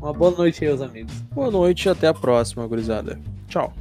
uma 0.00 0.12
boa 0.12 0.30
noite 0.30 0.64
aí, 0.64 0.70
os 0.70 0.82
amigos. 0.82 1.12
Boa 1.32 1.50
noite 1.50 1.86
e 1.86 1.88
até 1.88 2.08
a 2.08 2.14
próxima, 2.14 2.66
gurizada. 2.66 3.18
Tchau. 3.48 3.72